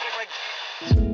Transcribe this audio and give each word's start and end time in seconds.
Break, 0.00 0.28
break. 0.90 1.05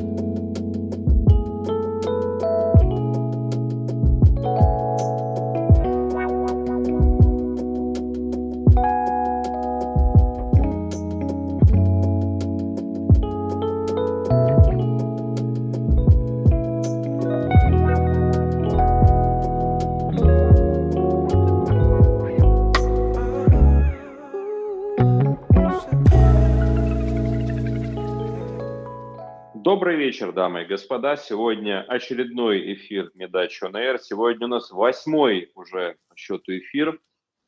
Добрый 29.82 29.96
вечер, 29.96 30.31
дамы 30.31 30.63
и 30.63 30.67
господа. 30.67 31.17
Сегодня 31.17 31.82
очередной 31.82 32.72
эфир 32.74 33.10
Медачо 33.14 33.68
НР. 33.68 33.98
Сегодня 33.98 34.46
у 34.46 34.48
нас 34.48 34.70
восьмой 34.70 35.50
уже 35.56 35.96
по 36.08 36.16
счету 36.16 36.56
эфир. 36.56 37.00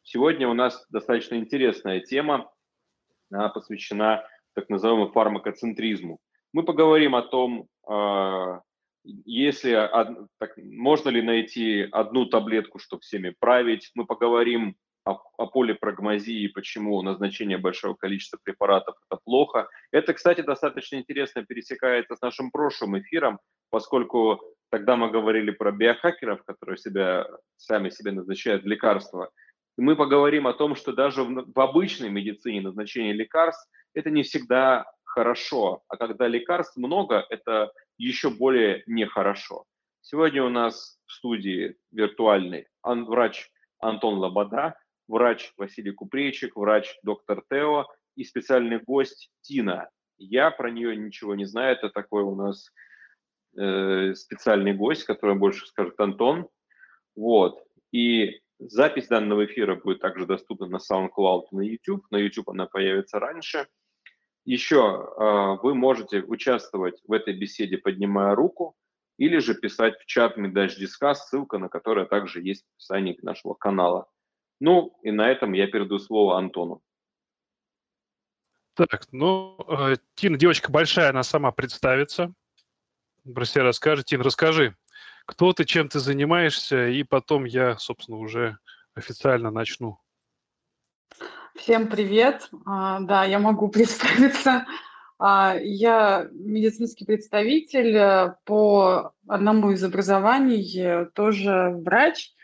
Сегодня 0.02 0.48
у 0.48 0.52
нас 0.52 0.84
достаточно 0.91 1.37
интересная 1.37 2.01
тема. 2.01 2.51
Она 3.30 3.51
посвящена 3.51 4.27
так 4.52 4.69
называемому 4.69 5.12
фармакоцентризму. 5.12 6.19
Мы 6.52 6.65
поговорим 6.65 7.15
о 7.15 7.23
том, 7.23 7.69
а, 7.87 8.62
если 9.05 9.71
так, 10.38 10.57
можно 10.57 11.10
ли 11.10 11.23
найти 11.23 11.87
одну 11.93 12.27
таблетку, 12.27 12.80
чтобы 12.80 13.02
всеми 13.02 13.32
править. 13.38 13.93
Мы 13.95 14.07
поговорим 14.07 14.74
о, 15.05 15.21
о 15.37 15.47
полипрагмазии, 15.47 16.49
почему 16.49 17.01
назначение 17.03 17.59
большого 17.59 17.95
количества 17.95 18.39
препаратов– 18.43 18.97
это 19.11 19.21
плохо. 19.25 19.69
Это, 19.91 20.15
кстати, 20.15 20.41
достаточно 20.41 20.97
интересно 20.97 21.45
пересекается 21.45 22.16
с 22.16 22.23
нашим 22.23 22.51
прошлым 22.51 22.99
эфиром, 22.99 23.38
поскольку 23.71 24.41
тогда 24.71 24.96
мы 24.96 25.11
говорили 25.11 25.51
про 25.51 25.73
биохакеров, 25.73 26.43
которые 26.45 26.79
себя, 26.79 27.27
сами 27.57 27.91
себе 27.91 28.13
назначают 28.13 28.65
лекарства. 28.65 29.30
И 29.77 29.83
мы 29.83 29.96
поговорим 29.96 30.46
о 30.46 30.55
том, 30.55 30.74
что 30.74 30.93
даже 30.93 31.23
в, 31.23 31.52
в 31.52 31.61
обычной 31.61 32.09
медицине 32.09 32.63
назначение 32.63 33.13
лекарств– 33.13 33.68
это 33.95 34.11
не 34.11 34.23
всегда 34.23 34.87
хорошо, 35.05 35.83
а 35.89 35.96
когда 35.96 36.27
лекарств 36.27 36.77
много, 36.77 37.24
это 37.29 37.73
еще 37.99 38.30
более 38.30 38.83
нехорошо. 38.87 39.65
Сегодня 40.01 40.43
у 40.43 40.49
нас 40.49 40.99
в 41.07 41.13
студии 41.13 41.77
виртуальный 41.93 42.66
врач 42.83 43.49
Антон 43.79 44.18
Лобода, 44.18 44.77
врач 45.09 45.52
Василий 45.57 45.93
Купрейчик, 45.93 46.57
врач 46.57 46.97
доктор 47.02 47.43
Тео 47.51 47.87
и 48.16 48.24
специальный 48.24 48.79
гость 48.79 49.30
Тина. 49.43 49.88
Я 50.19 50.51
про 50.51 50.71
нее 50.71 50.96
ничего 50.96 51.35
не 51.35 51.45
знаю, 51.45 51.77
это 51.77 51.91
такой 51.91 52.23
у 52.23 52.35
нас 52.35 52.71
э, 53.57 54.15
специальный 54.15 54.74
гость, 54.74 55.05
который 55.05 55.37
больше 55.37 55.66
скажет 55.66 55.99
Антон. 55.99 56.49
Вот. 57.16 57.63
И 57.93 58.41
запись 58.59 59.09
данного 59.09 59.45
эфира 59.46 59.77
будет 59.77 60.01
также 60.01 60.27
доступна 60.27 60.66
на 60.66 60.79
SoundCloud 60.79 61.43
и 61.51 61.57
на 61.57 61.61
YouTube. 61.63 62.07
На 62.11 62.16
YouTube 62.16 62.51
она 62.51 62.66
появится 62.66 63.18
раньше. 63.18 63.66
Еще 64.44 64.77
э, 64.77 65.59
вы 65.62 65.75
можете 65.75 66.22
участвовать 66.22 67.00
в 67.06 67.12
этой 67.12 67.34
беседе, 67.34 67.78
поднимая 67.78 68.34
руку, 68.34 68.77
или 69.16 69.39
же 69.39 69.55
писать 69.55 69.99
в 69.99 70.06
чат 70.06 70.37
Медач 70.37 70.77
Дискас, 70.77 71.28
ссылка 71.28 71.59
на 71.59 71.69
которая 71.69 72.05
также 72.05 72.43
есть 72.43 72.65
в 72.65 72.75
описании 72.77 73.19
нашего 73.22 73.55
канала. 73.55 74.06
Ну, 74.60 74.97
и 75.03 75.10
на 75.10 75.31
этом 75.31 75.53
я 75.53 75.66
передаю 75.66 75.99
слово 75.99 76.38
Антону. 76.38 76.83
Так, 78.75 79.06
ну, 79.12 79.56
э, 79.69 79.97
Тина, 80.15 80.37
девочка 80.37 80.71
большая, 80.71 81.11
она 81.11 81.22
сама 81.22 81.53
представится. 81.53 82.33
Про 83.34 83.44
себя 83.44 83.65
расскажет. 83.65 84.06
Тин, 84.06 84.21
расскажи, 84.21 84.77
кто 85.27 85.53
ты, 85.53 85.65
чем 85.65 85.89
ты 85.89 86.01
занимаешься, 86.01 86.89
и 86.89 87.03
потом 87.05 87.45
я, 87.45 87.77
собственно, 87.78 88.19
уже 88.19 88.59
официально 88.95 89.51
начну. 89.51 89.99
Всем 91.55 91.89
привет. 91.89 92.51
А, 92.67 93.01
да, 93.01 93.25
я 93.25 93.39
могу 93.39 93.69
представиться. 93.71 94.67
А, 95.19 95.57
я 95.61 96.28
медицинский 96.33 97.05
представитель 97.05 97.97
э, 97.97 98.34
по 98.45 99.15
одному 99.28 99.71
из 99.71 99.83
образований, 99.84 100.81
э, 100.81 101.07
тоже 101.15 101.71
врач– 101.84 102.33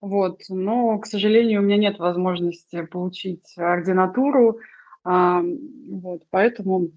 вот, 0.00 0.42
но, 0.48 0.98
к 0.98 1.06
сожалению, 1.06 1.60
у 1.60 1.64
меня 1.64 1.76
нет 1.76 1.98
возможности 1.98 2.84
получить 2.86 3.56
ординатуру, 3.56 4.58
а, 5.04 5.42
вот, 5.42 6.22
поэтому 6.30 6.90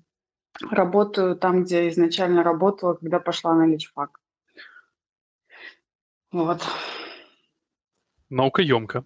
работаю 0.72 1.36
там, 1.36 1.64
где 1.64 1.90
изначально 1.90 2.44
работала, 2.44 2.94
когда 2.94 3.20
пошла 3.20 3.56
на 3.56 3.66
личфак. 3.66 4.20
Вот. 6.32 6.62
Наука 8.30 8.62
емко. 8.62 9.06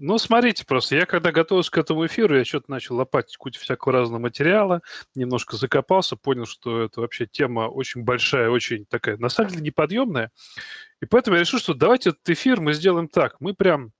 Ну, 0.00 0.16
смотрите, 0.18 0.64
просто 0.64 0.94
я 0.94 1.06
когда 1.06 1.32
готовился 1.32 1.72
к 1.72 1.78
этому 1.78 2.06
эфиру, 2.06 2.36
я 2.36 2.44
что-то 2.44 2.70
начал 2.70 2.94
лопатить 2.94 3.36
кучу 3.36 3.60
всякого 3.60 3.92
разного 3.92 4.20
материала, 4.20 4.80
немножко 5.16 5.56
закопался, 5.56 6.14
понял, 6.14 6.46
что 6.46 6.82
это 6.82 7.00
вообще 7.00 7.26
тема 7.26 7.62
очень 7.62 8.04
большая, 8.04 8.48
очень 8.48 8.86
такая, 8.86 9.16
на 9.16 9.28
самом 9.28 9.50
деле, 9.50 9.62
неподъемная. 9.62 10.30
И 11.02 11.06
поэтому 11.06 11.36
я 11.36 11.40
решил, 11.40 11.58
что 11.58 11.74
давайте 11.74 12.10
этот 12.10 12.28
эфир 12.28 12.60
мы 12.60 12.74
сделаем 12.74 13.08
так. 13.08 13.40
Мы 13.40 13.54
прям 13.54 13.92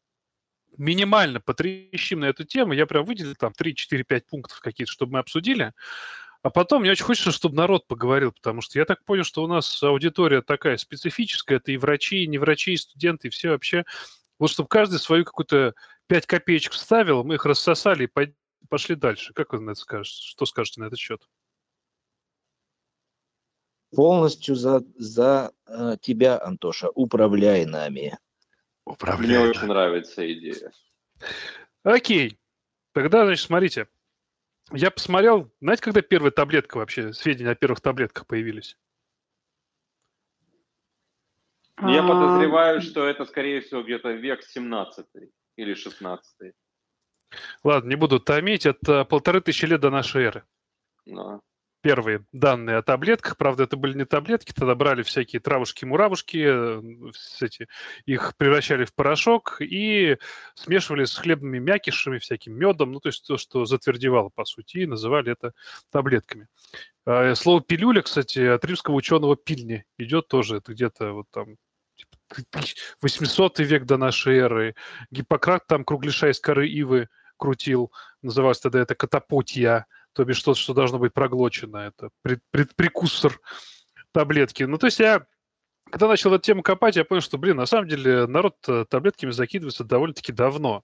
минимально 0.77 1.41
потрещим 1.41 2.21
на 2.21 2.27
эту 2.27 2.45
тему. 2.45 2.73
Я 2.73 2.87
прям 2.87 3.05
выделил 3.05 3.35
там 3.35 3.53
3, 3.53 3.75
4, 3.75 4.05
5 4.05 4.27
пунктов 4.27 4.61
какие-то, 4.61 4.93
чтобы 4.93 5.15
мы 5.15 5.19
обсудили. 5.19 5.73
А 6.43 6.51
потом 6.51 6.83
мне 6.83 6.93
очень 6.93 7.05
хочется, 7.05 7.33
чтобы 7.33 7.57
народ 7.57 7.89
поговорил, 7.89 8.31
потому 8.31 8.61
что 8.61 8.79
я 8.79 8.85
так 8.85 9.05
понял, 9.05 9.25
что 9.25 9.43
у 9.43 9.49
нас 9.49 9.83
аудитория 9.83 10.43
такая 10.43 10.77
специфическая. 10.77 11.59
Это 11.59 11.73
и 11.73 11.77
врачи, 11.77 12.23
и 12.23 12.29
не 12.29 12.39
врачи, 12.39 12.75
и 12.75 12.77
студенты, 12.77 13.27
и 13.27 13.31
все 13.31 13.51
вообще. 13.51 13.85
Вот 14.39 14.51
чтобы 14.51 14.69
каждый 14.69 14.99
свою 14.99 15.25
какую-то 15.25 15.75
5 16.07 16.27
копеечек 16.27 16.73
вставил, 16.73 17.25
мы 17.25 17.35
их 17.35 17.45
рассосали 17.45 18.05
и 18.07 18.35
пошли 18.69 18.95
дальше. 18.95 19.33
Как 19.35 19.53
вы 19.53 19.61
на 19.61 19.71
это 19.71 19.81
скажете? 19.81 20.29
Что 20.29 20.47
скажете 20.47 20.81
на 20.81 20.87
этот 20.87 20.99
счет? 20.99 21.29
полностью 23.95 24.55
за, 24.55 24.83
за 24.97 25.53
э, 25.67 25.97
тебя, 26.01 26.41
Антоша. 26.43 26.89
Управляй 26.91 27.65
нами. 27.65 28.19
Управляй. 28.85 29.39
Мне 29.39 29.51
очень 29.51 29.67
нравится 29.67 30.33
идея. 30.33 30.73
Окей. 31.83 32.39
Тогда, 32.93 33.25
значит, 33.25 33.47
смотрите. 33.47 33.89
Я 34.73 34.91
посмотрел, 34.91 35.51
знаете, 35.61 35.83
когда 35.83 36.03
первая 36.03 36.31
таблетка 36.31 36.77
вообще, 36.77 37.13
сведения 37.13 37.51
о 37.51 37.55
первых 37.55 37.81
таблетках 37.81 38.27
появились? 38.27 38.77
Я 41.83 42.05
а, 42.05 42.09
подозреваю, 42.09 42.81
что 42.81 43.07
это, 43.07 43.25
скорее 43.25 43.61
всего, 43.61 43.83
где-то 43.83 44.13
век 44.13 44.43
17 44.43 45.07
или 45.57 45.75
16. 45.75 46.53
Ладно, 47.63 47.89
не 47.89 47.97
буду 47.97 48.21
томить. 48.21 48.67
Это 48.67 49.05
полторы 49.05 49.41
тысячи 49.41 49.65
лет 49.65 49.81
до 49.81 49.91
нашей 49.91 50.25
эры. 50.25 50.45
Но 51.07 51.41
первые 51.81 52.25
данные 52.33 52.77
о 52.77 52.83
таблетках. 52.83 53.37
Правда, 53.37 53.65
это 53.65 53.77
были 53.77 53.97
не 53.97 54.05
таблетки, 54.05 54.53
тогда 54.53 54.75
брали 54.75 55.03
всякие 55.03 55.41
травушки-муравушки, 55.41 56.37
э, 56.37 56.83
эти, 57.41 57.69
их 58.05 58.37
превращали 58.37 58.85
в 58.85 58.95
порошок 58.95 59.59
и 59.61 60.19
смешивали 60.55 61.05
с 61.05 61.17
хлебными 61.17 61.59
мякишами, 61.59 62.19
всяким 62.19 62.55
медом, 62.55 62.93
ну, 62.93 63.01
то 63.01 63.09
есть 63.09 63.27
то, 63.27 63.37
что 63.37 63.65
затвердевало, 63.65 64.31
по 64.35 64.45
сути, 64.45 64.79
и 64.79 64.87
называли 64.87 65.33
это 65.33 65.53
таблетками. 65.91 66.49
А, 67.07 67.35
слово 67.35 67.63
«пилюля», 67.63 68.03
кстати, 68.03 68.41
от 68.41 68.65
римского 68.65 68.95
ученого 68.95 69.37
«пильни» 69.37 69.85
идет 69.99 70.29
тоже, 70.29 70.57
это 70.57 70.73
где-то 70.73 71.13
вот 71.13 71.27
там 71.31 71.57
800 73.03 73.55
типа, 73.55 73.67
век 73.67 73.85
до 73.85 73.97
нашей 73.97 74.39
эры. 74.39 74.75
Гиппократ 75.11 75.67
там 75.67 75.85
кругляша 75.85 76.31
из 76.31 76.41
коры 76.41 76.69
ивы 76.69 77.09
крутил, 77.37 77.93
называлось 78.23 78.61
тогда 78.61 78.81
это 78.81 78.95
катапотия, 78.95 79.87
то 80.13 80.25
бишь 80.25 80.39
что-то, 80.39 80.59
что 80.59 80.75
должно 80.75 80.99
быть 80.99 81.15
проглочено, 81.15 81.79
это 81.79 82.11
пред, 82.23 82.41
пред, 82.51 82.75
прекуссор 82.75 83.41
таблетки. 84.13 84.65
Ну, 84.65 84.79
то 84.79 84.87
есть 84.87 84.99
я, 84.99 85.27
когда 85.91 86.09
начал 86.09 86.35
эту 86.35 86.43
тему 86.43 86.63
копать, 86.63 86.97
я 86.97 87.05
понял, 87.05 87.23
что, 87.23 87.39
блин, 87.39 87.57
на 87.57 87.67
самом 87.67 87.89
деле 87.89 88.27
народ 88.27 88.57
э, 88.67 88.85
таблетками 88.89 89.31
закидывается 89.31 89.85
довольно-таки 89.85 90.33
давно. 90.33 90.83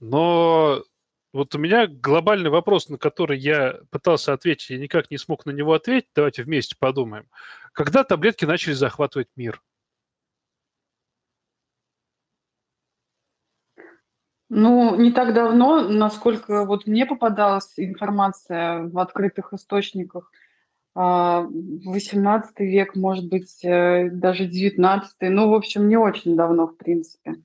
Но 0.00 0.84
вот 1.32 1.54
у 1.54 1.58
меня 1.58 1.86
глобальный 1.86 2.50
вопрос, 2.50 2.88
на 2.88 2.98
который 2.98 3.38
я 3.38 3.80
пытался 3.90 4.32
ответить, 4.32 4.70
я 4.70 4.78
никак 4.78 5.10
не 5.10 5.18
смог 5.18 5.46
на 5.46 5.50
него 5.50 5.72
ответить. 5.72 6.10
Давайте 6.14 6.42
вместе 6.42 6.76
подумаем. 6.78 7.28
Когда 7.72 8.04
таблетки 8.04 8.44
начали 8.44 8.72
захватывать 8.74 9.28
мир? 9.36 9.62
Ну, 14.50 14.96
не 14.96 15.12
так 15.12 15.34
давно, 15.34 15.82
насколько 15.88 16.64
вот 16.64 16.86
мне 16.86 17.04
попадалась 17.04 17.74
информация 17.76 18.84
в 18.84 18.98
открытых 18.98 19.52
источниках, 19.52 20.32
18 20.94 22.50
а, 22.56 22.62
век, 22.64 22.96
может 22.96 23.28
быть, 23.28 23.62
э, 23.62 24.08
даже 24.10 24.46
19 24.46 25.14
ну, 25.20 25.50
в 25.50 25.54
общем, 25.54 25.88
не 25.88 25.96
очень 25.96 26.34
давно, 26.34 26.66
в 26.66 26.76
принципе. 26.76 27.36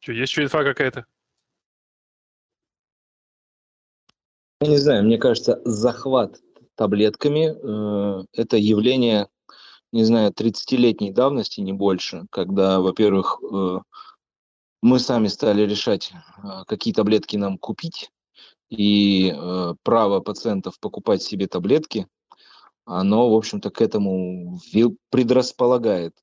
Что, 0.00 0.12
есть 0.12 0.32
еще 0.32 0.42
инфа 0.42 0.64
какая-то? 0.64 1.04
Я 4.60 4.68
не 4.68 4.78
знаю, 4.78 5.04
мне 5.04 5.18
кажется, 5.18 5.60
захват 5.64 6.40
таблетками 6.74 7.54
э, 7.54 8.24
это 8.32 8.56
явление, 8.56 9.28
не 9.92 10.02
знаю, 10.02 10.32
30-летней 10.32 11.12
давности, 11.12 11.60
не 11.60 11.72
больше, 11.72 12.26
когда, 12.30 12.80
во-первых, 12.80 13.38
э, 13.42 13.78
мы 14.82 14.98
сами 14.98 15.28
стали 15.28 15.62
решать, 15.62 16.12
э, 16.12 16.64
какие 16.66 16.94
таблетки 16.94 17.36
нам 17.36 17.58
купить, 17.58 18.10
и 18.68 19.32
э, 19.34 19.74
право 19.82 20.20
пациентов 20.20 20.78
покупать 20.78 21.22
себе 21.22 21.46
таблетки, 21.46 22.06
оно, 22.84 23.30
в 23.30 23.34
общем-то, 23.34 23.70
к 23.70 23.82
этому 23.82 24.60
предрасполагает. 25.10 26.14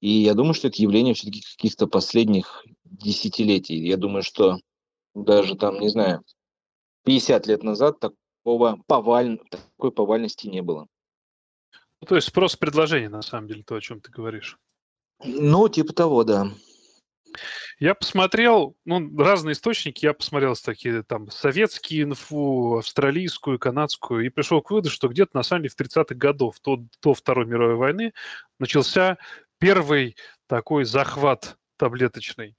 И 0.00 0.10
я 0.10 0.34
думаю, 0.34 0.54
что 0.54 0.68
это 0.68 0.82
явление 0.82 1.14
все-таки 1.14 1.42
каких-то 1.42 1.86
последних 1.86 2.64
десятилетий. 2.84 3.86
Я 3.86 3.96
думаю, 3.96 4.24
что 4.24 4.58
даже 5.14 5.54
там, 5.54 5.78
не 5.78 5.88
знаю, 5.88 6.22
50 7.04 7.46
лет 7.46 7.62
назад 7.62 8.00
такого 8.00 8.80
поваль... 8.86 9.38
такой 9.48 9.92
повальности 9.92 10.48
не 10.48 10.60
было. 10.60 10.88
Ну, 12.00 12.06
то 12.08 12.16
есть 12.16 12.28
спрос 12.28 12.56
предложения, 12.56 13.08
на 13.08 13.22
самом 13.22 13.46
деле, 13.46 13.62
то, 13.62 13.76
о 13.76 13.80
чем 13.80 14.00
ты 14.00 14.10
говоришь. 14.10 14.58
Ну, 15.24 15.68
типа 15.68 15.92
того, 15.92 16.24
да. 16.24 16.50
Я 17.78 17.94
посмотрел, 17.94 18.76
ну, 18.84 19.16
разные 19.18 19.52
источники, 19.52 20.04
я 20.04 20.14
посмотрел 20.14 20.54
такие 20.56 21.02
там 21.02 21.30
советские 21.30 22.02
инфу, 22.02 22.78
австралийскую, 22.78 23.58
канадскую, 23.58 24.24
и 24.24 24.28
пришел 24.28 24.62
к 24.62 24.70
выводу, 24.70 24.90
что 24.90 25.08
где-то 25.08 25.36
на 25.36 25.42
самом 25.42 25.62
деле 25.62 25.74
в 25.76 25.80
30-х 25.80 26.14
годов, 26.14 26.56
до, 26.62 26.84
до 27.02 27.14
Второй 27.14 27.46
мировой 27.46 27.76
войны, 27.76 28.12
начался 28.58 29.18
первый 29.58 30.16
такой 30.46 30.84
захват 30.84 31.56
таблеточный. 31.76 32.56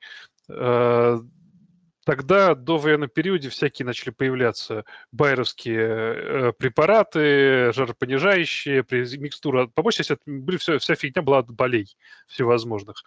Э, 0.49 1.19
Тогда 2.05 2.53
до 2.53 2.77
военного 2.77 3.09
периода 3.09 3.49
всякие 3.49 3.85
начали 3.85 4.09
появляться 4.09 4.83
байеровские 5.13 5.79
э, 5.79 6.51
препараты, 6.57 7.71
жаропонижающие, 7.71 8.85
микстура. 9.17 9.67
По 9.67 9.81
большей 9.83 10.03
части 10.03 10.17
были 10.25 10.57
все, 10.57 10.79
вся 10.79 10.95
фигня 10.95 11.21
была 11.21 11.39
от 11.39 11.51
болей 11.51 11.95
всевозможных. 12.27 13.03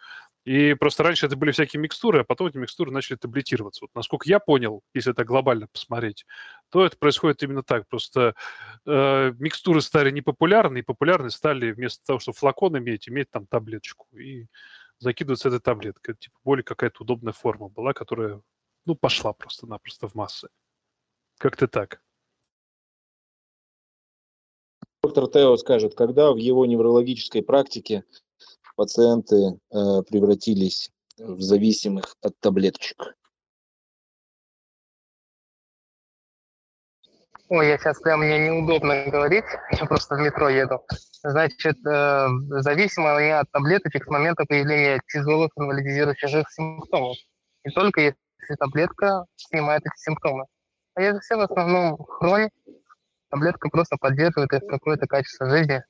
И 0.46 0.74
просто 0.74 1.02
раньше 1.02 1.26
это 1.26 1.34
были 1.34 1.50
всякие 1.50 1.80
микстуры, 1.80 2.20
а 2.20 2.24
потом 2.24 2.46
эти 2.46 2.56
микстуры 2.56 2.92
начали 2.92 3.16
таблетироваться. 3.16 3.80
Вот 3.82 3.90
насколько 3.96 4.28
я 4.28 4.38
понял, 4.38 4.80
если 4.94 5.10
это 5.10 5.24
глобально 5.24 5.66
посмотреть, 5.66 6.24
то 6.70 6.86
это 6.86 6.96
происходит 6.96 7.42
именно 7.42 7.64
так. 7.64 7.88
Просто 7.88 8.36
э, 8.86 9.32
микстуры 9.40 9.80
стали 9.80 10.12
непопулярны, 10.12 10.78
и 10.78 10.82
популярны 10.82 11.30
стали 11.30 11.72
вместо 11.72 12.04
того, 12.06 12.20
чтобы 12.20 12.38
флакон 12.38 12.78
иметь, 12.78 13.08
иметь 13.08 13.28
там 13.28 13.48
таблеточку. 13.48 14.06
И 14.16 14.46
закидываться 15.00 15.48
этой 15.48 15.58
таблеткой. 15.58 16.14
Типа 16.14 16.38
более 16.44 16.62
какая-то 16.62 17.02
удобная 17.02 17.32
форма 17.32 17.68
была, 17.68 17.92
которая 17.92 18.40
ну, 18.84 18.94
пошла 18.94 19.32
просто-напросто 19.32 20.06
в 20.06 20.14
массы. 20.14 20.48
Как-то 21.38 21.66
так. 21.66 22.00
Доктор 25.02 25.26
Тео 25.26 25.56
скажет, 25.56 25.96
когда 25.96 26.32
в 26.32 26.36
его 26.36 26.66
неврологической 26.66 27.42
практике 27.42 28.04
пациенты 28.76 29.36
э, 29.36 30.02
превратились 30.08 30.90
в 31.18 31.40
зависимых 31.40 32.14
от 32.22 32.38
таблеточек? 32.40 33.16
Ой, 37.48 37.68
я 37.68 37.78
сейчас 37.78 38.00
прям 38.00 38.20
мне 38.20 38.38
неудобно 38.48 39.04
говорить, 39.06 39.44
я 39.70 39.86
просто 39.86 40.16
в 40.16 40.18
метро 40.18 40.48
еду. 40.48 40.80
Значит, 41.22 41.76
э, 41.86 42.26
зависимо 42.60 43.16
они 43.16 43.30
от 43.30 43.50
таблеточек 43.52 44.04
с 44.04 44.08
момента 44.08 44.44
появления 44.44 45.00
тяжелых 45.12 45.50
инвалидизирующих 45.56 46.50
симптомов. 46.50 47.16
Не 47.64 47.72
только 47.72 48.00
если 48.00 48.54
таблетка 48.58 49.26
снимает 49.36 49.82
эти 49.82 49.96
симптомы. 49.96 50.46
А 50.94 51.02
если 51.02 51.20
все 51.20 51.36
в 51.36 51.40
основном 51.40 51.98
хроник, 51.98 52.50
таблетка 53.30 53.68
просто 53.68 53.96
поддерживает 53.96 54.52
их 54.52 54.68
какое-то 54.68 55.06
качество 55.06 55.48
жизни. 55.48 55.84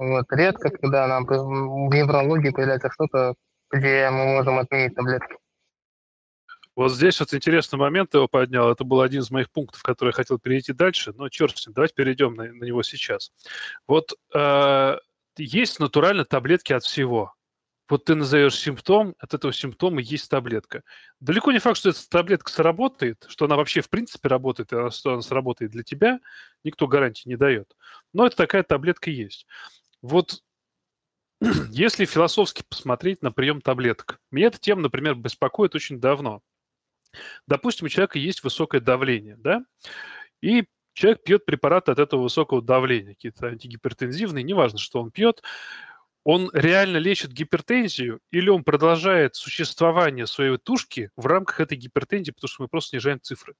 Вот. 0.00 0.24
Редко, 0.30 0.70
когда 0.70 1.06
нам 1.06 1.26
в 1.26 1.94
неврологии 1.94 2.48
появляется 2.48 2.90
что-то, 2.90 3.34
где 3.70 4.08
мы 4.08 4.24
можем 4.36 4.58
отменить 4.58 4.94
таблетки. 4.94 5.36
Вот 6.74 6.90
здесь 6.90 7.20
вот 7.20 7.34
интересный 7.34 7.78
момент 7.78 8.14
его 8.14 8.26
поднял. 8.26 8.70
Это 8.70 8.82
был 8.82 9.02
один 9.02 9.20
из 9.20 9.30
моих 9.30 9.50
пунктов, 9.50 9.82
который 9.82 10.08
я 10.08 10.12
хотел 10.14 10.38
перейти 10.38 10.72
дальше. 10.72 11.12
Но 11.14 11.28
черт 11.28 11.58
с 11.58 11.66
ним, 11.66 11.74
давайте 11.74 11.94
перейдем 11.94 12.32
на, 12.32 12.44
на 12.44 12.64
него 12.64 12.82
сейчас. 12.82 13.30
Вот 13.86 14.14
э, 14.34 14.96
есть 15.36 15.78
натурально 15.80 16.24
таблетки 16.24 16.72
от 16.72 16.82
всего 16.82 17.34
вот 17.90 18.04
ты 18.04 18.14
назовешь 18.14 18.56
симптом, 18.56 19.16
от 19.18 19.34
этого 19.34 19.52
симптома 19.52 20.00
есть 20.00 20.30
таблетка. 20.30 20.84
Далеко 21.18 21.50
не 21.50 21.58
факт, 21.58 21.76
что 21.76 21.90
эта 21.90 22.08
таблетка 22.08 22.50
сработает, 22.50 23.26
что 23.28 23.46
она 23.46 23.56
вообще 23.56 23.80
в 23.80 23.90
принципе 23.90 24.28
работает, 24.28 24.72
и 24.72 24.90
что 24.90 25.12
она 25.12 25.22
сработает 25.22 25.72
для 25.72 25.82
тебя, 25.82 26.20
никто 26.62 26.86
гарантии 26.86 27.28
не 27.28 27.36
дает. 27.36 27.76
Но 28.12 28.26
это 28.26 28.36
такая 28.36 28.62
таблетка 28.62 29.10
есть. 29.10 29.46
Вот 30.02 30.42
если 31.70 32.04
философски 32.04 32.62
посмотреть 32.68 33.22
на 33.22 33.32
прием 33.32 33.60
таблеток, 33.60 34.20
меня 34.30 34.48
эта 34.48 34.58
тема, 34.58 34.82
например, 34.82 35.14
беспокоит 35.14 35.74
очень 35.74 36.00
давно. 36.00 36.42
Допустим, 37.46 37.86
у 37.86 37.88
человека 37.88 38.18
есть 38.18 38.44
высокое 38.44 38.80
давление, 38.80 39.36
да, 39.36 39.64
и 40.42 40.64
человек 40.92 41.24
пьет 41.24 41.44
препараты 41.44 41.92
от 41.92 41.98
этого 41.98 42.22
высокого 42.22 42.62
давления, 42.62 43.14
какие-то 43.14 43.48
антигипертензивные, 43.48 44.44
неважно, 44.44 44.78
что 44.78 45.00
он 45.00 45.10
пьет, 45.10 45.42
он 46.24 46.50
реально 46.52 46.98
лечит 46.98 47.32
гипертензию 47.32 48.20
или 48.30 48.50
он 48.50 48.62
продолжает 48.62 49.34
существование 49.34 50.26
своей 50.26 50.58
тушки 50.58 51.10
в 51.16 51.26
рамках 51.26 51.60
этой 51.60 51.76
гипертензии, 51.78 52.32
потому 52.32 52.48
что 52.48 52.62
мы 52.62 52.68
просто 52.68 52.90
снижаем 52.90 53.20
цифры? 53.20 53.54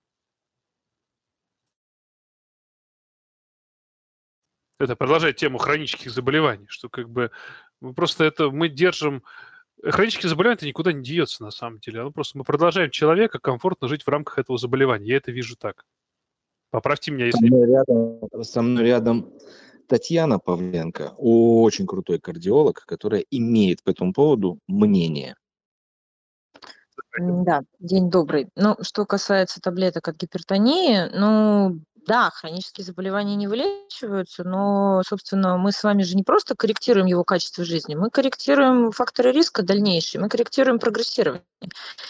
Это 4.81 4.97
продолжает 4.97 5.37
тему 5.37 5.59
хронических 5.59 6.11
заболеваний, 6.11 6.67
что 6.69 6.88
как 6.88 7.09
бы 7.09 7.31
мы 7.81 7.94
просто 7.94 8.25
это 8.25 8.50
мы 8.50 8.69
держим 8.69 9.23
Хронические 9.82 10.29
заболевания 10.29 10.56
это 10.56 10.67
никуда 10.67 10.93
не 10.93 11.03
деется 11.03 11.43
на 11.43 11.50
самом 11.50 11.79
деле. 11.81 12.00
Оно 12.00 12.11
просто 12.11 12.37
мы 12.37 12.44
продолжаем 12.44 12.91
человека 12.91 13.38
комфортно 13.38 13.88
жить 13.88 14.03
в 14.03 14.09
рамках 14.09 14.38
этого 14.38 14.59
заболевания. 14.59 15.06
Я 15.06 15.17
это 15.17 15.32
вижу 15.32 15.56
так. 15.56 15.87
Поправьте 16.71 17.11
меня, 17.11 17.27
если... 17.27 17.49
Со 17.49 17.55
мной 17.55 17.67
рядом, 17.67 18.44
со 18.44 18.62
мной 18.62 18.85
рядом 18.85 19.32
Татьяна 19.88 20.38
Павленко, 20.38 21.15
очень 21.17 21.87
крутой 21.87 22.21
кардиолог, 22.21 22.85
которая 22.85 23.25
имеет 23.31 23.82
по 23.82 23.91
этому 23.91 24.12
поводу 24.12 24.59
мнение. 24.69 25.35
Да, 27.19 27.62
день 27.79 28.11
добрый. 28.11 28.50
Ну, 28.56 28.77
что 28.82 29.06
касается 29.06 29.61
таблеток 29.61 30.06
от 30.09 30.17
гипертонии, 30.17 31.08
ну, 31.13 31.81
да, 32.06 32.30
хронические 32.30 32.84
заболевания 32.84 33.36
не 33.36 33.48
вылечиваются, 33.48 34.44
но, 34.44 35.02
собственно, 35.06 35.56
мы 35.56 35.72
с 35.72 35.82
вами 35.82 36.02
же 36.02 36.16
не 36.16 36.22
просто 36.22 36.54
корректируем 36.54 37.06
его 37.06 37.24
качество 37.24 37.64
жизни, 37.64 37.94
мы 37.94 38.10
корректируем 38.10 38.92
факторы 38.92 39.32
риска 39.32 39.62
дальнейшие, 39.62 40.20
мы 40.20 40.28
корректируем 40.28 40.78
прогрессирование. 40.78 41.44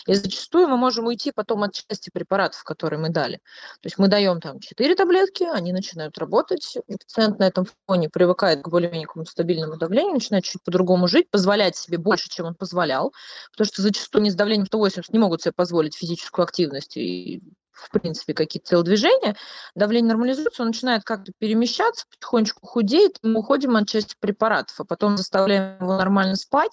И 0.07 0.15
зачастую 0.15 0.69
мы 0.69 0.77
можем 0.77 1.07
уйти 1.07 1.33
потом 1.33 1.65
от 1.65 1.75
части 1.75 2.11
препаратов, 2.11 2.63
которые 2.63 3.01
мы 3.01 3.11
дали. 3.11 3.37
То 3.37 3.87
есть 3.87 3.99
мы 3.99 4.09
даем 4.09 4.41
там 4.41 4.61
4 4.61 4.95
таблетки, 4.95 5.45
они 5.45 5.73
начинают 5.73 6.17
работать, 6.19 6.79
пациент 6.87 7.39
на 7.39 7.45
этом 7.45 7.67
фоне 7.87 8.09
привыкает 8.09 8.63
к 8.63 8.69
более-менее 8.69 9.09
стабильному 9.27 9.77
давлению, 9.77 10.15
начинает 10.15 10.45
чуть 10.45 10.63
по-другому 10.63 11.09
жить, 11.09 11.31
позволять 11.31 11.77
себе 11.77 11.99
больше, 11.99 12.29
чем 12.29 12.47
он 12.47 12.55
позволял, 12.55 13.13
потому 13.53 13.67
что 13.67 13.83
зачастую 13.83 14.23
не 14.23 14.31
с 14.31 14.35
давлением 14.35 14.67
180 14.67 15.13
не 15.13 15.19
могут 15.19 15.43
себе 15.43 15.53
позволить 15.53 15.97
физическую 15.97 16.45
активность 16.45 16.97
и 16.97 17.43
в 17.81 17.91
принципе, 17.91 18.35
какие-то 18.35 18.71
телодвижения, 18.71 19.37
давление 19.75 20.11
нормализуется, 20.11 20.63
он 20.63 20.69
начинает 20.69 21.05
как-то 21.05 21.33
перемещаться, 21.39 22.07
потихонечку 22.11 22.67
худеет, 22.67 23.19
мы 23.23 23.41
уходим 23.41 23.77
от 23.77 23.89
части 23.89 24.15
препаратов, 24.19 24.81
а 24.81 24.85
потом 24.85 25.17
заставляем 25.17 25.81
его 25.81 25.97
нормально 25.97 26.37
спать, 26.37 26.73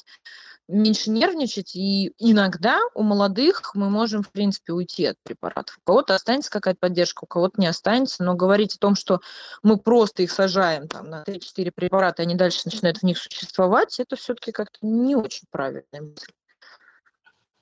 меньше 0.67 1.09
нервничать, 1.09 1.75
и 1.75 2.13
иногда 2.17 2.79
у 2.93 3.03
молодых 3.03 3.71
мы 3.73 3.89
можем, 3.89 4.21
в 4.21 4.31
принципе, 4.31 4.73
уйти 4.73 5.05
от 5.05 5.17
препаратов. 5.23 5.77
У 5.77 5.81
кого-то 5.85 6.13
останется 6.13 6.51
какая-то 6.51 6.79
поддержка, 6.79 7.23
у 7.23 7.27
кого-то 7.27 7.59
не 7.61 7.67
останется, 7.67 8.23
но 8.23 8.35
говорить 8.35 8.75
о 8.75 8.79
том, 8.79 8.95
что 8.95 9.21
мы 9.63 9.77
просто 9.77 10.23
их 10.23 10.31
сажаем 10.31 10.87
там, 10.87 11.09
на 11.09 11.23
3-4 11.23 11.71
препарата, 11.71 12.21
и 12.21 12.25
они 12.25 12.35
дальше 12.35 12.61
начинают 12.65 12.97
в 12.97 13.03
них 13.03 13.17
существовать, 13.17 13.99
это 13.99 14.15
все-таки 14.15 14.51
как-то 14.51 14.79
не 14.81 15.15
очень 15.15 15.47
правильная 15.49 16.01
мысль. 16.01 16.31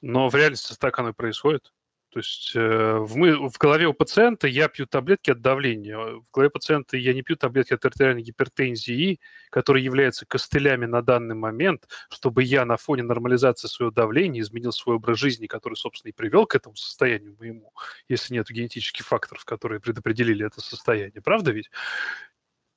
Но 0.01 0.29
в 0.29 0.35
реальности 0.35 0.75
так 0.79 0.97
оно 0.99 1.09
и 1.09 1.13
происходит. 1.13 1.71
То 2.15 2.19
есть 2.19 2.55
э, 2.55 2.97
в, 2.97 3.17
мы, 3.17 3.49
в 3.49 3.57
голове 3.57 3.87
у 3.87 3.93
пациента 3.93 4.47
я 4.47 4.69
пью 4.69 4.85
таблетки 4.87 5.31
от 5.31 5.41
давления, 5.41 5.97
в 5.97 6.31
голове 6.31 6.49
пациента 6.49 6.95
я 6.95 7.13
не 7.13 7.23
пью 7.23 7.35
таблетки 7.35 7.73
от 7.73 7.83
артериальной 7.83 8.21
гипертензии, 8.21 9.19
которые 9.49 9.83
являются 9.83 10.25
костылями 10.25 10.85
на 10.85 11.01
данный 11.01 11.35
момент, 11.35 11.89
чтобы 12.09 12.43
я 12.43 12.63
на 12.63 12.77
фоне 12.77 13.03
нормализации 13.03 13.67
своего 13.67 13.91
давления 13.91 14.39
изменил 14.39 14.71
свой 14.71 14.95
образ 14.95 15.19
жизни, 15.19 15.45
который, 15.47 15.73
собственно, 15.73 16.11
и 16.11 16.13
привел 16.15 16.45
к 16.45 16.55
этому 16.55 16.77
состоянию 16.77 17.35
моему, 17.37 17.73
если 18.07 18.33
нет 18.33 18.47
генетических 18.49 19.05
факторов, 19.05 19.43
которые 19.43 19.81
предопределили 19.81 20.45
это 20.45 20.61
состояние. 20.61 21.21
Правда 21.21 21.51
ведь? 21.51 21.69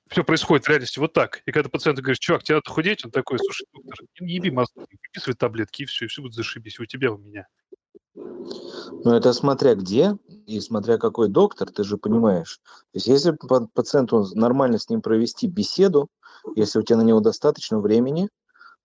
все 0.09 0.25
происходит 0.25 0.67
в 0.67 0.69
реальности 0.69 0.99
вот 0.99 1.13
так. 1.13 1.43
И 1.47 1.53
когда 1.53 1.69
пациент 1.69 2.01
говорит, 2.01 2.19
чувак, 2.19 2.43
тебе 2.43 2.57
надо 2.57 2.71
худеть, 2.71 3.05
он 3.05 3.13
такой, 3.13 3.39
слушай, 3.39 3.67
доктор, 3.73 3.99
не 4.19 4.35
еби 4.35 4.51
мозги, 4.51 4.81
выписывай 4.81 5.37
таблетки, 5.37 5.83
и 5.83 5.85
все, 5.85 6.07
и 6.07 6.09
все 6.09 6.23
будет 6.23 6.35
зашибись, 6.35 6.81
у 6.81 6.87
тебя, 6.87 7.13
у 7.13 7.19
меня. 7.19 7.47
Ну, 9.05 9.13
это 9.13 9.33
смотря 9.33 9.75
где. 9.75 10.17
и 10.47 10.61
смотря 10.61 10.99
какой 10.99 11.29
доктор, 11.29 11.71
ты 11.71 11.85
же 11.85 11.99
понимаешь. 11.99 12.61
То 12.65 12.95
есть 12.95 13.07
если 13.07 13.37
пациенту 13.75 14.27
нормально 14.35 14.79
с 14.79 14.89
ним 14.89 15.03
провести 15.03 15.47
беседу, 15.47 16.09
если 16.57 16.79
у 16.79 16.83
тебя 16.83 16.99
на 16.99 17.03
него 17.03 17.21
достаточно 17.21 17.81
времени, 17.81 18.29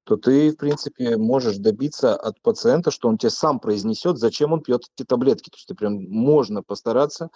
то 0.04 0.18
ты, 0.18 0.52
в 0.52 0.58
принципе, 0.58 1.18
можешь 1.18 1.58
добиться 1.58 2.16
от 2.16 2.42
пациента, 2.42 2.92
что 2.92 3.08
он 3.08 3.18
тебе 3.18 3.30
сам 3.30 3.60
произнесет, 3.60 4.18
зачем 4.18 4.52
он 4.52 4.62
пьет 4.62 4.84
эти 4.96 5.06
таблетки. 5.06 5.50
То 5.50 5.56
есть 5.56 5.68
ты 5.68 5.76
прям 5.76 5.94
можно 6.10 6.62
постараться 6.62 7.30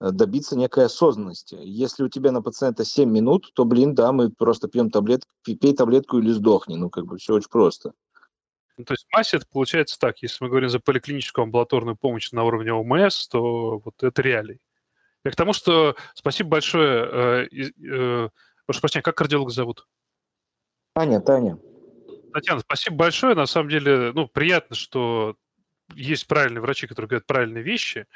э, 0.00 0.10
добиться 0.10 0.56
некой 0.56 0.86
осознанности. 0.86 1.58
Если 1.60 2.02
у 2.02 2.08
тебя 2.08 2.32
на 2.32 2.40
пациента 2.40 2.84
7 2.84 3.10
минут, 3.10 3.52
то, 3.54 3.66
блин, 3.66 3.94
да, 3.94 4.12
мы 4.12 4.30
просто 4.30 4.68
пьем 4.68 4.90
таблетку, 4.90 5.30
пей 5.44 5.74
таблетку 5.76 6.18
или 6.18 6.32
сдохни. 6.32 6.76
Ну, 6.76 6.88
как 6.88 7.04
бы 7.04 7.18
все 7.18 7.34
очень 7.34 7.50
просто. 7.50 7.92
Ну, 8.78 8.84
то 8.84 8.94
есть 8.94 9.06
в 9.08 9.16
массе 9.16 9.38
это 9.38 9.46
получается 9.46 9.98
так. 9.98 10.22
Если 10.22 10.42
мы 10.42 10.48
говорим 10.48 10.68
за 10.68 10.78
поликлиническую 10.78 11.42
амбулаторную 11.42 11.96
помощь 11.96 12.30
на 12.30 12.44
уровне 12.44 12.72
ОМС, 12.72 13.26
то 13.26 13.78
вот 13.78 14.02
это 14.02 14.22
реалий. 14.22 14.60
Я 15.24 15.32
к 15.32 15.36
тому, 15.36 15.52
что 15.52 15.96
спасибо 16.14 16.50
большое. 16.50 17.08
Э, 17.10 17.48
э, 17.52 18.28
прошу 18.66 18.80
прощения, 18.80 19.02
как 19.02 19.16
кардиолога 19.16 19.50
зовут? 19.50 19.88
Таня, 20.94 21.20
Таня. 21.20 21.58
Татьяна, 22.32 22.60
спасибо 22.60 22.96
большое. 22.96 23.34
На 23.34 23.46
самом 23.46 23.68
деле, 23.68 24.12
ну, 24.14 24.28
приятно, 24.28 24.76
что 24.76 25.34
есть 25.94 26.26
правильные 26.26 26.60
врачи, 26.60 26.86
которые 26.86 27.08
говорят 27.08 27.26
правильные 27.26 27.62
вещи, 27.62 28.06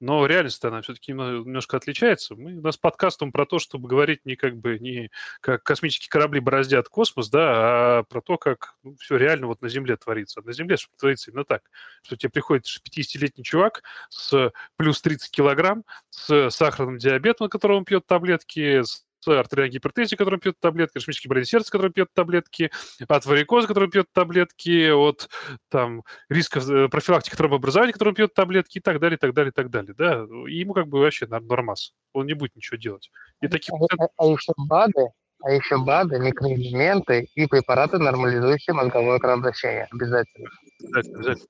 но 0.00 0.26
реальность 0.26 0.64
она 0.64 0.82
все-таки 0.82 1.12
немножко 1.12 1.76
отличается. 1.76 2.34
Мы, 2.34 2.56
у 2.56 2.60
нас 2.60 2.76
подкаст 2.76 3.22
он 3.22 3.32
про 3.32 3.46
то, 3.46 3.58
чтобы 3.58 3.88
говорить 3.88 4.24
не 4.24 4.36
как 4.36 4.56
бы 4.56 4.78
не 4.78 5.10
как 5.40 5.62
космические 5.62 6.08
корабли 6.08 6.40
бороздят 6.40 6.88
космос, 6.88 7.28
да, 7.28 7.98
а 7.98 8.02
про 8.04 8.20
то, 8.20 8.36
как 8.36 8.74
ну, 8.82 8.96
все 8.96 9.16
реально 9.16 9.46
вот 9.46 9.62
на 9.62 9.68
Земле 9.68 9.96
творится. 9.96 10.42
На 10.42 10.52
Земле 10.52 10.76
творится 10.98 11.30
именно 11.30 11.44
так, 11.44 11.62
что 12.02 12.16
тебе 12.16 12.30
приходит 12.30 12.66
50-летний 12.66 13.44
чувак 13.44 13.82
с 14.08 14.52
плюс 14.76 15.00
30 15.00 15.30
килограмм, 15.30 15.84
с 16.10 16.50
сахарным 16.50 16.98
диабетом, 16.98 17.46
на 17.46 17.48
котором 17.50 17.78
он 17.78 17.84
пьет 17.84 18.06
таблетки, 18.06 18.82
с 18.82 19.04
артериальной 19.26 19.72
гипертензии, 19.72 20.16
который 20.16 20.38
пьет 20.38 20.58
таблетки, 20.60 20.98
ишемический 20.98 21.28
болезнь 21.28 21.50
сердца, 21.50 21.70
который 21.70 21.90
пьет 21.90 22.08
таблетки, 22.14 22.70
от 23.08 23.26
варикоза, 23.26 23.68
который 23.68 23.90
пьет 23.90 24.06
таблетки, 24.12 24.90
от 24.90 25.28
там, 25.68 26.02
рисков 26.28 26.68
э, 26.68 26.88
профилактики 26.88 27.36
тромбообразования, 27.36 27.92
который 27.92 28.14
пьет 28.14 28.34
таблетки 28.34 28.78
и 28.78 28.80
так 28.80 29.00
далее, 29.00 29.16
и 29.16 29.20
так 29.20 29.34
далее, 29.34 29.50
и 29.50 29.54
так 29.54 29.70
далее. 29.70 29.94
Да? 29.96 30.26
И 30.48 30.58
ему 30.58 30.72
как 30.74 30.88
бы 30.88 31.00
вообще 31.00 31.26
нормас. 31.26 31.92
Он 32.12 32.26
не 32.26 32.34
будет 32.34 32.56
ничего 32.56 32.76
делать. 32.76 33.10
И 33.40 33.48
таких... 33.48 33.74
а, 33.74 34.04
а, 34.04 34.08
а 34.16 34.26
еще 34.26 34.52
БАДы, 34.56 35.10
а 35.42 35.50
еще 35.52 35.78
БАДы, 35.78 36.18
микроэлементы 36.18 37.28
и 37.34 37.46
препараты, 37.46 37.98
нормализующие 37.98 38.74
мозговое 38.74 39.18
кровообращение. 39.18 39.88
Обязательно. 39.90 40.48
Обязательно, 40.82 41.18
обязательно. 41.18 41.48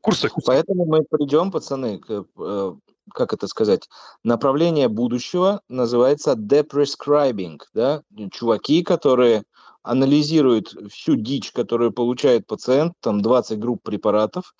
Курсы. 0.00 0.28
Поэтому 0.44 0.86
мы 0.86 1.02
придем, 1.02 1.50
пацаны, 1.50 1.98
к 1.98 2.24
э, 2.38 2.72
как 3.14 3.32
это 3.32 3.46
сказать, 3.46 3.88
направление 4.24 4.88
будущего 4.88 5.60
называется 5.68 6.32
deprescribing, 6.32 7.58
да, 7.74 8.02
чуваки, 8.30 8.82
которые 8.82 9.44
анализируют 9.82 10.74
всю 10.90 11.16
дичь, 11.16 11.52
которую 11.52 11.92
получает 11.92 12.46
пациент, 12.46 12.94
там 13.00 13.20
20 13.20 13.58
групп 13.58 13.82
препаратов, 13.82 14.54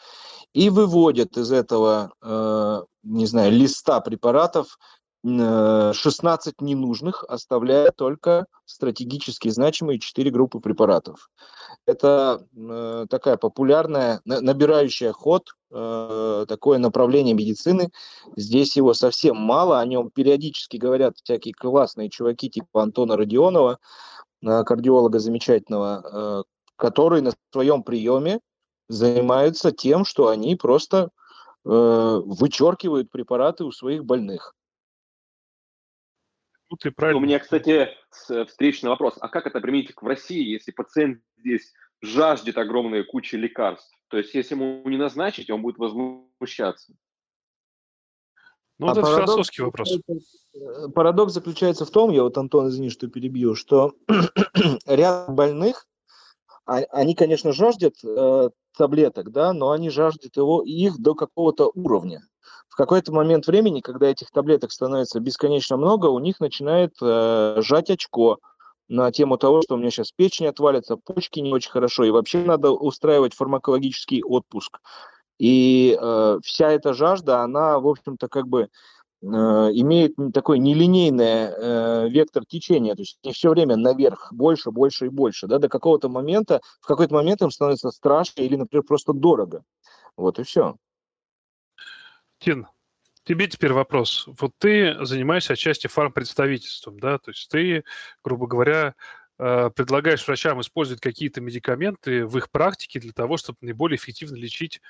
и 0.52 0.68
выводят 0.68 1.36
из 1.36 1.52
этого, 1.52 2.12
э, 2.20 2.82
не 3.04 3.26
знаю, 3.26 3.52
листа 3.52 4.00
препаратов 4.00 4.78
16 5.24 6.54
э, 6.60 6.64
ненужных, 6.64 7.24
оставляя 7.28 7.92
только 7.92 8.46
стратегически 8.64 9.50
значимые 9.50 10.00
4 10.00 10.30
группы 10.30 10.58
препаратов. 10.58 11.30
Это 11.86 12.44
э, 12.56 13.06
такая 13.08 13.36
популярная, 13.36 14.20
набирающая 14.24 15.12
ход, 15.12 15.54
э, 15.70 16.46
такое 16.48 16.78
направление 16.78 17.34
медицины. 17.34 17.90
Здесь 18.36 18.76
его 18.76 18.94
совсем 18.94 19.36
мало, 19.36 19.78
о 19.78 19.86
нем 19.86 20.10
периодически 20.10 20.76
говорят 20.76 21.16
всякие 21.22 21.54
классные 21.54 22.10
чуваки 22.10 22.50
типа 22.50 22.82
Антона 22.82 23.16
Родионова, 23.16 23.78
э, 24.44 24.64
кардиолога 24.64 25.20
замечательного, 25.20 26.02
э, 26.04 26.42
который 26.76 27.20
на 27.20 27.32
своем 27.52 27.84
приеме 27.84 28.40
занимаются 28.88 29.70
тем, 29.70 30.04
что 30.04 30.28
они 30.28 30.56
просто 30.56 31.10
э, 31.64 32.20
вычеркивают 32.24 33.08
препараты 33.08 33.62
у 33.62 33.70
своих 33.70 34.04
больных 34.04 34.52
ну, 36.72 36.76
ты 36.78 36.90
правильно. 36.90 37.20
У 37.20 37.22
меня, 37.22 37.38
кстати, 37.38 37.90
встречный 38.48 38.88
вопрос. 38.88 39.18
А 39.20 39.28
как 39.28 39.46
это 39.46 39.60
применить 39.60 39.92
в 39.94 40.06
России, 40.06 40.42
если 40.42 40.72
пациент 40.72 41.20
здесь 41.36 41.70
жаждет 42.00 42.56
огромной 42.56 43.04
кучи 43.04 43.34
лекарств? 43.34 43.94
То 44.08 44.16
есть, 44.16 44.32
если 44.32 44.54
ему 44.54 44.82
не 44.88 44.96
назначить, 44.96 45.50
он 45.50 45.60
будет 45.60 45.76
возмущаться. 45.76 46.94
Ну, 48.78 48.88
а 48.88 48.92
это 48.92 49.02
парадокс, 49.02 49.26
философский 49.26 49.62
вопрос. 49.62 49.98
Э, 50.54 50.88
парадокс 50.94 51.34
заключается 51.34 51.84
в 51.84 51.90
том, 51.90 52.10
я 52.10 52.22
вот, 52.22 52.38
Антон, 52.38 52.68
извини, 52.68 52.88
что 52.88 53.06
перебью, 53.06 53.54
что 53.54 53.94
ряд 54.86 55.28
больных, 55.28 55.86
а, 56.64 56.78
они, 56.90 57.14
конечно, 57.14 57.52
жаждут 57.52 57.96
э, 58.02 58.48
таблеток, 58.76 59.30
да, 59.30 59.52
но 59.52 59.70
они 59.70 59.90
жаждут 59.90 60.36
его, 60.36 60.62
их 60.62 60.98
до 60.98 61.14
какого-то 61.14 61.70
уровня 61.74 62.22
в 62.72 62.74
какой-то 62.74 63.12
момент 63.12 63.46
времени, 63.46 63.82
когда 63.82 64.06
этих 64.08 64.30
таблеток 64.30 64.72
становится 64.72 65.20
бесконечно 65.20 65.76
много, 65.76 66.06
у 66.06 66.18
них 66.18 66.40
начинает 66.40 66.94
э, 67.02 67.56
жать 67.60 67.90
очко 67.90 68.38
на 68.88 69.12
тему 69.12 69.36
того, 69.36 69.60
что 69.60 69.74
у 69.74 69.76
меня 69.76 69.90
сейчас 69.90 70.10
печень 70.10 70.46
отвалится, 70.46 70.96
почки 70.96 71.40
не 71.40 71.52
очень 71.52 71.70
хорошо, 71.70 72.04
и 72.04 72.10
вообще 72.10 72.38
надо 72.38 72.70
устраивать 72.70 73.34
фармакологический 73.34 74.22
отпуск. 74.22 74.78
И 75.38 75.98
э, 76.00 76.38
вся 76.42 76.70
эта 76.70 76.94
жажда, 76.94 77.42
она, 77.42 77.78
в 77.78 77.86
общем-то, 77.86 78.28
как 78.28 78.48
бы 78.48 78.70
имеет 79.22 80.14
такой 80.34 80.58
нелинейный 80.58 81.24
э, 81.24 82.08
вектор 82.08 82.44
течения, 82.44 82.94
то 82.94 83.02
есть 83.02 83.18
не 83.22 83.32
все 83.32 83.50
время 83.50 83.76
наверх, 83.76 84.32
больше, 84.32 84.72
больше 84.72 85.06
и 85.06 85.10
больше, 85.10 85.46
да, 85.46 85.58
до 85.58 85.68
какого-то 85.68 86.08
момента, 86.08 86.60
в 86.80 86.86
какой-то 86.86 87.14
момент 87.14 87.40
им 87.40 87.52
становится 87.52 87.90
страшно 87.92 88.42
или, 88.42 88.56
например, 88.56 88.82
просто 88.82 89.12
дорого. 89.12 89.62
Вот 90.16 90.40
и 90.40 90.42
все. 90.42 90.76
Тин, 92.38 92.66
тебе 93.22 93.46
теперь 93.46 93.72
вопрос. 93.72 94.26
Вот 94.40 94.52
ты 94.58 94.96
занимаешься 95.04 95.52
отчасти 95.52 95.86
фармпредставительством, 95.86 96.98
да, 96.98 97.18
то 97.18 97.30
есть 97.30 97.48
ты, 97.48 97.84
грубо 98.24 98.48
говоря, 98.48 98.96
э, 99.38 99.70
предлагаешь 99.70 100.26
врачам 100.26 100.60
использовать 100.60 101.00
какие-то 101.00 101.40
медикаменты 101.40 102.26
в 102.26 102.36
их 102.38 102.50
практике 102.50 102.98
для 102.98 103.12
того, 103.12 103.36
чтобы 103.36 103.58
наиболее 103.60 103.98
эффективно 103.98 104.34
лечить 104.34 104.80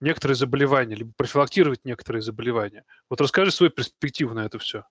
некоторые 0.00 0.36
заболевания, 0.36 0.94
либо 0.94 1.12
профилактировать 1.16 1.84
некоторые 1.84 2.22
заболевания. 2.22 2.84
Вот 3.08 3.20
расскажи 3.20 3.50
свою 3.50 3.70
перспективу 3.70 4.34
на 4.34 4.44
это 4.46 4.58
все. 4.58 4.84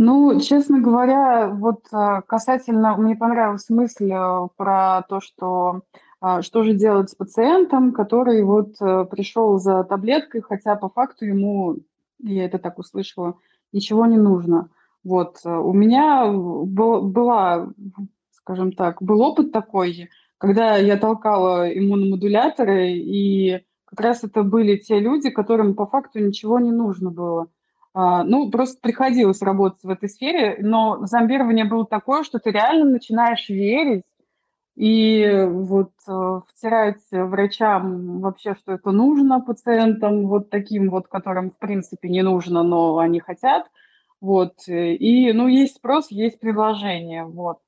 Ну, 0.00 0.40
честно 0.40 0.80
говоря, 0.80 1.48
вот 1.48 1.86
э, 1.92 2.22
касательно, 2.24 2.96
мне 2.96 3.16
понравилась 3.16 3.68
мысль 3.68 4.12
э, 4.12 4.48
про 4.56 5.02
то, 5.08 5.20
что 5.20 5.82
а, 6.20 6.40
что 6.42 6.62
же 6.62 6.74
делать 6.74 7.10
с 7.10 7.16
пациентом, 7.16 7.92
который 7.92 8.44
вот 8.44 8.76
э, 8.80 9.06
пришел 9.10 9.58
за 9.58 9.82
таблеткой, 9.82 10.42
хотя 10.42 10.76
по 10.76 10.88
факту 10.88 11.24
ему, 11.24 11.78
я 12.20 12.44
это 12.44 12.60
так 12.60 12.78
услышала, 12.78 13.38
ничего 13.72 14.06
не 14.06 14.16
нужно. 14.16 14.70
Вот 15.02 15.40
у 15.44 15.72
меня 15.72 16.30
был, 16.30 17.02
была, 17.02 17.68
скажем 18.48 18.72
так, 18.72 19.02
был 19.02 19.20
опыт 19.20 19.52
такой, 19.52 20.08
когда 20.38 20.76
я 20.76 20.96
толкала 20.96 21.68
иммуномодуляторы, 21.70 22.92
и 22.92 23.62
как 23.84 24.00
раз 24.00 24.24
это 24.24 24.42
были 24.42 24.76
те 24.76 24.98
люди, 25.00 25.28
которым 25.28 25.74
по 25.74 25.86
факту 25.86 26.20
ничего 26.20 26.58
не 26.58 26.72
нужно 26.72 27.10
было. 27.10 27.48
А, 27.92 28.24
ну, 28.24 28.50
просто 28.50 28.78
приходилось 28.80 29.42
работать 29.42 29.82
в 29.82 29.90
этой 29.90 30.08
сфере, 30.08 30.56
но 30.60 31.04
зомбирование 31.04 31.66
было 31.66 31.84
такое, 31.84 32.22
что 32.22 32.38
ты 32.38 32.50
реально 32.50 32.86
начинаешь 32.86 33.50
верить, 33.50 34.04
и 34.76 35.44
вот 35.46 35.90
э, 36.08 36.40
втирать 36.48 37.02
врачам 37.10 38.20
вообще, 38.20 38.54
что 38.54 38.72
это 38.72 38.92
нужно 38.92 39.40
пациентам, 39.40 40.26
вот 40.26 40.48
таким 40.48 40.88
вот, 40.88 41.08
которым 41.08 41.50
в 41.50 41.58
принципе 41.58 42.08
не 42.08 42.22
нужно, 42.22 42.62
но 42.62 42.96
они 42.96 43.20
хотят. 43.20 43.66
Вот. 44.20 44.54
И, 44.68 45.32
ну, 45.32 45.48
есть 45.48 45.76
спрос, 45.76 46.10
есть 46.10 46.40
предложение. 46.40 47.24
Вот. 47.24 47.58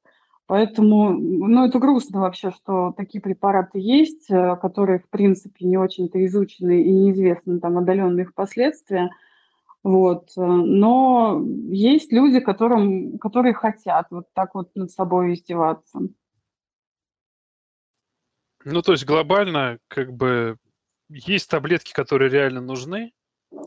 Поэтому, 0.51 1.11
ну, 1.11 1.65
это 1.65 1.79
грустно 1.79 2.23
вообще, 2.23 2.51
что 2.51 2.93
такие 2.97 3.21
препараты 3.21 3.79
есть, 3.79 4.29
э, 4.33 4.57
которые, 4.61 4.99
в 4.99 5.09
принципе, 5.09 5.65
не 5.65 5.79
очень-то 5.79 6.27
изучены 6.27 6.83
и 6.83 6.93
неизвестны 6.93 7.61
там 7.61 7.79
отдаленные 7.79 8.25
их 8.25 8.35
последствия. 8.35 9.11
Вот. 9.85 10.33
Но 10.35 11.41
есть 11.69 12.11
люди, 12.11 12.41
которым, 12.41 13.21
которые 13.21 13.55
хотят 13.55 14.09
вот 14.11 14.27
так 14.35 14.57
вот 14.57 14.75
над 14.75 14.91
собой 14.91 15.35
издеваться. 15.35 16.01
Ну, 18.65 18.83
то 18.83 18.91
есть 18.91 19.07
глобально, 19.07 19.79
как 19.87 20.13
бы, 20.13 20.57
есть 21.09 21.49
таблетки, 21.49 21.93
которые 21.93 22.29
реально 22.29 22.61
нужны, 22.61 23.13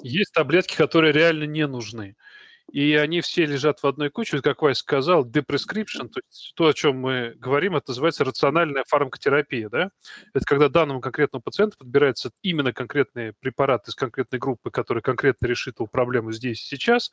есть 0.01 0.33
таблетки, 0.33 0.75
которые 0.75 1.13
реально 1.13 1.45
не 1.45 1.65
нужны. 1.65 2.17
И 2.71 2.95
они 2.95 3.21
все 3.21 3.45
лежат 3.45 3.81
в 3.83 3.87
одной 3.87 4.09
куче, 4.09 4.41
как 4.41 4.61
Вайс 4.61 4.79
сказал, 4.79 5.25
deprescription, 5.25 6.07
то 6.09 6.21
есть 6.25 6.53
то, 6.55 6.67
о 6.67 6.73
чем 6.73 6.97
мы 6.97 7.33
говорим, 7.37 7.75
это 7.75 7.91
называется 7.91 8.23
рациональная 8.23 8.83
фармакотерапия, 8.87 9.69
да? 9.69 9.89
Это 10.33 10.45
когда 10.45 10.69
данному 10.69 11.01
конкретному 11.01 11.41
пациенту 11.41 11.77
подбирается 11.77 12.31
именно 12.41 12.73
конкретный 12.73 13.33
препарат 13.39 13.87
из 13.87 13.95
конкретной 13.95 14.39
группы, 14.39 14.71
который 14.71 15.03
конкретно 15.03 15.45
решит 15.45 15.79
его 15.79 15.87
проблему 15.87 16.31
здесь 16.31 16.61
и 16.61 16.75
сейчас, 16.75 17.11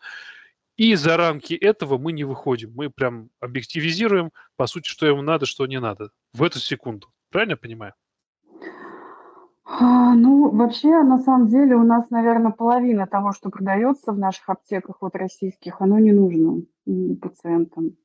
и 0.77 0.95
за 0.95 1.19
рамки 1.19 1.53
этого 1.53 1.99
мы 1.99 2.13
не 2.13 2.25
выходим. 2.25 2.73
Мы 2.75 2.89
прям 2.89 3.31
объективизируем, 3.41 4.33
по 4.57 4.67
сути, 4.67 4.89
что 4.89 5.07
ему 5.07 5.21
надо, 5.21 5.45
что 5.45 5.67
не 5.67 5.79
надо 5.79 6.11
в 6.33 6.43
эту 6.43 6.59
секунду. 6.59 7.13
Правильно 7.31 7.53
я 7.53 7.57
понимаю? 7.59 7.95
А, 9.73 10.15
Ну, 10.15 10.51
вообще, 10.51 11.03
на 11.03 11.19
самом 11.19 11.47
деле, 11.47 11.77
у 11.77 11.85
нас, 11.85 12.11
наверное, 12.11 12.51
половина 12.51 13.07
того, 13.07 13.33
что 13.33 13.51
продается 13.51 14.13
в 14.13 14.19
наших 14.19 14.49
аптеках, 14.49 14.97
вот 15.01 15.15
российских, 15.15 15.81
оно 15.81 15.99
не 16.01 16.11
нужно 16.13 16.63
пациентам. 17.23 17.97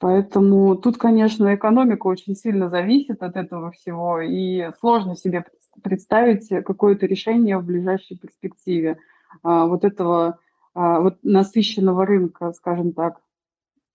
Поэтому 0.00 0.76
тут, 0.76 0.96
конечно, 0.98 1.54
экономика 1.54 2.06
очень 2.06 2.34
сильно 2.34 2.68
зависит 2.68 3.22
от 3.22 3.36
этого 3.36 3.70
всего, 3.70 4.20
и 4.20 4.70
сложно 4.80 5.14
себе 5.14 5.44
представить 5.82 6.48
какое-то 6.48 7.06
решение 7.06 7.58
в 7.58 7.64
ближайшей 7.64 8.18
перспективе 8.18 8.98
а, 9.42 9.66
вот 9.66 9.84
этого 9.84 10.38
а, 10.74 11.00
вот 11.00 11.18
насыщенного 11.22 12.04
рынка, 12.04 12.52
скажем 12.52 12.92
так, 12.92 13.20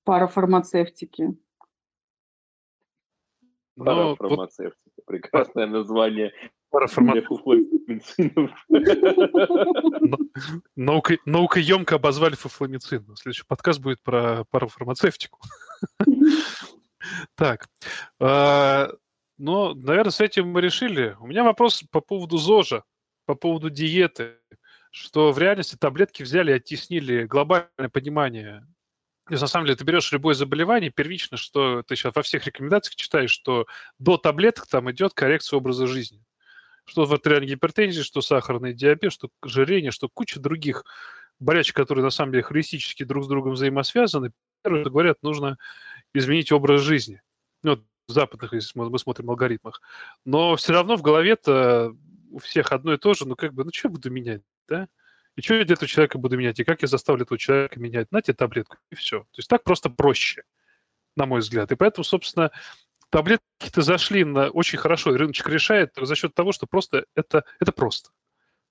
парафармацевтики. 0.05 1.37
Ну, 3.75 4.15
Парафармацевтика. 4.15 4.79
Вот... 4.97 5.05
Прекрасное 5.05 5.67
название. 5.67 6.31
Парафармацевтика. 6.69 7.35
Наука, 10.75 11.17
наукоемко 11.25 11.95
обозвали 11.95 12.35
фуфламицин. 12.35 13.15
Следующий 13.15 13.45
подкаст 13.47 13.79
будет 13.79 14.01
про 14.01 14.45
парафармацевтику. 14.49 15.39
Так. 17.35 17.67
А, 18.19 18.89
ну, 19.37 19.73
наверное, 19.73 20.11
с 20.11 20.21
этим 20.21 20.47
мы 20.47 20.61
решили. 20.61 21.17
У 21.19 21.27
меня 21.27 21.43
вопрос 21.43 21.83
по 21.91 21.99
поводу 21.99 22.37
ЗОЖа, 22.37 22.85
по 23.25 23.35
поводу 23.35 23.69
диеты 23.69 24.37
что 24.93 25.31
в 25.31 25.39
реальности 25.39 25.75
таблетки 25.75 26.21
взяли 26.21 26.51
и 26.51 26.55
оттеснили 26.55 27.25
глобальное 27.25 27.89
понимание. 27.91 28.63
То 29.27 29.33
на 29.33 29.47
самом 29.47 29.65
деле, 29.65 29.77
ты 29.77 29.85
берешь 29.85 30.11
любое 30.11 30.33
заболевание, 30.33 30.91
первично, 30.91 31.37
что 31.37 31.81
ты 31.83 31.95
сейчас 31.95 32.13
во 32.15 32.21
всех 32.21 32.45
рекомендациях 32.45 32.95
читаешь, 32.95 33.31
что 33.31 33.67
до 33.97 34.17
таблеток 34.17 34.67
там 34.67 34.91
идет 34.91 35.13
коррекция 35.13 35.57
образа 35.57 35.87
жизни. 35.87 36.21
Что 36.85 37.05
в 37.05 37.13
артериальной 37.13 37.47
гипертензии, 37.47 38.01
что 38.01 38.21
сахарный 38.21 38.73
диабет, 38.73 39.13
что 39.13 39.29
ожирение, 39.41 39.91
что 39.91 40.09
куча 40.09 40.39
других 40.41 40.83
болячек, 41.39 41.75
которые 41.75 42.03
на 42.03 42.09
самом 42.09 42.33
деле 42.33 42.43
холистически 42.43 43.03
друг 43.03 43.23
с 43.23 43.27
другом 43.27 43.53
взаимосвязаны. 43.53 44.31
Первое, 44.61 44.83
говорят, 44.83 45.17
нужно 45.21 45.57
изменить 46.13 46.51
образ 46.51 46.81
жизни. 46.81 47.21
Ну, 47.63 47.81
в 48.07 48.11
западных, 48.11 48.51
если 48.51 48.77
мы 48.77 48.99
смотрим 48.99 49.29
алгоритмах. 49.29 49.81
Но 50.25 50.57
все 50.57 50.73
равно 50.73 50.97
в 50.97 51.01
голове-то 51.01 51.95
у 52.31 52.39
всех 52.39 52.73
одно 52.73 52.93
и 52.93 52.97
то 52.97 53.13
же, 53.13 53.25
ну 53.25 53.35
как 53.35 53.53
бы, 53.53 53.63
ну 53.63 53.71
что 53.73 53.87
я 53.87 53.91
буду 53.93 54.11
менять? 54.11 54.41
да? 54.67 54.87
И 55.35 55.41
что 55.41 55.55
я 55.55 55.65
для 55.65 55.73
этого 55.73 55.87
человека 55.87 56.17
буду 56.17 56.37
менять? 56.37 56.59
И 56.59 56.63
как 56.63 56.81
я 56.81 56.87
заставлю 56.87 57.23
этого 57.23 57.39
человека 57.39 57.79
менять? 57.79 58.11
На 58.11 58.21
тебе 58.21 58.35
таблетку, 58.35 58.77
и 58.91 58.95
все. 58.95 59.21
То 59.21 59.37
есть 59.37 59.49
так 59.49 59.63
просто 59.63 59.89
проще, 59.89 60.43
на 61.15 61.25
мой 61.25 61.39
взгляд. 61.39 61.71
И 61.71 61.75
поэтому, 61.75 62.03
собственно, 62.03 62.51
таблетки-то 63.09 63.81
зашли 63.81 64.23
на 64.23 64.49
очень 64.49 64.77
хорошо, 64.77 65.13
и 65.13 65.17
рыночек 65.17 65.49
решает 65.49 65.93
за 65.99 66.15
счет 66.15 66.35
того, 66.35 66.51
что 66.51 66.67
просто 66.67 67.05
это, 67.15 67.43
это 67.59 67.71
просто. 67.71 68.11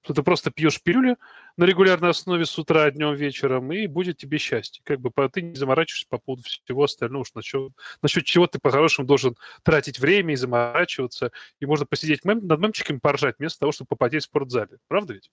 Что 0.04 0.14
ты 0.14 0.23
просто 0.25 0.50
пьешь 0.50 0.83
пилюли 0.83 1.16
на 1.57 1.62
регулярной 1.62 2.11
основе 2.11 2.45
с 2.45 2.59
утра, 2.59 2.90
днем, 2.90 3.14
вечером, 3.14 3.73
и 3.73 3.87
будет 3.87 4.16
тебе 4.16 4.38
счастье. 4.38 4.83
Как 4.85 5.00
бы 5.00 5.12
ты 5.28 5.42
не 5.42 5.54
заморачиваешься 5.54 6.09
по 6.09 6.19
поводу 6.19 6.42
всего 6.42 6.83
остального, 6.83 7.23
уж 7.23 7.35
насчет, 7.35 7.73
насчет 8.02 8.25
чего 8.25 8.49
ты 8.49 8.59
по-хорошему 8.59 9.07
должен 9.07 9.37
тратить 9.62 10.00
время 10.00 10.33
и 10.33 10.37
заморачиваться, 10.37 11.31
и 11.61 11.66
можно 11.66 11.87
посидеть 11.87 12.25
мем, 12.25 12.45
над 12.45 12.59
мемчиками 12.59 12.99
поржать, 12.99 13.37
вместо 13.38 13.61
того, 13.61 13.71
чтобы 13.71 13.88
попадать 13.90 14.23
в 14.23 14.26
спортзале. 14.26 14.78
Правда 14.88 15.14
ведь? 15.14 15.31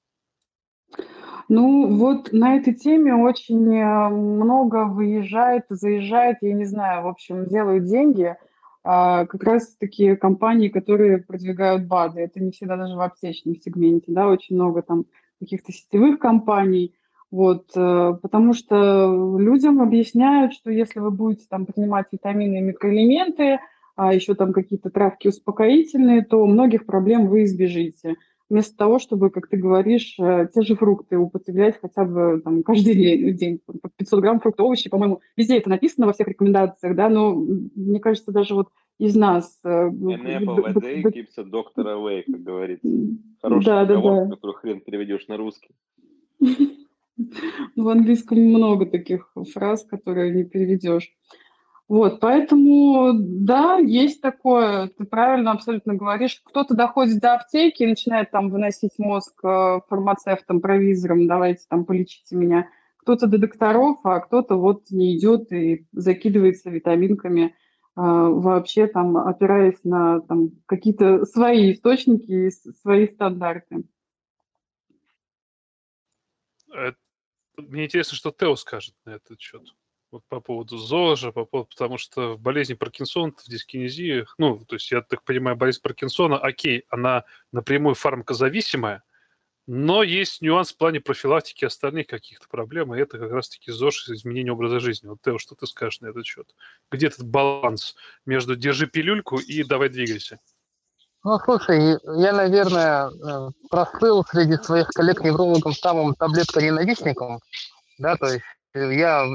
Ну, 1.50 1.98
вот 1.98 2.32
на 2.32 2.58
этой 2.58 2.76
теме 2.76 3.16
очень 3.16 3.76
э, 3.76 4.10
много 4.10 4.86
выезжает, 4.86 5.66
заезжает, 5.70 6.38
я 6.42 6.54
не 6.54 6.66
знаю, 6.66 7.04
в 7.04 7.08
общем, 7.08 7.48
делают 7.48 7.86
деньги 7.86 8.36
а, 8.84 9.26
как 9.26 9.44
раз 9.44 9.76
такие 9.80 10.16
компании, 10.16 10.70
которые 10.70 11.18
продвигают 11.18 11.86
БАДы. 11.86 12.22
Это 12.22 12.40
не 12.40 12.52
всегда 12.52 12.78
даже 12.78 12.96
в 12.96 13.02
аптечном 13.02 13.56
сегменте, 13.56 14.12
да, 14.12 14.28
очень 14.28 14.56
много 14.56 14.84
там 14.84 15.06
каких-то 15.40 15.72
сетевых 15.72 16.20
компаний, 16.20 16.94
вот, 17.32 17.72
э, 17.76 18.14
потому 18.22 18.54
что 18.54 19.38
людям 19.40 19.82
объясняют, 19.82 20.54
что 20.54 20.72
если 20.72 21.00
вы 21.00 21.12
будете 21.12 21.46
там 21.50 21.66
принимать 21.66 22.08
витамины 22.12 22.58
и 22.58 22.62
микроэлементы, 22.62 23.60
а 23.96 24.14
еще 24.14 24.34
там 24.34 24.54
какие-то 24.54 24.90
травки 24.90 25.28
успокоительные, 25.28 26.24
то 26.24 26.46
многих 26.46 26.86
проблем 26.86 27.28
вы 27.28 27.44
избежите 27.44 28.16
вместо 28.50 28.76
того, 28.76 29.00
чтобы, 29.00 29.30
как 29.30 29.48
ты 29.48 29.58
говоришь, 29.58 30.16
э, 30.20 30.48
те 30.54 30.62
же 30.62 30.76
фрукты 30.76 31.18
употреблять 31.18 31.80
хотя 31.80 32.04
бы 32.04 32.42
там, 32.44 32.64
каждый 32.64 33.34
день, 33.34 33.60
по 33.66 33.90
500 33.90 34.20
грамм 34.22 34.40
фруктов, 34.40 34.66
овощи, 34.66 34.90
по-моему, 34.90 35.22
везде 35.38 35.58
это 35.58 35.70
написано 35.70 36.08
во 36.08 36.14
всех 36.14 36.28
рекомендациях, 36.28 36.96
да, 36.96 37.10
но 37.10 37.36
мне 37.36 38.00
кажется, 38.00 38.32
даже 38.32 38.56
вот 38.56 38.70
из 38.98 39.16
нас... 39.16 39.60
An 39.64 39.92
apple 39.94 40.66
a 40.66 40.74
day 40.74 41.04
keeps 41.04 41.38
a 41.38 41.44
doctor 41.44 41.86
away, 41.86 42.24
как 42.24 42.44
говорится. 42.44 42.88
Хороший 43.42 43.66
да, 43.66 43.86
да, 43.86 44.02
да. 44.02 44.30
который 44.30 44.56
хрен 44.56 44.82
переведешь 44.82 45.28
на 45.28 45.38
русский. 45.38 45.70
В 47.76 47.88
английском 47.90 48.40
много 48.40 48.86
таких 48.86 49.32
фраз, 49.54 49.84
которые 49.84 50.34
не 50.34 50.44
переведешь. 50.44 51.12
Вот, 51.90 52.20
поэтому, 52.20 53.14
да, 53.16 53.80
есть 53.80 54.22
такое, 54.22 54.90
ты 54.90 55.06
правильно 55.06 55.52
абсолютно 55.52 55.96
говоришь. 55.96 56.40
Кто-то 56.46 56.76
доходит 56.76 57.20
до 57.20 57.34
аптеки 57.34 57.82
и 57.82 57.88
начинает 57.88 58.30
там 58.30 58.52
выносить 58.52 59.00
мозг 59.00 59.34
э, 59.44 59.80
фармацевтам, 59.90 60.62
провизорам, 60.62 61.26
давайте 61.26 61.66
там 61.68 61.86
полечите 61.86 62.36
меня. 62.36 62.70
Кто-то 62.98 63.26
до 63.26 63.40
докторов, 63.40 63.98
а 64.04 64.20
кто-то 64.20 64.56
вот 64.56 64.92
не 64.92 65.18
идет 65.18 65.52
и 65.52 65.88
закидывается 65.92 66.70
витаминками, 66.70 67.46
э, 67.46 67.52
вообще 67.96 68.86
там 68.86 69.18
опираясь 69.18 69.84
на 69.84 70.22
там, 70.22 70.52
какие-то 70.68 71.26
свои 71.26 71.74
источники 71.74 72.32
и 72.32 72.52
свои 72.52 73.08
стандарты. 73.08 73.84
Э, 76.72 76.92
мне 77.58 77.86
интересно, 77.86 78.16
что 78.16 78.30
Тео 78.30 78.56
скажет 78.56 78.94
на 79.06 79.16
этот 79.16 79.42
счет 79.42 79.64
вот 80.12 80.24
по 80.28 80.40
поводу 80.40 80.78
ЗОЖа, 80.78 81.32
по 81.32 81.46
поводу, 81.46 81.70
потому 81.70 81.98
что 81.98 82.34
в 82.34 82.40
болезни 82.40 82.74
Паркинсона, 82.74 83.34
в 83.38 83.50
дискинезии, 83.50 84.26
ну, 84.38 84.60
то 84.66 84.76
есть 84.76 84.92
я 84.92 85.02
так 85.02 85.24
понимаю, 85.24 85.56
болезнь 85.56 85.82
Паркинсона, 85.82 86.38
окей, 86.38 86.86
она 86.90 87.26
напрямую 87.52 87.96
фармакозависимая, 87.96 89.04
но 89.68 90.02
есть 90.02 90.42
нюанс 90.42 90.74
в 90.74 90.78
плане 90.78 91.00
профилактики 91.00 91.64
остальных 91.64 92.08
каких-то 92.08 92.48
проблем, 92.50 92.96
и 92.96 93.00
это 93.00 93.20
как 93.20 93.32
раз-таки 93.32 93.72
ЗОЖ 93.72 94.10
изменение 94.10 94.52
образа 94.52 94.80
жизни. 94.80 95.08
Вот, 95.08 95.20
Тео, 95.24 95.38
что 95.38 95.54
ты 95.54 95.68
скажешь 95.68 96.02
на 96.02 96.08
этот 96.08 96.26
счет? 96.26 96.56
Где 96.92 97.08
этот 97.08 97.28
баланс 97.28 97.96
между 98.26 98.56
держи 98.56 98.88
пилюльку 98.88 99.38
и 99.38 99.64
давай 99.64 99.90
двигайся? 99.90 100.40
Ну, 101.24 101.38
слушай, 101.38 102.00
я, 102.20 102.34
наверное, 102.34 103.10
э, 103.10 103.52
прослыл 103.70 104.26
среди 104.26 104.56
своих 104.56 104.88
коллег-неврологов 104.88 105.78
самым 105.78 106.16
таблетко-ненавистником, 106.16 107.40
да, 108.00 108.16
то 108.16 108.26
есть 108.28 108.46
э, 108.74 108.96
я 108.96 109.28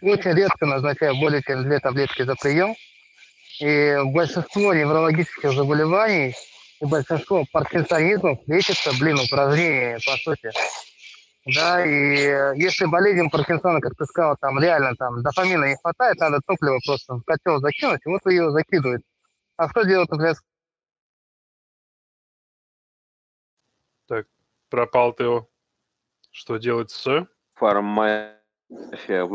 очень 0.00 0.32
редко 0.32 0.66
назначаю 0.66 1.16
более 1.16 1.42
чем 1.42 1.64
две 1.64 1.78
таблетки 1.80 2.22
за 2.22 2.34
прием. 2.36 2.74
И 3.60 3.96
большинство 4.06 4.72
неврологических 4.74 5.52
заболеваний 5.52 6.34
и 6.80 6.84
большинство 6.84 7.44
паркинсонизмов 7.52 8.38
лечится, 8.46 8.90
блин, 8.98 9.18
упражнениями, 9.18 9.98
по 10.04 10.16
сути. 10.16 10.50
Да, 11.44 11.84
и 11.84 12.58
если 12.60 12.86
болезнь 12.86 13.28
Паркинсона, 13.28 13.80
как 13.80 13.96
ты 13.96 14.04
сказал, 14.04 14.36
там 14.40 14.60
реально 14.60 14.94
там 14.94 15.22
дофамина 15.22 15.64
не 15.64 15.76
хватает, 15.76 16.18
надо 16.18 16.40
топливо 16.46 16.78
просто 16.86 17.14
в 17.14 17.22
котел 17.22 17.58
закинуть, 17.58 18.00
и 18.04 18.08
вот 18.08 18.20
ее 18.26 18.50
закидывают. 18.52 19.02
А 19.56 19.68
что 19.68 19.82
делать, 19.82 20.08
например, 20.10 20.36
Так, 24.06 24.26
пропал 24.68 25.12
ты. 25.14 25.24
Что 26.30 26.58
делать 26.58 26.90
с? 26.90 27.26
Фарма 27.54 28.41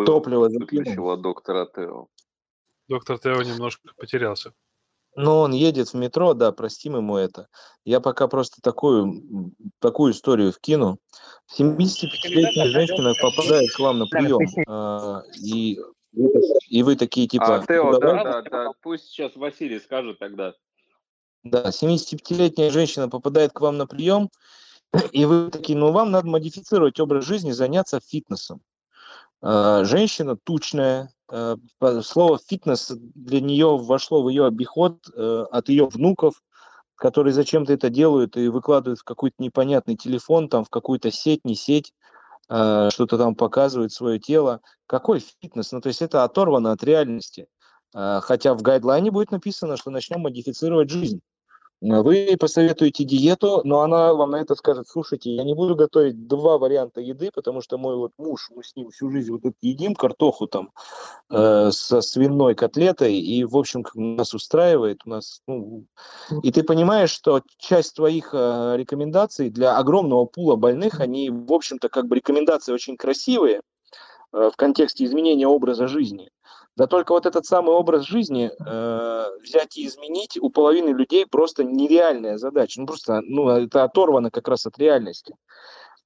Топливо 0.05 0.49
выключила 0.49 1.17
доктора 1.17 1.67
Тео. 1.73 2.07
Доктор 2.87 3.19
Тео 3.19 3.41
немножко 3.43 3.89
потерялся. 3.97 4.53
Но 5.15 5.41
он 5.41 5.51
едет 5.51 5.89
в 5.89 5.93
метро, 5.95 6.35
да, 6.35 6.51
простим 6.51 6.95
ему 6.95 7.17
это. 7.17 7.47
Я 7.83 7.99
пока 7.99 8.27
просто 8.27 8.61
такую, 8.61 9.51
такую 9.79 10.13
историю 10.13 10.51
вкину. 10.51 10.99
75-летняя 11.59 12.67
женщина 12.67 13.13
попадает 13.19 13.71
к 13.75 13.79
вам 13.79 13.97
на 13.97 14.05
прием, 14.05 14.47
а, 14.67 15.23
и, 15.43 15.79
и 16.69 16.83
вы 16.83 16.95
такие 16.95 17.27
типа... 17.27 17.57
А, 17.57 17.65
Тео, 17.65 17.97
да, 17.97 18.23
да, 18.23 18.41
да, 18.43 18.71
пусть 18.81 19.05
сейчас 19.05 19.35
Василий 19.35 19.79
скажет 19.79 20.19
тогда. 20.19 20.53
Да, 21.43 21.69
75-летняя 21.69 22.69
женщина 22.69 23.09
попадает 23.09 23.53
к 23.53 23.61
вам 23.61 23.77
на 23.77 23.87
прием, 23.87 24.29
И 25.11 25.25
вы 25.25 25.49
такие, 25.49 25.77
ну 25.77 25.91
вам 25.91 26.11
надо 26.11 26.27
модифицировать 26.27 26.99
образ 26.99 27.25
жизни, 27.25 27.51
заняться 27.51 27.99
фитнесом. 27.99 28.61
Э, 29.41 29.83
женщина 29.83 30.35
тучная, 30.35 31.11
э, 31.31 31.55
слово 32.01 32.39
фитнес 32.39 32.91
для 32.91 33.39
нее 33.39 33.77
вошло 33.77 34.23
в 34.23 34.29
ее 34.29 34.45
обиход 34.45 34.99
э, 35.15 35.45
от 35.51 35.69
ее 35.69 35.85
внуков, 35.85 36.41
которые 36.95 37.33
зачем-то 37.33 37.73
это 37.73 37.89
делают 37.89 38.37
и 38.37 38.47
выкладывают 38.47 38.99
в 38.99 39.03
какой-то 39.03 39.35
непонятный 39.39 39.95
телефон, 39.95 40.49
там 40.49 40.63
в 40.65 40.69
какую-то 40.69 41.11
сеть, 41.11 41.45
не 41.45 41.55
сеть, 41.55 41.93
что-то 42.45 43.17
там 43.17 43.35
показывают 43.35 43.91
свое 43.91 44.19
тело. 44.19 44.61
Какой 44.87 45.19
фитнес? 45.19 45.71
Ну, 45.73 45.81
то 45.81 45.89
есть 45.89 46.01
это 46.01 46.23
оторвано 46.23 46.71
от 46.71 46.81
реальности. 46.81 47.45
Хотя 47.93 48.53
в 48.53 48.61
гайдлайне 48.61 49.11
будет 49.11 49.31
написано, 49.31 49.75
что 49.77 49.91
начнем 49.91 50.21
модифицировать 50.21 50.89
жизнь. 50.89 51.19
Вы 51.79 52.35
посоветуете 52.39 53.03
диету, 53.03 53.61
но 53.63 53.81
она 53.81 54.11
вам 54.15 54.31
на 54.31 54.37
это 54.37 54.55
скажет, 54.55 54.87
слушайте, 54.87 55.35
я 55.35 55.43
не 55.43 55.53
буду 55.53 55.75
готовить 55.75 56.27
два 56.27 56.57
варианта 56.57 57.01
еды, 57.01 57.29
потому 57.31 57.61
что 57.61 57.77
мой 57.77 57.95
вот 57.95 58.13
муж, 58.17 58.49
мы 58.55 58.63
с 58.63 58.75
ним 58.75 58.89
всю 58.89 59.11
жизнь 59.11 59.31
вот 59.31 59.45
это 59.45 59.55
едим 59.61 59.93
картоху 59.93 60.47
там 60.47 60.71
э, 61.29 61.69
со 61.71 62.01
свиной 62.01 62.55
котлетой, 62.55 63.15
и, 63.19 63.43
в 63.43 63.55
общем, 63.55 63.85
нас 63.93 64.33
устраивает, 64.33 65.01
у 65.05 65.11
нас, 65.11 65.41
ну, 65.45 65.85
и 66.41 66.51
ты 66.51 66.63
понимаешь, 66.63 67.11
что 67.11 67.43
часть 67.59 67.95
твоих 67.95 68.31
э, 68.33 68.73
рекомендаций 68.75 69.51
для 69.51 69.77
огромного 69.77 70.25
пула 70.25 70.55
больных, 70.55 70.99
они, 70.99 71.29
в 71.29 71.53
общем-то, 71.53 71.89
как 71.89 72.07
бы 72.07 72.15
рекомендации 72.15 72.73
очень 72.73 72.97
красивые 72.97 73.61
э, 74.33 74.49
в 74.51 74.55
контексте 74.55 75.05
изменения 75.05 75.47
образа 75.47 75.87
жизни, 75.87 76.31
да 76.77 76.85
только 76.85 77.11
вот 77.11 77.25
этот 77.25 77.43
самый 77.47 77.71
образ 77.71 78.05
жизни 78.05 78.51
э, 78.51 79.39
взять 79.41 79.77
и 79.77 79.87
изменить 79.87 80.37
у 80.37 80.51
половины 80.51 80.89
людей 80.89 81.25
просто 81.25 81.63
нереальная 81.63 82.37
задача. 82.37 82.79
Ну 82.79 82.85
просто, 82.85 83.21
ну 83.21 83.49
это 83.49 83.83
оторвано 83.83 84.29
как 84.29 84.47
раз 84.47 84.67
от 84.67 84.77
реальности. 84.77 85.35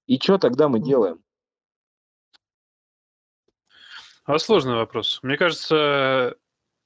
И 0.07 0.17
что 0.17 0.37
тогда 0.37 0.69
мы 0.69 0.79
делаем? 0.79 1.21
А 4.23 4.39
сложный 4.39 4.75
вопрос. 4.75 5.19
Мне 5.23 5.35
кажется, 5.35 6.37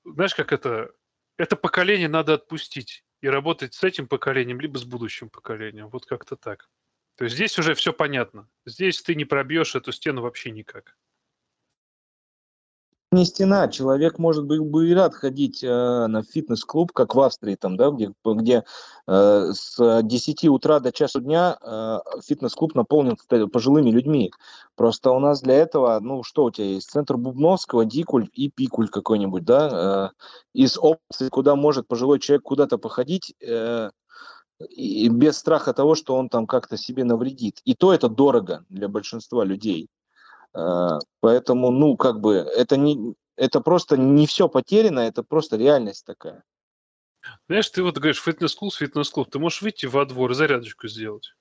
знаешь, 0.03 0.33
как 0.33 0.51
это? 0.51 0.91
Это 1.37 1.55
поколение 1.55 2.09
надо 2.09 2.33
отпустить 2.33 3.03
и 3.21 3.27
работать 3.27 3.75
с 3.75 3.83
этим 3.83 4.07
поколением, 4.07 4.59
либо 4.59 4.79
с 4.79 4.83
будущим 4.83 5.29
поколением. 5.29 5.89
Вот 5.89 6.07
как-то 6.07 6.35
так. 6.35 6.69
То 7.17 7.25
есть 7.25 7.35
здесь 7.35 7.59
уже 7.59 7.75
все 7.75 7.93
понятно. 7.93 8.49
Здесь 8.65 9.03
ты 9.03 9.13
не 9.13 9.25
пробьешь 9.25 9.75
эту 9.75 9.91
стену 9.91 10.23
вообще 10.23 10.49
никак 10.49 10.95
не 13.15 13.25
стена. 13.25 13.67
Человек, 13.67 14.19
может 14.19 14.45
быть, 14.45 14.59
бы 14.59 14.89
и 14.89 14.93
рад 14.93 15.15
ходить 15.15 15.63
э, 15.63 15.67
на 16.07 16.21
фитнес-клуб, 16.21 16.91
как 16.91 17.15
в 17.15 17.21
Австрии, 17.21 17.55
там, 17.55 17.77
да, 17.77 17.89
где, 17.89 18.11
где 18.23 18.63
э, 19.07 19.51
с 19.53 20.01
10 20.03 20.45
утра 20.45 20.79
до 20.79 20.91
часу 20.91 21.21
дня 21.21 21.57
э, 21.59 21.97
фитнес-клуб 22.23 22.75
наполнен 22.75 23.17
пожилыми 23.49 23.89
людьми. 23.89 24.31
Просто 24.75 25.11
у 25.11 25.19
нас 25.19 25.41
для 25.41 25.55
этого, 25.55 25.99
ну, 25.99 26.21
что 26.23 26.43
у 26.43 26.51
тебя 26.51 26.67
есть? 26.67 26.91
Центр 26.91 27.17
Бубновского, 27.17 27.85
Дикуль 27.85 28.29
и 28.33 28.49
Пикуль 28.49 28.89
какой-нибудь, 28.89 29.45
да, 29.45 30.11
э, 30.13 30.23
из 30.53 30.77
опций, 30.77 31.29
куда 31.29 31.55
может 31.55 31.87
пожилой 31.87 32.19
человек 32.19 32.43
куда-то 32.43 32.77
походить, 32.77 33.33
э, 33.41 33.89
и 34.69 35.09
без 35.09 35.37
страха 35.37 35.73
того, 35.73 35.95
что 35.95 36.15
он 36.15 36.29
там 36.29 36.47
как-то 36.47 36.77
себе 36.77 37.03
навредит. 37.03 37.61
И 37.65 37.73
то 37.73 37.93
это 37.93 38.07
дорого 38.07 38.65
для 38.69 38.87
большинства 38.87 39.43
людей. 39.43 39.89
А, 40.55 40.99
поэтому, 41.19 41.69
ну, 41.69 41.97
как 41.97 42.21
бы, 42.21 42.35
это, 42.35 42.77
не, 42.77 43.15
это 43.35 43.59
просто 43.59 43.97
не 43.97 44.25
все 44.25 44.47
потеряно, 44.47 45.01
это 45.01 45.21
просто 45.21 45.57
реальность 45.57 46.05
такая. 46.05 46.43
Знаешь, 47.47 47.69
ты 47.69 47.83
вот 47.83 47.97
говоришь, 47.97 48.21
фитнес-клуб, 48.21 48.73
фитнес-клуб, 48.73 49.29
ты 49.29 49.39
можешь 49.39 49.61
выйти 49.61 49.85
во 49.85 50.05
двор 50.05 50.31
и 50.31 50.35
зарядочку 50.35 50.87
сделать. 50.87 51.33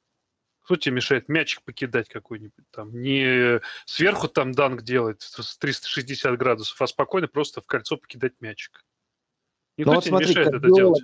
Кто 0.64 0.76
тебе 0.76 0.96
мешает 0.96 1.28
мячик 1.28 1.62
покидать 1.62 2.08
какой-нибудь 2.08 2.64
там? 2.70 2.90
Не 3.00 3.60
сверху 3.84 4.28
там 4.28 4.52
данк 4.52 4.82
делать 4.82 5.20
с 5.20 5.58
360 5.58 6.38
градусов, 6.38 6.80
а 6.80 6.86
спокойно 6.86 7.28
просто 7.28 7.60
в 7.60 7.66
кольцо 7.66 7.98
покидать 7.98 8.32
мячик. 8.40 8.82
Никто 9.76 9.90
ну, 9.90 9.96
вот 9.96 10.04
тебе 10.04 10.10
смотри, 10.12 10.28
мешает 10.30 10.54
это 10.54 10.74
делать. 10.74 11.02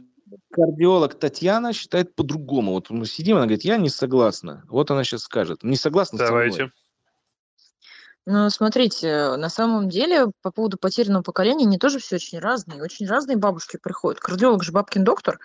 Кардиолог 0.51 1.19
Татьяна 1.19 1.73
считает 1.75 2.15
по-другому. 2.15 2.73
Вот 2.73 2.89
мы 2.89 3.05
сидим, 3.05 3.37
она 3.37 3.47
говорит, 3.47 3.65
я 3.65 3.77
не 3.77 3.91
согласна. 3.91 4.65
Вот 4.69 4.91
она 4.91 5.05
сейчас 5.05 5.23
скажет. 5.23 5.63
Не 5.63 5.77
согласна 5.77 6.19
Давайте. 6.19 6.57
со 6.57 6.63
мной. 6.63 6.73
Ну, 8.27 8.51
смотрите, 8.51 9.37
на 9.37 9.49
самом 9.49 9.89
деле 9.89 10.27
по 10.43 10.51
поводу 10.51 10.77
потерянного 10.77 11.23
поколения 11.23 11.65
они 11.65 11.79
тоже 11.79 11.99
все 11.99 12.17
очень 12.17 12.39
разные. 12.39 12.83
Очень 12.83 13.07
разные 13.07 13.37
бабушки 13.37 13.79
приходят. 13.83 14.21
Кардиолог 14.21 14.63
же 14.63 14.73
бабкин 14.73 15.05
доктор. 15.05 15.41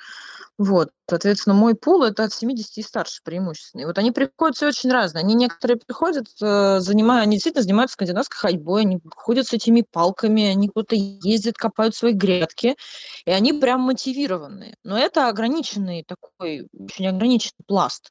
Вот, 0.58 0.91
соответственно, 1.10 1.54
мой 1.54 1.76
пул 1.76 2.04
это 2.04 2.24
от 2.24 2.34
70 2.34 2.78
и 2.78 2.82
старше 2.82 3.20
преимущественно. 3.26 3.82
И 3.82 3.86
вот 3.86 3.98
они 3.98 4.12
приходят 4.12 4.56
все 4.56 4.68
очень 4.68 4.89
разные. 4.89 5.22
Они 5.22 5.34
некоторые 5.34 5.78
приходят, 5.78 6.28
э, 6.41 6.80
занимая, 6.80 7.24
они 7.24 7.34
действительно 7.34 7.63
занимаются 7.63 7.96
скандинавской 7.96 8.38
ходьбой, 8.38 8.84
они 8.84 9.02
ходят 9.18 9.48
с 9.48 9.54
этими 9.54 9.82
палками, 9.89 10.44
они 10.44 10.70
куда-то 10.70 10.96
ездят, 10.96 11.58
копают 11.58 11.94
свои 11.94 12.13
грядки, 12.13 12.78
и 13.26 13.32
они 13.32 13.52
прям 13.52 13.82
мотивированные. 13.82 14.76
Но 14.86 14.98
это 14.98 15.28
ограниченный 15.28 16.06
такой, 16.08 16.70
очень 16.74 17.08
ограниченный 17.08 17.65
пласт. 17.68 18.10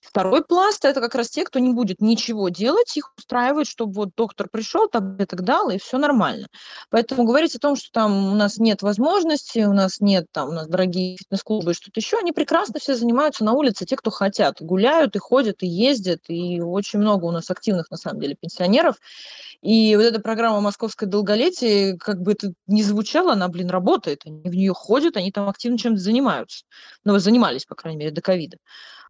Второй 0.00 0.44
пласт 0.44 0.84
это 0.84 1.00
как 1.00 1.14
раз 1.14 1.30
те, 1.30 1.44
кто 1.44 1.60
не 1.60 1.72
будет 1.72 2.00
ничего 2.00 2.48
делать, 2.48 2.96
их 2.96 3.12
устраивает, 3.16 3.68
чтобы 3.68 3.92
вот 3.92 4.10
доктор 4.16 4.48
пришел, 4.50 4.88
таблеток 4.88 5.42
дал, 5.42 5.70
и 5.70 5.78
все 5.78 5.98
нормально. 5.98 6.48
Поэтому 6.90 7.24
говорить 7.24 7.54
о 7.54 7.60
том, 7.60 7.76
что 7.76 7.90
там 7.92 8.32
у 8.32 8.34
нас 8.34 8.58
нет 8.58 8.82
возможности, 8.82 9.60
у 9.60 9.72
нас 9.72 10.00
нет 10.00 10.26
там, 10.32 10.48
у 10.48 10.52
нас 10.52 10.66
дорогие 10.66 11.16
фитнес-клубы, 11.16 11.72
что-то 11.84 12.00
еще, 12.00 12.18
они 12.18 12.32
прекрасно 12.32 12.80
все 12.80 12.94
занимаются 12.94 13.44
на 13.44 13.52
улице, 13.52 13.84
те, 13.84 13.96
кто 13.96 14.10
хотят, 14.10 14.62
гуляют 14.62 15.16
и 15.16 15.18
ходят, 15.18 15.62
и 15.62 15.66
ездят, 15.66 16.20
и 16.28 16.58
очень 16.62 16.98
много 16.98 17.26
у 17.26 17.30
нас 17.30 17.50
активных, 17.50 17.90
на 17.90 17.98
самом 17.98 18.20
деле, 18.20 18.36
пенсионеров. 18.40 18.96
И 19.60 19.94
вот 19.94 20.04
эта 20.04 20.18
программа 20.18 20.62
«Московское 20.62 21.06
долголетие», 21.06 21.98
как 21.98 22.22
бы 22.22 22.32
это 22.32 22.54
ни 22.66 22.80
звучало, 22.80 23.34
она, 23.34 23.48
блин, 23.48 23.68
работает, 23.68 24.22
они 24.24 24.40
в 24.44 24.54
нее 24.54 24.72
ходят, 24.72 25.18
они 25.18 25.30
там 25.30 25.46
активно 25.46 25.76
чем-то 25.76 26.00
занимаются. 26.00 26.64
Ну, 27.04 27.18
занимались, 27.18 27.66
по 27.66 27.74
крайней 27.74 27.98
мере, 27.98 28.10
до 28.12 28.22
ковида. 28.22 28.56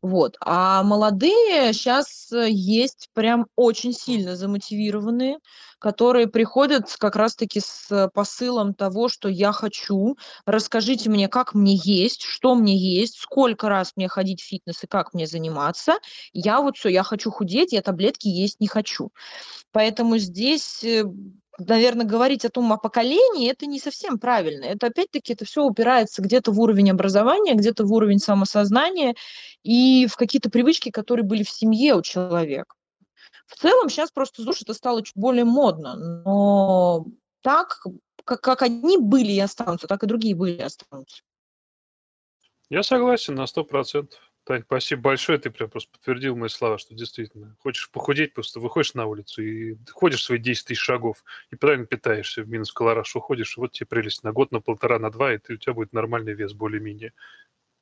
Вот. 0.02 0.36
А 0.40 0.82
молодые 0.82 1.72
сейчас 1.72 2.30
э, 2.32 2.48
есть 2.50 3.08
прям 3.14 3.46
очень 3.56 3.92
сильно 3.92 4.36
замотивированные, 4.36 5.38
которые 5.78 6.26
приходят 6.26 6.94
как 6.98 7.16
раз-таки 7.16 7.60
с 7.60 8.10
посылом 8.14 8.74
того, 8.74 9.08
что 9.08 9.28
я 9.28 9.52
хочу, 9.52 10.16
расскажите 10.46 11.10
мне, 11.10 11.28
как 11.28 11.54
мне 11.54 11.74
есть, 11.82 12.22
что 12.22 12.54
мне 12.54 12.76
есть, 12.76 13.18
сколько 13.18 13.68
раз 13.68 13.92
мне 13.96 14.08
ходить 14.08 14.42
в 14.42 14.46
фитнес 14.46 14.82
и 14.82 14.86
как 14.86 15.14
мне 15.14 15.26
заниматься. 15.26 15.94
Я 16.32 16.60
вот 16.60 16.76
все, 16.76 16.88
я 16.88 17.02
хочу 17.02 17.30
худеть, 17.30 17.72
я 17.72 17.82
таблетки 17.82 18.28
есть 18.28 18.60
не 18.60 18.66
хочу. 18.66 19.10
Поэтому 19.72 20.18
здесь 20.18 20.84
э, 20.84 21.04
наверное, 21.58 22.06
говорить 22.06 22.44
о 22.44 22.50
том, 22.50 22.72
о 22.72 22.76
поколении, 22.76 23.50
это 23.50 23.66
не 23.66 23.78
совсем 23.78 24.18
правильно. 24.18 24.64
Это 24.64 24.88
опять-таки 24.88 25.32
это 25.32 25.44
все 25.44 25.64
упирается 25.64 26.22
где-то 26.22 26.52
в 26.52 26.60
уровень 26.60 26.90
образования, 26.90 27.54
где-то 27.54 27.84
в 27.84 27.92
уровень 27.92 28.18
самосознания 28.18 29.14
и 29.62 30.06
в 30.06 30.16
какие-то 30.16 30.50
привычки, 30.50 30.90
которые 30.90 31.24
были 31.24 31.42
в 31.42 31.50
семье 31.50 31.94
у 31.94 32.02
человека. 32.02 32.74
В 33.46 33.56
целом 33.56 33.88
сейчас 33.88 34.10
просто 34.10 34.42
ЗУШ 34.42 34.62
это 34.62 34.74
стало 34.74 35.02
чуть 35.02 35.16
более 35.16 35.44
модно, 35.44 35.96
но 35.96 37.06
так, 37.42 37.84
как, 38.24 38.40
как 38.40 38.62
одни 38.62 38.98
были 38.98 39.32
и 39.32 39.40
останутся, 39.40 39.86
так 39.86 40.02
и 40.02 40.06
другие 40.06 40.34
были 40.34 40.52
и 40.52 40.62
останутся. 40.62 41.22
Я 42.70 42.82
согласен 42.82 43.34
на 43.34 43.46
сто 43.46 43.64
процентов. 43.64 44.18
Тань, 44.44 44.62
спасибо 44.62 45.00
большое. 45.00 45.38
Ты 45.38 45.50
прям 45.50 45.70
просто 45.70 45.90
подтвердил 45.92 46.36
мои 46.36 46.50
слова, 46.50 46.76
что 46.76 46.94
действительно 46.94 47.56
хочешь 47.60 47.90
похудеть, 47.90 48.34
просто 48.34 48.60
выходишь 48.60 48.92
на 48.92 49.06
улицу 49.06 49.42
и 49.42 49.78
ходишь 49.90 50.22
свои 50.22 50.38
10 50.38 50.66
тысяч 50.66 50.80
шагов 50.80 51.24
и 51.50 51.56
правильно 51.56 51.86
питаешься, 51.86 52.42
в 52.42 52.48
минус 52.48 52.70
колораж 52.70 53.16
уходишь, 53.16 53.56
и 53.56 53.60
вот 53.60 53.72
тебе 53.72 53.86
прелесть 53.86 54.22
на 54.22 54.32
год, 54.32 54.52
на 54.52 54.60
полтора, 54.60 54.98
на 54.98 55.10
два, 55.10 55.32
и 55.32 55.38
ты, 55.38 55.54
у 55.54 55.56
тебя 55.56 55.72
будет 55.72 55.94
нормальный 55.94 56.34
вес 56.34 56.52
более-менее. 56.52 57.14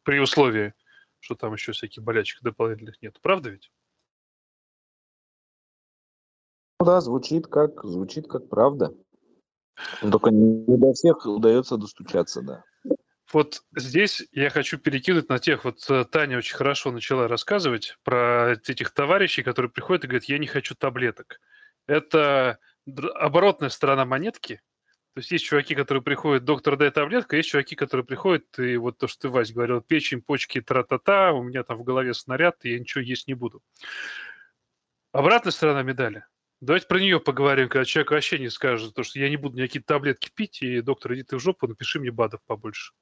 При 0.05 0.21
условии, 0.21 0.73
что 1.19 1.35
там 1.35 1.53
еще 1.53 1.73
всяких 1.73 2.05
болячек 2.05 2.41
дополнительных 2.43 3.03
нет. 3.03 3.19
Правда 3.21 3.51
ведь? 3.51 3.73
Ну 6.79 6.87
да, 6.87 7.01
звучит 7.01 7.49
как, 7.49 7.83
звучит 7.83 8.29
как 8.29 8.49
правда. 8.49 8.95
Только 10.01 10.31
не 10.31 10.77
до 10.77 10.93
всех 10.93 11.27
удается 11.27 11.77
достучаться, 11.77 12.41
да. 12.43 12.65
Вот 13.33 13.63
здесь 13.75 14.23
я 14.33 14.51
хочу 14.51 14.79
перекинуть 14.79 15.31
на 15.31 15.39
тех, 15.39 15.65
вот 15.65 15.89
э, 15.89 16.05
Таня 16.05 16.37
очень 16.37 16.55
хорошо 16.55 16.93
начала 16.93 17.29
рассказывать 17.29 17.97
про 18.05 18.53
этих 18.53 18.91
товарищей, 18.91 19.43
которые 19.43 19.71
приходят 19.71 20.05
и 20.05 20.07
говорят, 20.07 20.25
я 20.25 20.39
не 20.39 20.47
хочу 20.47 20.75
таблеток. 20.75 21.41
Это 21.87 22.59
оборотная 23.15 23.71
сторона 23.71 24.05
монетки. 24.05 24.61
То 25.15 25.19
есть 25.19 25.31
есть 25.31 25.45
чуваки, 25.45 25.75
которые 25.75 26.03
приходят, 26.03 26.45
доктор, 26.45 26.77
дай 26.77 26.91
таблетку, 26.91 27.37
есть 27.37 27.49
чуваки, 27.49 27.75
которые 27.75 28.05
приходят, 28.05 28.59
и 28.59 28.77
вот 28.77 28.99
то, 28.99 29.07
что 29.07 29.23
ты, 29.23 29.29
Вась, 29.29 29.53
говорил, 29.53 29.81
печень, 29.81 30.23
почки, 30.23 30.61
тра-та-та, 30.61 31.33
у 31.33 31.43
меня 31.43 31.65
там 31.65 31.77
в 31.77 31.85
голове 31.85 32.15
снаряд, 32.15 32.65
и 32.65 32.73
я 32.73 32.79
ничего 32.79 33.03
есть 33.03 33.29
не 33.29 33.35
буду. 33.35 33.63
Обратная 35.13 35.53
сторона 35.53 35.83
медали. 35.83 36.25
Давайте 36.61 36.87
про 36.87 36.99
нее 36.99 37.19
поговорим, 37.21 37.69
когда 37.69 37.85
человек 37.85 38.11
вообще 38.11 38.39
не 38.39 38.49
скажет, 38.49 38.95
то, 38.95 39.03
что 39.03 39.19
я 39.19 39.29
не 39.29 39.37
буду 39.37 39.57
никакие 39.57 39.83
таблетки 39.83 40.31
пить, 40.35 40.63
и 40.63 40.81
доктор, 40.81 41.15
иди 41.15 41.25
ты 41.25 41.37
в 41.37 41.41
жопу, 41.41 41.67
напиши 41.67 41.99
мне 41.99 42.11
БАДов 42.11 42.41
побольше. 42.47 42.93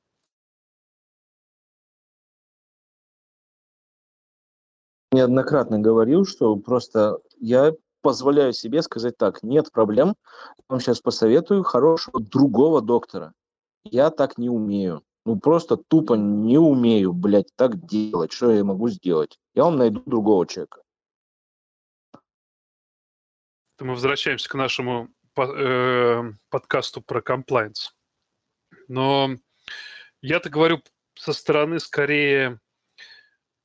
Неоднократно 5.12 5.78
говорил, 5.78 6.24
что 6.24 6.56
просто 6.56 7.18
я 7.38 7.72
позволяю 8.02 8.52
себе 8.52 8.82
сказать 8.82 9.16
так, 9.16 9.42
нет 9.42 9.70
проблем, 9.72 10.14
я 10.58 10.64
вам 10.68 10.80
сейчас 10.80 11.00
посоветую 11.00 11.62
хорошего 11.62 12.20
другого 12.20 12.80
доктора. 12.80 13.34
Я 13.84 14.10
так 14.10 14.38
не 14.38 14.48
умею. 14.48 15.02
Ну, 15.26 15.38
просто 15.38 15.76
тупо 15.76 16.14
не 16.14 16.58
умею, 16.58 17.12
блядь, 17.12 17.54
так 17.56 17.84
делать. 17.86 18.32
Что 18.32 18.50
я 18.50 18.64
могу 18.64 18.88
сделать? 18.88 19.38
Я 19.54 19.64
вам 19.64 19.76
найду 19.76 20.02
другого 20.06 20.46
человека. 20.46 20.82
Мы 23.80 23.92
возвращаемся 23.92 24.48
к 24.48 24.54
нашему 24.54 25.08
э, 25.36 26.22
подкасту 26.50 27.00
про 27.00 27.22
комплайнс. 27.22 27.94
Но 28.88 29.30
я-то 30.20 30.50
говорю 30.50 30.82
со 31.14 31.32
стороны 31.32 31.80
скорее 31.80 32.60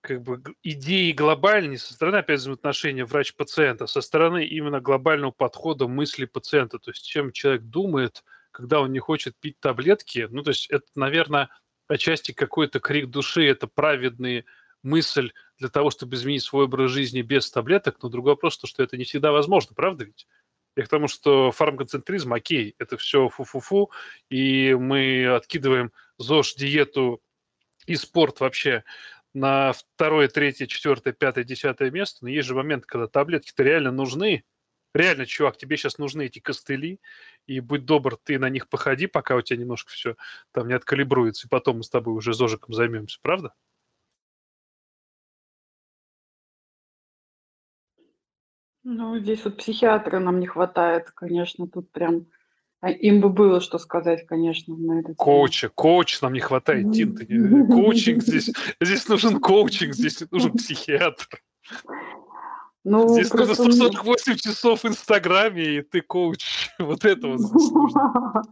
как 0.06 0.22
бы 0.22 0.42
идеи 0.62 1.12
глобальной, 1.12 1.80
со 1.80 1.94
стороны, 1.94 2.18
опять 2.18 2.42
же, 2.42 2.52
отношения 2.52 3.06
врач-пациента, 3.06 3.88
со 3.88 4.02
стороны 4.02 4.46
именно 4.46 4.80
глобального 4.80 5.32
подхода 5.32 5.88
мысли 5.88 6.26
пациента, 6.26 6.78
то 6.78 6.92
есть 6.92 7.04
чем 7.06 7.32
человек 7.32 7.64
думает, 7.64 8.24
когда 8.52 8.82
он 8.82 8.92
не 8.92 9.00
хочет 9.00 9.36
пить 9.40 9.60
таблетки, 9.60 10.28
ну, 10.30 10.44
то 10.44 10.52
есть 10.52 10.70
это, 10.70 10.86
наверное, 10.94 11.50
отчасти 11.88 12.34
какой-то 12.34 12.80
крик 12.80 13.10
души, 13.10 13.48
это 13.48 13.68
праведная 13.68 14.46
мысль 14.84 15.32
для 15.58 15.70
того, 15.70 15.90
чтобы 15.90 16.16
изменить 16.16 16.44
свой 16.44 16.66
образ 16.66 16.92
жизни 16.92 17.24
без 17.24 17.50
таблеток, 17.50 17.98
но 18.04 18.10
другой 18.10 18.34
вопрос, 18.34 18.60
то, 18.60 18.68
что 18.68 18.84
это 18.84 18.98
не 18.98 19.06
всегда 19.06 19.32
возможно, 19.32 19.74
правда 19.76 20.06
ведь? 20.06 20.28
Я 20.76 20.84
к 20.84 20.90
тому, 20.90 21.08
что 21.08 21.52
фармконцентризм, 21.52 22.32
окей, 22.34 22.76
это 22.78 22.98
все 22.98 23.28
фу-фу-фу, 23.30 23.92
и 24.30 24.76
мы 24.76 25.26
откидываем 25.36 25.92
ЗОЖ, 26.20 26.56
диету 26.56 27.22
и 27.86 27.96
спорт 27.96 28.40
вообще 28.40 28.84
на 29.36 29.74
второе, 29.74 30.30
третье, 30.30 30.66
четвертое, 30.66 31.12
пятое, 31.14 31.44
десятое 31.44 31.92
место, 31.92 32.20
но 32.24 32.30
есть 32.30 32.48
же 32.48 32.56
момент, 32.56 32.86
когда 32.86 33.08
таблетки-то 33.08 33.64
реально 33.64 33.92
нужны. 33.92 34.46
Реально, 34.94 35.26
чувак, 35.26 35.58
тебе 35.58 35.76
сейчас 35.76 35.98
нужны 35.98 36.28
эти 36.28 36.40
костыли, 36.40 37.02
и 37.46 37.60
будь 37.60 37.84
добр, 37.84 38.16
ты 38.16 38.40
на 38.40 38.50
них 38.50 38.70
походи, 38.70 39.08
пока 39.08 39.36
у 39.36 39.42
тебя 39.42 39.60
немножко 39.60 39.92
все 39.92 40.16
там 40.54 40.70
не 40.70 40.74
откалибруется, 40.74 41.48
и 41.48 41.50
потом 41.50 41.78
мы 41.78 41.84
с 41.84 41.90
тобой 41.90 42.14
уже 42.16 42.34
зожиком 42.34 42.74
займемся, 42.74 43.20
правда? 43.22 43.54
Ну, 48.84 49.20
здесь 49.20 49.44
вот 49.44 49.58
психиатра 49.58 50.20
нам 50.20 50.40
не 50.40 50.48
хватает, 50.48 51.12
конечно, 51.12 51.68
тут 51.68 51.92
прям 51.92 52.28
а 52.86 52.92
им 52.92 53.20
бы 53.20 53.30
было 53.30 53.62
что 53.62 53.80
сказать, 53.80 54.28
конечно, 54.28 54.78
на 54.78 55.00
это. 55.00 55.16
Коуча, 55.16 55.70
коуч 55.70 56.22
нам 56.22 56.34
не 56.34 56.40
хватает, 56.40 56.92
Тин, 56.92 57.18
коучинг 57.68 58.22
здесь, 58.22 58.52
здесь 58.80 59.10
нужен 59.10 59.40
коучинг, 59.40 59.96
здесь 59.96 60.24
нужен 60.30 60.52
психиатр. 60.52 61.26
Ну, 62.84 63.10
здесь 63.10 63.34
нужно 63.34 63.56
148 63.56 64.36
часов 64.36 64.84
в 64.84 64.88
Инстаграме, 64.88 65.78
и 65.78 65.82
ты 65.82 66.02
коуч. 66.02 66.70
Вот 66.80 67.06
этого. 67.06 67.40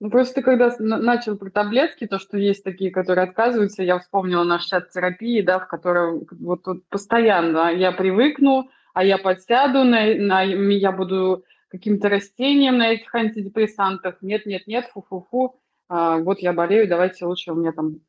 Ну, 0.00 0.10
просто 0.10 0.42
когда 0.42 0.70
начал 0.78 1.38
про 1.38 1.48
таблетки, 1.48 2.06
то, 2.06 2.18
что 2.18 2.36
есть 2.36 2.62
такие, 2.64 2.90
которые 2.90 3.24
отказываются, 3.24 3.82
я 3.82 3.98
вспомнила 3.98 4.44
наш 4.44 4.66
чат 4.66 4.90
терапии, 4.90 5.40
да, 5.40 5.60
в 5.60 5.68
котором 5.68 6.26
вот, 6.32 6.66
вот 6.66 6.86
постоянно 6.90 7.72
я 7.72 7.92
привыкну, 7.92 8.68
а 8.92 9.02
я 9.02 9.16
подсяду, 9.16 9.84
на, 9.84 10.14
на, 10.16 10.42
я 10.42 10.92
буду 10.92 11.44
каким-то 11.74 12.08
растением 12.08 12.78
на 12.78 12.92
этих 12.92 13.12
антидепрессантах. 13.14 14.22
Нет, 14.22 14.46
нет, 14.46 14.66
нет, 14.68 14.86
фу-фу-фу. 14.92 15.60
А, 15.88 16.18
вот 16.18 16.38
я 16.38 16.52
болею, 16.52 16.88
давайте 16.88 17.24
лучше 17.24 17.50
у 17.50 17.56
меня 17.56 17.72
там 17.72 18.00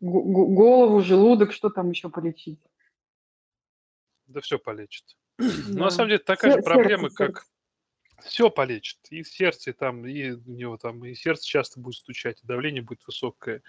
голову, 0.00 1.00
желудок, 1.00 1.52
что 1.52 1.70
там 1.70 1.90
еще 1.90 2.10
полечить. 2.10 2.60
Да 4.26 4.40
все 4.40 4.58
полечит. 4.58 5.04
Да. 5.38 5.46
Ну, 5.68 5.84
на 5.84 5.90
самом 5.90 6.10
деле 6.10 6.18
такая 6.18 6.52
Сер- 6.52 6.60
же 6.60 6.64
проблема, 6.64 7.08
сердце, 7.08 7.16
как 7.16 7.46
все 8.22 8.50
полечит. 8.50 8.98
И 9.10 9.24
сердце, 9.24 9.70
и 9.70 9.72
там, 9.72 10.06
и 10.06 10.32
у 10.32 10.50
него 10.50 10.76
там, 10.76 11.04
и 11.04 11.14
сердце 11.14 11.46
часто 11.46 11.80
будет 11.80 11.96
стучать, 11.96 12.42
и 12.42 12.46
давление 12.46 12.82
будет 12.82 13.06
высокое, 13.06 13.62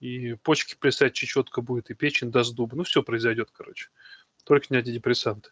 и 0.00 0.34
почки 0.34 0.76
плясать 0.76 1.14
чечетка 1.14 1.62
будет, 1.62 1.90
и 1.90 1.94
печень 1.94 2.32
даст 2.32 2.54
дуб. 2.54 2.72
Ну, 2.72 2.82
все 2.82 3.04
произойдет, 3.04 3.50
короче. 3.52 3.88
Только 4.44 4.66
не 4.70 4.78
антидепрессанты. 4.78 5.50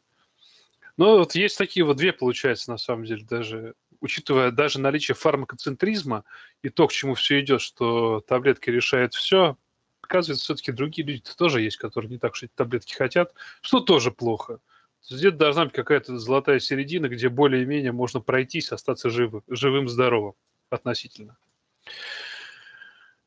Ну, 0.96 1.18
вот 1.18 1.35
есть 1.35 1.59
такие 1.59 1.85
вот 1.85 1.96
две, 1.96 2.12
получается, 2.12 2.70
на 2.70 2.78
самом 2.78 3.04
деле, 3.04 3.24
даже 3.24 3.74
учитывая 4.00 4.50
даже 4.50 4.78
наличие 4.78 5.14
фармакоцентризма 5.14 6.24
и 6.62 6.68
то, 6.68 6.87
к 6.87 6.92
чему 6.92 7.14
все 7.14 7.40
идет, 7.40 7.61
что 7.62 8.20
таблетки 8.20 8.70
решают 8.70 9.14
все, 9.14 9.57
оказывается, 10.02 10.44
все-таки 10.44 10.72
другие 10.72 11.07
люди 11.07 11.22
-то 11.22 11.35
тоже 11.37 11.62
есть, 11.62 11.78
которые 11.78 12.11
не 12.11 12.18
так 12.18 12.33
уж 12.33 12.42
эти 12.42 12.52
таблетки 12.54 12.92
хотят, 12.92 13.33
что 13.62 13.80
тоже 13.80 14.11
плохо. 14.11 14.61
Здесь 15.02 15.33
должна 15.33 15.64
быть 15.64 15.74
какая-то 15.74 16.18
золотая 16.18 16.61
середина, 16.61 17.09
где 17.09 17.28
более-менее 17.28 17.92
можно 17.92 18.20
пройтись, 18.20 18.72
остаться 18.72 19.11
живым, 19.11 19.42
живым, 19.48 19.88
здоровым 19.88 20.35
относительно. 20.70 21.37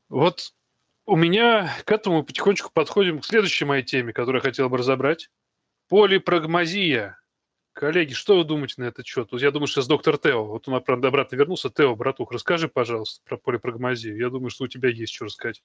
Вот 0.09 0.53
у 1.05 1.15
меня 1.15 1.73
к 1.85 1.91
этому 1.91 2.23
потихонечку 2.23 2.71
подходим 2.71 3.19
к 3.19 3.25
следующей 3.25 3.65
моей 3.65 3.83
теме, 3.83 4.13
которую 4.13 4.41
я 4.41 4.49
хотел 4.49 4.69
бы 4.69 4.77
разобрать. 4.77 5.29
Полипрагмазия 5.89 7.19
Коллеги, 7.77 8.13
что 8.13 8.39
вы 8.39 8.43
думаете 8.43 8.73
на 8.79 8.85
этот 8.85 9.05
счет? 9.05 9.31
Вот 9.31 9.39
я 9.39 9.51
думаю, 9.51 9.67
сейчас 9.67 9.85
доктор 9.85 10.17
Тео, 10.17 10.43
вот 10.43 10.67
он 10.67 10.73
обратно 10.73 11.35
вернулся. 11.35 11.69
Тео, 11.69 11.95
братух, 11.95 12.31
расскажи, 12.31 12.67
пожалуйста, 12.67 13.21
про 13.23 13.37
полипрагмазию. 13.37 14.17
Я 14.17 14.31
думаю, 14.31 14.49
что 14.49 14.63
у 14.63 14.67
тебя 14.67 14.89
есть 14.89 15.13
что 15.13 15.25
рассказать. 15.25 15.61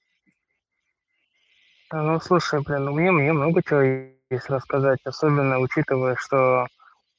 Ну, 1.91 2.21
слушай, 2.21 2.61
блин, 2.61 2.85
ну, 2.85 2.93
мне, 2.93 3.11
мне 3.13 3.33
много 3.33 3.63
чего 3.63 3.81
есть 4.29 4.51
рассказать, 4.51 4.99
особенно 5.05 5.59
учитывая, 5.59 6.15
что 6.17 6.67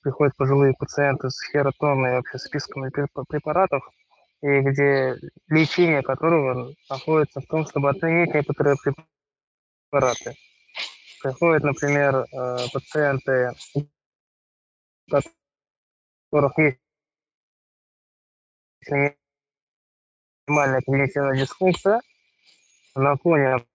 приходят 0.03 0.35
пожилые 0.37 0.75
пациенты 0.77 1.31
с 1.31 1.41
херотонной 1.51 2.17
вообще 2.17 2.37
списком 2.37 2.83
препаратов, 2.91 3.83
и 4.43 4.59
где 4.59 5.17
лечение 5.47 6.03
которого 6.03 6.71
находится 6.87 7.41
в 7.41 7.47
том, 7.47 7.65
чтобы 7.65 7.89
отменить 7.89 8.35
некоторые 8.35 8.75
препараты. 9.89 10.35
Приходят, 11.23 11.63
например, 11.63 12.27
э, 12.31 12.57
пациенты 12.71 13.53
которых 15.09 16.57
есть 16.57 16.79
минимальная 20.47 20.81
когнитивная 20.81 21.37
дисфункция 21.37 22.01
на 22.95 23.15
фоне 23.17 23.65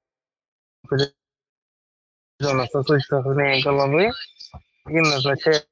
определенных 0.85 2.71
сосудистых 2.71 3.27
изменений 3.27 3.63
головы 3.63 4.13
им 4.87 5.03
назначают 5.03 5.69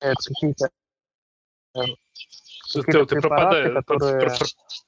какие-то 0.00 0.70
ты, 2.72 2.82
ты 2.82 3.20
пропадаешь, 3.20 3.74
которые 3.74 4.30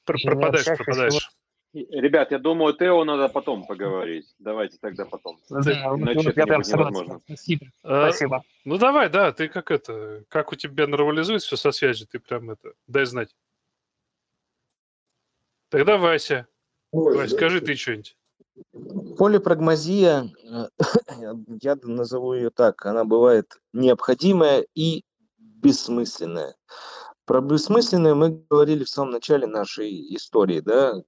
пропадаешь, 0.04 0.66
пропадаешь. 0.66 1.30
Ребят, 1.72 2.32
я 2.32 2.40
думаю, 2.40 2.74
Тео 2.74 3.04
надо 3.04 3.28
потом 3.28 3.64
поговорить. 3.64 4.26
Давайте 4.40 4.78
тогда 4.80 5.04
потом. 5.04 5.38
Да, 5.48 5.60
Иначе 5.96 6.32
я 6.34 6.46
прям 6.46 6.64
согласен. 6.64 7.20
Спасибо. 7.24 7.66
А, 7.84 8.10
Спасибо. 8.10 8.42
Ну 8.64 8.76
давай, 8.76 9.08
да, 9.08 9.30
ты 9.32 9.48
как 9.48 9.70
это, 9.70 10.24
как 10.28 10.52
у 10.52 10.56
тебя 10.56 10.88
нормализуется 10.88 11.46
все 11.46 11.56
со 11.56 11.70
связью, 11.70 12.08
ты 12.08 12.18
прям 12.18 12.50
это, 12.50 12.72
дай 12.88 13.04
знать. 13.04 13.36
Тогда 15.68 15.96
Вася. 15.96 16.48
Ой, 16.90 17.16
Вася, 17.16 17.36
скажи 17.36 17.60
ты 17.60 17.76
что-нибудь. 17.76 18.16
Полипрагмазия, 19.16 20.28
э, 20.44 20.68
я 21.62 21.76
назову 21.82 22.34
ее 22.34 22.50
так, 22.50 22.84
она 22.84 23.04
бывает 23.04 23.60
необходимая 23.72 24.66
и 24.74 25.04
бессмысленная. 25.38 26.56
Про 27.30 27.42
бессмысленное 27.42 28.16
мы 28.16 28.44
говорили 28.50 28.82
в 28.82 28.88
самом 28.88 29.12
начале 29.12 29.46
нашей 29.46 30.16
истории, 30.16 30.58
да, 30.58 31.00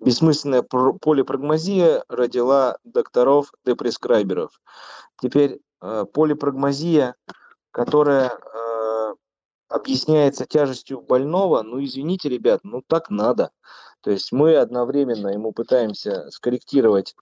бессмысленная 0.00 0.62
полипрагмазия 0.62 2.04
родила 2.08 2.78
докторов 2.84 3.52
депрескрайберов. 3.66 4.50
Теперь 5.20 5.60
э, 5.82 6.06
полипрагмазия, 6.10 7.16
которая 7.70 8.30
э, 8.30 9.14
объясняется 9.68 10.46
тяжестью 10.46 11.02
больного, 11.02 11.60
ну 11.60 11.84
извините, 11.84 12.30
ребят, 12.30 12.60
ну 12.62 12.80
так 12.86 13.10
надо. 13.10 13.50
То 14.00 14.10
есть 14.10 14.32
мы 14.32 14.56
одновременно 14.56 15.28
ему 15.28 15.52
пытаемся 15.52 16.30
скорректировать 16.30 17.14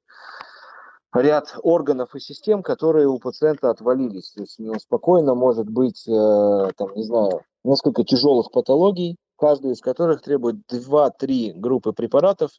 ряд 1.12 1.52
органов 1.64 2.14
и 2.14 2.20
систем, 2.20 2.62
которые 2.62 3.08
у 3.08 3.18
пациента 3.18 3.70
отвалились. 3.70 4.30
То 4.36 4.42
есть 4.42 4.60
у 4.60 4.62
него 4.62 4.78
спокойно 4.78 5.34
может 5.34 5.68
быть, 5.68 6.06
э, 6.06 6.70
там, 6.76 6.94
не 6.94 7.02
знаю, 7.02 7.42
несколько 7.68 8.04
тяжелых 8.04 8.50
патологий, 8.50 9.16
каждая 9.36 9.72
из 9.72 9.80
которых 9.80 10.22
требует 10.22 10.56
2-3 10.72 11.52
группы 11.54 11.92
препаратов. 11.92 12.50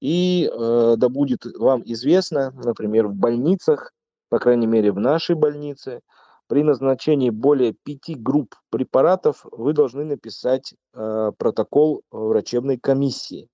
И 0.00 0.50
э, 0.50 0.94
да 0.96 1.08
будет 1.08 1.44
вам 1.58 1.82
известно, 1.84 2.52
например, 2.64 3.08
в 3.08 3.14
больницах, 3.14 3.92
по 4.28 4.38
крайней 4.38 4.66
мере 4.66 4.92
в 4.92 5.00
нашей 5.00 5.34
больнице, 5.34 6.00
при 6.46 6.62
назначении 6.62 7.30
более 7.30 7.74
пяти 7.84 8.14
групп 8.14 8.54
препаратов 8.70 9.46
вы 9.52 9.72
должны 9.72 10.04
написать 10.04 10.74
э, 10.94 11.32
протокол 11.38 12.02
врачебной 12.10 12.76
комиссии. 12.78 13.48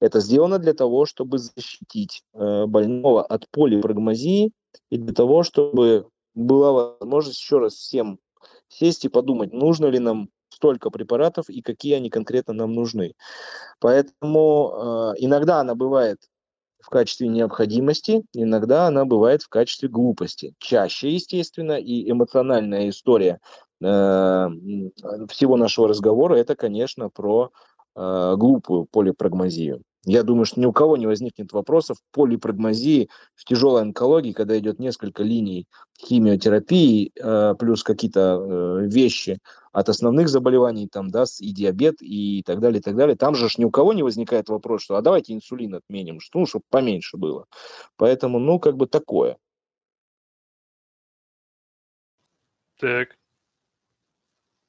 Это 0.00 0.20
сделано 0.20 0.58
для 0.58 0.74
того, 0.74 1.06
чтобы 1.06 1.38
защитить 1.38 2.22
э, 2.34 2.66
больного 2.66 3.22
от 3.22 3.48
полипрагмазии 3.50 4.52
и 4.90 4.98
для 4.98 5.14
того, 5.14 5.42
чтобы 5.42 6.06
была 6.34 6.96
возможность 7.00 7.40
еще 7.40 7.58
раз 7.58 7.74
всем 7.74 8.18
сесть 8.68 9.04
и 9.04 9.08
подумать, 9.08 9.52
нужно 9.52 9.86
ли 9.86 9.98
нам 9.98 10.28
столько 10.60 10.90
препаратов 10.90 11.48
и 11.48 11.62
какие 11.62 11.94
они 11.94 12.10
конкретно 12.10 12.52
нам 12.52 12.74
нужны. 12.74 13.14
Поэтому 13.80 15.14
э, 15.16 15.24
иногда 15.24 15.60
она 15.60 15.74
бывает 15.74 16.18
в 16.80 16.90
качестве 16.90 17.28
необходимости, 17.28 18.22
иногда 18.34 18.86
она 18.86 19.06
бывает 19.06 19.42
в 19.42 19.48
качестве 19.48 19.88
глупости. 19.88 20.54
Чаще, 20.58 21.10
естественно, 21.10 21.78
и 21.78 22.10
эмоциональная 22.10 22.90
история 22.90 23.40
э, 23.82 23.86
всего 25.30 25.56
нашего 25.56 25.88
разговора 25.88 26.36
это, 26.36 26.54
конечно, 26.56 27.08
про 27.08 27.50
э, 27.96 28.34
глупую 28.36 28.84
полипрагмазию. 28.84 29.82
Я 30.04 30.22
думаю, 30.22 30.46
что 30.46 30.58
ни 30.60 30.64
у 30.64 30.72
кого 30.72 30.96
не 30.96 31.06
возникнет 31.06 31.52
вопросов 31.52 31.98
полипрагмазии 32.12 33.10
в 33.34 33.44
тяжелой 33.44 33.82
онкологии, 33.82 34.32
когда 34.32 34.58
идет 34.58 34.78
несколько 34.78 35.22
линий 35.22 35.66
химиотерапии, 35.98 37.12
э, 37.14 37.54
плюс 37.58 37.82
какие-то 37.82 38.20
э, 38.40 38.86
вещи 38.86 39.40
от 39.72 39.90
основных 39.90 40.30
заболеваний, 40.30 40.88
там, 40.88 41.10
да, 41.10 41.24
и 41.40 41.52
диабет, 41.52 41.96
и 42.00 42.42
так 42.46 42.60
далее, 42.60 42.80
и 42.80 42.82
так 42.82 42.96
далее. 42.96 43.14
Там 43.14 43.34
же 43.34 43.46
ни 43.58 43.64
у 43.64 43.70
кого 43.70 43.92
не 43.92 44.02
возникает 44.02 44.48
вопрос, 44.48 44.82
что 44.82 44.96
а 44.96 45.02
давайте 45.02 45.34
инсулин 45.34 45.74
отменим, 45.74 46.20
что, 46.20 46.38
ну, 46.38 46.46
чтобы 46.46 46.64
поменьше 46.70 47.18
было. 47.18 47.46
Поэтому, 47.96 48.38
ну, 48.38 48.58
как 48.58 48.76
бы 48.76 48.86
такое. 48.86 49.36
Так. 52.78 53.18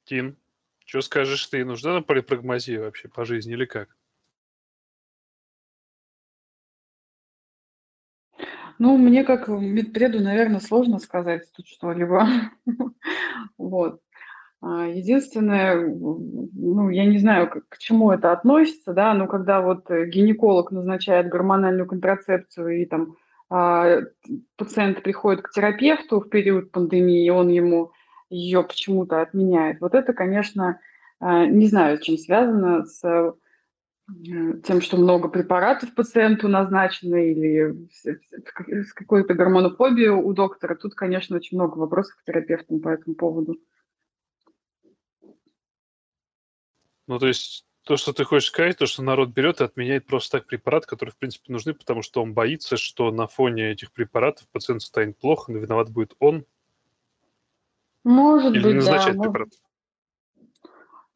Тин, 0.04 0.36
что 0.84 1.00
скажешь 1.00 1.46
ты? 1.46 1.64
Нужна 1.64 1.94
нам 1.94 2.04
полипрагмазия 2.04 2.80
вообще 2.80 3.08
по 3.08 3.24
жизни 3.24 3.54
или 3.54 3.64
как? 3.64 3.96
Ну, 8.78 8.96
мне 8.96 9.24
как 9.24 9.48
медпреду, 9.48 10.20
наверное, 10.20 10.60
сложно 10.60 10.98
сказать 10.98 11.50
тут 11.54 11.66
что-либо. 11.66 12.26
Вот. 13.58 14.00
А, 14.60 14.86
единственное, 14.86 15.76
ну, 15.76 16.88
я 16.88 17.04
не 17.04 17.18
знаю, 17.18 17.50
к, 17.50 17.78
чему 17.78 18.12
это 18.12 18.32
относится, 18.32 18.92
да, 18.92 19.14
но 19.14 19.26
когда 19.26 19.60
вот 19.60 19.90
гинеколог 19.90 20.70
назначает 20.70 21.28
гормональную 21.28 21.86
контрацепцию 21.86 22.82
и 22.82 22.86
там 22.86 23.16
а, 23.50 23.98
пациент 24.56 25.02
приходит 25.02 25.42
к 25.42 25.50
терапевту 25.50 26.20
в 26.20 26.28
период 26.28 26.70
пандемии, 26.70 27.26
и 27.26 27.30
он 27.30 27.48
ему 27.48 27.92
ее 28.30 28.62
почему-то 28.62 29.20
отменяет, 29.20 29.80
вот 29.80 29.94
это, 29.94 30.12
конечно, 30.12 30.80
а, 31.18 31.44
не 31.46 31.66
знаю, 31.66 31.98
чем 31.98 32.16
связано, 32.16 32.84
с 32.84 33.34
тем, 34.64 34.80
что 34.80 34.96
много 34.96 35.28
препаратов 35.28 35.94
пациенту 35.94 36.48
назначено 36.48 37.16
или 37.16 37.88
с 37.92 38.92
какой-то 38.92 39.34
гормонофобией 39.34 40.10
у 40.10 40.32
доктора. 40.32 40.74
Тут, 40.74 40.94
конечно, 40.94 41.36
очень 41.36 41.56
много 41.56 41.78
вопросов 41.78 42.16
к 42.16 42.24
терапевтам 42.24 42.80
по 42.80 42.88
этому 42.88 43.14
поводу. 43.16 43.56
Ну, 47.06 47.18
то 47.18 47.26
есть 47.26 47.66
то, 47.84 47.96
что 47.96 48.12
ты 48.12 48.24
хочешь 48.24 48.48
сказать, 48.48 48.78
то, 48.78 48.86
что 48.86 49.02
народ 49.02 49.30
берет 49.30 49.60
и 49.60 49.64
отменяет 49.64 50.06
просто 50.06 50.38
так 50.38 50.46
препарат, 50.46 50.86
который, 50.86 51.10
в 51.10 51.16
принципе, 51.16 51.52
нужны, 51.52 51.74
потому 51.74 52.02
что 52.02 52.22
он 52.22 52.32
боится, 52.32 52.76
что 52.76 53.10
на 53.10 53.26
фоне 53.26 53.72
этих 53.72 53.92
препаратов 53.92 54.48
пациент 54.50 54.82
станет 54.82 55.18
плохо, 55.18 55.50
но 55.50 55.58
виноват 55.58 55.90
будет 55.90 56.14
он. 56.20 56.46
Может 58.04 58.54
Или 58.54 58.62
быть, 58.62 58.72
не 58.72 58.78
назначать 58.78 59.16
да. 59.16 59.22
препарат. 59.22 59.48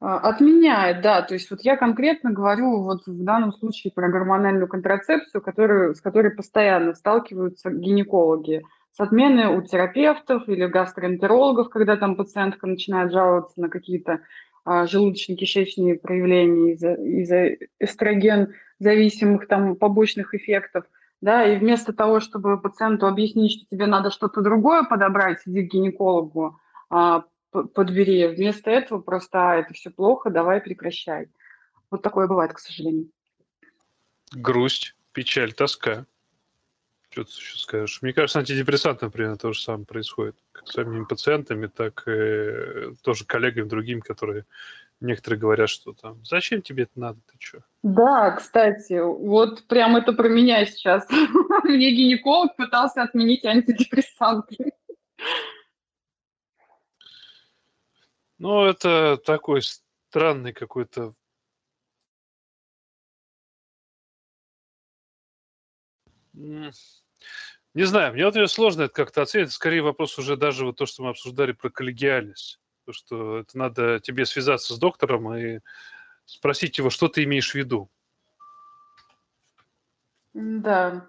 А, 0.07 0.19
отменяет, 0.19 1.03
да. 1.03 1.21
То 1.23 1.35
есть 1.35 1.51
вот 1.51 1.62
я 1.62 1.77
конкретно 1.77 2.31
говорю 2.31 2.85
вот 2.85 3.05
в 3.09 3.25
данном 3.25 3.53
случае 3.53 3.92
про 3.92 4.09
гормональную 4.09 4.69
контрацепцию, 4.69 5.42
которую, 5.42 5.97
с 5.97 6.01
которой 6.01 6.31
постоянно 6.31 6.95
сталкиваются 6.95 7.71
гинекологи. 7.71 8.62
С 8.92 9.01
отменой 9.01 9.57
у 9.57 9.62
терапевтов 9.62 10.49
или 10.49 10.64
гастроэнтерологов, 10.66 11.71
когда 11.71 11.97
там 11.97 12.14
пациентка 12.14 12.69
начинает 12.69 13.11
жаловаться 13.11 13.61
на 13.61 13.69
какие-то 13.69 14.21
а, 14.64 14.85
желудочно-кишечные 14.85 15.99
проявления 15.99 16.75
из-за, 16.75 16.92
из-за 16.95 17.57
эстроген 17.81 18.55
зависимых 18.79 19.49
там 19.49 19.75
побочных 19.75 20.35
эффектов. 20.35 20.85
Да, 21.21 21.45
и 21.45 21.59
вместо 21.59 21.92
того, 21.92 22.21
чтобы 22.21 22.61
пациенту 22.61 23.09
объяснить, 23.09 23.55
что 23.55 23.66
тебе 23.69 23.87
надо 23.87 24.11
что-то 24.12 24.40
другое 24.40 24.85
подобрать, 24.85 25.40
иди 25.47 25.66
к 25.66 25.73
гинекологу, 25.73 26.61
а, 26.90 27.25
подбери. 27.51 28.27
Вместо 28.27 28.71
этого 28.71 29.01
просто, 29.01 29.53
а, 29.53 29.57
это 29.57 29.75
все 29.75 29.91
плохо, 29.91 30.31
давай 30.31 30.61
прекращай. 30.61 31.29
Вот 31.91 32.03
такое 32.03 32.27
бывает, 32.27 32.53
к 32.53 32.59
сожалению. 32.59 33.09
Грусть, 34.33 34.95
печаль, 35.13 35.53
тоска. 35.53 36.07
Что 37.11 37.25
ты 37.25 37.31
еще 37.31 37.59
скажешь? 37.59 38.03
Мне 38.03 38.13
кажется, 38.13 38.41
антидепрессанты, 38.41 39.07
например, 39.07 39.39
то 39.39 39.53
же 39.53 39.61
самое 39.61 39.87
происходит. 39.87 40.37
Как 40.53 40.67
с 40.69 40.73
самими 40.73 41.05
пациентами, 41.05 41.67
так 41.67 42.03
и 42.07 42.95
тоже 43.03 43.25
коллегами 43.25 43.69
другими, 43.69 44.01
которые 44.01 44.45
некоторые 45.01 45.41
говорят, 45.41 45.69
что 45.69 45.93
там, 45.93 46.25
зачем 46.25 46.63
тебе 46.63 46.85
это 46.85 46.99
надо, 46.99 47.21
ты 47.27 47.37
что? 47.39 47.59
Да, 47.83 48.33
кстати, 48.33 49.01
вот 49.01 49.67
прям 49.67 49.97
это 49.97 50.13
про 50.13 50.29
меня 50.29 50.65
сейчас. 50.67 51.09
Мне 51.65 51.93
гинеколог 51.93 52.57
пытался 52.57 53.03
отменить 53.03 53.45
антидепрессанты. 53.45 54.73
Ну, 58.38 58.64
это 58.64 59.16
такой 59.16 59.62
странный 59.62 60.53
какой-то 60.53 61.14
Не 67.77 67.85
знаю, 67.85 68.12
мне 68.14 68.25
вот 68.25 68.51
сложно 68.51 68.83
это 68.83 68.94
как-то 68.94 69.22
оценить. 69.22 69.53
Скорее 69.53 69.83
вопрос 69.83 70.18
уже 70.18 70.37
даже 70.37 70.64
вот 70.66 70.77
то, 70.77 70.87
что 70.87 71.03
мы 71.03 71.11
обсуждали 71.11 71.53
про 71.53 71.70
коллегиальность. 71.70 72.61
То, 72.85 72.92
что 72.92 73.38
это 73.38 73.59
надо 73.59 74.01
тебе 74.01 74.27
связаться 74.27 74.75
с 74.75 74.79
доктором 74.79 75.35
и 75.35 75.61
спросить 76.25 76.79
его, 76.79 76.90
что 76.90 77.09
ты 77.09 77.25
имеешь 77.25 77.53
в 77.53 77.55
виду. 77.55 77.90
Да. 80.35 81.09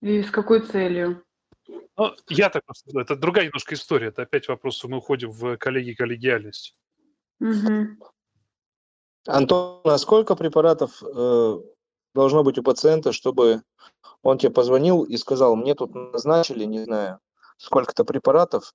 И 0.00 0.22
с 0.22 0.30
какой 0.30 0.60
целью? 0.60 1.24
Ну, 1.68 2.12
я 2.28 2.50
так. 2.50 2.62
Это 2.94 3.16
другая 3.16 3.46
немножко 3.46 3.74
история. 3.74 4.08
Это 4.08 4.22
опять 4.22 4.48
вопрос, 4.48 4.82
мы 4.84 4.98
уходим 4.98 5.30
в 5.30 5.56
коллеги 5.56 5.92
коллегиальность. 5.92 6.74
Угу. 7.40 7.98
Антон, 9.26 9.80
а 9.84 9.98
сколько 9.98 10.36
препаратов 10.36 11.02
э, 11.02 11.58
должно 12.14 12.44
быть 12.44 12.58
у 12.58 12.62
пациента, 12.62 13.12
чтобы 13.12 13.62
он 14.22 14.38
тебе 14.38 14.52
позвонил 14.52 15.02
и 15.02 15.16
сказал, 15.16 15.56
мне 15.56 15.74
тут 15.74 15.94
назначили, 15.94 16.64
не 16.64 16.84
знаю, 16.84 17.20
сколько-то 17.56 18.04
препаратов, 18.04 18.74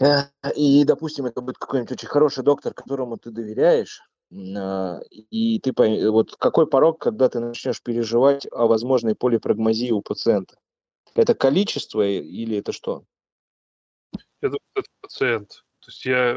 э, 0.00 0.22
и, 0.54 0.84
допустим, 0.84 1.26
это 1.26 1.42
будет 1.42 1.58
какой-нибудь 1.58 1.92
очень 1.92 2.08
хороший 2.08 2.44
доктор, 2.44 2.72
которому 2.72 3.18
ты 3.18 3.30
доверяешь, 3.30 4.00
э, 4.30 5.00
и 5.10 5.60
ты 5.60 6.10
вот 6.10 6.36
какой 6.36 6.66
порог, 6.66 7.00
когда 7.00 7.28
ты 7.28 7.40
начнешь 7.40 7.82
переживать 7.82 8.46
о 8.50 8.66
возможной 8.66 9.14
полипрагмазии 9.14 9.90
у 9.90 10.00
пациента? 10.00 10.56
Это 11.16 11.34
количество 11.34 12.06
или 12.06 12.58
это 12.58 12.72
что? 12.72 13.04
Думаю, 14.42 14.60
это 14.74 14.88
пациент. 15.00 15.64
То 15.80 15.90
есть 15.90 16.04
я, 16.04 16.34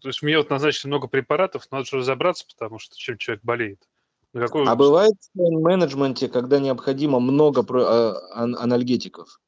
то 0.00 0.08
есть 0.08 0.22
мне 0.22 0.36
вот 0.36 0.50
назначили 0.50 0.88
много 0.88 1.08
препаратов, 1.08 1.70
надо 1.70 1.84
же 1.84 1.98
разобраться, 1.98 2.44
потому 2.46 2.78
что 2.78 2.96
чем 2.96 3.18
человек 3.18 3.42
болеет. 3.44 3.88
На 4.32 4.42
какой... 4.42 4.66
А 4.66 4.74
бывает 4.76 5.14
в 5.34 5.60
менеджменте, 5.60 6.28
когда 6.28 6.58
необходимо 6.58 7.18
много 7.20 7.64
а, 7.68 8.14
анальгетиков? 8.34 9.40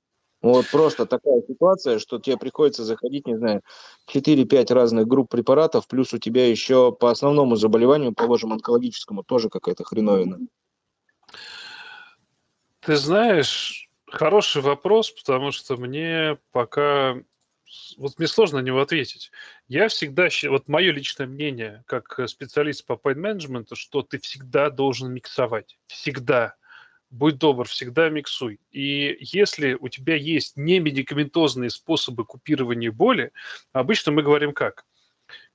Вот 0.43 0.67
просто 0.73 1.07
такая 1.07 1.41
ситуация, 1.47 2.01
что 2.01 2.19
тебе 2.19 2.37
приходится 2.37 2.85
заходить, 2.85 3.29
не 3.29 3.37
знаю, 3.37 3.63
4-5 4.13 4.75
разных 4.75 5.07
групп 5.07 5.31
препаратов, 5.31 5.87
плюс 5.87 6.13
у 6.13 6.19
тебя 6.19 6.49
еще 6.49 6.91
по 6.91 7.11
основному 7.11 7.55
заболеванию, 7.55 8.13
положим, 8.13 8.53
онкологическому, 8.53 9.23
тоже 9.23 9.51
какая-то 9.51 9.85
хреновина. 9.85 10.39
Ты 12.81 12.97
знаешь, 12.97 13.82
хороший 14.13 14.63
вопрос, 14.63 15.11
потому 15.11 15.53
что 15.53 15.77
мне 15.77 16.39
пока 16.53 17.17
вот 17.97 18.19
мне 18.19 18.29
сложно 18.29 18.61
на 18.61 18.65
него 18.65 18.81
ответить. 18.81 19.31
Я 19.67 19.89
всегда, 19.89 20.29
вот 20.49 20.69
мое 20.69 20.93
личное 20.93 21.27
мнение, 21.27 21.83
как 21.87 22.21
специалист 22.27 22.85
по 22.85 22.95
pain 22.95 23.17
management, 23.17 23.75
что 23.75 24.03
ты 24.03 24.19
всегда 24.19 24.71
должен 24.71 25.13
миксовать. 25.13 25.79
Всегда. 25.87 26.55
Будь 27.11 27.39
добр, 27.39 27.67
всегда 27.67 28.09
миксуй. 28.09 28.59
И 28.71 29.17
если 29.21 29.75
у 29.75 29.89
тебя 29.89 30.17
есть 30.17 30.57
не 30.57 30.81
медикаментозные 30.81 31.71
способы 31.71 32.25
купирования 32.25 32.91
боли, 32.91 33.33
обычно 33.73 34.13
мы 34.13 34.23
говорим 34.23 34.53
как? 34.53 34.87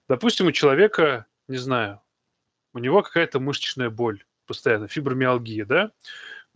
Допустим, 0.08 0.48
у 0.48 0.52
человека, 0.52 1.26
не 1.48 1.58
знаю, 1.58 2.02
у 2.74 2.80
него 2.80 3.02
какая-то 3.02 3.40
мышечная 3.40 3.90
боль 3.90 4.24
постоянно, 4.46 4.88
фибромиалгия, 4.88 5.66
да? 5.66 5.92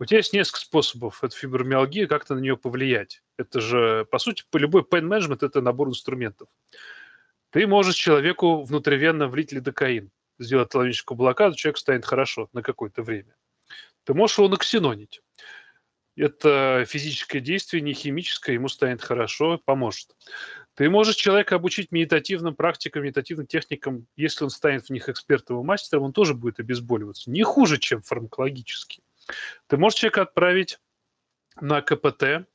У 0.02 0.04
тебя 0.04 0.18
есть 0.18 0.32
несколько 0.32 0.58
способов 0.58 1.22
эту 1.22 1.36
фибромиалгию 1.36 2.08
как-то 2.08 2.34
на 2.34 2.40
нее 2.40 2.56
повлиять. 2.56 3.22
Это 3.38 3.60
же, 3.60 4.04
по 4.10 4.18
сути, 4.18 4.42
по 4.50 4.56
любой 4.56 4.82
pain 4.82 5.04
management– 5.04 5.38
это 5.46 5.60
набор 5.60 5.90
инструментов. 5.90 6.48
Ты 7.50 7.68
можешь 7.68 7.94
человеку 7.94 8.64
внутривенно 8.64 9.28
влить 9.28 9.52
лидокаин, 9.52 10.10
сделать 10.40 10.70
талоническую 10.70 11.16
блокаду, 11.16 11.54
человек 11.54 11.78
станет 11.78 12.04
хорошо 12.04 12.48
на 12.52 12.62
какое-то 12.62 13.04
время. 13.04 13.36
Ты 14.02 14.14
можешь 14.14 14.38
его 14.38 14.48
наксинонить. 14.48 15.22
это 16.16 16.84
физическое 16.88 17.38
действие, 17.38 17.80
не 17.80 17.92
химическое, 17.92 18.54
ему 18.54 18.66
станет 18.66 19.02
хорошо, 19.02 19.60
поможет. 19.64 20.16
Ты 20.74 20.90
можешь 20.90 21.14
человека 21.14 21.54
обучить 21.54 21.92
медитативным 21.92 22.56
практикам, 22.56 23.04
медитативным 23.04 23.46
техникам, 23.46 24.08
если 24.16 24.42
он 24.42 24.50
станет 24.50 24.86
в 24.86 24.90
них 24.90 25.08
экспертом 25.08 25.60
и 25.60 25.64
мастером, 25.64 26.02
он 26.02 26.12
тоже 26.12 26.34
будет 26.34 26.58
обезболиваться. 26.58 27.30
Не 27.30 27.44
хуже, 27.44 27.78
чем 27.78 28.02
фармакологически. 28.02 29.00
Ты 29.66 29.76
можешь 29.76 29.98
человека 29.98 30.22
отправить 30.22 30.78
на 31.60 31.82
КПТ 31.82 32.46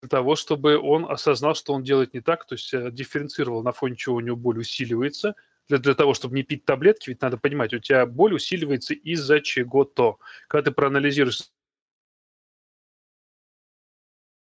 для 0.00 0.08
того, 0.08 0.36
чтобы 0.36 0.78
он 0.78 1.10
осознал, 1.10 1.54
что 1.54 1.72
он 1.72 1.82
делает 1.82 2.14
не 2.14 2.20
так, 2.20 2.46
то 2.46 2.54
есть 2.54 2.72
э, 2.72 2.90
дифференцировал, 2.90 3.62
на 3.62 3.72
фоне 3.72 3.96
чего 3.96 4.16
у 4.16 4.20
него 4.20 4.36
боль 4.36 4.60
усиливается, 4.60 5.34
для, 5.68 5.78
для 5.78 5.94
того, 5.94 6.14
чтобы 6.14 6.36
не 6.36 6.44
пить 6.44 6.64
таблетки, 6.64 7.10
ведь 7.10 7.20
надо 7.20 7.36
понимать, 7.36 7.74
у 7.74 7.78
тебя 7.78 8.06
боль 8.06 8.34
усиливается 8.34 8.94
из-за 8.94 9.40
чего-то. 9.40 10.18
Когда 10.46 10.70
ты 10.70 10.74
проанализируешь 10.74 11.50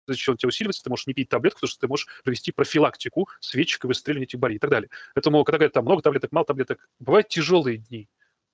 зачем 0.07 0.33
у 0.33 0.37
тебя 0.37 0.47
усиливается, 0.47 0.83
ты 0.83 0.89
можешь 0.89 1.07
не 1.07 1.13
пить 1.13 1.29
таблетку, 1.29 1.59
потому 1.59 1.69
что 1.69 1.79
ты 1.81 1.87
можешь 1.87 2.07
провести 2.23 2.51
профилактику 2.51 3.29
свечек 3.39 3.85
и 3.85 3.87
выстреливания 3.87 4.25
этих 4.25 4.39
болей 4.39 4.55
и 4.55 4.59
так 4.59 4.69
далее. 4.69 4.89
Поэтому, 5.13 5.43
когда 5.43 5.57
говорят, 5.57 5.73
там 5.73 5.85
много 5.85 6.01
таблеток, 6.01 6.31
мало 6.31 6.45
таблеток, 6.45 6.89
бывают 6.99 7.27
тяжелые 7.27 7.77
дни, 7.77 8.09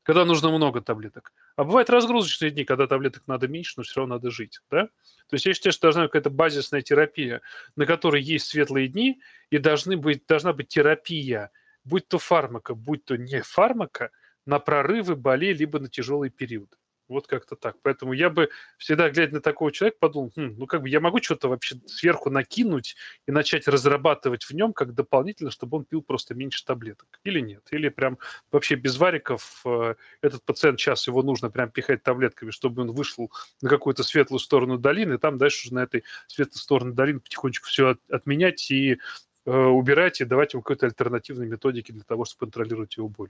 когда 0.05 0.23
нужно 0.23 0.51
много 0.51 0.81
таблеток. 0.81 1.33
А 1.55 1.63
бывают 1.63 1.89
разгрузочные 1.89 2.51
дни, 2.51 2.63
когда 2.63 2.85
таблеток 2.85 3.23
надо 3.27 3.47
меньше, 3.47 3.73
но 3.77 3.83
все 3.83 4.01
равно 4.01 4.15
надо 4.15 4.29
жить. 4.29 4.59
Да? 4.69 4.85
То 4.85 5.33
есть 5.33 5.47
я 5.47 5.53
считаю, 5.55 5.73
что 5.73 5.81
должна 5.81 6.03
быть 6.03 6.11
какая-то 6.11 6.29
базисная 6.29 6.83
терапия, 6.83 7.41
на 7.75 7.87
которой 7.87 8.21
есть 8.21 8.45
светлые 8.45 8.87
дни, 8.87 9.19
и 9.49 9.57
должны 9.57 9.97
быть, 9.97 10.23
должна 10.27 10.53
быть 10.53 10.67
терапия, 10.67 11.49
будь 11.83 12.07
то 12.07 12.19
фармака, 12.19 12.75
будь 12.75 13.03
то 13.03 13.17
не 13.17 13.41
фармака, 13.41 14.11
на 14.45 14.59
прорывы 14.59 15.15
болей, 15.15 15.53
либо 15.53 15.79
на 15.79 15.89
тяжелые 15.89 16.29
периоды. 16.29 16.77
Вот 17.07 17.27
как-то 17.27 17.55
так. 17.55 17.75
Поэтому 17.83 18.13
я 18.13 18.29
бы 18.29 18.49
всегда, 18.77 19.09
глядя 19.09 19.35
на 19.35 19.41
такого 19.41 19.71
человека, 19.71 19.97
подумал, 19.99 20.31
хм, 20.35 20.55
ну 20.57 20.65
как 20.65 20.81
бы 20.81 20.89
я 20.89 20.99
могу 20.99 21.21
что-то 21.21 21.49
вообще 21.49 21.75
сверху 21.85 22.31
накинуть 22.31 22.95
и 23.27 23.31
начать 23.31 23.67
разрабатывать 23.67 24.43
в 24.43 24.51
нем 24.51 24.73
как 24.73 24.93
дополнительно, 24.95 25.51
чтобы 25.51 25.77
он 25.77 25.85
пил 25.85 26.01
просто 26.01 26.33
меньше 26.33 26.65
таблеток. 26.65 27.07
Или 27.23 27.41
нет? 27.41 27.63
Или 27.71 27.89
прям 27.89 28.17
вообще 28.51 28.75
без 28.75 28.97
вариков 28.97 29.61
э, 29.65 29.95
этот 30.21 30.43
пациент 30.43 30.79
сейчас 30.79 31.05
его 31.05 31.21
нужно 31.21 31.51
прям 31.51 31.69
пихать 31.69 32.01
таблетками, 32.01 32.49
чтобы 32.49 32.81
он 32.81 32.91
вышел 32.91 33.31
на 33.61 33.69
какую-то 33.69 34.03
светлую 34.03 34.39
сторону 34.39 34.77
долины, 34.79 35.15
и 35.15 35.17
там 35.17 35.37
дальше 35.37 35.67
уже 35.67 35.75
на 35.75 35.83
этой 35.83 36.03
светлой 36.27 36.57
стороне 36.59 36.93
долины 36.93 37.19
потихонечку 37.19 37.67
все 37.67 37.89
от, 37.89 37.99
отменять 38.09 38.71
и 38.71 38.97
э, 39.45 39.51
убирать, 39.51 40.21
и 40.21 40.25
давать 40.25 40.53
ему 40.53 40.63
какой-то 40.63 40.87
альтернативной 40.87 41.47
методики 41.47 41.91
для 41.91 42.03
того, 42.03 42.25
чтобы 42.25 42.47
контролировать 42.51 42.97
его 42.97 43.09
боль. 43.09 43.29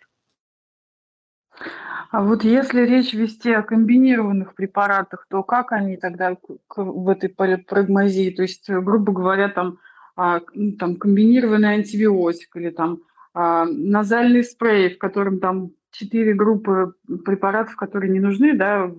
А 2.16 2.22
вот 2.22 2.45
если 2.45 2.86
речь 2.86 3.13
вести 3.13 3.51
о 3.51 3.61
комбинированных 3.61 4.55
препаратах, 4.55 5.26
то 5.30 5.43
как 5.43 5.74
они 5.74 5.97
тогда 5.97 6.38
в 6.78 7.09
этой 7.09 7.28
полипрагмазии? 7.28 8.30
То 8.30 8.43
есть, 8.43 8.70
грубо 8.70 9.11
говоря, 9.11 9.49
там, 9.49 9.80
а, 10.16 10.39
ну, 10.53 10.72
там 10.78 10.95
комбинированный 10.95 11.74
антибиотик 11.74 12.55
или 12.55 12.70
там 12.70 13.01
а, 13.34 13.66
назальный 13.66 14.45
спрей, 14.45 14.95
в 14.95 14.97
котором 14.97 15.41
там 15.41 15.72
четыре 15.91 16.34
группы 16.34 16.95
препаратов, 17.26 17.76
которые 17.76 18.13
не 18.13 18.22
нужны, 18.22 18.55
да, 18.55 18.89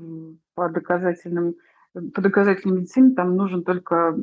по 0.54 0.68
доказательным, 0.68 1.54
по 1.94 2.20
доказательной 2.20 2.80
медицине 2.80 3.14
там 3.14 3.34
нужен 3.34 3.64
только, 3.64 4.14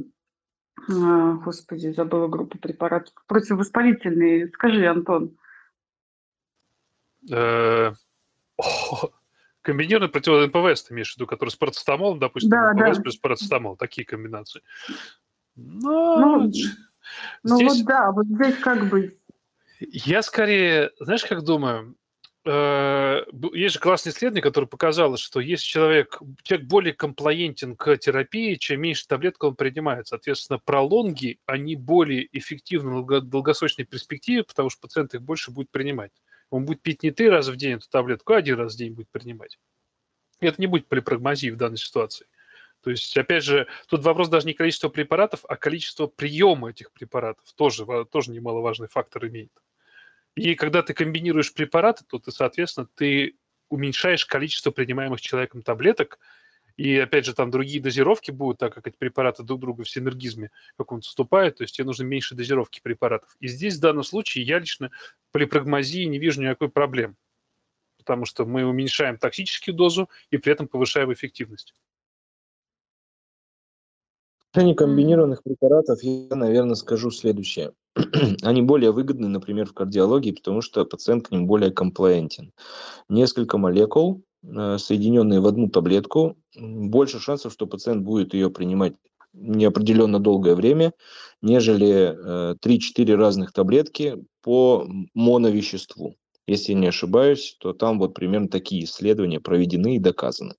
а, 0.88 1.34
господи, 1.44 1.88
забыла 1.94 2.28
группу 2.28 2.60
препаратов, 2.60 3.12
противовоспалительные. 3.26 4.50
Скажи, 4.50 4.86
Антон. 4.86 5.36
Комбинированный 9.61 10.09
против 10.09 10.34
НПВС, 10.47 10.84
ты 10.84 10.93
имеешь 10.93 11.14
в 11.14 11.16
виду, 11.16 11.26
который 11.26 11.49
с 11.49 11.55
парацетамолом, 11.55 12.20
допустим, 12.20 12.49
да, 12.49 12.74
НПВС 12.74 12.97
да. 12.97 13.03
плюс 13.03 13.18
парацетамол, 13.18 13.78
такие 13.78 14.05
комбинации. 14.05 14.61
Но, 15.55 16.18
ну, 16.18 16.51
здесь... 16.51 16.76
ну 17.43 17.68
вот 17.68 17.86
да, 17.86 18.11
вот 18.11 18.26
здесь 18.26 18.57
как 18.57 18.89
бы... 18.89 19.18
Я 19.80 20.22
скорее, 20.22 20.91
знаешь, 20.99 21.24
как 21.24 21.43
думаю, 21.43 21.95
э, 22.45 23.22
есть 23.53 23.76
же 23.76 23.80
классное 23.80 24.11
исследование, 24.11 24.41
которое 24.41 24.68
показало, 24.68 25.18
что 25.18 25.39
если 25.39 25.66
человек, 25.66 26.20
человек 26.43 26.68
более 26.68 26.93
комплаентен 26.93 27.76
к 27.76 27.95
терапии, 27.97 28.55
чем 28.55 28.82
меньше 28.82 29.07
таблеток 29.07 29.43
он 29.43 29.55
принимает. 29.55 30.07
Соответственно, 30.07 30.59
пролонги, 30.59 31.39
они 31.45 31.76
более 31.76 32.28
эффективны 32.38 33.01
в 33.01 33.22
долгосрочной 33.22 33.86
перспективе, 33.86 34.43
потому 34.43 34.70
что 34.70 34.82
пациент 34.82 35.14
их 35.14 35.22
больше 35.22 35.51
будет 35.51 35.70
принимать. 35.70 36.11
Он 36.54 36.66
будет 36.66 36.84
пить 36.84 37.01
не 37.01 37.10
три 37.10 37.30
раза 37.30 37.51
в 37.51 37.56
день 37.56 37.78
эту 37.78 37.89
таблетку, 37.89 38.34
а 38.34 38.38
один 38.38 38.60
раз 38.60 38.76
в 38.76 38.78
день 38.78 38.93
будет 38.93 39.10
принимать. 39.10 39.58
И 40.39 40.45
это 40.45 40.62
не 40.62 40.68
будет 40.68 40.88
полипрагмазии 40.88 41.49
в 41.49 41.58
данной 41.58 41.80
ситуации. 41.80 42.28
То 42.84 42.91
есть, 42.91 43.18
опять 43.18 43.43
же, 43.43 43.66
тут 43.88 44.04
вопрос 44.04 44.30
даже 44.30 44.45
не 44.45 44.54
количество 44.54 44.89
препаратов, 44.89 45.45
а 45.49 45.56
количество 45.56 46.06
приема 46.06 46.70
этих 46.70 46.91
препаратов 46.91 47.51
тоже, 47.54 47.88
тоже 48.06 48.30
немаловажный 48.30 48.88
фактор 48.88 49.26
имеет. 49.30 49.51
И 50.36 50.54
когда 50.54 50.84
ты 50.84 50.93
комбинируешь 50.93 51.51
препараты, 51.56 52.06
то 52.06 52.20
ты, 52.20 52.32
соответственно, 52.32 52.88
ты 52.93 53.36
уменьшаешь 53.70 54.28
количество 54.28 54.70
принимаемых 54.70 55.22
человеком 55.22 55.64
таблеток, 55.64 56.20
и, 56.78 56.99
опять 56.99 57.26
же, 57.26 57.34
там 57.34 57.49
другие 57.49 57.82
дозировки 57.82 58.30
будут, 58.30 58.60
так 58.60 58.76
как 58.76 58.86
эти 58.86 58.97
препараты 58.97 59.41
друг 59.41 59.60
друга 59.60 59.84
в 59.84 59.89
синергизме 59.89 60.51
каком-то 60.78 61.08
вступают, 61.08 61.58
то 61.58 61.64
есть 61.64 61.76
тебе 61.76 61.86
нужно 61.86 62.04
меньше 62.04 62.36
дозировки 62.36 62.80
препаратов. 62.80 63.36
И 63.39 63.47
здесь, 63.47 63.78
в 63.78 63.80
данном 63.80 64.04
случае, 64.04 64.43
я 64.43 64.60
лично 64.60 64.91
при 65.34 66.05
не 66.05 66.19
вижу 66.19 66.41
никакой 66.41 66.69
проблемы, 66.69 67.15
потому 67.97 68.25
что 68.25 68.45
мы 68.45 68.65
уменьшаем 68.65 69.17
токсическую 69.17 69.75
дозу 69.75 70.09
и 70.31 70.38
при 70.38 70.53
этом 70.53 70.67
повышаем 70.67 71.11
эффективность. 71.11 71.73
Отношении 74.51 74.75
комбинированных 74.75 75.43
препаратов 75.43 76.03
я, 76.03 76.36
наверное, 76.36 76.75
скажу 76.75 77.09
следующее. 77.09 77.73
Они 78.43 78.61
более 78.61 78.91
выгодны, 78.91 79.27
например, 79.27 79.65
в 79.65 79.73
кардиологии, 79.73 80.31
потому 80.31 80.61
что 80.61 80.86
пациент 80.86 81.27
к 81.27 81.31
ним 81.31 81.47
более 81.47 81.71
комплаентен. 81.71 82.53
Несколько 83.09 83.57
молекул 83.57 84.23
Э, 84.43 84.77
соединенные 84.77 85.39
в 85.39 85.47
одну 85.47 85.69
таблетку, 85.69 86.38
больше 86.55 87.19
шансов, 87.19 87.53
что 87.53 87.65
пациент 87.65 88.03
будет 88.03 88.34
ее 88.34 88.49
принимать 88.49 88.93
неопределенно 89.34 90.19
долгое 90.19 90.55
время, 90.55 90.93
нежели 91.41 92.55
3-4 92.57 93.13
э, 93.13 93.15
разных 93.15 93.53
таблетки 93.53 94.23
по 94.44 94.88
моновеществу. 95.14 96.18
Если 96.46 96.74
не 96.74 96.88
ошибаюсь, 96.88 97.56
то 97.60 97.74
там 97.74 97.98
вот 97.98 98.14
примерно 98.14 98.50
такие 98.50 98.84
исследования 98.84 99.39
проведены 99.39 99.96
и 99.96 100.00
доказаны. 100.00 100.56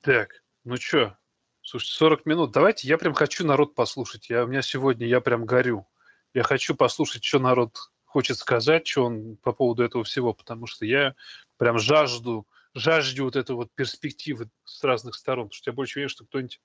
Так, 0.00 0.42
ну 0.64 0.76
что, 0.76 1.18
слушайте, 1.62 1.94
40 1.96 2.26
минут. 2.26 2.52
Давайте, 2.52 2.88
я 2.88 2.96
прям 2.96 3.12
хочу 3.12 3.44
народ 3.44 3.74
послушать. 3.74 4.30
Я, 4.30 4.44
у 4.44 4.46
меня 4.46 4.62
сегодня, 4.62 5.06
я 5.06 5.20
прям 5.20 5.44
горю. 5.44 5.86
Я 6.32 6.42
хочу 6.42 6.74
послушать, 6.74 7.22
что 7.22 7.38
народ 7.38 7.76
хочет 8.04 8.38
сказать, 8.38 8.86
что 8.86 9.04
он 9.04 9.36
по 9.36 9.52
поводу 9.52 9.82
этого 9.82 10.04
всего, 10.04 10.32
потому 10.32 10.66
что 10.66 10.86
я 10.86 11.14
прям 11.58 11.78
жажду, 11.78 12.46
жажду 12.72 13.24
вот 13.24 13.36
этой 13.36 13.54
вот 13.54 13.70
перспективы 13.74 14.48
с 14.64 14.82
разных 14.82 15.16
сторон, 15.16 15.48
потому 15.48 15.56
что 15.56 15.70
я 15.70 15.74
больше 15.74 15.98
верю, 15.98 16.08
что 16.08 16.24
кто-нибудь 16.24 16.60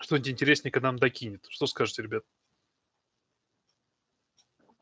что-нибудь 0.00 0.30
интересненько 0.30 0.80
нам 0.80 0.98
докинет. 0.98 1.46
Что 1.48 1.66
скажете, 1.66 2.02
ребят? 2.02 2.24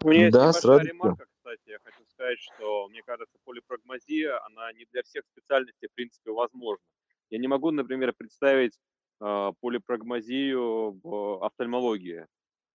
У 0.03 0.09
меня 0.09 0.26
есть 0.26 0.32
да, 0.32 0.48
небольшая 0.48 0.78
ремарка, 0.80 1.26
кстати, 1.36 1.61
я 1.66 1.78
хочу 1.84 2.05
сказать, 2.07 2.38
что, 2.38 2.88
мне 2.88 3.03
кажется, 3.05 3.36
полипрагмазия, 3.44 4.38
она 4.46 4.72
не 4.72 4.86
для 4.92 5.03
всех 5.03 5.24
специальностей, 5.26 5.88
в 5.88 5.94
принципе, 5.94 6.30
возможна. 6.30 6.84
Я 7.28 7.38
не 7.38 7.48
могу, 7.48 7.70
например, 7.70 8.14
представить 8.16 8.78
э, 9.20 9.53
полипрагмазию 9.61 10.98
в 11.03 11.44
офтальмологии. 11.44 12.26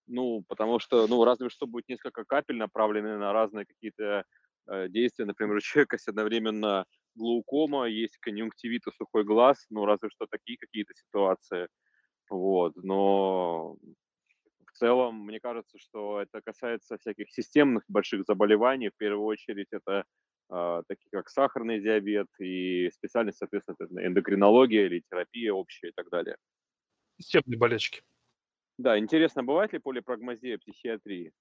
Ну, 0.08 0.44
потому 0.48 0.80
что, 0.80 1.08
ну, 1.08 1.24
разве 1.24 1.50
что 1.50 1.66
будет 1.66 1.90
несколько 1.90 2.26
капель 2.26 2.58
направлены 2.58 3.18
на 3.18 3.34
разные 3.34 3.66
какие-то 3.66 4.24
э, 4.68 4.88
действия. 4.90 5.26
Например, 5.26 5.56
у 5.56 5.62
человека 5.62 5.96
есть 5.96 6.08
одновременно 6.08 6.86
глаукома, 7.16 7.86
есть 7.86 8.18
конъюнктивит 8.20 8.86
и 8.88 8.92
сухой 8.92 9.24
глаз, 9.24 9.66
ну, 9.70 9.86
разве 9.86 10.10
что 10.10 10.28
такие 10.30 10.58
какие-то 10.60 10.94
ситуации. 10.94 11.68
Вот, 12.30 12.76
но 12.76 13.78
в 14.76 14.78
целом, 14.78 15.22
мне 15.22 15.40
кажется, 15.40 15.80
что 15.80 16.22
это 16.22 16.42
касается 16.42 16.98
всяких 16.98 17.32
системных 17.32 17.84
больших 17.88 18.26
заболеваний. 18.28 18.90
В 18.90 18.98
первую 18.98 19.26
очередь 19.26 19.70
это 19.72 20.04
э, 20.50 20.84
такие 20.88 21.10
как 21.12 21.30
сахарный 21.30 21.80
диабет 21.80 22.28
и 22.40 22.90
специальность, 22.94 23.38
соответственно, 23.38 24.06
эндокринология 24.06 24.86
или 24.86 25.02
терапия 25.10 25.54
общая 25.54 25.90
и 25.90 25.92
так 25.96 26.10
далее. 26.10 26.36
Системные 27.18 27.58
болячки. 27.58 28.02
Да, 28.78 29.00
интересно, 29.00 29.44
бывает 29.44 29.72
ли 29.72 29.80
полипрагмазия 29.80 30.58
психиатрии? 30.58 31.32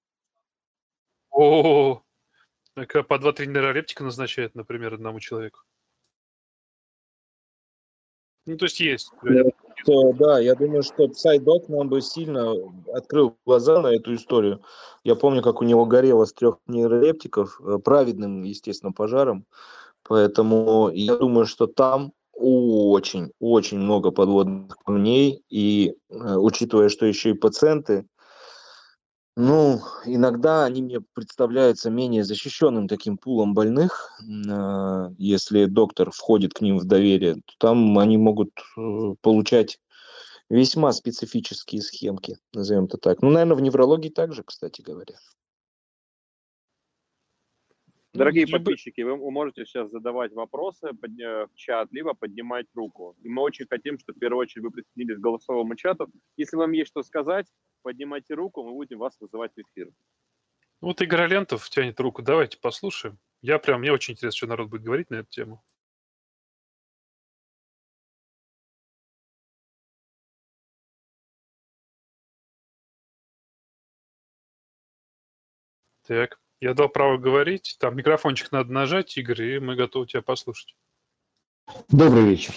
О, 1.29 2.01
так 2.73 2.95
а 2.95 3.03
по 3.03 3.15
2-3 3.15 3.47
нейролептика 3.47 4.05
назначает, 4.05 4.55
например, 4.55 4.93
одному 4.93 5.19
человеку. 5.19 5.59
Ну, 8.45 8.55
то 8.55 8.65
есть 8.65 8.79
есть. 8.79 9.11
То, 9.85 10.13
да, 10.13 10.39
я 10.39 10.55
думаю, 10.55 10.81
что 10.81 11.05
Psydoc 11.05 11.65
нам 11.67 11.89
бы 11.89 12.01
сильно 12.01 12.53
открыл 12.91 13.37
глаза 13.45 13.81
на 13.81 13.87
эту 13.87 14.15
историю. 14.15 14.61
Я 15.03 15.15
помню, 15.15 15.43
как 15.43 15.61
у 15.61 15.63
него 15.63 15.85
горело 15.85 16.25
с 16.25 16.33
трех 16.33 16.57
нейролептиков, 16.65 17.61
э, 17.61 17.77
праведным, 17.77 18.41
естественно, 18.43 18.91
пожаром. 18.91 19.45
Поэтому 20.07 20.89
я 20.91 21.15
думаю, 21.15 21.45
что 21.45 21.67
там 21.67 22.13
очень, 22.33 23.31
очень 23.39 23.77
много 23.77 24.09
подводных 24.09 24.75
камней, 24.83 25.43
и 25.49 25.93
э, 26.09 26.35
учитывая, 26.35 26.89
что 26.89 27.05
еще 27.05 27.29
и 27.29 27.33
пациенты, 27.33 28.07
ну, 29.35 29.81
иногда 30.05 30.63
они 30.63 30.81
мне 30.81 31.01
представляются 31.01 31.89
менее 31.89 32.23
защищенным 32.23 32.87
таким 32.87 33.17
пулом 33.17 33.53
больных. 33.53 34.17
Э, 34.49 35.09
если 35.17 35.65
доктор 35.65 36.11
входит 36.11 36.53
к 36.53 36.61
ним 36.61 36.77
в 36.77 36.85
доверие, 36.85 37.35
то 37.35 37.53
там 37.57 37.99
они 37.99 38.17
могут 38.17 38.51
э, 38.77 39.15
получать 39.21 39.79
весьма 40.49 40.93
специфические 40.93 41.81
схемки, 41.81 42.37
назовем 42.53 42.85
это 42.85 42.97
так. 42.97 43.21
Ну, 43.21 43.29
наверное, 43.29 43.57
в 43.57 43.61
неврологии 43.61 44.09
также, 44.09 44.43
кстати 44.43 44.81
говоря. 44.81 45.15
Дорогие 48.13 48.47
подписчики, 48.47 49.01
вы 49.01 49.17
можете 49.29 49.65
сейчас 49.65 49.91
задавать 49.91 50.31
вопросы 50.31 50.91
в 50.93 51.49
чат, 51.55 51.89
либо 51.91 52.13
поднимать 52.13 52.67
руку. 52.73 53.17
И 53.21 53.27
мы 53.27 53.41
очень 53.41 53.65
хотим, 53.67 53.99
чтобы 53.99 54.15
в 54.15 54.19
первую 54.21 54.39
очередь 54.39 54.63
вы 54.63 54.71
присоединились 54.71 55.17
к 55.17 55.21
голосовому 55.21 55.75
чату. 55.75 56.09
Если 56.37 56.55
вам 56.55 56.71
есть 56.71 56.91
что 56.91 57.03
сказать, 57.03 57.47
поднимайте 57.85 58.33
руку, 58.33 58.63
мы 58.63 58.71
будем 58.71 58.97
вас 58.97 59.15
вызывать 59.19 59.51
в 59.55 59.59
эфир. 59.59 59.91
Вот 60.81 61.01
Игорь 61.01 61.21
Алентов 61.21 61.69
тянет 61.69 61.99
руку. 61.99 62.23
Давайте 62.23 62.57
послушаем. 62.57 63.19
Я 63.43 63.59
прям, 63.59 63.81
мне 63.81 63.91
очень 63.91 64.15
интересно, 64.15 64.37
что 64.37 64.47
народ 64.47 64.69
будет 64.69 64.81
говорить 64.81 65.11
на 65.11 65.17
эту 65.17 65.29
тему. 65.29 65.63
Так, 76.07 76.39
я 76.59 76.73
дал 76.73 76.89
право 76.89 77.17
говорить. 77.17 77.77
Там 77.79 77.95
микрофончик 77.95 78.51
надо 78.51 78.73
нажать, 78.73 79.15
Игорь, 79.15 79.43
и 79.43 79.59
мы 79.59 79.75
готовы 79.75 80.07
тебя 80.07 80.23
послушать. 80.23 80.75
Добрый 81.89 82.23
вечер. 82.23 82.55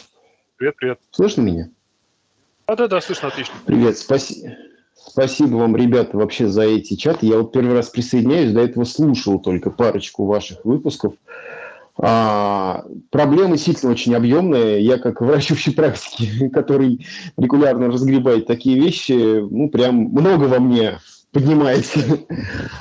Привет, 0.56 0.76
привет. 0.76 1.02
Слышно 1.10 1.42
меня? 1.42 1.70
А, 2.64 2.76
да, 2.76 2.88
да, 2.88 3.00
слышно, 3.02 3.28
отлично. 3.28 3.54
Привет, 3.66 3.98
спасибо. 3.98 4.56
Спасибо 5.08 5.56
вам, 5.56 5.74
ребята, 5.74 6.16
вообще 6.16 6.48
за 6.48 6.62
эти 6.62 6.94
чаты. 6.94 7.26
Я 7.26 7.38
вот 7.38 7.52
первый 7.52 7.74
раз 7.74 7.88
присоединяюсь, 7.88 8.52
до 8.52 8.60
этого 8.60 8.84
слушал 8.84 9.38
только 9.38 9.70
парочку 9.70 10.26
ваших 10.26 10.64
выпусков. 10.64 11.14
А, 12.00 12.84
проблема 13.10 13.56
действительно 13.56 13.92
очень 13.92 14.14
объемная. 14.14 14.78
Я 14.78 14.98
как 14.98 15.20
врач 15.20 15.50
общей 15.50 15.72
практики, 15.72 16.48
который 16.52 17.06
регулярно 17.36 17.88
разгребает 17.88 18.46
такие 18.46 18.78
вещи, 18.78 19.40
ну, 19.40 19.70
прям 19.70 19.96
много 19.96 20.44
во 20.44 20.60
мне 20.60 20.98
поднимается. 21.32 22.00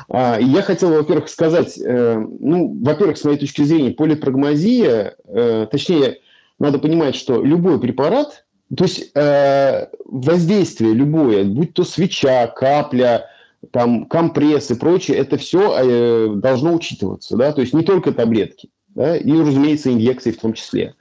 А, 0.09 0.38
я 0.39 0.61
хотел, 0.61 0.89
во-первых, 0.89 1.28
сказать, 1.28 1.78
э, 1.78 2.17
ну, 2.17 2.80
во-первых, 2.82 3.17
с 3.17 3.25
моей 3.25 3.38
точки 3.38 3.61
зрения, 3.63 3.91
полипрагмазия, 3.91 5.15
э, 5.25 5.67
точнее, 5.69 6.19
надо 6.59 6.80
понимать, 6.80 7.15
что 7.15 7.43
любой 7.43 7.78
препарат, 7.78 8.45
то 8.76 8.84
есть 8.84 9.11
э, 9.15 9.88
воздействие 10.05 10.93
любое, 10.93 11.43
будь 11.43 11.74
то 11.74 11.84
свеча, 11.84 12.47
капля, 12.47 13.30
там, 13.72 14.05
компресс 14.05 14.72
и 14.72 14.76
прочее, 14.76 15.18
это 15.18 15.38
все 15.38 16.36
должно 16.36 16.74
учитываться, 16.74 17.38
да, 17.38 17.51
то 17.51 17.61
есть 17.61 17.74
не 17.74 17.84
только 17.84 18.11
таблетки, 18.11 18.70
да, 18.89 19.18
и, 19.18 19.32
разумеется, 19.32 19.91
инъекции 19.91 20.32
в 20.32 20.39
том 20.39 20.53
числе. 20.53 20.95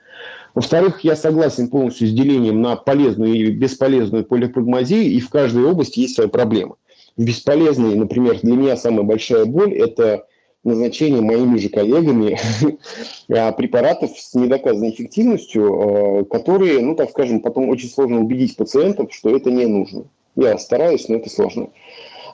Во-вторых, 0.54 1.00
я 1.00 1.16
согласен 1.16 1.68
полностью 1.68 2.08
с 2.08 2.12
делением 2.12 2.62
на 2.62 2.76
полезную 2.76 3.34
и 3.34 3.50
бесполезную 3.50 4.24
полипрагмазию, 4.24 5.02
и 5.02 5.20
в 5.20 5.28
каждой 5.28 5.64
области 5.64 6.00
есть 6.00 6.14
своя 6.14 6.30
проблема 6.30 6.76
бесполезный, 7.16 7.94
например, 7.94 8.40
для 8.40 8.54
меня 8.54 8.76
самая 8.76 9.02
большая 9.02 9.46
боль– 9.46 9.74
это 9.74 10.26
назначение 10.66 11.22
моими 11.22 11.56
же 11.56 11.68
коллегами 11.68 12.38
а, 13.30 13.52
препаратов 13.52 14.10
с 14.18 14.34
недоказанной 14.34 14.90
эффективностью, 14.90 16.20
а, 16.20 16.24
которые, 16.24 16.80
ну, 16.80 16.94
так 16.94 17.10
скажем, 17.10 17.40
потом 17.40 17.68
очень 17.68 17.88
сложно 17.88 18.20
убедить 18.20 18.56
пациентов, 18.56 19.14
что 19.14 19.34
это 19.34 19.50
не 19.50 19.66
нужно. 19.66 20.04
Я 20.34 20.58
стараюсь, 20.58 21.08
но 21.08 21.16
это 21.16 21.30
сложно. 21.30 21.70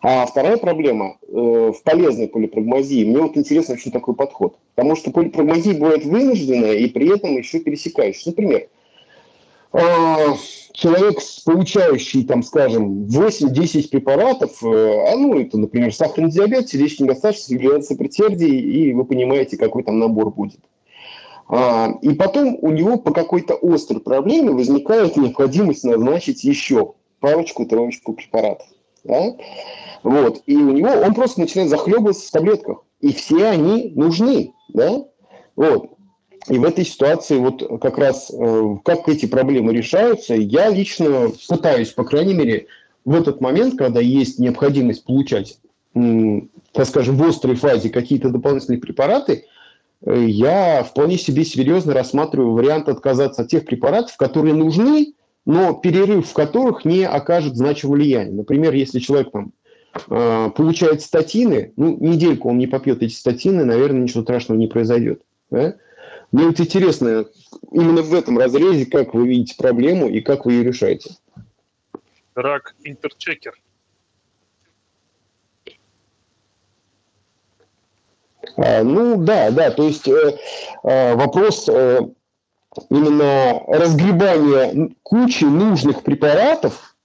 А 0.05 0.27
вторая 0.27 0.57
проблема 0.57 1.19
э, 1.29 1.33
в 1.33 1.81
полезной 1.85 2.27
полипрагмазии. 2.27 3.05
Мне 3.05 3.19
вот 3.19 3.37
интересно, 3.37 3.79
что 3.79 3.93
такой 3.93 4.17
подход. 4.17 4.57
Потому 4.75 4.97
что 4.97 5.13
полипрагмазия 5.13 5.75
бывает 5.75 6.05
вынужденная 6.05 6.73
и 6.73 6.89
при 6.89 7.15
этом 7.15 7.37
еще 7.37 7.61
пересекающаяся. 7.61 8.31
Например, 8.31 8.67
человек, 9.73 11.19
получающий, 11.45 12.25
там, 12.25 12.43
скажем, 12.43 13.07
8-10 13.07 13.89
препаратов, 13.89 14.63
э, 14.63 15.13
а 15.13 15.17
ну, 15.17 15.39
это, 15.39 15.59
например, 15.59 15.95
сахарный 15.95 16.31
диабет, 16.31 16.69
сердечный 16.69 17.05
недостаточность, 17.05 17.51
регуляция 17.51 17.97
предсердий, 17.97 18.59
и 18.59 18.93
вы 18.93 19.05
понимаете, 19.05 19.57
какой 19.57 19.83
там 19.83 19.99
набор 19.99 20.31
будет. 20.31 20.61
А, 21.49 21.91
и 22.01 22.15
потом 22.15 22.57
у 22.61 22.71
него 22.71 22.97
по 22.97 23.13
какой-то 23.13 23.59
острой 23.61 24.01
проблеме 24.01 24.53
возникает 24.53 25.17
необходимость 25.17 25.85
назначить 25.85 26.45
еще 26.45 26.95
парочку-троечку 27.21 28.15
препаратов. 28.15 28.67
Да? 29.05 29.37
Вот. 30.03 30.43
И 30.47 30.57
у 30.57 30.71
него 30.71 30.89
он 30.89 31.15
просто 31.15 31.41
начинает 31.41 31.71
захлебываться 31.71 32.27
в 32.27 32.31
таблетках. 32.31 32.85
И 33.01 33.13
все 33.13 33.49
они 33.49 33.93
нужны. 33.95 34.55
Да? 34.73 35.05
Вот. 35.57 35.91
И 36.49 36.59
в 36.59 36.65
этой 36.65 36.85
ситуации 36.85 37.39
вот 37.39 37.81
как 37.81 37.99
раз 37.99 38.31
э, 38.33 38.77
как 38.85 39.09
эти 39.09 39.27
проблемы 39.27 39.73
решаются, 39.73 40.35
я 40.35 40.71
лично 40.71 41.31
пытаюсь, 41.49 41.91
по 41.91 42.05
крайней 42.05 42.35
мере, 42.35 42.67
в 43.05 43.15
этот 43.15 43.41
момент, 43.41 43.77
когда 43.77 44.01
есть 44.01 44.39
необходимость 44.39 45.05
получать, 45.05 45.59
так 45.93 46.87
скажем, 46.87 47.17
в 47.17 47.25
острой 47.25 47.57
фазе 47.57 47.91
какие-то 47.91 48.31
дополнительные 48.31 48.81
препараты, 48.81 49.45
э, 50.05 50.25
я 50.27 50.83
вполне 50.83 51.17
себе 51.17 51.45
серьезно 51.45 51.95
рассматриваю 51.95 52.53
вариант 52.53 52.89
отказаться 52.89 53.43
от 53.43 53.49
тех 53.49 53.65
препаратов, 53.65 54.17
которые 54.17 54.55
нужны, 54.55 55.15
но 55.45 55.75
перерыв 55.75 56.29
в 56.29 56.33
которых 56.33 56.85
не 56.85 57.05
окажет 57.05 57.57
значимого 57.57 57.97
влияния. 57.97 58.33
Например, 58.33 58.73
если 58.75 58.99
человек 58.99 59.31
там 59.33 59.53
э, 60.09 60.51
получает 60.57 61.03
статины, 61.03 61.73
ну, 61.77 61.97
недельку 62.01 62.49
он 62.49 62.59
не 62.59 62.67
попьет 62.67 63.03
эти 63.03 63.15
статины, 63.15 63.65
наверное, 63.65 64.03
ничего 64.03 64.23
страшного 64.23 64.59
не 64.59 64.67
произойдет. 64.67 65.23
Да? 65.51 65.75
Мне 66.33 66.47
вот 66.47 66.59
интересно, 66.59 67.27
именно 67.71 68.01
в 68.01 68.15
этом 68.15 68.39
разрезе, 68.39 68.87
как 68.87 69.13
вы 69.13 69.29
видите 69.29 69.55
проблему 69.55 70.09
и 70.09 70.23
как 70.23 70.47
вы 70.47 70.55
ее 70.55 70.65
решаете? 70.65 71.11
Рак 72.35 72.75
интерчекер. 72.85 73.53
А, 78.57 78.83
ну 78.83 79.23
да, 79.23 79.51
да, 79.51 79.71
то 79.71 79.85
есть 79.85 80.09
э, 80.09 80.39
э, 80.83 81.15
вопрос 81.15 81.69
э, 81.69 82.01
именно 82.89 83.63
разгребания 83.69 84.91
кучи 85.03 85.45
нужных 85.45 86.03
препаратов, 86.03 86.97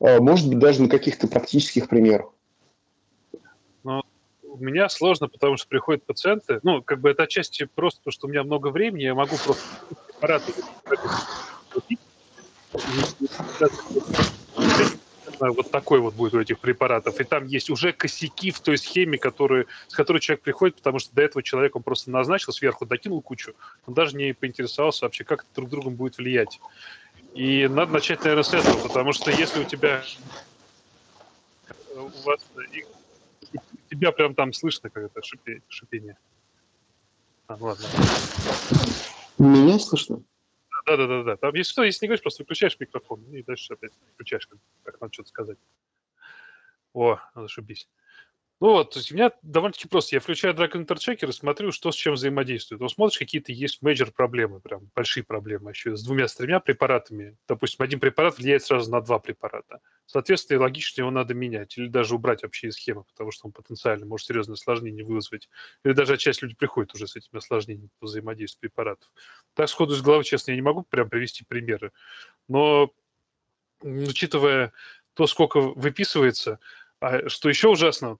э, 0.00 0.20
может 0.20 0.48
быть, 0.48 0.58
даже 0.58 0.82
на 0.82 0.88
каких-то 0.88 1.28
практических 1.28 1.88
примерах 1.88 2.35
у 4.58 4.64
меня 4.64 4.88
сложно, 4.88 5.28
потому 5.28 5.56
что 5.56 5.68
приходят 5.68 6.04
пациенты, 6.04 6.60
ну, 6.62 6.82
как 6.82 7.00
бы 7.00 7.10
это 7.10 7.24
отчасти 7.24 7.68
просто, 7.74 8.00
потому 8.00 8.12
что 8.12 8.26
у 8.26 8.30
меня 8.30 8.42
много 8.42 8.68
времени, 8.68 9.04
я 9.04 9.14
могу 9.14 9.36
просто 9.36 9.62
аппараты 10.16 10.52
вот 15.38 15.70
такой 15.70 16.00
вот 16.00 16.14
будет 16.14 16.34
у 16.34 16.40
этих 16.40 16.58
препаратов. 16.58 17.20
И 17.20 17.24
там 17.24 17.46
есть 17.46 17.70
уже 17.70 17.92
косяки 17.92 18.50
в 18.50 18.60
той 18.60 18.78
схеме, 18.78 19.18
которые, 19.18 19.66
с 19.88 19.94
которой 19.94 20.18
человек 20.18 20.42
приходит, 20.42 20.76
потому 20.76 20.98
что 20.98 21.14
до 21.14 21.22
этого 21.22 21.42
человек 21.42 21.76
он 21.76 21.82
просто 21.82 22.10
назначил, 22.10 22.52
сверху 22.52 22.86
докинул 22.86 23.20
кучу, 23.20 23.54
он 23.86 23.94
даже 23.94 24.16
не 24.16 24.32
поинтересовался 24.32 25.04
вообще, 25.04 25.24
как 25.24 25.40
это 25.40 25.48
друг 25.54 25.70
другом 25.70 25.94
будет 25.94 26.18
влиять. 26.18 26.60
И 27.34 27.68
надо 27.68 27.92
начать, 27.92 28.20
наверное, 28.20 28.44
с 28.44 28.54
этого, 28.54 28.78
потому 28.78 29.12
что 29.12 29.30
если 29.30 29.60
у 29.60 29.64
тебя 29.64 30.02
у 31.94 32.08
вас 32.24 32.40
тебя 33.98 34.12
прям 34.12 34.34
там 34.34 34.52
слышно, 34.52 34.90
как 34.90 35.04
это 35.04 35.22
шипение. 35.22 35.62
шипение. 35.68 36.18
А, 37.46 37.56
ладно. 37.60 37.84
Меня 39.38 39.78
слышно? 39.78 40.22
Да, 40.86 40.96
да, 40.96 41.06
да, 41.06 41.22
да. 41.22 41.36
Там 41.36 41.54
если 41.54 41.72
что, 41.72 41.82
если 41.84 42.04
не 42.04 42.08
говоришь, 42.08 42.22
просто 42.22 42.42
выключаешь 42.42 42.78
микрофон 42.78 43.22
и 43.32 43.42
дальше 43.42 43.72
опять 43.72 43.92
включаешь, 44.14 44.46
как, 44.46 44.58
как 44.84 45.00
надо 45.00 45.12
что-то 45.12 45.28
сказать. 45.28 45.58
О, 46.92 47.18
зашибись. 47.34 47.88
Ну 48.58 48.70
вот, 48.70 48.92
то 48.92 49.00
есть 49.00 49.12
у 49.12 49.14
меня 49.14 49.32
довольно-таки 49.42 49.86
просто. 49.86 50.16
Я 50.16 50.20
включаю 50.20 50.54
Drug 50.54 50.86
Interaction 50.86 51.12
Checker 51.12 51.28
и 51.28 51.32
смотрю, 51.32 51.72
что 51.72 51.92
с 51.92 51.94
чем 51.94 52.14
взаимодействует. 52.14 52.80
Вот 52.80 52.90
смотришь, 52.90 53.18
какие-то 53.18 53.52
есть 53.52 53.82
major 53.82 54.12
проблемы, 54.12 54.60
прям 54.60 54.90
большие 54.94 55.24
проблемы 55.24 55.72
еще 55.72 55.94
с 55.94 56.02
двумя, 56.02 56.26
с 56.26 56.34
тремя 56.36 56.58
препаратами. 56.60 57.36
Допустим, 57.46 57.84
один 57.84 58.00
препарат 58.00 58.38
влияет 58.38 58.62
сразу 58.64 58.90
на 58.90 59.02
два 59.02 59.18
препарата. 59.18 59.80
Соответственно, 60.06 60.62
логично 60.62 61.02
его 61.02 61.10
надо 61.10 61.34
менять 61.34 61.76
или 61.76 61.88
даже 61.88 62.14
убрать 62.14 62.44
вообще 62.44 62.68
из 62.68 62.76
схемы, 62.76 63.04
потому 63.04 63.30
что 63.30 63.46
он 63.46 63.52
потенциально 63.52 64.06
может 64.06 64.26
серьезное 64.26 64.54
осложнение 64.54 65.04
вызвать. 65.04 65.50
Или 65.84 65.92
даже 65.92 66.16
часть 66.16 66.40
людей 66.40 66.56
приходит 66.56 66.94
уже 66.94 67.06
с 67.08 67.14
этими 67.14 67.36
осложнениями 67.36 67.90
по 68.00 68.06
взаимодействию 68.06 68.70
препаратов. 68.70 69.10
Так 69.52 69.68
сходу 69.68 69.92
из 69.92 70.00
головы, 70.00 70.24
честно, 70.24 70.52
я 70.52 70.56
не 70.56 70.62
могу 70.62 70.82
прям 70.82 71.10
привести 71.10 71.44
примеры. 71.44 71.92
Но 72.48 72.90
учитывая 73.82 74.72
то, 75.14 75.26
сколько 75.26 75.60
выписывается, 75.60 76.58
а 77.00 77.28
что 77.28 77.48
еще 77.48 77.68
ужасно, 77.68 78.18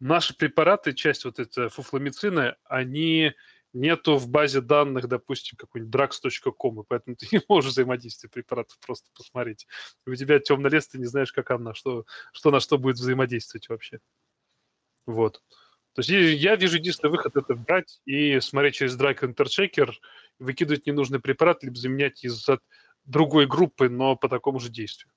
наши 0.00 0.36
препараты, 0.36 0.92
часть 0.92 1.24
вот 1.24 1.38
этой 1.38 1.68
фуфламицина, 1.68 2.56
они 2.64 3.34
нету 3.72 4.16
в 4.16 4.28
базе 4.28 4.60
данных, 4.60 5.08
допустим, 5.08 5.56
какой-нибудь 5.56 5.94
drugs.com, 5.94 6.80
и 6.80 6.84
поэтому 6.88 7.16
ты 7.16 7.28
не 7.32 7.42
можешь 7.48 7.72
взаимодействие 7.72 8.30
препаратов 8.30 8.78
просто 8.80 9.08
посмотреть. 9.14 9.66
у 10.06 10.14
тебя 10.14 10.38
темный 10.38 10.70
лес, 10.70 10.88
ты 10.88 10.98
не 10.98 11.06
знаешь, 11.06 11.32
как 11.32 11.50
она, 11.50 11.74
что, 11.74 12.04
что 12.32 12.50
на 12.50 12.60
что 12.60 12.78
будет 12.78 12.96
взаимодействовать 12.96 13.68
вообще. 13.68 14.00
Вот. 15.06 15.42
То 15.94 16.00
есть 16.00 16.10
я 16.10 16.54
вижу 16.54 16.76
единственный 16.76 17.10
выход– 17.10 17.34
это 17.36 17.54
брать 17.54 18.00
и 18.04 18.38
смотреть 18.40 18.76
через 18.76 18.96
Drag 18.96 19.18
Interchecker, 19.18 19.92
выкидывать 20.38 20.86
ненужный 20.86 21.18
препарат, 21.18 21.64
либо 21.64 21.76
заменять 21.76 22.22
из 22.24 22.46
другой 23.04 23.46
группы, 23.46 23.88
но 23.88 24.14
по 24.14 24.28
такому 24.28 24.60
же 24.60 24.68
действию. 24.68 25.10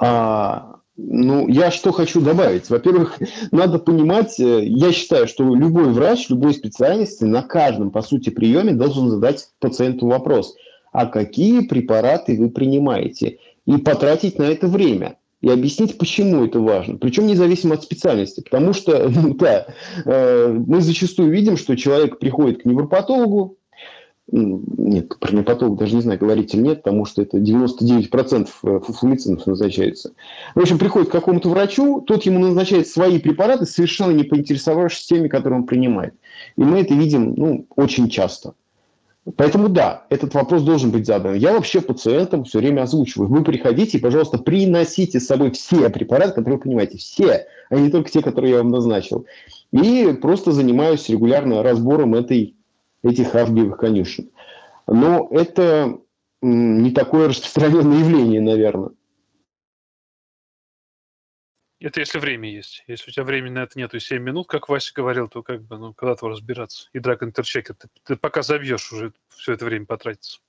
А, 0.00 0.80
ну, 0.96 1.48
я 1.48 1.70
что 1.70 1.92
хочу 1.92 2.20
добавить. 2.20 2.70
Во-первых, 2.70 3.18
надо 3.50 3.78
понимать, 3.78 4.38
э, 4.40 4.64
я 4.64 4.92
считаю, 4.92 5.28
что 5.28 5.54
любой 5.54 5.90
врач, 5.90 6.28
любой 6.28 6.54
специальности 6.54 7.24
на 7.24 7.42
каждом, 7.42 7.90
по 7.90 8.02
сути, 8.02 8.30
приеме 8.30 8.72
должен 8.72 9.10
задать 9.10 9.48
пациенту 9.58 10.06
вопрос, 10.06 10.54
а 10.92 11.06
какие 11.06 11.60
препараты 11.60 12.38
вы 12.38 12.50
принимаете? 12.50 13.38
И 13.66 13.76
потратить 13.78 14.38
на 14.38 14.44
это 14.44 14.68
время 14.68 15.16
и 15.42 15.50
объяснить, 15.50 15.98
почему 15.98 16.44
это 16.44 16.60
важно. 16.60 16.96
Причем 16.96 17.26
независимо 17.26 17.74
от 17.74 17.82
специальности. 17.82 18.40
Потому 18.40 18.72
что, 18.72 19.08
да, 19.38 19.66
э, 20.04 20.48
мы 20.48 20.80
зачастую 20.80 21.30
видим, 21.30 21.56
что 21.56 21.76
человек 21.76 22.18
приходит 22.18 22.62
к 22.62 22.64
невропатологу, 22.64 23.58
нет, 24.32 25.18
про 25.20 25.32
непатолог 25.32 25.78
даже 25.78 25.94
не 25.94 26.02
знаю, 26.02 26.18
говорить 26.18 26.52
или 26.52 26.60
нет, 26.60 26.82
потому 26.82 27.04
что 27.04 27.22
это 27.22 27.38
99% 27.38 28.48
э, 28.48 28.80
фуфломицинов 28.80 29.46
назначается. 29.46 30.12
В 30.54 30.60
общем, 30.60 30.78
приходит 30.78 31.08
к 31.10 31.12
какому-то 31.12 31.48
врачу, 31.48 32.00
тот 32.00 32.24
ему 32.24 32.40
назначает 32.40 32.88
свои 32.88 33.20
препараты, 33.20 33.66
совершенно 33.66 34.10
не 34.10 34.24
поинтересовавшись 34.24 35.06
теми, 35.06 35.28
которые 35.28 35.60
он 35.60 35.66
принимает. 35.66 36.14
И 36.56 36.62
мы 36.62 36.80
это 36.80 36.94
видим 36.94 37.34
ну, 37.36 37.66
очень 37.76 38.08
часто. 38.08 38.54
Поэтому 39.36 39.68
да, 39.68 40.04
этот 40.08 40.34
вопрос 40.34 40.62
должен 40.62 40.90
быть 40.90 41.06
задан. 41.06 41.34
Я 41.34 41.52
вообще 41.52 41.80
пациентам 41.80 42.44
все 42.44 42.58
время 42.58 42.82
озвучиваю. 42.82 43.28
Вы 43.28 43.42
приходите 43.42 43.98
и, 43.98 44.00
пожалуйста, 44.00 44.38
приносите 44.38 45.18
с 45.18 45.26
собой 45.26 45.50
все 45.50 45.88
препараты, 45.90 46.34
которые 46.34 46.58
вы 46.58 46.62
понимаете. 46.62 46.98
Все, 46.98 47.46
а 47.68 47.76
не 47.76 47.90
только 47.90 48.10
те, 48.10 48.22
которые 48.22 48.52
я 48.52 48.58
вам 48.58 48.70
назначил. 48.70 49.26
И 49.72 50.16
просто 50.20 50.52
занимаюсь 50.52 51.08
регулярно 51.08 51.64
разбором 51.64 52.14
этой 52.14 52.55
этих 53.06 53.34
авгиевых 53.34 53.78
конюшен. 53.78 54.30
Но 54.86 55.28
это 55.30 55.98
не 56.42 56.90
такое 56.92 57.28
распространенное 57.28 57.98
явление, 57.98 58.40
наверное. 58.40 58.90
Это 61.78 62.00
если 62.00 62.18
время 62.18 62.50
есть. 62.50 62.84
Если 62.86 63.10
у 63.10 63.12
тебя 63.12 63.24
времени 63.24 63.52
на 63.52 63.58
это 63.60 63.78
нету 63.78 64.00
7 64.00 64.22
минут, 64.22 64.46
как 64.46 64.68
Вася 64.68 64.92
говорил, 64.94 65.28
то 65.28 65.42
как 65.42 65.62
бы, 65.62 65.76
ну, 65.76 65.92
когда-то 65.92 66.28
разбираться. 66.28 66.88
И 66.92 66.98
драг 66.98 67.22
интерчекер, 67.22 67.74
ты, 67.74 67.88
ты 68.02 68.16
пока 68.16 68.42
забьешь, 68.42 68.92
уже 68.92 69.12
все 69.28 69.52
это 69.52 69.66
время 69.66 69.84
потратится. 69.84 70.40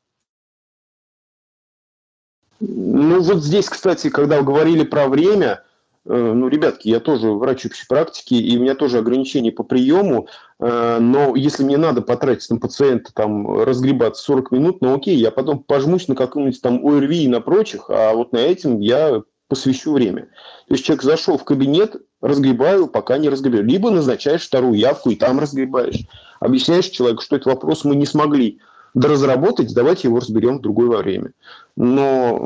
Ну, 2.59 3.21
вот 3.21 3.43
здесь, 3.43 3.69
кстати, 3.69 4.09
когда 4.09 4.39
вы 4.39 4.45
говорили 4.45 4.83
про 4.83 5.07
время, 5.07 5.63
ну, 6.09 6.47
ребятки, 6.47 6.87
я 6.87 6.99
тоже 6.99 7.31
врач 7.31 7.65
общей 7.65 7.85
практики, 7.87 8.33
и 8.33 8.57
у 8.57 8.61
меня 8.61 8.75
тоже 8.75 8.99
ограничения 8.99 9.51
по 9.51 9.63
приему, 9.63 10.27
э, 10.59 10.97
но 10.99 11.35
если 11.35 11.63
мне 11.63 11.77
надо 11.77 12.01
потратить 12.01 12.49
на 12.49 12.57
пациента, 12.57 13.11
там, 13.13 13.61
разгребаться 13.63 14.23
40 14.23 14.51
минут, 14.51 14.81
ну, 14.81 14.95
окей, 14.95 15.17
я 15.17 15.31
потом 15.31 15.59
пожмусь 15.59 16.07
на 16.07 16.15
каком-нибудь 16.15 16.61
там 16.61 16.85
ОРВИ 16.85 17.23
и 17.23 17.27
на 17.27 17.41
прочих, 17.41 17.89
а 17.89 18.13
вот 18.13 18.31
на 18.31 18.37
этим 18.37 18.79
я 18.79 19.21
посвящу 19.47 19.93
время. 19.93 20.23
То 20.67 20.75
есть 20.75 20.85
человек 20.85 21.03
зашел 21.03 21.37
в 21.37 21.43
кабинет, 21.43 21.95
разгребаю, 22.21 22.87
пока 22.87 23.17
не 23.17 23.29
разгребаю. 23.29 23.63
Либо 23.63 23.89
назначаешь 23.89 24.45
вторую 24.45 24.73
явку 24.73 25.09
и 25.09 25.15
там 25.15 25.39
разгребаешь. 25.39 26.05
Объясняешь 26.39 26.87
человеку, 26.87 27.21
что 27.21 27.35
этот 27.35 27.47
вопрос 27.47 27.83
мы 27.83 27.95
не 27.95 28.05
смогли 28.05 28.59
доразработать, 28.93 29.73
давайте 29.73 30.07
его 30.07 30.19
разберем 30.19 30.57
в 30.57 30.61
другое 30.61 30.97
время. 30.97 31.31
Но 31.75 32.39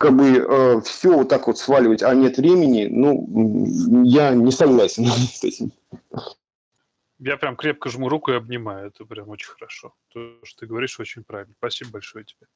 как 0.00 0.16
бы 0.16 0.38
э, 0.38 0.80
все 0.80 1.14
вот 1.14 1.28
так 1.28 1.46
вот 1.46 1.58
сваливать, 1.58 2.02
а 2.02 2.14
нет 2.14 2.38
времени, 2.38 2.86
ну, 2.86 4.02
я 4.02 4.30
не 4.30 4.50
согласен 4.50 5.04
с 5.06 5.44
этим. 5.44 5.72
Я 7.18 7.36
прям 7.36 7.54
крепко 7.54 7.90
жму 7.90 8.08
руку 8.08 8.32
и 8.32 8.34
обнимаю. 8.34 8.86
Это 8.86 9.04
прям 9.04 9.28
очень 9.28 9.50
хорошо. 9.50 9.94
То, 10.08 10.42
что 10.42 10.60
ты 10.60 10.66
говоришь, 10.66 10.98
очень 10.98 11.22
правильно. 11.22 11.52
Спасибо 11.58 11.90
большое 11.90 12.24
тебе. 12.24 12.46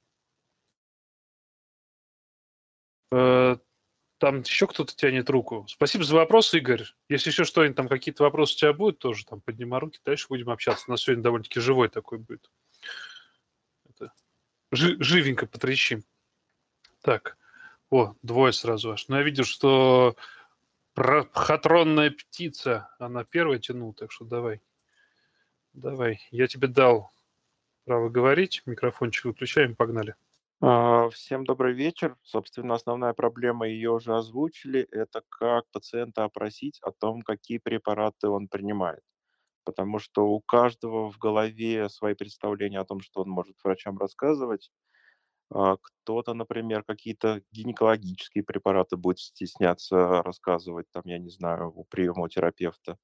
Э, 3.13 3.59
там 4.17 4.41
еще 4.41 4.67
кто-то 4.67 4.97
тянет 4.97 5.29
руку. 5.29 5.67
Спасибо 5.69 6.05
за 6.05 6.15
вопрос, 6.15 6.55
Игорь. 6.55 6.85
Если 7.11 7.29
еще 7.29 7.45
что-нибудь, 7.45 7.77
там 7.77 7.89
какие-то 7.89 8.23
вопросы 8.23 8.55
у 8.55 8.59
тебя 8.61 8.73
будут, 8.73 9.01
тоже 9.01 9.27
там 9.27 9.43
поднимай 9.43 9.81
руки, 9.81 10.01
дальше 10.03 10.29
будем 10.31 10.49
общаться. 10.49 10.87
У 10.89 10.93
нас 10.93 11.03
сегодня 11.03 11.23
довольно-таки 11.23 11.61
живой 11.61 11.91
такой 11.91 12.17
будет. 12.17 12.51
Это... 13.87 14.15
Живенько 14.73 15.47
потрещим. 15.47 16.05
Так, 17.05 17.37
о, 17.91 18.15
двое 18.23 18.55
сразу 18.55 18.93
аж. 18.93 19.09
Но 19.09 19.19
я 19.19 19.23
видел, 19.23 19.45
что 19.45 20.17
хатронная 20.97 22.11
птица, 22.11 22.89
она 22.99 23.25
первая 23.25 23.59
тянула, 23.59 23.93
так 23.93 24.11
что 24.11 24.25
давай. 24.25 24.63
Давай, 25.75 26.27
я 26.31 26.47
тебе 26.47 26.67
дал 26.67 27.11
право 27.85 28.09
говорить, 28.09 28.63
микрофончик 28.65 29.27
выключаем, 29.27 29.77
погнали. 29.77 30.15
А, 30.63 31.11
всем 31.11 31.45
добрый 31.45 31.75
вечер. 31.75 32.17
Собственно, 32.23 32.73
основная 32.73 33.13
проблема, 33.13 33.69
ее 33.69 33.91
уже 33.91 34.17
озвучили, 34.17 34.89
это 34.91 35.21
как 35.29 35.67
пациента 35.73 36.25
опросить 36.25 36.81
о 36.81 36.91
том, 36.91 37.21
какие 37.21 37.59
препараты 37.59 38.29
он 38.29 38.49
принимает. 38.49 39.03
Потому 39.65 39.99
что 39.99 40.27
у 40.27 40.41
каждого 40.41 41.11
в 41.11 41.19
голове 41.19 41.91
свои 41.91 42.15
представления 42.15 42.81
о 42.81 42.87
том, 42.87 43.01
что 43.01 43.21
он 43.21 43.29
может 43.29 43.57
врачам 43.63 43.99
рассказывать. 43.99 44.71
А, 45.55 45.77
кто-то, 45.77 46.35
например, 46.35 46.83
какие-то 46.83 47.43
гинекологические 47.53 48.43
препараты 48.43 48.97
будет 48.97 49.21
стесняться 49.21 50.21
рассказывать, 50.23 50.87
там, 50.91 51.05
я 51.07 51.19
не 51.19 51.31
знаю, 51.31 51.73
у 51.75 51.85
приема 51.85 52.25
у 52.25 52.29
терапевта. 52.29 52.99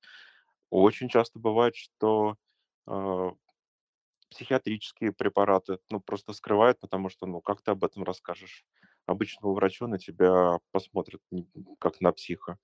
Очень 0.70 1.09
часто 1.09 1.38
бывает, 1.38 1.76
что 1.76 2.36
э, 2.88 3.30
психиатрические 4.30 5.12
препараты, 5.12 5.78
ну, 5.90 6.01
просто 6.01 6.32
скрывают, 6.32 6.80
потому 6.80 7.09
что, 7.09 7.26
ну, 7.26 7.40
как 7.40 7.62
ты 7.62 7.70
об 7.70 7.84
этом 7.84 8.03
расскажешь? 8.03 8.64
Обычному 9.07 9.55
врачу 9.55 9.86
на 9.86 9.98
тебя 9.98 10.59
посмотрят 10.72 11.20
как 11.78 12.01
на 12.01 12.12
психа. 12.12 12.59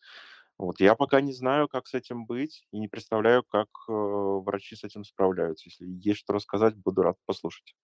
Вот 0.59 0.81
я 0.81 0.97
пока 0.97 1.21
не 1.21 1.33
знаю, 1.33 1.69
как 1.69 1.87
с 1.87 1.95
этим 1.95 2.27
быть, 2.27 2.67
и 2.73 2.79
не 2.79 2.89
представляю, 2.89 3.45
как 3.45 3.69
э, 3.89 3.93
врачи 3.93 4.75
с 4.75 4.83
этим 4.83 5.05
справляются. 5.05 5.69
Если 5.69 5.87
есть 5.87 6.21
что 6.21 6.33
рассказать, 6.33 6.75
буду 6.77 7.03
рад 7.03 7.19
послушать. 7.27 7.75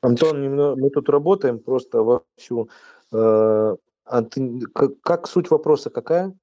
Антон, 0.00 0.76
мы 0.78 0.90
тут 0.90 1.08
работаем 1.08 1.58
просто 1.58 2.02
вовсю. 2.02 2.68
Э, 3.12 3.76
а 4.04 4.22
ты, 4.22 4.60
как, 4.74 5.00
как 5.00 5.26
суть 5.26 5.50
вопроса 5.50 5.88
какая? 5.90 6.36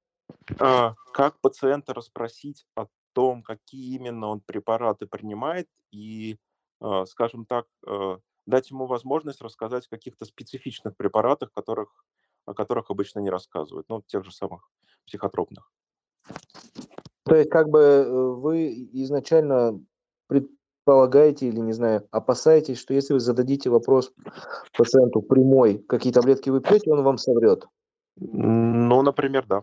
А, 0.58 0.94
как 1.12 1.38
пациента 1.40 1.94
расспросить 1.94 2.66
о 2.74 2.86
том, 3.12 3.42
какие 3.42 3.96
именно 3.96 4.28
он 4.28 4.40
препараты 4.40 5.06
принимает, 5.06 5.68
и, 5.90 6.38
а, 6.80 7.04
скажем 7.06 7.44
так, 7.44 7.66
э, 7.86 8.18
дать 8.46 8.70
ему 8.70 8.86
возможность 8.86 9.42
рассказать 9.42 9.86
о 9.86 9.90
каких-то 9.90 10.24
специфичных 10.24 10.96
препаратах, 10.96 11.52
которых, 11.52 12.04
о 12.46 12.54
которых 12.54 12.90
обычно 12.90 13.20
не 13.20 13.30
рассказывают, 13.30 13.88
ну, 13.88 14.02
тех 14.06 14.24
же 14.24 14.32
самых 14.32 14.68
психотропных. 15.06 15.70
То 17.24 17.36
есть, 17.36 17.50
как 17.50 17.68
бы 17.68 17.78
э, 17.78 18.10
вы 18.10 18.72
изначально 18.92 19.80
пред, 20.26 20.48
полагаете 20.84 21.48
или, 21.48 21.60
не 21.60 21.72
знаю, 21.72 22.06
опасаетесь, 22.10 22.78
что 22.78 22.94
если 22.94 23.14
вы 23.14 23.20
зададите 23.20 23.70
вопрос 23.70 24.12
пациенту 24.76 25.22
прямой, 25.22 25.78
какие 25.88 26.12
таблетки 26.12 26.50
вы 26.50 26.60
пьете, 26.60 26.90
он 26.90 27.02
вам 27.02 27.18
соврет? 27.18 27.66
Ну, 28.16 29.02
например, 29.02 29.46
да. 29.48 29.62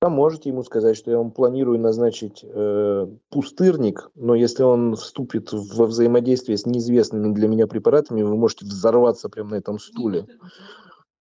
Там 0.00 0.12
можете 0.12 0.50
ему 0.50 0.62
сказать, 0.64 0.98
что 0.98 1.10
я 1.10 1.16
вам 1.16 1.30
планирую 1.30 1.80
назначить 1.80 2.44
э, 2.44 3.06
пустырник, 3.30 4.10
но 4.14 4.34
если 4.34 4.62
он 4.62 4.96
вступит 4.96 5.50
во 5.52 5.86
взаимодействие 5.86 6.58
с 6.58 6.66
неизвестными 6.66 7.32
для 7.32 7.48
меня 7.48 7.66
препаратами, 7.66 8.22
вы 8.22 8.36
можете 8.36 8.66
взорваться 8.66 9.30
прямо 9.30 9.52
на 9.52 9.54
этом 9.54 9.78
стуле. 9.78 10.26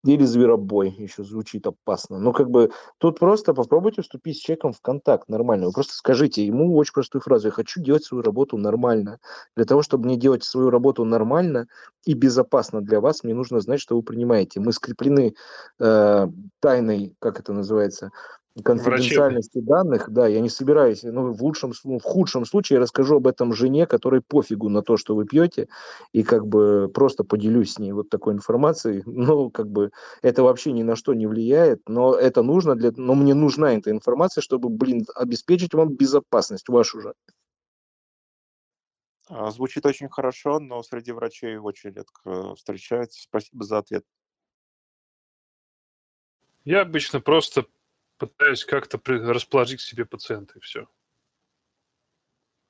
Или 0.06 0.26
зверобой, 0.26 0.89
еще 0.89 1.24
звучит 1.24 1.66
опасно. 1.66 2.20
Но 2.20 2.34
как 2.34 2.49
бы 2.49 2.72
тут 2.97 3.20
просто 3.20 3.54
попробуйте 3.54 4.01
вступить 4.01 4.38
с 4.38 4.41
человеком 4.41 4.74
в 4.74 4.82
контакт 4.82 5.30
нормально. 5.30 5.68
Вы 5.68 5.72
просто 5.72 5.93
скажите 5.93 6.45
ему 6.45 6.76
очень 6.76 6.93
простую 6.93 7.22
фразу. 7.22 7.47
Я 7.47 7.51
хочу 7.51 7.82
делать 7.82 8.04
свою 8.04 8.22
работу 8.22 8.58
нормально. 8.58 9.20
Для 9.56 9.64
того, 9.64 9.82
чтобы 9.82 10.06
мне 10.06 10.18
делать 10.18 10.43
свою 10.43 10.70
работу 10.72 11.06
нормально 11.06 11.68
и 12.04 12.16
безопасно 12.16 12.82
для 12.82 12.99
вас, 12.99 13.24
мне 13.24 13.34
нужно 13.34 13.62
знать, 13.62 13.80
что 13.80 13.95
вы 13.95 14.04
принимаете. 14.04 14.60
Мы 14.60 14.74
скреплены 14.74 15.36
э, 15.80 16.28
тайной, 16.60 17.16
как 17.20 17.39
это 17.39 17.54
называется, 17.54 18.12
конфиденциальности 18.62 19.60
данных, 19.60 20.12
да, 20.12 20.28
я 20.28 20.39
не 20.39 20.49
собираюсь, 20.49 21.01
ну, 21.04 21.34
в 21.34 21.41
лучшем, 21.41 21.74
ну, 21.84 21.97
в 21.97 22.04
худшем 22.04 22.45
случае 22.45 22.76
я 22.76 22.82
расскажу 22.82 23.18
об 23.18 23.26
этом 23.26 23.54
жене, 23.54 23.88
которой 23.88 24.22
пофигу 24.22 24.70
на 24.70 24.84
то, 24.84 24.95
что 24.95 25.16
вы 25.16 25.26
пьете, 25.26 25.68
и 26.12 26.22
как 26.24 26.45
бы 26.45 26.89
просто 26.93 27.24
поделюсь 27.24 27.74
с 27.74 27.80
ней 27.80 27.93
вот 27.93 28.10
такой 28.10 28.34
информацией, 28.34 29.01
ну, 29.08 29.49
как 29.49 29.70
бы 29.70 29.91
это 30.22 30.43
вообще 30.43 30.72
ни 30.72 30.84
на 30.84 30.95
что 30.95 31.14
не 31.14 31.26
влияет, 31.26 31.82
но 31.88 32.14
это 32.14 32.43
нужно 32.43 32.76
для, 32.76 32.91
но 32.95 33.16
мне 33.16 33.34
нужна 33.34 33.74
эта 33.74 33.89
информация, 33.89 34.41
чтобы, 34.41 34.70
блин, 34.70 35.06
обеспечить 35.16 35.74
вам 35.74 35.95
безопасность 35.95 36.70
вашу 36.70 37.01
же. 37.01 37.14
А, 39.30 39.49
звучит 39.49 39.86
очень 39.86 40.10
хорошо, 40.10 40.60
но 40.60 40.84
среди 40.84 41.12
врачей 41.12 41.58
очень 41.58 41.91
редко 41.91 42.54
встречается. 42.56 43.24
Спасибо 43.24 43.64
за 43.64 43.80
ответ. 43.80 44.04
Я 46.66 46.82
обычно 46.82 47.20
просто 47.20 47.66
пытаюсь 48.28 48.65
как-то 48.65 48.99
расположить 49.05 49.80
к 49.80 49.84
себе 49.84 50.05
пациента, 50.05 50.53
и 50.57 50.61
все. 50.61 50.88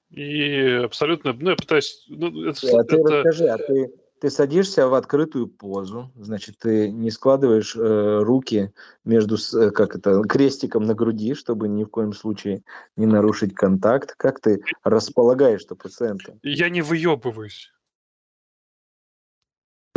И 0.10 0.62
абсолютно, 0.84 1.34
ну, 1.34 1.52
я 1.52 1.56
пытаюсь... 1.56 2.06
Ну, 2.08 2.48
это, 2.48 2.80
а 2.80 2.84
ты 2.84 2.98
это... 2.98 3.24
расскажи, 3.24 3.48
а 3.48 3.58
ты, 3.58 3.92
ты 4.22 4.30
садишься 4.30 4.88
в 4.88 4.94
открытую 4.94 5.48
позу, 5.48 6.12
значит, 6.16 6.60
ты 6.60 6.92
не 6.92 7.10
складываешь 7.10 7.76
э, 7.76 8.20
руки 8.22 8.72
между, 9.04 9.36
э, 9.36 9.72
как 9.72 9.96
это, 9.96 10.22
крестиком 10.24 10.84
на 10.84 10.94
груди, 10.94 11.34
чтобы 11.34 11.68
ни 11.68 11.84
в 11.84 11.90
коем 11.90 12.14
случае 12.14 12.64
не 12.96 13.08
нарушить 13.08 13.56
контакт. 13.56 14.14
Как 14.16 14.40
ты 14.40 14.64
располагаешь-то 14.84 15.76
пациента? 15.76 16.38
Я 16.44 16.70
не 16.70 16.82
выебываюсь 16.82 17.74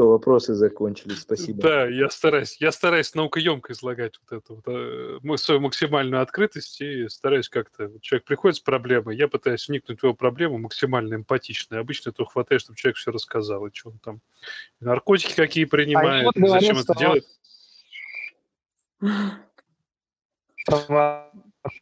вопросы 0.05 0.55
закончились, 0.55 1.20
спасибо. 1.20 1.62
Да, 1.62 1.86
я 1.86 2.11
стараюсь, 2.11 2.57
я 2.61 2.70
стараюсь 2.70 3.14
наукоемко 3.14 3.72
излагать 3.72 4.20
вот 4.20 4.38
эту 4.38 4.55
вот, 4.57 4.64
э, 4.66 5.36
свою 5.38 5.61
максимальную 5.61 6.22
открытость 6.22 6.80
и 6.82 7.09
стараюсь 7.09 7.49
как-то... 7.49 7.88
Вот 7.88 8.03
человек 8.03 8.24
приходит 8.24 8.57
с 8.57 8.61
проблемой, 8.61 9.16
я 9.16 9.26
пытаюсь 9.26 9.66
вникнуть 9.68 10.01
в 10.01 10.05
его 10.05 10.14
проблему 10.14 10.59
максимально 10.59 11.14
эмпатично. 11.14 11.76
И 11.76 11.78
обычно 11.78 12.11
этого 12.11 12.28
хватает, 12.28 12.61
чтобы 12.61 12.76
человек 12.76 12.99
все 12.99 13.11
рассказал, 13.11 13.66
и 13.66 13.74
что 13.74 13.90
он 13.90 13.99
там... 13.99 14.20
Наркотики 14.80 15.34
какие 15.34 15.64
принимает, 15.64 16.26
а 16.26 16.38
говорит, 16.38 16.61
зачем 16.61 16.78
это 16.78 16.94
делает. 16.99 17.24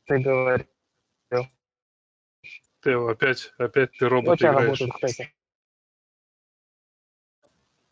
Ты 0.07 0.19
говорил. 0.19 0.67
Тео, 2.85 3.09
опять, 3.09 3.53
опять 3.57 3.91
ты 3.99 4.09
робот 4.09 4.41
играешь. 4.41 4.83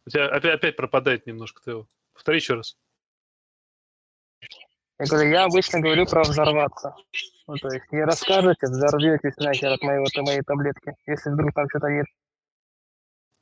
У 0.07 0.11
тебя 0.11 0.26
опять, 0.26 0.55
опять 0.55 0.76
пропадает 0.76 1.26
немножко, 1.26 1.62
Тео. 1.64 1.86
Повтори 2.12 2.38
еще 2.38 2.55
раз. 2.55 2.76
Я 4.98 5.07
говорю, 5.07 5.30
я 5.30 5.44
обычно 5.44 5.80
говорю 5.80 6.07
про 6.07 6.22
взорваться. 6.22 6.94
Ну, 7.46 7.57
то 7.57 7.68
есть 7.68 7.90
не 7.90 8.05
расскажете, 8.05 8.66
взорветесь 8.66 9.36
нахер 9.36 9.72
от 9.72 9.82
моей, 9.82 10.03
от 10.05 10.16
моей 10.16 10.42
таблетки, 10.42 10.94
если 11.07 11.30
вдруг 11.30 11.53
там 11.55 11.68
что-то 11.68 11.88
нет. 11.88 12.07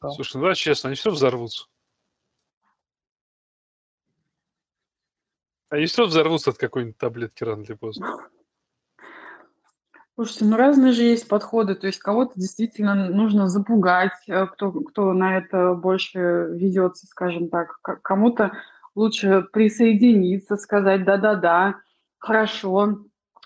То... 0.01 0.11
Слушай, 0.11 0.37
ну 0.39 0.47
да, 0.47 0.55
честно, 0.55 0.89
они 0.89 0.97
все 0.97 1.11
взорвутся. 1.11 1.67
Они 5.69 5.87
все 5.87 6.07
взорвутся 6.07 6.51
от 6.51 6.59
какой-нибудь 6.59 6.99
таблетки 6.99 7.45
рано 7.45 7.63
или 7.63 7.75
поздно. 7.75 8.31
Слушайте, 10.21 10.45
ну 10.45 10.59
разные 10.59 10.93
же 10.93 11.03
есть 11.03 11.29
подходы. 11.29 11.75
То 11.75 11.87
есть 11.87 11.99
кого-то 11.99 12.33
действительно 12.37 13.09
нужно 13.09 13.49
запугать, 13.49 14.13
э, 14.29 14.49
кто, 14.49 14.71
кто 14.71 15.15
на 15.15 15.39
это 15.39 15.73
больше 15.73 16.51
ведется, 16.53 17.07
скажем 17.07 17.49
так. 17.49 17.81
Кому-то 17.81 18.53
лучше 18.95 19.47
присоединиться, 19.51 20.59
сказать 20.59 21.07
да-да-да, 21.07 21.77
хорошо, 22.19 22.99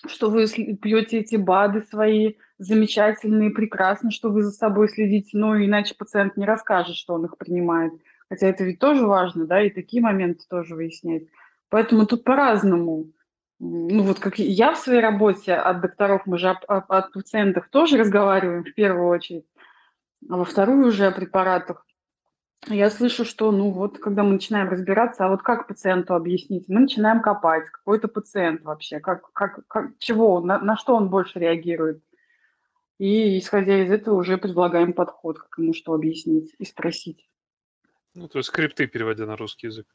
что 0.09 0.31
вы 0.31 0.49
пьете 0.49 1.21
эти 1.21 1.37
БАДы 1.37 1.83
свои, 1.83 2.35
замечательные, 2.59 3.51
прекрасно, 3.51 4.11
что 4.11 4.31
вы 4.31 4.43
за 4.43 4.51
собой 4.51 4.89
следите, 4.89 5.39
ну, 5.39 5.55
иначе 5.57 5.95
пациент 5.97 6.37
не 6.37 6.45
расскажет, 6.45 6.97
что 6.97 7.15
он 7.15 7.27
их 7.27 7.39
принимает. 7.39 7.93
Хотя 8.29 8.49
это 8.49 8.65
ведь 8.65 8.81
тоже 8.81 9.07
важно, 9.07 9.47
да, 9.47 9.63
и 9.63 9.71
такие 9.71 10.03
моменты 10.03 10.43
тоже 10.51 10.75
выяснять. 10.75 11.23
Поэтому 11.69 12.05
тут 12.05 12.25
по-разному 12.25 13.13
ну 13.65 14.03
вот 14.03 14.19
как 14.19 14.39
я 14.39 14.75
в 14.75 14.79
своей 14.79 15.01
работе 15.01 15.55
от 15.55 15.81
докторов, 15.81 16.27
мы 16.27 16.37
же 16.37 16.51
о, 16.51 16.59
о, 16.69 16.77
о 16.79 17.03
пациентах 17.03 17.71
тоже 17.71 17.97
разговариваем 17.97 18.63
в 18.63 18.75
первую 18.75 19.09
очередь, 19.09 19.47
а 20.29 20.37
во 20.37 20.45
вторую 20.45 20.89
уже 20.89 21.07
о 21.07 21.13
препаратах. 21.13 21.87
Я 22.67 22.91
слышу, 22.91 23.25
что, 23.25 23.51
ну 23.53 23.71
вот, 23.71 23.99
когда 23.99 24.23
мы 24.23 24.33
начинаем 24.33 24.69
разбираться, 24.69 25.25
а 25.25 25.29
вот 25.29 25.43
как 25.43 25.67
пациенту 25.67 26.15
объяснить? 26.15 26.69
Мы 26.69 26.81
начинаем 26.81 27.21
копать, 27.21 27.69
какой 27.71 27.99
то 27.99 28.09
пациент 28.09 28.63
вообще, 28.63 29.01
как, 29.01 29.33
как, 29.33 29.67
как, 29.67 29.99
чего, 29.99 30.41
на, 30.41 30.59
на 30.59 30.77
что 30.77 30.95
он 30.95 31.09
больше 31.09 31.39
реагирует. 31.39 32.03
И, 32.99 33.39
исходя 33.39 33.83
из 33.83 33.91
этого, 33.91 34.17
уже 34.17 34.39
предлагаем 34.39 34.93
подход, 34.93 35.39
как 35.39 35.59
ему 35.59 35.75
что 35.75 35.95
объяснить 35.95 36.55
и 36.59 36.65
спросить. 36.65 37.29
Ну, 38.15 38.29
то 38.29 38.39
есть 38.39 38.49
скрипты 38.49 38.87
переводя 38.87 39.27
на 39.27 39.37
русский 39.37 39.67
язык. 39.67 39.87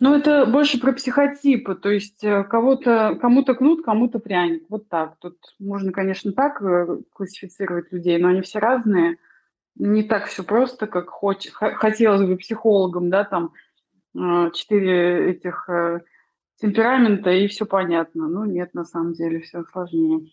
Ну, 0.00 0.14
это 0.14 0.46
больше 0.46 0.78
про 0.78 0.92
психотипы, 0.92 1.74
то 1.74 1.90
есть 1.90 2.22
э, 2.22 2.44
кого-то, 2.44 3.18
кому-то 3.20 3.54
кнут, 3.54 3.84
кому-то 3.84 4.20
пряник. 4.20 4.64
Вот 4.68 4.88
так. 4.88 5.16
Тут 5.18 5.36
можно, 5.58 5.90
конечно, 5.90 6.32
так 6.32 6.62
э, 6.62 6.98
классифицировать 7.12 7.90
людей, 7.90 8.16
но 8.18 8.28
они 8.28 8.42
все 8.42 8.60
разные. 8.60 9.16
Не 9.74 10.04
так 10.04 10.26
все 10.26 10.44
просто, 10.44 10.86
как 10.86 11.08
хоч... 11.08 11.48
хотелось 11.50 12.22
бы 12.22 12.36
психологам, 12.36 13.10
да, 13.10 13.24
там 13.24 13.52
э, 14.14 14.50
четыре 14.54 15.30
этих 15.30 15.68
темперамента, 16.60 17.30
и 17.30 17.48
все 17.48 17.66
понятно. 17.66 18.28
Ну, 18.28 18.44
нет, 18.44 18.74
на 18.74 18.84
самом 18.84 19.14
деле 19.14 19.40
все 19.40 19.64
сложнее. 19.64 20.30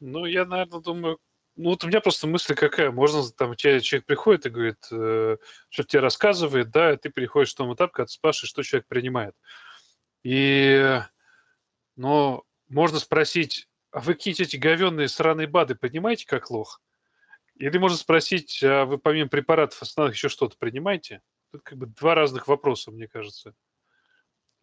Ну, 0.00 0.26
я, 0.26 0.44
наверное, 0.44 0.80
думаю, 0.80 1.18
ну, 1.56 1.70
вот 1.70 1.84
у 1.84 1.86
меня 1.86 2.00
просто 2.00 2.26
мысль 2.26 2.54
какая. 2.54 2.90
Можно, 2.90 3.22
там, 3.30 3.54
человек 3.56 4.06
приходит 4.06 4.46
и 4.46 4.50
говорит, 4.50 4.86
э, 4.90 5.36
что 5.68 5.84
тебе 5.84 6.00
рассказывает, 6.00 6.70
да, 6.70 6.92
и 6.92 6.96
ты 6.96 7.10
переходишь 7.10 7.52
в 7.52 7.56
том 7.56 7.72
этап, 7.74 7.92
когда 7.92 8.06
ты 8.06 8.12
спрашиваешь, 8.12 8.50
что 8.50 8.62
человек 8.62 8.88
принимает. 8.88 9.34
И, 10.24 11.00
ну, 11.96 12.42
можно 12.68 12.98
спросить, 12.98 13.68
а 13.92 14.00
вы 14.00 14.14
какие-то 14.14 14.42
эти 14.42 14.56
говенные 14.56 15.08
сраные 15.08 15.46
БАДы 15.46 15.76
принимаете 15.76 16.26
как 16.26 16.50
лох? 16.50 16.80
Или 17.56 17.78
можно 17.78 17.96
спросить, 17.96 18.60
а 18.64 18.84
вы 18.84 18.98
помимо 18.98 19.28
препаратов 19.28 19.80
основных 19.80 20.16
еще 20.16 20.28
что-то 20.28 20.56
принимаете? 20.58 21.22
Это 21.52 21.62
как 21.62 21.78
бы 21.78 21.86
два 21.86 22.16
разных 22.16 22.48
вопроса, 22.48 22.90
мне 22.90 23.06
кажется. 23.06 23.54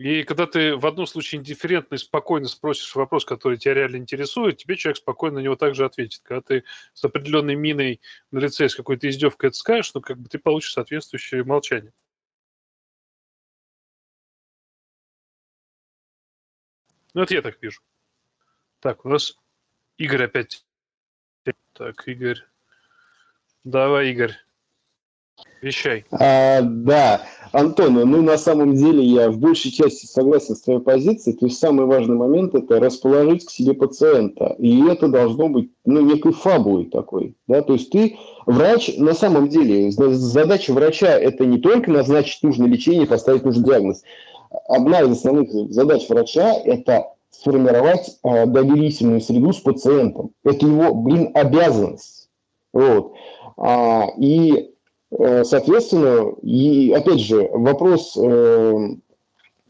И 0.01 0.23
когда 0.23 0.47
ты 0.47 0.75
в 0.75 0.87
одном 0.87 1.05
случае 1.05 1.39
индифферентно 1.39 1.93
и 1.93 1.99
спокойно 1.99 2.47
спросишь 2.47 2.95
вопрос, 2.95 3.23
который 3.23 3.59
тебя 3.59 3.75
реально 3.75 3.97
интересует, 3.97 4.57
тебе 4.57 4.75
человек 4.75 4.97
спокойно 4.97 5.35
на 5.35 5.43
него 5.43 5.55
также 5.55 5.85
ответит. 5.85 6.21
Когда 6.23 6.41
ты 6.41 6.63
с 6.95 7.03
определенной 7.03 7.53
миной 7.53 8.01
на 8.31 8.39
лице 8.39 8.67
с 8.67 8.73
какой-то 8.73 9.07
издевкой 9.07 9.49
это 9.49 9.57
скажешь, 9.57 9.93
ну, 9.93 10.01
как 10.01 10.17
бы 10.17 10.27
ты 10.27 10.39
получишь 10.39 10.73
соответствующее 10.73 11.43
молчание. 11.43 11.93
Ну, 17.13 17.21
это 17.21 17.35
я 17.35 17.43
так 17.43 17.61
вижу. 17.61 17.81
Так, 18.79 19.05
у 19.05 19.09
нас 19.09 19.37
Игорь 19.97 20.23
опять. 20.23 20.65
Так, 21.73 22.07
Игорь. 22.07 22.43
Давай, 23.63 24.09
Игорь. 24.09 24.35
Вещай. 25.61 26.05
А, 26.11 26.61
да, 26.61 27.21
Антон, 27.51 27.93
ну 27.93 28.21
на 28.21 28.37
самом 28.37 28.75
деле 28.75 29.03
я 29.03 29.29
в 29.29 29.37
большей 29.37 29.71
части 29.71 30.05
согласен 30.05 30.55
с 30.55 30.61
твоей 30.61 30.79
позицией. 30.79 31.35
То 31.37 31.45
есть 31.45 31.59
самый 31.59 31.85
важный 31.85 32.15
момент 32.15 32.55
это 32.55 32.79
расположить 32.79 33.45
к 33.45 33.51
себе 33.51 33.73
пациента. 33.73 34.55
И 34.57 34.83
это 34.87 35.07
должно 35.07 35.49
быть 35.49 35.69
ну, 35.85 36.01
некой 36.01 36.31
фабулой 36.31 36.85
такой. 36.85 37.35
Да? 37.47 37.61
То 37.61 37.73
есть 37.73 37.91
ты 37.91 38.17
врач, 38.45 38.97
на 38.97 39.13
самом 39.13 39.49
деле, 39.49 39.91
задача 39.91 40.71
врача 40.73 41.09
это 41.19 41.45
не 41.45 41.59
только 41.59 41.91
назначить 41.91 42.41
нужное 42.41 42.67
лечение, 42.67 43.05
поставить 43.05 43.43
нужный 43.43 43.65
диагноз. 43.65 44.01
Одна 44.67 45.01
из 45.01 45.11
основных 45.11 45.51
задач 45.71 46.07
врача 46.09 46.53
это 46.53 47.07
сформировать 47.29 48.17
э, 48.23 48.45
доверительную 48.45 49.21
среду 49.21 49.53
с 49.53 49.59
пациентом. 49.59 50.31
Это 50.43 50.65
его, 50.65 50.93
блин, 50.93 51.31
обязанность. 51.33 52.29
Вот. 52.73 53.13
А, 53.57 54.07
и 54.17 54.70
соответственно, 55.17 56.33
и 56.41 56.93
опять 56.95 57.19
же, 57.19 57.49
вопрос, 57.51 58.17
э, 58.17 58.77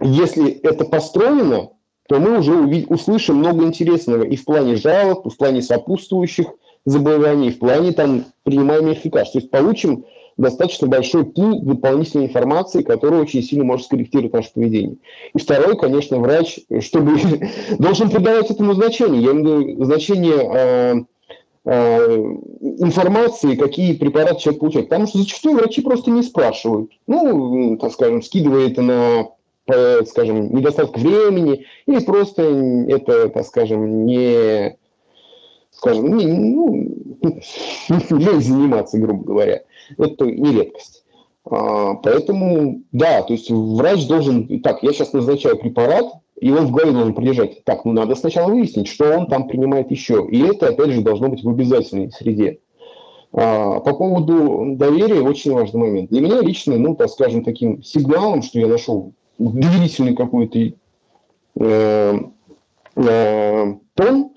если 0.02 0.52
это 0.52 0.86
построено, 0.86 1.70
то 2.08 2.20
мы 2.20 2.40
уже 2.40 2.54
услышим 2.88 3.38
много 3.38 3.64
интересного 3.64 4.24
и 4.24 4.36
в 4.36 4.46
плане 4.46 4.76
жалоб, 4.76 5.26
и 5.26 5.30
в 5.30 5.38
плане 5.38 5.62
сопутствующих 5.62 6.48
заболеваний, 6.86 7.48
и 7.48 7.52
в 7.52 7.60
плане 7.60 7.92
там, 7.92 8.26
принимаемых 8.44 9.04
лекарств. 9.06 9.34
То 9.34 9.40
есть 9.40 9.50
получим 9.50 10.06
достаточно 10.38 10.88
большой 10.88 11.26
пул 11.26 11.62
дополнительной 11.62 12.26
информации, 12.26 12.82
которая 12.82 13.22
очень 13.22 13.44
сильно 13.44 13.64
может 13.64 13.86
скорректировать 13.86 14.34
наше 14.34 14.54
поведение. 14.54 14.98
И 15.34 15.40
второй, 15.40 15.78
конечно, 15.78 16.20
врач, 16.20 16.60
чтобы 16.82 17.20
должен 17.80 18.10
придавать 18.10 18.50
этому 18.50 18.74
значение. 18.74 19.22
Я 19.22 19.32
имею 19.32 19.58
в 19.58 19.68
виду 19.68 19.86
значение 19.86 20.50
э, 20.54 20.96
Э, 20.96 21.21
информации, 21.66 23.56
какие 23.56 23.94
препараты 23.94 24.42
человек 24.42 24.60
получает. 24.62 24.90
Потому 24.90 25.08
что 25.08 25.20
зачастую 25.20 25.56
врачи 25.56 25.82
просто 25.82 26.12
не 26.12 26.24
спрашивают. 26.24 26.92
Ну, 27.08 27.78
так 27.78 27.92
скажем, 27.92 28.22
скидывая 28.22 28.68
это 28.68 28.82
на 28.82 29.28
скажем, 30.06 30.54
недостаток 30.56 30.98
времени, 30.98 31.66
или 31.86 32.00
просто 32.00 32.42
это, 32.42 33.30
так 33.30 33.46
скажем, 33.46 34.06
не, 34.06 34.76
скажем, 35.72 36.18
не, 36.18 36.26
ну, 36.26 36.74
не 37.90 38.42
заниматься, 38.42 38.98
грубо 38.98 39.24
говоря. 39.24 39.62
Это 39.98 40.26
не 40.26 40.52
редкость. 40.52 41.04
А, 41.46 41.96
поэтому, 41.96 42.82
да, 42.92 43.24
то 43.24 43.34
есть 43.34 43.50
врач 43.50 44.08
должен, 44.08 44.62
так, 44.62 44.84
я 44.84 44.94
сейчас 44.94 45.14
назначаю 45.14 45.58
препарат, 45.58 46.06
и 46.42 46.50
он 46.50 46.66
в 46.66 46.72
голове 46.72 46.92
должен 46.92 47.14
прилежать. 47.14 47.64
Так, 47.64 47.86
ну 47.86 47.94
надо 47.94 48.16
сначала 48.16 48.52
выяснить, 48.52 48.88
что 48.88 49.06
он 49.16 49.28
там 49.28 49.48
принимает 49.48 49.92
еще. 49.92 50.28
И 50.30 50.42
это, 50.42 50.70
опять 50.70 50.90
же, 50.90 51.02
должно 51.02 51.30
быть 51.30 51.44
в 51.44 51.50
обязательной 51.50 52.12
среде. 52.12 52.58
А, 53.32 53.80
по 53.80 53.94
поводу 53.94 54.76
доверия 54.76 55.22
очень 55.22 55.54
важный 55.54 55.80
момент. 55.80 56.10
Для 56.10 56.20
меня 56.20 56.42
лично, 56.42 56.78
ну, 56.78 56.96
так 56.96 57.10
скажем, 57.10 57.44
таким 57.44 57.84
сигналом, 57.84 58.42
что 58.42 58.60
я 58.60 58.68
нашел 58.68 59.14
доверительный 59.38 60.16
какой-то 60.16 60.74
э, 61.60 62.20
э, 62.96 63.74
тон, 63.94 64.30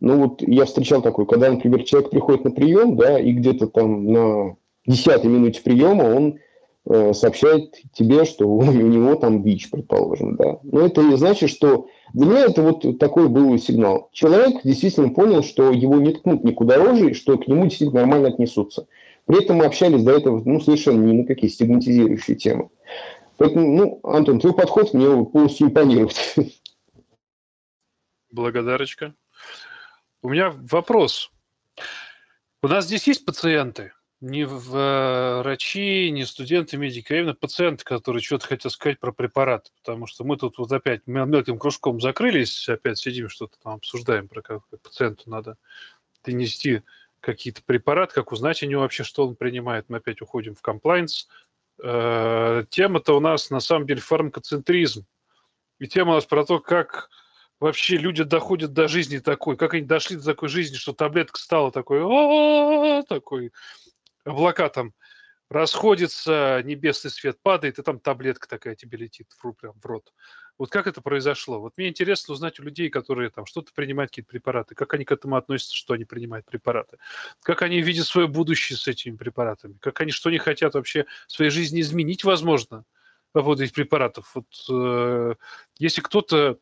ну 0.00 0.16
вот 0.18 0.42
я 0.42 0.64
встречал 0.64 1.00
такой, 1.00 1.26
когда, 1.26 1.48
например, 1.48 1.84
человек 1.84 2.10
приходит 2.10 2.44
на 2.44 2.50
прием, 2.50 2.96
да, 2.96 3.20
и 3.20 3.32
где-то 3.32 3.68
там 3.68 4.12
на 4.12 4.56
десятой 4.84 5.28
минуте 5.28 5.62
приема 5.62 6.02
он 6.02 6.38
сообщает 6.86 7.74
тебе, 7.92 8.24
что 8.24 8.46
у, 8.46 8.58
у 8.60 8.62
него 8.62 9.14
там 9.14 9.42
ВИЧ, 9.42 9.70
предположим, 9.70 10.36
да. 10.36 10.58
Но 10.62 10.86
это 10.86 11.02
не 11.02 11.16
значит, 11.16 11.50
что 11.50 11.88
для 12.12 12.26
меня 12.26 12.40
это 12.46 12.62
вот 12.62 12.98
такой 12.98 13.28
был 13.28 13.56
сигнал. 13.58 14.10
Человек 14.12 14.62
действительно 14.64 15.10
понял, 15.10 15.42
что 15.42 15.70
его 15.70 15.96
не 15.96 16.12
ткнут 16.12 16.44
никуда 16.44 16.76
рожей, 16.76 17.14
что 17.14 17.38
к 17.38 17.46
нему 17.46 17.64
действительно 17.64 18.00
нормально 18.00 18.28
отнесутся. 18.28 18.86
При 19.26 19.42
этом 19.42 19.58
мы 19.58 19.66
общались 19.66 20.02
до 20.02 20.12
этого 20.12 20.42
ну, 20.44 20.60
совершенно 20.60 21.04
ни 21.04 21.12
на 21.12 21.24
какие 21.26 21.50
стигматизирующие 21.50 22.36
темы. 22.36 22.70
Поэтому, 23.38 23.76
ну, 23.76 24.00
Антон, 24.02 24.40
твой 24.40 24.54
подход 24.54 24.92
мне 24.92 25.24
полностью 25.24 25.68
импонирует. 25.68 26.16
Благодарочка. 28.30 29.14
У 30.22 30.28
меня 30.28 30.50
вопрос. 30.50 31.30
У 32.62 32.68
нас 32.68 32.86
здесь 32.86 33.06
есть 33.06 33.24
пациенты? 33.24 33.92
Не 34.22 34.42
э, 34.44 34.46
врачи, 34.46 36.08
не 36.12 36.24
студенты 36.24 36.76
медики, 36.76 37.12
а 37.12 37.16
именно 37.16 37.34
пациенты, 37.34 37.82
которые 37.82 38.22
что-то 38.22 38.46
хотят 38.46 38.70
сказать 38.70 39.00
про 39.00 39.10
препарат. 39.10 39.72
Потому 39.82 40.06
что 40.06 40.22
мы 40.22 40.36
тут 40.36 40.58
вот 40.58 40.70
опять 40.70 41.08
мелким 41.08 41.58
кружком 41.58 42.00
закрылись, 42.00 42.68
опять 42.68 42.98
сидим, 42.98 43.28
что-то 43.28 43.56
там 43.60 43.74
обсуждаем, 43.74 44.28
про 44.28 44.40
как 44.40 44.62
пациенту 44.80 45.28
надо 45.28 45.56
донести 46.24 46.82
какие-то 47.18 47.62
препараты, 47.64 48.14
как 48.14 48.30
узнать 48.30 48.62
у 48.62 48.66
него 48.66 48.82
вообще, 48.82 49.02
что 49.02 49.26
он 49.26 49.34
принимает. 49.34 49.86
Мы 49.88 49.96
опять 49.96 50.22
уходим 50.22 50.54
в 50.54 50.62
комплайнс. 50.62 51.26
Э, 51.82 52.64
тема-то 52.70 53.16
у 53.16 53.20
нас 53.20 53.50
на 53.50 53.58
самом 53.58 53.88
деле 53.88 54.00
фармакоцентризм. 54.00 55.04
И 55.80 55.88
тема 55.88 56.12
у 56.12 56.14
нас 56.14 56.26
про 56.26 56.44
то, 56.44 56.60
как 56.60 57.10
вообще 57.58 57.96
люди 57.96 58.22
доходят 58.22 58.72
до 58.72 58.86
жизни 58.86 59.18
такой, 59.18 59.56
как 59.56 59.74
они 59.74 59.84
дошли 59.84 60.16
до 60.16 60.24
такой 60.24 60.48
жизни, 60.48 60.76
что 60.76 60.92
таблетка 60.92 61.40
стала 61.40 61.72
такой, 61.72 62.00
такой, 63.08 63.52
облака 64.24 64.68
там 64.68 64.92
расходятся, 65.52 66.62
небесный 66.64 67.10
свет 67.10 67.38
падает, 67.42 67.78
и 67.78 67.82
там 67.82 68.00
таблетка 68.00 68.48
такая 68.48 68.74
тебе 68.74 68.98
летит 68.98 69.28
в, 69.36 69.52
прям 69.52 69.74
в 69.78 69.84
рот. 69.84 70.12
Вот 70.58 70.70
как 70.70 70.86
это 70.86 71.00
произошло? 71.00 71.60
Вот 71.60 71.76
мне 71.76 71.88
интересно 71.88 72.32
узнать 72.32 72.58
у 72.58 72.62
людей, 72.62 72.88
которые 72.88 73.30
там 73.30 73.46
что-то 73.46 73.72
принимают, 73.74 74.10
какие-то 74.10 74.30
препараты, 74.30 74.74
как 74.74 74.94
они 74.94 75.04
к 75.04 75.12
этому 75.12 75.36
относятся, 75.36 75.74
что 75.74 75.94
они 75.94 76.04
принимают 76.04 76.46
препараты, 76.46 76.98
как 77.42 77.62
они 77.62 77.80
видят 77.82 78.06
свое 78.06 78.28
будущее 78.28 78.78
с 78.78 78.88
этими 78.88 79.16
препаратами, 79.16 79.76
как 79.80 80.00
они, 80.00 80.10
что 80.10 80.30
они 80.30 80.38
хотят 80.38 80.74
вообще 80.74 81.06
в 81.26 81.32
своей 81.32 81.50
жизни 81.50 81.80
изменить, 81.80 82.24
возможно, 82.24 82.84
по 83.32 83.40
поводу 83.40 83.64
этих 83.64 83.74
препаратов. 83.74 84.30
Вот 84.34 84.46
э, 84.70 85.34
если 85.78 86.00
кто-то 86.00 86.58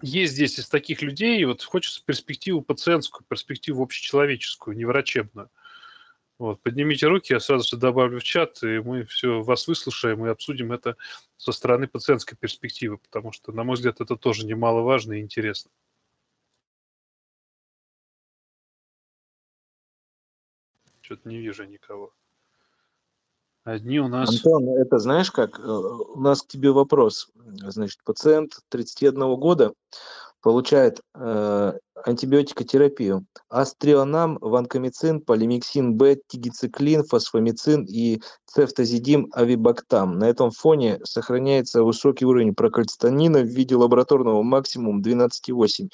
есть 0.00 0.34
здесь 0.34 0.58
из 0.58 0.68
таких 0.68 1.00
людей, 1.02 1.44
вот 1.44 1.62
хочется 1.62 2.02
перспективу 2.04 2.60
пациентскую, 2.60 3.24
перспективу 3.28 3.82
общечеловеческую, 3.82 4.76
не 4.76 4.84
врачебную. 4.84 5.48
Вот, 6.42 6.60
поднимите 6.60 7.06
руки, 7.06 7.32
я 7.32 7.38
сразу 7.38 7.68
же 7.68 7.76
добавлю 7.76 8.18
в 8.18 8.24
чат, 8.24 8.64
и 8.64 8.80
мы 8.80 9.04
все 9.04 9.42
вас 9.42 9.68
выслушаем 9.68 10.26
и 10.26 10.28
обсудим 10.28 10.72
это 10.72 10.96
со 11.36 11.52
стороны 11.52 11.86
пациентской 11.86 12.36
перспективы, 12.36 12.98
потому 12.98 13.30
что, 13.30 13.52
на 13.52 13.62
мой 13.62 13.76
взгляд, 13.76 14.00
это 14.00 14.16
тоже 14.16 14.44
немаловажно 14.44 15.12
и 15.12 15.20
интересно. 15.20 15.70
Что-то 21.00 21.28
не 21.28 21.38
вижу 21.38 21.62
никого. 21.62 22.12
Одни 23.62 24.00
у 24.00 24.08
нас... 24.08 24.28
Антон, 24.28 24.68
это 24.70 24.98
знаешь 24.98 25.30
как? 25.30 25.60
Э, 25.60 25.62
у 25.62 26.18
нас 26.18 26.42
к 26.42 26.48
тебе 26.48 26.72
вопрос. 26.72 27.30
Значит, 27.36 28.02
пациент 28.02 28.58
31 28.68 29.36
года 29.36 29.74
получает 30.42 31.00
э, 31.14 31.72
антибиотикотерапию. 32.04 33.24
Астрионам, 33.48 34.38
ванкомицин, 34.40 35.20
полимиксин 35.20 35.94
Б, 35.94 36.18
тигициклин, 36.26 37.04
фосфомицин 37.04 37.84
и 37.84 38.20
цефтазидим, 38.46 39.28
авибактам. 39.32 40.18
На 40.18 40.28
этом 40.28 40.50
фоне 40.50 40.98
сохраняется 41.04 41.84
высокий 41.84 42.26
уровень 42.26 42.54
прокальцитонина 42.54 43.40
в 43.40 43.46
виде 43.46 43.76
лабораторного 43.76 44.42
максимум 44.42 45.00
12,8. 45.00 45.88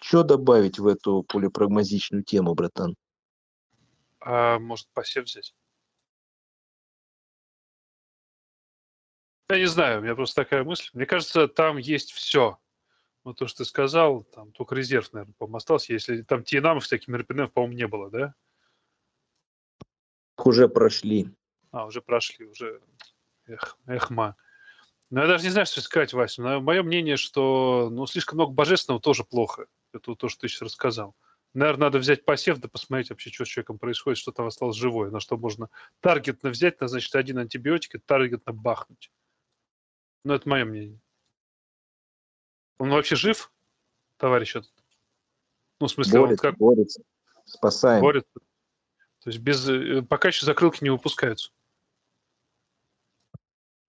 Что 0.00 0.22
добавить 0.22 0.78
в 0.78 0.86
эту 0.86 1.24
полипрагмазичную 1.26 2.22
тему, 2.22 2.54
братан? 2.54 2.94
А, 4.20 4.58
может, 4.58 4.86
посев 4.92 5.24
взять? 5.24 5.54
Я 9.50 9.58
не 9.58 9.66
знаю, 9.66 10.00
у 10.00 10.02
меня 10.02 10.14
просто 10.14 10.42
такая 10.42 10.64
мысль. 10.64 10.88
Мне 10.92 11.06
кажется, 11.06 11.48
там 11.48 11.76
есть 11.76 12.12
все 12.12 12.58
ну, 13.24 13.32
то, 13.32 13.46
что 13.46 13.58
ты 13.58 13.64
сказал, 13.64 14.22
там 14.24 14.52
только 14.52 14.74
резерв, 14.74 15.12
наверное, 15.12 15.34
по-моему, 15.38 15.56
остался. 15.56 15.92
Если 15.92 16.22
там 16.22 16.44
Тиенамов, 16.44 16.84
всяких 16.84 17.08
мероприятий, 17.08 17.52
по-моему, 17.52 17.74
не 17.74 17.86
было, 17.86 18.10
да? 18.10 18.34
Уже 20.36 20.68
прошли. 20.68 21.34
А, 21.70 21.86
уже 21.86 22.02
прошли, 22.02 22.46
уже. 22.46 22.80
Эх, 23.46 23.78
эхма. 23.86 24.36
Ну, 25.10 25.20
я 25.20 25.26
даже 25.26 25.44
не 25.44 25.50
знаю, 25.50 25.66
что 25.66 25.80
сказать, 25.80 26.12
Вася. 26.12 26.42
Но 26.42 26.60
мое 26.60 26.82
мнение, 26.82 27.16
что 27.16 27.88
ну, 27.90 28.06
слишком 28.06 28.36
много 28.36 28.52
божественного 28.52 29.00
тоже 29.00 29.24
плохо. 29.24 29.66
Это 29.92 30.14
то, 30.14 30.28
что 30.28 30.42
ты 30.42 30.48
сейчас 30.48 30.62
рассказал. 30.62 31.14
Наверное, 31.54 31.86
надо 31.86 31.98
взять 31.98 32.24
посев, 32.24 32.58
да 32.58 32.68
посмотреть 32.68 33.10
вообще, 33.10 33.30
что 33.30 33.44
с 33.44 33.48
человеком 33.48 33.78
происходит, 33.78 34.18
что 34.18 34.32
там 34.32 34.46
осталось 34.46 34.76
живое, 34.76 35.10
на 35.10 35.20
что 35.20 35.36
можно 35.36 35.70
таргетно 36.00 36.50
взять, 36.50 36.80
назначить 36.80 37.14
один 37.14 37.38
антибиотик 37.38 37.94
и 37.94 37.98
таргетно 37.98 38.52
бахнуть. 38.52 39.12
Ну, 40.24 40.34
это 40.34 40.48
мое 40.48 40.64
мнение. 40.64 41.00
Он 42.78 42.90
вообще 42.90 43.16
жив, 43.16 43.52
товарищ 44.16 44.56
этот? 44.56 44.72
Ну, 45.80 45.86
в 45.86 45.90
смысле, 45.90 46.20
борется, 46.20 46.46
он 46.46 46.52
как... 46.52 46.58
Борется, 46.58 47.02
спасаем. 47.44 48.00
Борется. 48.00 48.40
То 49.20 49.30
есть 49.30 49.38
без... 49.38 49.68
Э, 49.68 50.02
пока 50.02 50.28
еще 50.28 50.46
закрылки 50.46 50.82
не 50.82 50.90
выпускаются. 50.90 51.50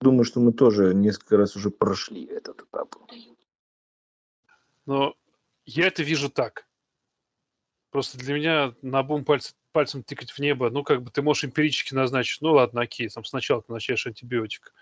Думаю, 0.01 0.23
что 0.23 0.39
мы 0.39 0.53
тоже 0.53 0.93
несколько 0.93 1.37
раз 1.37 1.55
уже 1.55 1.69
прошли 1.69 2.25
этот 2.25 2.61
этап. 2.61 2.95
Но 4.85 5.15
я 5.65 5.87
это 5.87 6.03
вижу 6.03 6.29
так. 6.29 6.67
Просто 7.89 8.17
для 8.17 8.33
меня 8.35 8.75
на 8.81 9.03
бум 9.03 9.25
пальцем, 9.25 9.55
пальцем 9.71 10.03
тыкать 10.03 10.31
в 10.31 10.39
небо, 10.39 10.69
ну, 10.69 10.83
как 10.83 11.01
бы 11.01 11.11
ты 11.11 11.21
можешь 11.21 11.45
эмпирически 11.45 11.93
назначить, 11.93 12.41
ну, 12.41 12.53
ладно, 12.53 12.81
окей, 12.81 13.09
там 13.09 13.25
сначала 13.25 13.61
ты 13.61 13.71
назначаешь 13.71 14.05
антибиотик, 14.05 14.73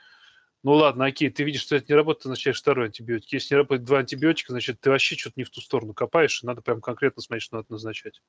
ну 0.63 0.73
ладно, 0.73 1.05
окей, 1.05 1.29
ты 1.29 1.43
видишь, 1.43 1.61
что 1.61 1.75
это 1.75 1.87
не 1.89 1.95
работает, 1.95 2.25
назначаешь 2.25 2.57
второй 2.57 2.85
антибиотик. 2.87 3.33
Если 3.33 3.53
не 3.53 3.57
работает 3.57 3.83
два 3.83 3.99
антибиотика, 3.99 4.53
значит, 4.53 4.79
ты 4.79 4.89
вообще 4.89 5.15
что-то 5.15 5.33
не 5.37 5.43
в 5.43 5.49
ту 5.49 5.59
сторону 5.59 5.93
копаешь, 5.93 6.41
и 6.41 6.47
надо 6.47 6.61
прям 6.61 6.79
конкретно 6.81 7.21
смотреть, 7.21 7.43
что 7.43 7.57
надо 7.57 7.67
назначать. 7.69 8.21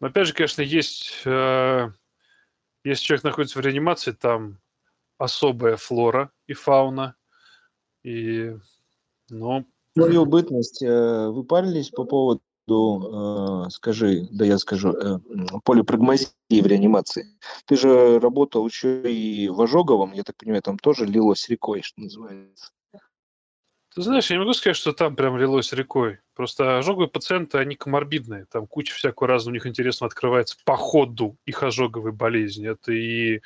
Но 0.00 0.06
опять 0.06 0.28
же, 0.28 0.32
конечно, 0.32 0.62
есть, 0.62 1.22
э, 1.24 1.88
если 2.84 3.04
человек 3.04 3.24
находится 3.24 3.58
в 3.58 3.62
реанимации, 3.62 4.12
там 4.12 4.60
особая 5.18 5.76
флора 5.76 6.30
и 6.46 6.52
фауна. 6.52 7.16
И, 8.04 8.54
ну... 9.28 9.66
Свою 9.94 10.24
бытность 10.24 10.82
э, 10.82 11.28
вы 11.28 11.42
парились 11.42 11.90
по 11.90 12.04
поводу 12.04 12.42
э, 12.76 13.70
скажи, 13.70 14.28
да 14.30 14.44
я 14.44 14.58
скажу, 14.58 14.92
э, 14.92 15.18
полипрагмазии 15.64 16.28
в 16.48 16.66
реанимации. 16.66 17.38
Ты 17.66 17.76
же 17.76 18.18
работал 18.20 18.66
еще 18.66 19.10
и 19.10 19.48
в 19.48 19.60
Ожоговом, 19.60 20.12
я 20.12 20.22
так 20.22 20.36
понимаю, 20.36 20.62
там 20.62 20.78
тоже 20.78 21.06
лилось 21.06 21.48
рекой, 21.48 21.82
что 21.82 22.00
называется. 22.00 22.70
Ты 23.94 24.02
знаешь, 24.02 24.30
я 24.30 24.36
не 24.36 24.40
могу 24.40 24.52
сказать, 24.52 24.76
что 24.76 24.92
там 24.92 25.16
прям 25.16 25.36
лилось 25.38 25.72
рекой. 25.72 26.20
Просто 26.34 26.78
ожоговые 26.78 27.08
пациенты, 27.08 27.58
они 27.58 27.74
коморбидные. 27.74 28.44
Там 28.44 28.68
куча 28.68 28.94
всякого 28.94 29.26
разного 29.26 29.52
у 29.52 29.54
них 29.54 29.66
интересно 29.66 30.06
открывается 30.06 30.56
по 30.64 30.76
ходу 30.76 31.36
их 31.46 31.64
ожоговой 31.64 32.12
болезни. 32.12 32.68
Это 32.68 32.92
и 32.92 33.40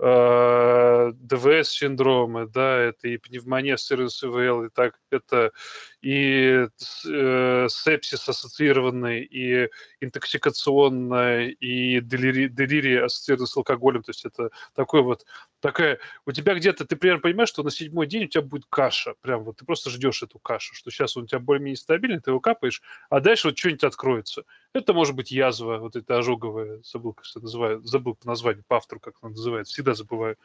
э, 0.00 1.12
ДВС-синдромы, 1.14 2.46
да, 2.46 2.78
это 2.78 3.08
и 3.08 3.18
пневмония 3.18 3.76
с 3.76 3.90
РСВЛ, 3.94 4.64
и 4.64 4.68
так, 4.70 4.98
это 5.10 5.52
и 6.00 6.68
э, 7.06 7.66
сепсис 7.68 8.28
ассоциированный, 8.28 9.22
и 9.22 9.68
интоксикационное, 10.00 11.48
и 11.48 12.00
делири, 12.00 12.48
делирия 12.48 13.04
ассоциированная 13.04 13.46
с 13.46 13.56
алкоголем. 13.56 14.02
То 14.02 14.10
есть 14.10 14.24
это 14.24 14.50
такой 14.74 15.02
вот 15.02 15.24
такая... 15.60 15.98
У 16.24 16.32
тебя 16.32 16.54
где-то, 16.54 16.84
ты 16.84 16.96
примерно 16.96 17.22
понимаешь, 17.22 17.48
что 17.48 17.62
на 17.62 17.70
седьмой 17.70 18.06
день 18.06 18.24
у 18.24 18.28
тебя 18.28 18.42
будет 18.42 18.66
каша. 18.68 19.14
Прям 19.20 19.44
вот 19.44 19.56
ты 19.56 19.64
просто 19.64 19.90
ждешь 19.90 20.22
эту 20.22 20.38
кашу, 20.38 20.74
что 20.74 20.90
сейчас 20.90 21.16
он 21.16 21.24
у 21.24 21.26
тебя 21.26 21.40
более-менее 21.40 21.76
стабильный, 21.76 22.20
ты 22.20 22.30
его 22.30 22.40
капаешь, 22.40 22.82
а 23.10 23.20
дальше 23.20 23.48
вот 23.48 23.58
что-нибудь 23.58 23.84
откроется. 23.84 24.44
Это 24.74 24.92
может 24.92 25.16
быть 25.16 25.30
язва, 25.30 25.78
вот 25.78 25.96
это 25.96 26.18
ожоговая, 26.18 26.80
забыл, 26.84 27.14
как 27.14 27.26
это 27.26 27.40
называют, 27.40 27.86
забыл 27.86 28.14
по 28.14 28.26
названию, 28.26 28.64
по 28.68 28.76
автору, 28.76 29.00
как 29.00 29.14
она 29.22 29.30
называется, 29.30 29.72
всегда 29.72 29.94
забываю. 29.94 30.36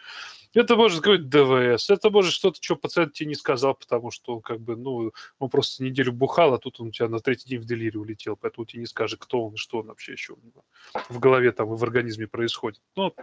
Это 0.53 0.75
может 0.75 1.03
быть 1.03 1.27
ДВС, 1.27 1.89
это 1.89 2.09
может 2.09 2.33
что-то, 2.33 2.57
что 2.61 2.75
пациент 2.75 3.13
тебе 3.13 3.29
не 3.29 3.35
сказал, 3.35 3.75
потому 3.75 4.11
что 4.11 4.35
он 4.35 4.41
как 4.41 4.61
бы, 4.61 4.75
ну, 4.75 5.11
он 5.43 5.49
просто 5.49 5.83
неделю 5.83 6.11
бухал, 6.11 6.53
а 6.53 6.57
тут 6.57 6.79
он 6.79 6.87
у 6.87 6.91
тебя 6.91 7.07
на 7.07 7.19
третий 7.19 7.49
день 7.49 7.59
в 7.59 7.65
делире 7.65 7.99
улетел, 7.99 8.35
поэтому 8.35 8.65
тебе 8.65 8.81
не 8.81 8.87
скажет, 8.87 9.19
кто 9.19 9.45
он 9.45 9.53
и 9.53 9.57
что 9.57 9.79
он 9.79 9.87
вообще 9.87 10.13
еще 10.13 10.33
у 10.33 10.39
него 10.41 10.63
в 11.09 11.19
голове 11.19 11.51
там 11.51 11.73
и 11.73 11.77
в 11.77 11.83
организме 11.83 12.27
происходит. 12.27 12.81
Ну, 12.95 13.13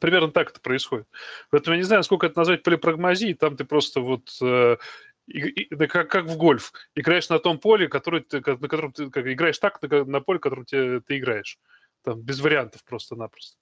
примерно 0.00 0.30
так 0.30 0.50
это 0.50 0.60
происходит. 0.60 1.06
Поэтому 1.50 1.74
я 1.74 1.78
не 1.78 1.84
знаю, 1.84 2.02
сколько 2.02 2.26
это 2.26 2.38
назвать 2.38 2.62
полипрагмазией, 2.62 3.34
там 3.34 3.56
ты 3.56 3.64
просто 3.64 4.00
вот 4.00 4.36
э, 4.40 4.76
и, 5.26 5.38
и, 5.38 5.74
да 5.74 5.86
как, 5.86 6.10
как 6.10 6.24
в 6.26 6.36
гольф. 6.36 6.72
Играешь 6.94 7.28
на 7.28 7.38
том 7.38 7.58
поле, 7.58 7.88
который 7.88 8.20
ты, 8.20 8.38
на 8.38 8.68
котором 8.68 8.92
ты 8.92 9.10
как, 9.10 9.26
играешь 9.26 9.58
так, 9.58 9.80
на, 9.82 10.04
на 10.04 10.20
поле, 10.20 10.38
котором 10.38 10.64
ты, 10.64 11.00
ты 11.00 11.18
играешь. 11.18 11.58
Там 12.02 12.20
без 12.20 12.40
вариантов 12.40 12.84
просто-напросто. 12.84 13.58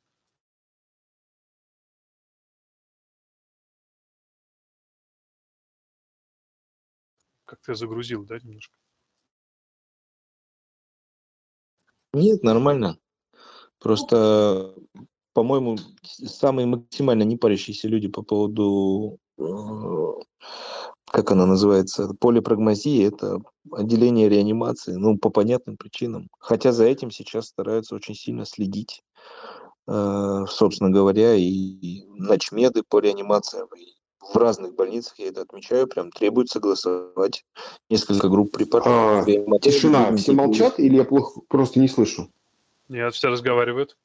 Я 7.70 7.76
загрузил, 7.76 8.24
да, 8.24 8.38
немножко? 8.38 8.74
Нет, 12.12 12.42
нормально. 12.42 12.98
Просто, 13.78 14.74
по-моему, 15.32 15.78
самые 16.02 16.66
максимально 16.66 17.22
не 17.22 17.36
парящиеся 17.36 17.88
люди 17.88 18.08
по 18.08 18.22
поводу 18.22 19.18
э, 19.38 20.10
как 21.10 21.32
она 21.32 21.46
называется, 21.46 22.14
полипрагмазия, 22.20 23.08
это 23.08 23.40
отделение 23.72 24.28
реанимации, 24.28 24.94
ну, 24.94 25.18
по 25.18 25.30
понятным 25.30 25.76
причинам. 25.76 26.28
Хотя 26.38 26.72
за 26.72 26.84
этим 26.84 27.10
сейчас 27.10 27.46
стараются 27.46 27.96
очень 27.96 28.14
сильно 28.14 28.44
следить, 28.44 29.02
э, 29.88 30.44
собственно 30.48 30.90
говоря, 30.90 31.34
и 31.34 32.04
начмеды 32.16 32.84
по 32.88 33.00
реанимациям, 33.00 33.68
и 33.76 33.99
в 34.20 34.36
разных 34.36 34.74
больницах, 34.74 35.18
я 35.18 35.28
это 35.28 35.42
отмечаю, 35.42 35.86
прям 35.86 36.10
требуют 36.12 36.50
согласовать 36.50 37.44
несколько 37.88 38.28
групп 38.28 38.52
препаратов. 38.52 39.26
А, 39.26 39.58
тишина, 39.60 40.14
все 40.16 40.32
молчат 40.32 40.78
или 40.78 40.96
я 40.96 41.04
плохо 41.04 41.40
просто 41.48 41.80
не 41.80 41.88
слышу? 41.88 42.30
Нет, 42.88 43.14
все 43.14 43.28
разговаривают. 43.28 43.96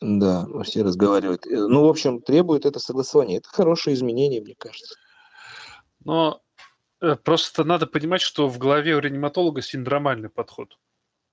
Да, 0.00 0.46
все 0.64 0.82
разговаривают. 0.82 1.46
Э, 1.46 1.66
ну, 1.66 1.84
в 1.84 1.88
общем, 1.88 2.22
требует 2.22 2.64
это 2.64 2.78
согласование. 2.78 3.38
Это 3.38 3.48
хорошее 3.50 3.94
изменение, 3.94 4.40
мне 4.40 4.54
кажется. 4.56 4.94
Но 6.04 6.40
э, 7.02 7.16
просто 7.16 7.64
надо 7.64 7.86
понимать, 7.86 8.22
что 8.22 8.48
в 8.48 8.56
голове 8.56 8.96
у 8.96 9.00
реаниматолога 9.00 9.60
синдромальный 9.60 10.30
подход. 10.30 10.78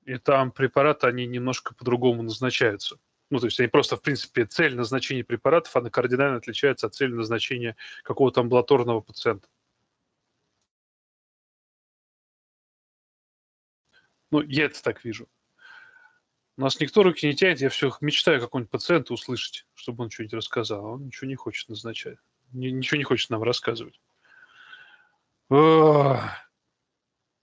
И 0.03 0.17
там 0.17 0.51
препараты, 0.51 1.07
они 1.07 1.25
немножко 1.27 1.73
по-другому 1.75 2.23
назначаются. 2.23 2.97
Ну, 3.29 3.39
то 3.39 3.47
есть 3.47 3.59
они 3.59 3.67
просто, 3.67 3.97
в 3.97 4.01
принципе, 4.01 4.45
цель 4.45 4.75
назначения 4.75 5.23
препаратов, 5.23 5.75
она 5.75 5.89
кардинально 5.89 6.37
отличается 6.37 6.87
от 6.87 6.95
цели 6.95 7.11
назначения 7.11 7.75
какого-то 8.03 8.41
амбулаторного 8.41 9.01
пациента. 9.01 9.49
Ну, 14.31 14.41
я 14.41 14.65
это 14.65 14.81
так 14.81 15.03
вижу. 15.03 15.27
У 16.57 16.61
нас 16.61 16.79
никто 16.79 17.03
руки 17.03 17.27
не 17.27 17.35
тянет, 17.35 17.61
я 17.61 17.69
все 17.69 17.91
мечтаю 18.01 18.41
какого-нибудь 18.41 18.71
пациента 18.71 19.13
услышать, 19.13 19.67
чтобы 19.73 20.03
он 20.03 20.09
что-нибудь 20.09 20.33
рассказал. 20.33 20.85
А 20.85 20.89
он 20.93 21.05
ничего 21.05 21.27
не 21.27 21.35
хочет 21.35 21.69
назначать, 21.69 22.17
ничего 22.51 22.97
не 22.97 23.03
хочет 23.03 23.29
нам 23.29 23.43
рассказывать. 23.43 23.99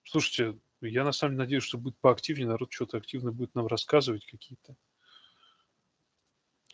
Слушайте, 0.04 0.58
я 0.80 1.04
на 1.04 1.12
самом 1.12 1.34
деле 1.34 1.44
надеюсь, 1.44 1.62
что 1.62 1.78
будет 1.78 1.96
поактивнее, 1.98 2.48
народ 2.48 2.72
что-то 2.72 2.96
активно 2.96 3.32
будет 3.32 3.54
нам 3.54 3.66
рассказывать 3.66 4.26
какие-то 4.26 4.76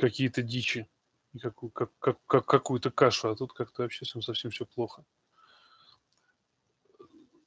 какие-то 0.00 0.42
дичи 0.42 0.88
и 1.32 1.38
какую, 1.38 1.70
как, 1.70 1.90
как, 1.98 2.18
как, 2.26 2.46
какую-то 2.46 2.90
кашу, 2.90 3.30
а 3.30 3.36
тут 3.36 3.52
как-то 3.52 3.82
вообще 3.82 4.04
совсем 4.04 4.50
все 4.50 4.66
плохо. 4.66 5.04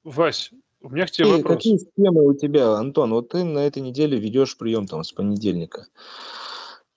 Вась, 0.04 0.52
у 0.82 0.90
меня 0.90 1.06
к 1.06 1.12
тебе 1.12 1.30
и 1.30 1.32
вопрос. 1.32 1.56
Какие 1.56 1.78
схемы 1.78 2.28
у 2.28 2.34
тебя, 2.34 2.74
Антон? 2.74 3.12
Вот 3.12 3.30
ты 3.30 3.44
на 3.44 3.60
этой 3.60 3.82
неделе 3.82 4.20
ведешь 4.20 4.58
прием 4.58 4.86
там 4.86 5.04
с 5.04 5.12
понедельника. 5.12 5.88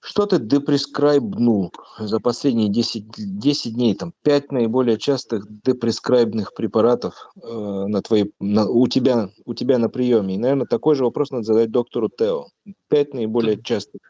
Что 0.00 0.26
ты 0.26 0.38
депрескрайбнул 0.38 1.72
за 1.98 2.20
последние 2.20 2.68
10, 2.68 3.06
10 3.16 3.74
дней? 3.74 3.94
Там 3.94 4.12
5 4.22 4.52
наиболее 4.52 4.98
частых 4.98 5.46
депрескрайбных 5.64 6.54
препаратов 6.54 7.32
э, 7.42 7.48
на 7.48 8.02
твоей, 8.02 8.32
на, 8.38 8.68
у, 8.68 8.86
тебя, 8.86 9.30
у 9.44 9.54
тебя 9.54 9.78
на 9.78 9.88
приеме. 9.88 10.36
И, 10.36 10.38
наверное, 10.38 10.66
такой 10.66 10.94
же 10.94 11.04
вопрос 11.04 11.32
надо 11.32 11.42
задать 11.42 11.72
доктору 11.72 12.08
Тео. 12.08 12.46
5 12.88 13.14
наиболее 13.14 13.60
частых 13.60 14.00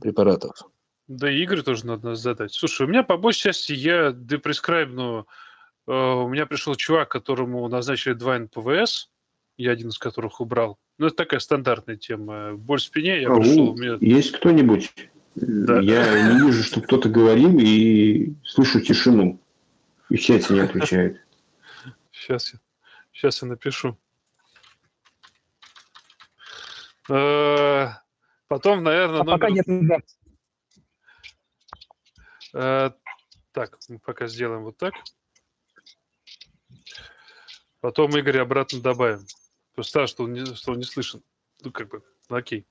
препаратов. 0.00 0.56
Да, 1.08 1.30
и 1.30 1.42
Игорь 1.42 1.62
тоже 1.62 1.86
надо 1.86 2.14
задать. 2.14 2.52
Слушай, 2.52 2.86
у 2.86 2.88
меня 2.88 3.02
по 3.02 3.16
большей 3.16 3.42
части 3.42 3.72
я 3.72 4.12
депрескрайбну... 4.12 5.26
Э, 5.86 5.92
у 5.92 6.28
меня 6.28 6.46
пришел 6.46 6.74
чувак, 6.74 7.10
которому 7.10 7.66
назначили 7.68 8.14
два 8.14 8.38
НПВС, 8.38 9.10
я 9.56 9.72
один 9.72 9.88
из 9.88 9.98
которых 9.98 10.40
убрал. 10.40 10.78
Ну, 10.98 11.08
это 11.08 11.16
такая 11.16 11.40
стандартная 11.40 11.96
тема. 11.96 12.54
Боль 12.54 12.78
в 12.78 12.82
спине, 12.82 13.20
я 13.20 13.30
а 13.30 13.36
пришел... 13.36 13.76
Меня... 13.76 13.98
Есть 14.00 14.32
кто-нибудь? 14.32 14.92
Да. 15.34 15.80
Я 15.80 16.32
не 16.32 16.46
вижу, 16.46 16.62
что 16.62 16.80
кто-то 16.80 17.08
говорил, 17.08 17.58
и 17.58 18.34
слышу 18.44 18.80
тишину. 18.80 19.40
И 20.08 20.16
в 20.16 20.20
чате 20.20 20.54
не 20.54 20.60
отвечает. 20.60 21.20
Сейчас 22.12 22.52
я, 22.52 22.60
сейчас 23.12 23.42
я 23.42 23.48
напишу. 23.48 23.98
Э, 27.08 27.88
потом, 28.52 28.82
наверное... 28.82 29.20
А 29.20 29.24
номер... 29.24 29.38
пока 29.38 29.50
нет 29.50 29.66
э, 32.52 32.90
Так, 33.52 33.78
мы 33.88 33.98
пока 33.98 34.26
сделаем 34.26 34.64
вот 34.64 34.76
так. 34.76 34.92
Потом 37.80 38.14
Игорь 38.14 38.40
обратно 38.40 38.82
добавим. 38.82 39.24
Просто 39.74 40.06
что 40.06 40.24
он 40.24 40.34
не, 40.34 40.44
что 40.54 40.72
он 40.72 40.78
не 40.78 40.84
слышен. 40.84 41.22
Ну, 41.62 41.72
как 41.72 41.88
бы, 41.88 42.02
ну, 42.28 42.36
окей. 42.36 42.66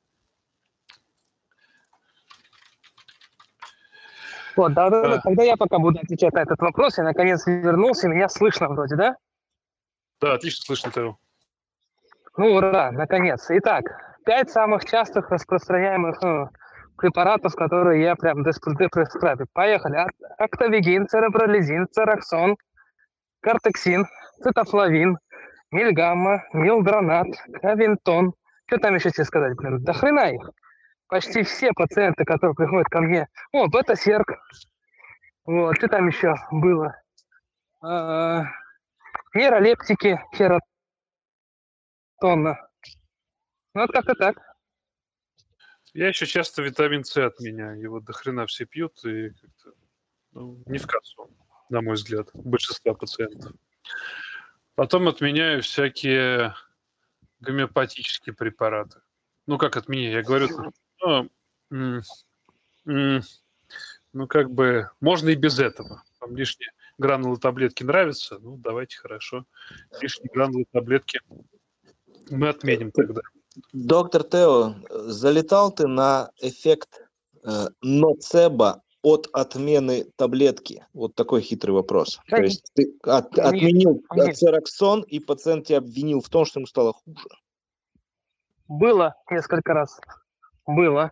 Вот, 4.55 4.73
да, 4.73 4.91
да, 4.91 5.01
да, 5.01 5.21
тогда 5.21 5.41
я 5.41 5.57
пока 5.57 5.79
буду 5.79 5.99
отвечать 5.99 6.33
на 6.33 6.43
этот 6.43 6.59
вопрос. 6.59 6.99
Я 6.99 7.05
наконец 7.05 7.47
вернулся, 7.47 8.07
меня 8.07 8.29
слышно 8.29 8.69
вроде, 8.69 8.97
да? 8.97 9.17
Да, 10.19 10.33
отлично 10.35 10.63
слышно, 10.63 10.91
Тео. 10.91 11.17
Ну, 12.37 12.53
ура, 12.53 12.91
наконец. 12.91 13.47
Итак, 13.49 14.10
пять 14.25 14.49
самых 14.49 14.85
частых 14.85 15.29
распространяемых 15.29 16.21
ну, 16.21 16.49
препаратов, 16.97 17.55
которые 17.55 18.01
я 18.03 18.15
прям 18.15 18.43
депрескрабю. 18.43 19.47
Поехали. 19.53 20.05
Актовигин, 20.37 21.07
церебролизин, 21.07 21.87
цераксон, 21.91 22.57
картексин, 23.41 24.05
цитофлавин, 24.41 25.17
Мильгамма, 25.71 26.43
Милдронат, 26.53 27.27
Кавинтон. 27.61 28.33
Что 28.67 28.77
там 28.77 28.95
еще 28.95 29.11
тебе 29.11 29.25
сказать, 29.25 29.55
блин? 29.55 29.83
Да 29.83 29.93
хрена 29.93 30.31
их. 30.31 30.49
Почти 31.07 31.43
все 31.43 31.71
пациенты, 31.73 32.23
которые 32.23 32.55
приходят 32.55 32.87
ко 32.87 33.01
мне. 33.01 33.27
О, 33.51 33.67
бета-серк. 33.67 34.33
Вот, 35.45 35.75
что 35.75 35.87
там 35.89 36.07
еще 36.07 36.35
было? 36.51 36.95
А, 37.81 38.45
нейролептики, 39.33 40.21
херотонна. 40.33 40.61
Ну, 43.73 43.81
вот 43.81 43.91
как-то 43.91 44.15
так. 44.15 44.37
Я 45.93 46.07
еще 46.07 46.25
часто 46.25 46.61
витамин 46.61 47.03
С 47.03 47.17
отменяю. 47.17 47.79
Его 47.79 47.99
до 47.99 48.13
хрена 48.13 48.45
все 48.45 48.65
пьют, 48.65 49.03
и 49.05 49.29
как-то 49.29 49.73
ну, 50.31 50.63
не 50.65 50.77
в 50.77 50.87
кассу, 50.87 51.29
на 51.69 51.81
мой 51.81 51.95
взгляд, 51.95 52.29
большинства 52.33 52.93
пациентов. 52.93 53.53
Потом 54.75 55.07
отменяю 55.07 55.61
всякие 55.61 56.55
гомеопатические 57.41 58.33
препараты. 58.33 59.01
Ну, 59.47 59.57
как 59.57 59.75
отменяю? 59.75 60.13
Я 60.13 60.23
говорю, 60.23 60.47
ну, 61.01 61.29
ну, 64.13 64.27
как 64.27 64.51
бы, 64.51 64.89
можно 64.99 65.29
и 65.29 65.35
без 65.35 65.59
этого. 65.59 66.03
Там 66.19 66.35
лишние 66.35 66.71
гранулы 66.97 67.37
таблетки 67.37 67.83
нравятся, 67.83 68.39
ну, 68.39 68.57
давайте, 68.57 68.97
хорошо. 68.97 69.45
Лишние 70.01 70.29
гранулы 70.33 70.65
таблетки 70.71 71.21
мы 72.29 72.49
отменим 72.49 72.91
тогда. 72.91 73.21
Доктор 73.73 74.23
Тео, 74.23 74.75
залетал 74.89 75.71
ты 75.71 75.87
на 75.87 76.31
эффект 76.41 77.07
э, 77.43 77.67
ноцеба 77.81 78.81
от 79.01 79.27
отмены 79.33 80.05
таблетки? 80.15 80.85
Вот 80.93 81.15
такой 81.15 81.41
хитрый 81.41 81.73
вопрос. 81.73 82.19
Да 82.27 82.37
То 82.37 82.43
есть 82.43 82.71
ты 82.73 82.93
от- 83.03 83.37
отменил 83.39 84.03
цероксон, 84.33 85.01
и 85.01 85.19
пациент 85.19 85.67
тебя 85.67 85.79
обвинил 85.79 86.21
в 86.21 86.29
том, 86.29 86.45
что 86.45 86.59
ему 86.59 86.67
стало 86.67 86.93
хуже. 86.93 87.27
Было 88.67 89.15
несколько 89.29 89.73
раз. 89.73 89.99
Было. 90.65 91.11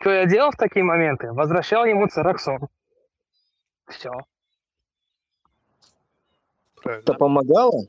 Что 0.00 0.10
я 0.10 0.26
делал 0.26 0.50
в 0.50 0.56
такие 0.56 0.84
моменты? 0.84 1.32
Возвращал 1.32 1.84
ему 1.84 2.08
цероксон. 2.08 2.68
Все. 3.88 4.10
Правильно. 6.82 7.02
Это 7.02 7.14
помогало? 7.14 7.86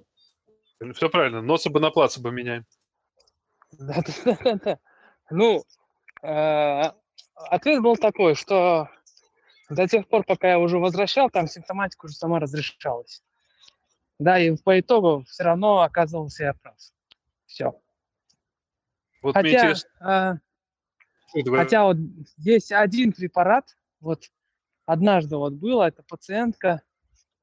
Все 0.94 1.10
правильно. 1.10 1.42
Ноцебо 1.42 1.80
на 1.80 1.90
плацебо 1.92 2.30
меняем. 2.30 2.66
Да-да-да. 3.80 4.80
Ну, 5.30 5.64
э, 6.22 6.92
ответ 7.36 7.82
был 7.82 7.98
такой, 7.98 8.36
что 8.36 8.90
до 9.70 9.88
тех 9.88 10.08
пор, 10.08 10.24
пока 10.24 10.50
я 10.50 10.60
уже 10.60 10.78
возвращал, 10.78 11.30
там 11.30 11.48
симптоматика 11.48 12.06
уже 12.06 12.16
сама 12.16 12.40
разрешалась. 12.40 13.24
Да, 14.20 14.40
и 14.40 14.56
по 14.56 14.80
итогу 14.80 15.26
все 15.28 15.44
равно 15.44 15.82
оказывался 15.82 16.46
я 16.46 16.54
прав. 16.54 16.76
Все. 17.48 17.74
Вот 19.22 19.36
мне 19.36 19.52
Хотя, 19.52 19.58
интересно. 19.58 20.40
э, 21.34 21.50
хотя 21.50 21.84
вот 21.86 21.98
есть 22.38 22.72
один 22.72 23.12
препарат, 23.12 23.76
вот 24.00 24.30
однажды 24.86 25.36
вот 25.38 25.54
было, 25.54 25.84
это 25.88 26.04
пациентка, 26.04 26.82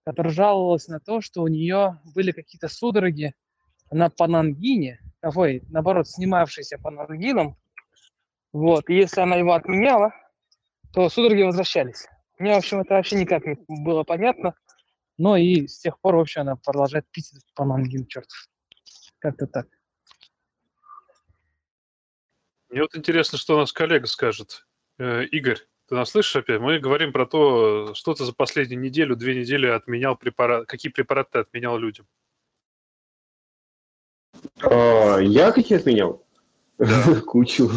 которая 0.05 0.33
жаловалась 0.33 0.89
на 0.89 1.01
то, 1.01 1.21
что 1.21 1.43
у 1.43 1.49
нее 1.49 2.01
были 2.15 2.31
какие-то 2.31 2.69
судороги 2.69 3.35
на 3.91 4.09
панангине, 4.09 5.01
ой, 5.23 5.63
наоборот, 5.69 6.09
снимавшиеся 6.09 6.79
панангином. 6.79 7.57
Вот, 8.53 8.89
и 8.91 8.95
если 8.95 9.21
она 9.21 9.37
его 9.37 9.55
отменяла, 9.55 10.13
то 10.93 11.09
судороги 11.09 11.43
возвращались. 11.43 12.07
Мне, 12.39 12.55
в 12.55 12.59
общем, 12.59 12.81
это 12.81 12.95
вообще 12.95 13.17
никак 13.17 13.47
не 13.47 13.57
было 13.69 14.05
понятно. 14.05 14.55
Но 15.19 15.37
и 15.37 15.67
с 15.67 15.79
тех 15.79 16.01
пор, 16.01 16.17
вообще, 16.17 16.41
она 16.41 16.57
продолжает 16.57 17.07
пить 17.11 17.33
этот 17.33 17.55
панангин, 17.55 18.07
черт. 18.07 18.29
Как-то 19.19 19.47
так. 19.47 19.69
Мне 22.69 22.81
вот 22.83 22.97
интересно, 22.97 23.39
что 23.39 23.55
у 23.55 23.59
нас 23.59 23.73
коллега 23.73 24.07
скажет. 24.07 24.67
Э, 24.99 25.25
Игорь, 25.27 25.59
ты 25.89 25.95
нас 25.95 26.11
слышишь 26.11 26.37
опять? 26.37 26.61
Мы 26.61 26.79
говорим 26.79 27.13
про 27.13 27.27
то, 27.27 27.95
что 27.95 28.15
ты 28.15 28.25
за 28.25 28.33
последнюю 28.33 28.81
неделю, 28.81 29.15
две 29.15 29.39
недели 29.39 29.67
отменял 29.67 30.17
препарат, 30.17 30.67
какие 30.67 30.91
препараты 30.91 31.31
ты 31.33 31.39
отменял 31.41 31.79
людям. 31.79 32.07
А, 34.63 35.19
Я 35.19 35.53
какие 35.53 35.79
отменял? 35.79 36.23
Кучу. 37.27 37.71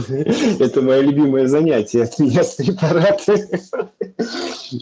Это 0.60 0.82
мое 0.82 1.02
любимое 1.02 1.48
занятие, 1.48 2.04
отменять 2.04 2.58
препараты. 2.58 3.62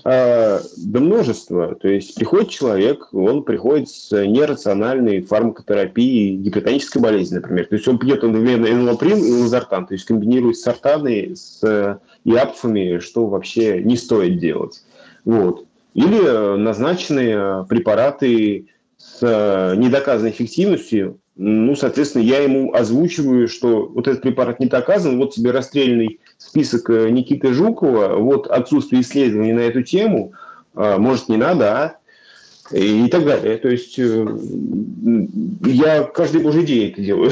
А, 0.06 0.62
Да 0.78 1.00
множество. 1.00 1.76
То 1.76 1.88
есть 1.90 2.16
приходит 2.16 2.50
человек, 2.50 3.14
он 3.14 3.44
приходит 3.44 3.90
с 3.90 4.12
нерациональной 4.12 5.22
фармакотерапией 5.22 6.38
гипертонической 6.38 7.02
болезни, 7.02 7.36
например. 7.36 7.66
То 7.66 7.76
есть 7.76 7.88
он 7.88 8.00
пьет 8.00 8.24
одновременно 8.24 8.68
энолаприн 8.68 9.18
и 9.18 9.32
лазартан, 9.32 9.88
то 9.88 9.94
есть 9.94 10.06
комбинирует 10.06 10.58
сортаны 10.58 11.36
с 11.36 12.00
иапфами, 12.24 13.00
что 13.00 13.28
вообще 13.28 13.84
не 13.84 13.98
стоит 13.98 14.40
делать. 14.40 14.84
Вот. 15.26 15.66
Или 15.94 16.58
назначенные 16.58 17.66
препараты 17.66 18.68
с 18.98 19.20
э, 19.22 19.76
недоказанной 19.76 20.32
эффективностью, 20.32 21.20
ну, 21.36 21.76
соответственно, 21.76 22.22
я 22.22 22.40
ему 22.40 22.74
озвучиваю, 22.74 23.48
что 23.48 23.88
вот 23.88 24.08
этот 24.08 24.22
препарат 24.22 24.60
не 24.60 24.68
доказан, 24.68 25.18
вот 25.18 25.34
тебе 25.34 25.52
расстрельный 25.52 26.20
список 26.38 26.90
э, 26.92 27.10
Никиты 27.10 27.54
Жукова, 27.54 28.18
вот 28.18 28.48
отсутствие 28.48 29.02
исследований 29.02 29.54
на 29.54 29.62
эту 29.62 29.82
тему, 29.82 30.34
а, 30.76 30.98
может, 30.98 31.30
не 31.30 31.38
надо, 31.38 31.78
а? 31.78 31.98
И 32.72 33.08
так 33.10 33.26
далее. 33.26 33.58
То 33.58 33.68
есть 33.68 33.98
э, 34.00 34.26
я 35.66 36.04
каждый 36.04 36.42
божий 36.42 36.66
день 36.66 36.92
это 36.92 37.02
делаю. 37.02 37.32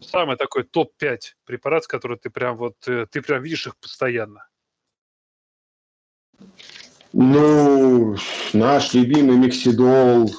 Самый 0.00 0.36
такой 0.36 0.62
топ-5 0.62 1.18
препарат, 1.44 1.86
который 1.86 2.16
ты 2.18 2.30
прям 2.30 2.56
вот, 2.56 2.76
э, 2.86 3.06
ты 3.10 3.20
прям 3.20 3.42
видишь 3.42 3.66
их 3.66 3.76
постоянно. 3.76 4.46
Ну, 7.18 8.14
наш 8.52 8.92
любимый 8.92 9.38
Миксидол 9.38 10.30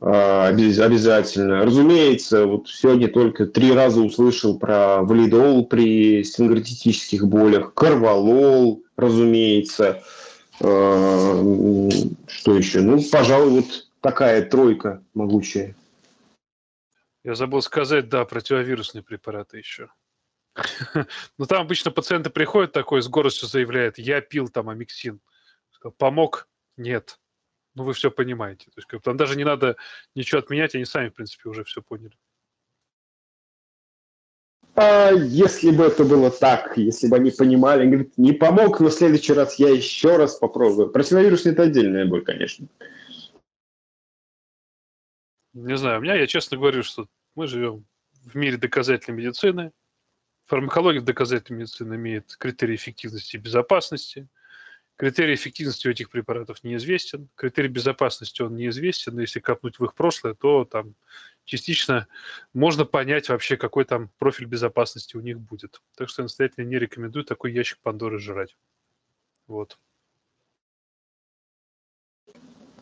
а, 0.00 0.46
обяз- 0.46 0.78
обязательно. 0.78 1.64
Разумеется, 1.64 2.46
вот 2.46 2.68
сегодня 2.68 3.08
только 3.08 3.46
три 3.46 3.72
раза 3.72 4.00
услышал 4.00 4.60
про 4.60 5.02
валидол 5.02 5.66
при 5.66 6.22
сингратитических 6.22 7.26
болях, 7.26 7.74
карвалол, 7.74 8.84
разумеется. 8.96 10.04
А, 10.60 11.90
Что 12.28 12.56
еще? 12.56 12.80
Ну, 12.80 13.02
пожалуй, 13.10 13.62
вот 13.62 13.88
такая 14.00 14.42
тройка 14.42 15.02
могучая. 15.14 15.74
Я 17.24 17.34
забыл 17.34 17.60
сказать, 17.60 18.08
да, 18.08 18.24
противовирусные 18.24 19.02
препараты 19.02 19.58
еще. 19.58 19.88
Ну, 21.38 21.46
там 21.46 21.62
обычно 21.62 21.90
пациенты 21.90 22.30
приходят 22.30 22.70
такой, 22.70 23.02
с 23.02 23.08
гордостью 23.08 23.48
заявляет, 23.48 23.98
я 23.98 24.20
пил 24.20 24.46
там 24.46 24.68
амиксин. 24.68 25.20
Сказал, 25.82 25.94
Помог? 25.98 26.48
Нет. 26.76 27.18
Ну, 27.74 27.82
вы 27.82 27.92
все 27.92 28.12
понимаете. 28.12 28.66
То 28.66 28.78
есть, 28.80 29.02
там 29.02 29.16
даже 29.16 29.34
не 29.34 29.42
надо 29.42 29.76
ничего 30.14 30.38
отменять, 30.38 30.76
они 30.76 30.84
сами, 30.84 31.08
в 31.08 31.14
принципе, 31.14 31.48
уже 31.48 31.64
все 31.64 31.82
поняли. 31.82 32.16
А 34.76 35.10
если 35.10 35.72
бы 35.72 35.84
это 35.84 36.04
было 36.04 36.30
так, 36.30 36.78
если 36.78 37.08
бы 37.08 37.16
они 37.16 37.32
понимали, 37.32 37.82
они 37.82 37.90
говорят, 37.90 38.16
не 38.16 38.32
помог, 38.32 38.78
но 38.78 38.90
в 38.90 38.92
следующий 38.92 39.32
раз 39.32 39.58
я 39.58 39.70
еще 39.70 40.16
раз 40.16 40.36
попробую. 40.36 40.90
Противовирусный– 40.90 41.52
это 41.52 41.64
отдельная 41.64 42.06
боль, 42.06 42.24
конечно. 42.24 42.68
Не 45.52 45.76
знаю, 45.76 45.98
у 45.98 46.02
меня, 46.02 46.14
я 46.14 46.28
честно 46.28 46.58
говорю, 46.58 46.84
что 46.84 47.08
мы 47.34 47.48
живем 47.48 47.84
в 48.22 48.36
мире 48.36 48.56
доказательной 48.56 49.18
медицины. 49.18 49.72
Фармакология 50.46 51.00
доказательной 51.00 51.62
медицины 51.62 51.94
имеет 51.94 52.36
критерии 52.36 52.76
эффективности 52.76 53.34
и 53.34 53.40
безопасности. 53.40 54.28
Критерий 55.02 55.34
эффективности 55.34 55.88
у 55.88 55.90
этих 55.90 56.10
препаратов 56.10 56.62
неизвестен. 56.62 57.28
Критерий 57.34 57.66
безопасности 57.66 58.40
он 58.40 58.54
неизвестен. 58.54 59.16
Но 59.16 59.22
если 59.22 59.40
копнуть 59.40 59.80
в 59.80 59.84
их 59.84 59.94
прошлое, 59.94 60.34
то 60.34 60.64
там 60.64 60.94
частично 61.44 62.06
можно 62.54 62.84
понять 62.84 63.28
вообще, 63.28 63.56
какой 63.56 63.84
там 63.84 64.10
профиль 64.20 64.46
безопасности 64.46 65.16
у 65.16 65.20
них 65.20 65.40
будет. 65.40 65.82
Так 65.96 66.08
что 66.08 66.22
я 66.22 66.26
настоятельно 66.26 66.66
не 66.66 66.78
рекомендую 66.78 67.24
такой 67.24 67.52
ящик 67.52 67.80
Пандоры 67.82 68.20
жрать. 68.20 68.56
Вот. 69.48 69.76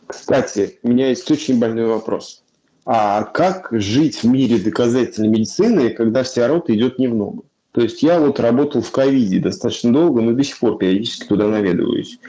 Кстати, 0.05 0.77
у 0.83 0.89
меня 0.89 1.09
есть 1.09 1.31
очень 1.31 1.59
больной 1.59 1.87
вопрос. 1.87 2.43
А 2.85 3.23
как 3.23 3.69
жить 3.71 4.21
в 4.21 4.27
мире 4.27 4.59
доказательной 4.59 5.29
медицины, 5.29 5.89
когда 5.89 6.21
всеорот 6.21 6.69
идет 6.69 6.99
не 6.99 7.07
в 7.07 7.15
ногу? 7.15 7.50
То 7.71 7.81
есть 7.81 8.03
я 8.03 8.19
вот 8.19 8.39
работал 8.39 8.81
в 8.81 8.91
ковиде 8.91 9.39
достаточно 9.39 9.93
долго, 9.93 10.21
но 10.21 10.33
до 10.33 10.43
сих 10.43 10.59
пор 10.59 10.77
периодически 10.77 11.27
туда 11.27 11.47
наведываюсь. 11.47 12.19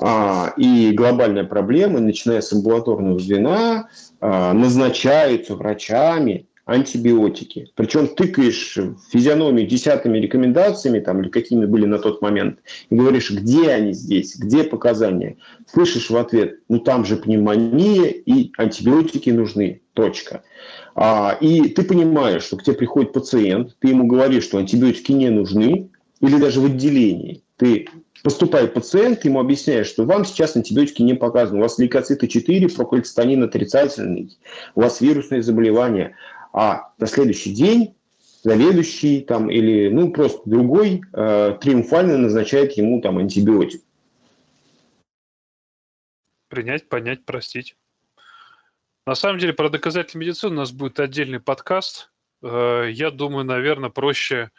А, 0.00 0.52
и 0.56 0.92
глобальная 0.92 1.44
проблема, 1.44 1.98
начиная 2.00 2.40
с 2.40 2.52
амбулаторного 2.52 3.18
звена, 3.18 3.88
а, 4.20 4.52
назначаются 4.52 5.56
врачами 5.56 6.46
антибиотики. 6.68 7.72
Причем 7.74 8.08
тыкаешь 8.08 8.76
в 8.76 8.98
физиономию 9.10 9.66
десятыми 9.66 10.18
рекомендациями, 10.18 11.00
там, 11.00 11.22
или 11.22 11.30
какими 11.30 11.64
были 11.64 11.86
на 11.86 11.98
тот 11.98 12.20
момент, 12.20 12.58
и 12.90 12.94
говоришь, 12.94 13.30
где 13.30 13.70
они 13.70 13.92
здесь, 13.94 14.36
где 14.36 14.64
показания. 14.64 15.38
Слышишь 15.66 16.10
в 16.10 16.16
ответ, 16.16 16.58
ну 16.68 16.78
там 16.78 17.06
же 17.06 17.16
пневмония 17.16 18.10
и 18.10 18.52
антибиотики 18.58 19.30
нужны, 19.30 19.80
точка. 19.94 20.42
А, 21.00 21.38
и 21.40 21.68
ты 21.68 21.84
понимаешь, 21.84 22.42
что 22.42 22.56
к 22.56 22.64
тебе 22.64 22.74
приходит 22.74 23.12
пациент, 23.12 23.76
ты 23.78 23.88
ему 23.88 24.08
говоришь, 24.08 24.42
что 24.42 24.58
антибиотики 24.58 25.12
не 25.12 25.30
нужны, 25.30 25.90
или 26.20 26.40
даже 26.40 26.60
в 26.60 26.64
отделении. 26.64 27.44
Ты 27.56 27.86
поступает 28.24 28.74
пациент, 28.74 29.20
ты 29.20 29.28
ему 29.28 29.38
объясняешь, 29.38 29.86
что 29.86 30.04
вам 30.04 30.24
сейчас 30.24 30.56
антибиотики 30.56 31.02
не 31.02 31.14
показаны. 31.14 31.60
У 31.60 31.62
вас 31.62 31.78
лейкоциты 31.78 32.26
4, 32.26 32.68
прокальцитонин 32.70 33.44
отрицательный, 33.44 34.36
у 34.74 34.80
вас 34.80 35.00
вирусные 35.00 35.40
заболевания. 35.40 36.16
А 36.52 36.92
на 36.98 37.06
следующий 37.06 37.52
день 37.52 37.94
заведующий 38.42 39.20
там 39.20 39.52
или 39.52 39.90
ну 39.90 40.10
просто 40.10 40.40
другой 40.46 41.02
э, 41.12 41.58
триумфально 41.60 42.18
назначает 42.18 42.72
ему 42.72 43.00
там 43.00 43.18
антибиотик. 43.18 43.82
Принять, 46.48 46.88
понять, 46.88 47.24
простить. 47.24 47.76
На 49.08 49.14
самом 49.14 49.38
деле, 49.38 49.54
про 49.54 49.70
доказательную 49.70 50.28
медицину 50.28 50.52
у 50.52 50.56
нас 50.56 50.70
будет 50.70 51.00
отдельный 51.00 51.40
подкаст. 51.40 52.12
Э, 52.42 52.90
Я 52.92 53.10
думаю, 53.10 53.42
наверное, 53.46 53.88
проще 53.88 54.50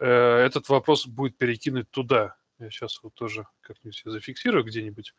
э, 0.00 0.06
этот 0.06 0.70
вопрос 0.70 1.06
будет 1.06 1.36
перекинуть 1.36 1.90
туда. 1.90 2.36
Я 2.58 2.70
сейчас 2.70 2.98
вот 3.02 3.12
тоже 3.12 3.46
как-нибудь 3.60 4.00
зафиксирую 4.06 4.64
где-нибудь. 4.64 5.12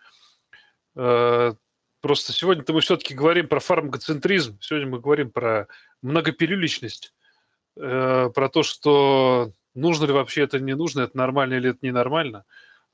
Э, 0.95 1.53
Просто 2.01 2.34
сегодня-то 2.34 2.73
мы 2.73 2.81
все-таки 2.81 3.13
говорим 3.13 3.47
про 3.47 3.59
фармакоцентризм, 3.59 4.57
сегодня 4.61 4.88
мы 4.88 4.99
говорим 4.99 5.30
про 5.30 5.67
многопилюличность, 6.01 7.13
про 7.76 8.49
то, 8.51 8.63
что 8.63 9.51
нужно 9.76 10.05
ли 10.05 10.13
вообще 10.13 10.43
это, 10.43 10.59
не 10.59 10.76
нужно, 10.76 11.01
это 11.01 11.15
нормально 11.15 11.55
или 11.55 11.69
это 11.69 11.80
ненормально. 11.84 12.45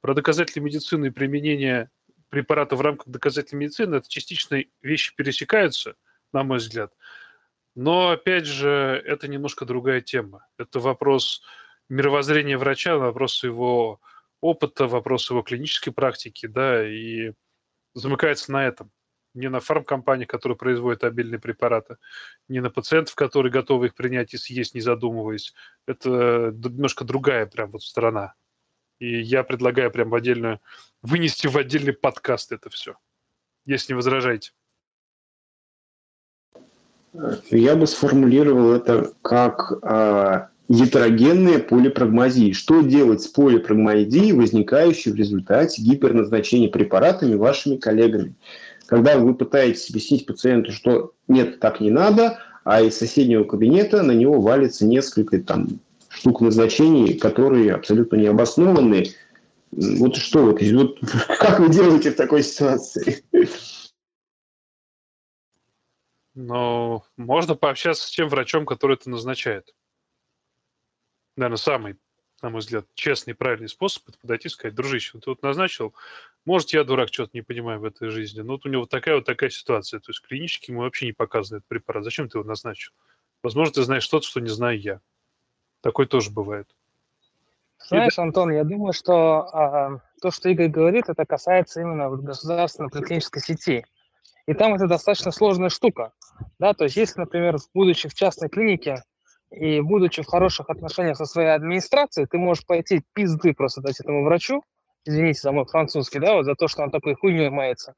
Про 0.01 0.15
доказательные 0.15 0.65
медицины 0.65 1.05
и 1.05 1.11
применение 1.11 1.91
препарата 2.29 2.75
в 2.75 2.81
рамках 2.81 3.07
доказательной 3.07 3.65
медицины, 3.65 3.95
это 3.95 4.09
частично 4.09 4.63
вещи 4.81 5.15
пересекаются, 5.15 5.95
на 6.33 6.43
мой 6.43 6.57
взгляд. 6.57 6.93
Но, 7.75 8.11
опять 8.11 8.45
же, 8.45 9.01
это 9.05 9.27
немножко 9.27 9.65
другая 9.65 10.01
тема. 10.01 10.47
Это 10.57 10.79
вопрос 10.79 11.41
мировоззрения 11.89 12.57
врача, 12.57 12.97
вопрос 12.97 13.43
его 13.43 13.99
опыта, 14.41 14.87
вопрос 14.87 15.29
его 15.29 15.41
клинической 15.41 15.91
практики, 15.93 16.47
да, 16.47 16.87
и 16.87 17.33
замыкается 17.93 18.51
на 18.51 18.65
этом. 18.65 18.91
Не 19.33 19.49
на 19.49 19.59
фармкомпаниях, 19.59 20.29
которые 20.29 20.57
производят 20.57 21.03
обильные 21.03 21.39
препараты, 21.39 21.97
не 22.47 22.61
на 22.61 22.69
пациентов, 22.69 23.15
которые 23.15 23.51
готовы 23.51 23.87
их 23.87 23.95
принять 23.95 24.33
и 24.33 24.37
съесть, 24.37 24.75
не 24.75 24.79
задумываясь. 24.79 25.53
Это 25.85 26.53
немножко 26.53 27.03
другая 27.03 27.45
прям 27.45 27.71
вот 27.71 27.83
сторона. 27.83 28.35
И 28.99 29.21
я 29.21 29.43
предлагаю 29.43 29.91
прям 29.91 30.09
в 30.09 30.15
отдельную, 30.15 30.61
вынести 31.01 31.47
в 31.47 31.57
отдельный 31.57 31.93
подкаст 31.93 32.51
это 32.51 32.69
все, 32.69 32.95
если 33.65 33.93
не 33.93 33.97
возражаете. 33.97 34.51
Я 37.49 37.75
бы 37.75 37.87
сформулировал 37.87 38.73
это 38.73 39.13
как 39.21 39.71
э, 39.81 40.47
гетерогенная 40.67 41.59
полипрагмазия. 41.59 42.53
Что 42.53 42.81
делать 42.81 43.21
с 43.21 43.27
полипрагмазией, 43.27 44.33
возникающей 44.33 45.11
в 45.11 45.15
результате 45.15 45.81
гиперназначения 45.81 46.69
препаратами 46.69 47.35
вашими 47.35 47.77
коллегами? 47.77 48.35
Когда 48.85 49.17
вы 49.17 49.33
пытаетесь 49.33 49.89
объяснить 49.89 50.25
пациенту, 50.25 50.71
что 50.71 51.13
нет, 51.27 51.59
так 51.59 51.79
не 51.79 51.89
надо, 51.89 52.39
а 52.63 52.81
из 52.81 52.97
соседнего 52.97 53.43
кабинета 53.43 54.03
на 54.03 54.11
него 54.11 54.41
валится 54.41 54.85
несколько 54.85 55.39
там, 55.39 55.79
штук 56.15 56.41
назначений, 56.41 57.17
которые 57.17 57.73
абсолютно 57.73 58.15
необоснованные. 58.17 59.13
Вот 59.71 60.15
что 60.15 60.45
вот, 60.45 60.61
вот 60.61 60.99
как 61.39 61.59
вы 61.59 61.69
делаете 61.69 62.11
в 62.11 62.15
такой 62.15 62.43
ситуации? 62.43 63.23
Ну, 66.33 67.03
можно 67.15 67.55
пообщаться 67.55 68.07
с 68.07 68.11
тем 68.11 68.27
врачом, 68.27 68.65
который 68.65 68.95
это 68.95 69.09
назначает. 69.09 69.73
Наверное, 71.37 71.57
самый, 71.57 71.95
на 72.41 72.49
мой 72.49 72.59
взгляд, 72.59 72.85
честный 72.93 73.31
и 73.31 73.35
правильный 73.35 73.69
способ 73.69 74.03
это 74.07 74.17
подойти 74.19 74.47
и 74.47 74.51
сказать, 74.51 74.75
дружище, 74.75 75.17
ты 75.19 75.29
вот 75.29 75.41
назначил, 75.41 75.93
может, 76.45 76.71
я 76.71 76.83
дурак, 76.83 77.11
что-то 77.11 77.31
не 77.33 77.41
понимаю 77.41 77.79
в 77.79 77.85
этой 77.85 78.09
жизни, 78.09 78.41
но 78.41 78.53
вот 78.53 78.65
у 78.65 78.69
него 78.69 78.81
вот 78.81 78.89
такая 78.89 79.15
вот 79.15 79.25
такая 79.25 79.49
ситуация. 79.49 79.99
То 79.99 80.11
есть 80.11 80.21
клинически 80.21 80.71
ему 80.71 80.81
вообще 80.81 81.07
не 81.07 81.13
показан 81.13 81.57
этот 81.57 81.67
препарат. 81.67 82.03
Зачем 82.03 82.29
ты 82.29 82.37
его 82.37 82.47
назначил? 82.47 82.91
Возможно, 83.41 83.73
ты 83.73 83.83
знаешь 83.83 84.03
что-то, 84.03 84.27
что 84.27 84.39
не 84.41 84.49
знаю 84.49 84.79
я. 84.79 85.01
Такой 85.85 86.07
тоже 86.07 86.31
бывает. 86.31 86.67
Знаешь, 87.77 88.17
Антон, 88.17 88.51
я 88.51 88.63
думаю, 88.63 88.91
что 88.91 89.47
а, 89.53 89.99
то, 90.19 90.31
что 90.31 90.49
Игорь 90.49 90.69
говорит, 90.69 91.09
это 91.09 91.27
касается 91.27 91.81
именно 91.81 92.09
вот 92.09 92.21
государственной 92.21 92.89
клинической 92.89 93.39
сети. 93.39 93.85
И 94.47 94.55
там 94.55 94.73
это 94.73 94.87
достаточно 94.87 95.29
сложная 95.29 95.69
штука. 95.69 96.11
Да? 96.57 96.73
То 96.73 96.85
есть 96.85 96.95
если, 96.95 97.19
например, 97.19 97.57
будучи 97.75 98.09
в 98.09 98.15
частной 98.15 98.49
клинике 98.49 99.03
и 99.51 99.79
будучи 99.79 100.23
в 100.23 100.25
хороших 100.25 100.71
отношениях 100.71 101.17
со 101.17 101.25
своей 101.25 101.49
администрацией, 101.49 102.25
ты 102.25 102.39
можешь 102.39 102.65
пойти 102.65 103.03
пизды 103.13 103.53
просто 103.53 103.81
дать 103.81 103.99
этому 103.99 104.23
врачу, 104.23 104.63
извините 105.05 105.41
за 105.41 105.51
мой 105.51 105.65
французский, 105.65 106.17
да, 106.17 106.33
вот 106.33 106.45
за 106.45 106.55
то, 106.55 106.67
что 106.67 106.81
он 106.81 106.89
такой 106.89 107.13
хуйней 107.13 107.49
мается, 107.49 107.93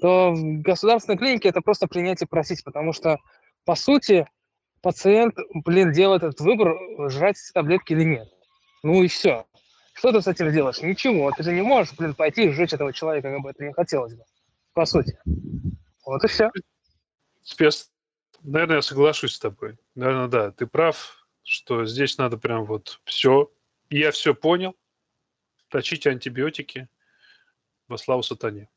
то 0.00 0.32
в 0.32 0.62
государственной 0.62 1.16
клинике 1.16 1.50
это 1.50 1.60
просто 1.60 1.86
принять 1.86 2.22
и 2.22 2.26
просить, 2.26 2.64
потому 2.64 2.92
что, 2.92 3.18
по 3.64 3.76
сути, 3.76 4.26
пациент, 4.82 5.34
блин, 5.64 5.92
делает 5.92 6.22
этот 6.22 6.40
выбор, 6.40 6.76
жрать 7.10 7.38
таблетки 7.54 7.92
или 7.92 8.04
нет. 8.04 8.28
Ну 8.82 9.02
и 9.02 9.08
все. 9.08 9.46
Что 9.92 10.12
ты 10.12 10.22
с 10.22 10.26
этим 10.26 10.52
делаешь? 10.52 10.80
Ничего. 10.80 11.30
Ты 11.32 11.42
же 11.42 11.52
не 11.52 11.62
можешь, 11.62 11.94
блин, 11.94 12.14
пойти 12.14 12.44
и 12.44 12.50
сжечь 12.50 12.72
этого 12.72 12.92
человека, 12.92 13.30
как 13.30 13.40
бы 13.40 13.50
это 13.50 13.64
не 13.64 13.72
хотелось 13.72 14.14
бы. 14.14 14.24
По 14.72 14.86
сути. 14.86 15.18
Вот 16.06 16.24
и 16.24 16.28
все. 16.28 16.50
Спец. 17.42 17.90
Наверное, 18.42 18.76
я 18.76 18.82
соглашусь 18.82 19.34
с 19.34 19.38
тобой. 19.38 19.76
Наверное, 19.94 20.28
да, 20.28 20.50
ты 20.52 20.66
прав, 20.66 21.26
что 21.42 21.84
здесь 21.84 22.16
надо 22.16 22.38
прям 22.38 22.64
вот 22.64 23.00
все. 23.04 23.52
Я 23.90 24.10
все 24.12 24.34
понял. 24.34 24.74
Точите 25.68 26.10
антибиотики 26.10 26.88
во 27.86 27.98
славу 27.98 28.22
сатане. 28.22 28.68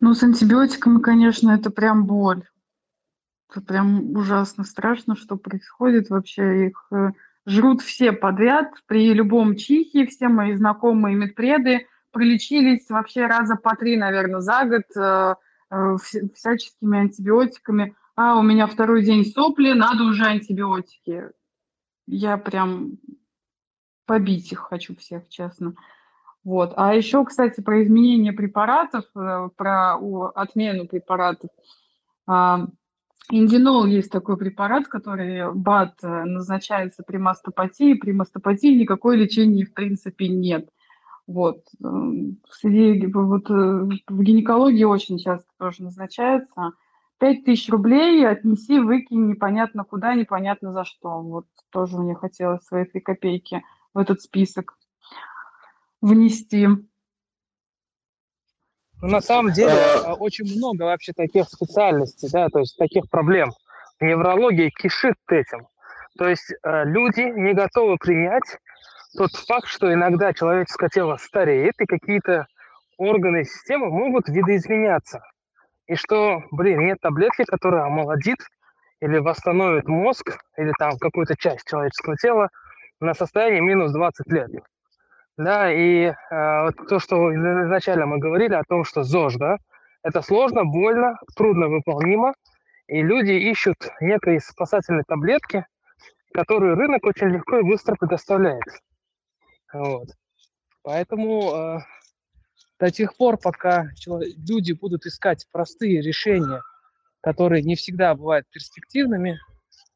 Ну, 0.00 0.14
с 0.14 0.22
антибиотиками, 0.22 1.00
конечно, 1.00 1.50
это 1.50 1.70
прям 1.70 2.06
боль. 2.06 2.44
Это 3.50 3.60
прям 3.60 4.16
ужасно 4.16 4.64
страшно, 4.64 5.14
что 5.14 5.36
происходит 5.36 6.08
вообще. 6.08 6.68
Их 6.68 6.86
э, 6.90 7.10
жрут 7.44 7.82
все 7.82 8.12
подряд 8.12 8.72
при 8.86 9.12
любом 9.12 9.56
чихе. 9.56 10.06
Все 10.06 10.28
мои 10.28 10.54
знакомые 10.54 11.16
медпреды 11.16 11.86
пролечились 12.12 12.88
вообще 12.88 13.26
раза 13.26 13.56
по 13.56 13.76
три, 13.76 13.96
наверное, 13.96 14.40
за 14.40 14.64
год 14.64 14.82
э, 14.96 15.34
э, 15.70 15.96
всяческими 16.34 17.00
антибиотиками. 17.00 17.94
А, 18.16 18.38
у 18.38 18.42
меня 18.42 18.66
второй 18.66 19.04
день 19.04 19.24
сопли, 19.24 19.72
надо 19.72 20.04
уже 20.04 20.24
антибиотики. 20.24 21.24
Я 22.06 22.38
прям 22.38 22.98
побить 24.06 24.50
их 24.52 24.60
хочу 24.60 24.96
всех, 24.96 25.28
честно. 25.28 25.74
Вот. 26.44 26.72
А 26.76 26.94
еще, 26.94 27.24
кстати, 27.24 27.60
про 27.60 27.82
изменение 27.82 28.32
препаратов, 28.32 29.04
э, 29.14 29.48
про 29.56 29.96
отмену 30.34 30.86
препаратов. 30.86 31.50
А, 32.26 32.66
индинол 33.30 33.84
есть 33.84 34.10
такой 34.10 34.36
препарат, 34.36 34.88
который 34.88 35.52
БАД 35.52 36.02
назначается 36.02 37.02
при 37.02 37.18
мастопатии. 37.18 37.94
При 37.94 38.12
мастопатии 38.12 38.74
никакой 38.74 39.16
лечения 39.16 39.64
в 39.64 39.74
принципе 39.74 40.28
нет. 40.28 40.68
Вот. 41.26 41.62
Среди, 42.50 43.06
вот 43.06 43.50
э, 43.50 43.52
в 43.52 44.22
гинекологии 44.22 44.84
очень 44.84 45.18
часто 45.18 45.46
тоже 45.58 45.84
назначается. 45.84 46.72
5 47.18 47.44
тысяч 47.44 47.68
рублей 47.68 48.26
отнеси, 48.26 48.80
выкинь 48.80 49.28
непонятно 49.28 49.84
куда, 49.84 50.14
непонятно 50.14 50.72
за 50.72 50.84
что. 50.84 51.20
Вот 51.20 51.46
тоже 51.70 51.98
мне 51.98 52.14
хотелось 52.14 52.64
свои 52.64 52.86
три 52.86 53.00
копейки 53.00 53.62
в 53.92 53.98
этот 53.98 54.22
список 54.22 54.76
внести. 56.00 56.66
Ну, 59.02 59.08
на 59.08 59.20
самом 59.20 59.52
деле 59.52 59.72
э, 59.72 60.12
очень 60.12 60.44
много 60.56 60.82
вообще 60.82 61.12
таких 61.12 61.48
специальностей, 61.48 62.28
да, 62.30 62.48
то 62.48 62.60
есть 62.60 62.76
таких 62.76 63.08
проблем. 63.10 63.50
Неврология 64.00 64.70
кишит 64.70 65.16
этим. 65.28 65.66
То 66.18 66.28
есть 66.28 66.52
э, 66.52 66.84
люди 66.84 67.20
не 67.20 67.54
готовы 67.54 67.96
принять 67.96 68.58
тот 69.16 69.32
факт, 69.32 69.66
что 69.66 69.92
иногда 69.92 70.32
человеческое 70.32 70.88
тело 70.88 71.16
стареет, 71.16 71.74
и 71.78 71.86
какие-то 71.86 72.46
органы 72.98 73.44
системы 73.44 73.90
могут 73.90 74.28
видоизменяться. 74.28 75.22
И 75.86 75.94
что, 75.94 76.42
блин, 76.52 76.86
нет 76.86 76.98
таблетки, 77.00 77.44
которая 77.44 77.86
омолодит 77.86 78.38
или 79.00 79.18
восстановит 79.18 79.88
мозг, 79.88 80.38
или 80.56 80.72
там 80.78 80.98
какую-то 80.98 81.36
часть 81.36 81.66
человеческого 81.66 82.16
тела 82.16 82.48
на 83.00 83.14
состояние 83.14 83.62
минус 83.62 83.92
20 83.92 84.26
лет. 84.30 84.50
Да, 85.36 85.72
и 85.72 86.06
э, 86.06 86.14
то, 86.88 86.98
что 86.98 87.34
изначально 87.34 88.06
мы 88.06 88.18
говорили 88.18 88.54
о 88.54 88.64
том, 88.64 88.84
что 88.84 89.02
ЗОЖ, 89.02 89.36
да, 89.36 89.56
это 90.02 90.22
сложно, 90.22 90.64
больно, 90.64 91.18
трудно 91.36 91.68
выполнимо, 91.68 92.34
и 92.86 93.02
люди 93.02 93.32
ищут 93.32 93.76
некие 94.00 94.40
спасательные 94.40 95.04
таблетки, 95.06 95.64
которые 96.32 96.74
рынок 96.74 97.04
очень 97.06 97.28
легко 97.28 97.58
и 97.58 97.62
быстро 97.62 97.94
предоставляет. 97.94 98.64
Вот. 99.72 100.08
Поэтому 100.82 101.54
э, 101.54 101.78
до 102.78 102.90
тех 102.90 103.16
пор, 103.16 103.36
пока 103.38 103.90
люди 104.06 104.72
будут 104.72 105.06
искать 105.06 105.46
простые 105.52 106.00
решения, 106.00 106.62
которые 107.20 107.62
не 107.62 107.76
всегда 107.76 108.14
бывают 108.14 108.48
перспективными, 108.50 109.38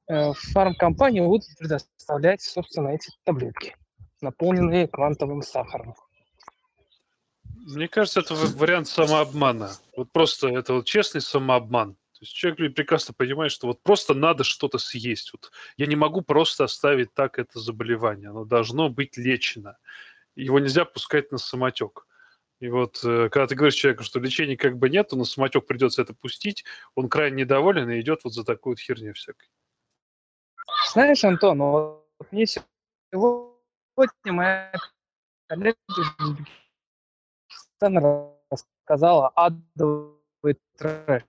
э, 0.08 0.32
фармкомпании 0.32 1.20
будут 1.20 1.48
предоставлять, 1.58 2.42
собственно, 2.42 2.88
эти 2.88 3.10
таблетки, 3.24 3.74
наполненные 4.24 4.88
квантовым 4.88 5.42
сахаром. 5.42 5.94
Мне 7.66 7.88
кажется, 7.88 8.20
это 8.20 8.34
вариант 8.34 8.88
самообмана. 8.88 9.70
Вот 9.96 10.12
просто 10.12 10.48
это 10.48 10.74
вот 10.74 10.86
честный 10.86 11.20
самообман. 11.20 11.94
То 11.94 12.20
есть 12.20 12.32
человек 12.32 12.74
прекрасно 12.74 13.14
понимает, 13.14 13.52
что 13.52 13.66
вот 13.66 13.82
просто 13.82 14.14
надо 14.14 14.44
что-то 14.44 14.78
съесть. 14.78 15.32
Вот 15.32 15.50
я 15.76 15.86
не 15.86 15.96
могу 15.96 16.20
просто 16.20 16.64
оставить 16.64 17.14
так 17.14 17.38
это 17.38 17.58
заболевание. 17.58 18.30
Оно 18.30 18.44
должно 18.44 18.88
быть 18.90 19.16
лечено. 19.16 19.78
Его 20.36 20.58
нельзя 20.58 20.84
пускать 20.84 21.32
на 21.32 21.38
самотек. 21.38 22.06
И 22.60 22.68
вот 22.68 23.00
э, 23.04 23.28
когда 23.30 23.46
ты 23.46 23.54
говоришь 23.54 23.74
человеку, 23.74 24.04
что 24.04 24.20
лечения 24.20 24.56
как 24.56 24.78
бы 24.78 24.88
нет, 24.88 25.08
то 25.08 25.16
на 25.16 25.24
самотек 25.24 25.66
придется 25.66 26.02
это 26.02 26.14
пустить, 26.14 26.64
он 26.94 27.08
крайне 27.08 27.42
недоволен 27.42 27.90
и 27.90 28.00
идет 28.00 28.20
вот 28.24 28.32
за 28.32 28.44
такую 28.44 28.72
вот 28.72 28.80
херню 28.80 29.12
всякой. 29.14 29.48
Знаешь, 30.92 31.24
Антон, 31.24 31.58
вот 31.58 32.04
мне 32.30 32.46
сегодня 32.46 33.53
моя 34.32 34.72
коллега 35.48 35.76
рассказала 38.50 39.28
адовый 39.28 40.58
трэш. 40.76 41.22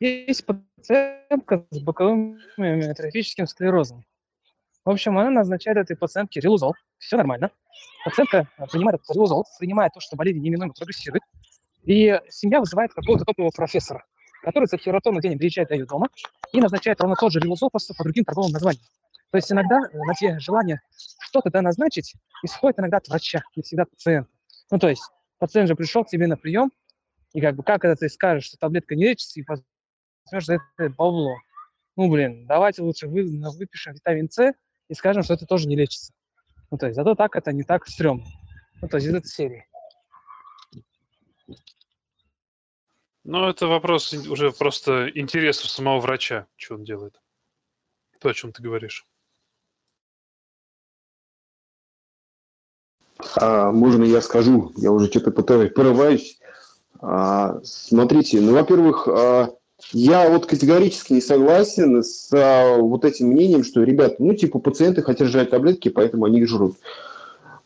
есть 0.00 0.46
пациентка 0.46 1.66
с 1.70 1.78
боковым 1.80 2.40
амиотрофическим 2.56 3.46
склерозом. 3.46 4.04
В 4.84 4.90
общем, 4.90 5.18
она 5.18 5.30
назначает 5.30 5.76
этой 5.76 5.96
пациентке 5.96 6.40
релузол. 6.40 6.74
Все 6.98 7.16
нормально. 7.16 7.50
Пациентка 8.04 8.48
принимает 8.72 9.00
этот 9.00 9.14
релузол, 9.14 9.46
принимает 9.58 9.92
то, 9.92 10.00
что 10.00 10.16
болезнь 10.16 10.40
неминуемо 10.40 10.72
прогрессирует. 10.72 11.22
И 11.82 12.18
семья 12.30 12.60
вызывает 12.60 12.92
какого-то 12.94 13.24
топового 13.24 13.50
профессора, 13.50 14.04
который 14.42 14.66
за 14.66 14.78
хератонный 14.78 15.20
день 15.20 15.38
приезжает 15.38 15.68
до 15.68 15.74
ее 15.74 15.86
дома 15.86 16.08
и 16.52 16.60
назначает 16.60 17.00
ровно 17.00 17.16
тот 17.16 17.32
же 17.32 17.40
релузол, 17.40 17.70
просто 17.70 17.94
по 17.94 18.04
другим 18.04 18.24
торговым 18.24 18.52
названиям. 18.52 18.84
То 19.30 19.38
есть 19.38 19.50
иногда 19.52 19.78
на 19.78 20.14
те 20.14 20.38
желания 20.40 20.82
что-то 21.20 21.50
да 21.50 21.62
назначить 21.62 22.14
исходит 22.42 22.80
иногда 22.80 22.96
от 22.96 23.08
врача, 23.08 23.42
не 23.54 23.62
всегда 23.62 23.84
от 23.84 23.90
пациента. 23.90 24.30
Ну, 24.70 24.78
то 24.78 24.88
есть 24.88 25.02
пациент 25.38 25.68
же 25.68 25.76
пришел 25.76 26.04
к 26.04 26.08
тебе 26.08 26.26
на 26.26 26.36
прием, 26.36 26.72
и 27.32 27.40
как 27.40 27.54
бы 27.54 27.62
как 27.62 27.84
это 27.84 27.94
ты 27.94 28.08
скажешь, 28.08 28.46
что 28.46 28.56
таблетка 28.56 28.96
не 28.96 29.04
лечится, 29.04 29.38
и 29.38 29.44
возьмешь 29.46 30.46
за 30.46 30.54
это 30.54 30.94
бабло. 30.94 31.36
Ну, 31.96 32.10
блин, 32.10 32.46
давайте 32.46 32.82
лучше 32.82 33.06
вы, 33.06 33.24
выпишем 33.56 33.94
витамин 33.94 34.28
С 34.30 34.52
и 34.88 34.94
скажем, 34.94 35.22
что 35.22 35.34
это 35.34 35.46
тоже 35.46 35.68
не 35.68 35.76
лечится. 35.76 36.12
Ну, 36.70 36.78
то 36.78 36.86
есть 36.86 36.96
зато 36.96 37.14
так 37.14 37.36
это 37.36 37.52
не 37.52 37.62
так 37.62 37.86
стрёмно. 37.86 38.26
Ну, 38.80 38.88
то 38.88 38.96
есть 38.96 39.06
из 39.06 39.14
этой 39.14 39.28
серии. 39.28 39.66
Ну, 43.22 43.48
это 43.48 43.66
вопрос 43.66 44.12
уже 44.12 44.50
просто 44.50 45.10
интереса 45.14 45.68
самого 45.68 46.00
врача, 46.00 46.46
что 46.56 46.74
он 46.74 46.84
делает. 46.84 47.20
То, 48.18 48.30
о 48.30 48.34
чем 48.34 48.52
ты 48.52 48.62
говоришь. 48.62 49.06
А, 53.36 53.70
можно 53.72 54.04
я 54.04 54.20
скажу? 54.20 54.72
Я 54.76 54.92
уже 54.92 55.06
что-то 55.06 55.30
пытаюсь, 55.30 55.72
порываюсь. 55.72 56.38
А, 57.00 57.60
смотрите, 57.62 58.40
ну, 58.40 58.52
во-первых, 58.52 59.08
а, 59.08 59.50
я 59.92 60.28
вот 60.28 60.46
категорически 60.46 61.14
не 61.14 61.20
согласен 61.20 62.02
с 62.02 62.30
а, 62.32 62.76
вот 62.76 63.04
этим 63.04 63.28
мнением, 63.28 63.64
что, 63.64 63.82
ребята, 63.82 64.16
ну, 64.18 64.34
типа, 64.34 64.58
пациенты 64.58 65.02
хотят 65.02 65.28
жрать 65.28 65.50
таблетки, 65.50 65.88
поэтому 65.88 66.26
они 66.26 66.40
их 66.40 66.48
жрут. 66.48 66.76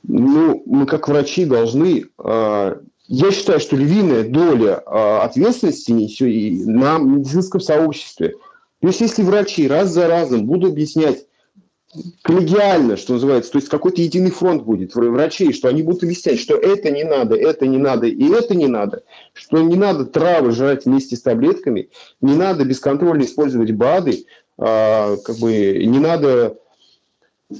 Ну, 0.02 0.62
мы 0.66 0.86
как 0.86 1.08
врачи 1.08 1.44
должны... 1.44 2.06
А, 2.18 2.78
я 3.06 3.30
считаю, 3.32 3.60
что 3.60 3.76
львиная 3.76 4.28
доля 4.28 4.82
а, 4.86 5.24
ответственности 5.24 5.92
на 6.66 6.98
медицинском 6.98 7.60
сообществе. 7.60 8.34
То 8.80 8.88
есть, 8.88 9.00
если 9.00 9.22
врачи 9.22 9.68
раз 9.68 9.90
за 9.90 10.08
разом 10.08 10.46
будут 10.46 10.72
объяснять 10.72 11.26
коллегиально, 12.22 12.96
что 12.96 13.14
называется, 13.14 13.52
то 13.52 13.58
есть 13.58 13.68
какой-то 13.68 14.00
единый 14.00 14.30
фронт 14.30 14.64
будет 14.64 14.94
врачей, 14.94 15.52
что 15.52 15.68
они 15.68 15.82
будут 15.82 16.02
объяснять, 16.02 16.40
что 16.40 16.56
это 16.56 16.90
не 16.90 17.04
надо, 17.04 17.36
это 17.36 17.66
не 17.66 17.78
надо 17.78 18.06
и 18.06 18.28
это 18.30 18.54
не 18.54 18.66
надо, 18.66 19.02
что 19.32 19.60
не 19.60 19.76
надо 19.76 20.04
травы 20.04 20.52
жрать 20.52 20.84
вместе 20.84 21.16
с 21.16 21.22
таблетками, 21.22 21.90
не 22.20 22.34
надо 22.34 22.64
бесконтрольно 22.64 23.22
использовать 23.22 23.72
БАДы, 23.72 24.24
а, 24.58 25.16
как 25.16 25.36
бы 25.36 25.84
не 25.84 25.98
надо 25.98 26.58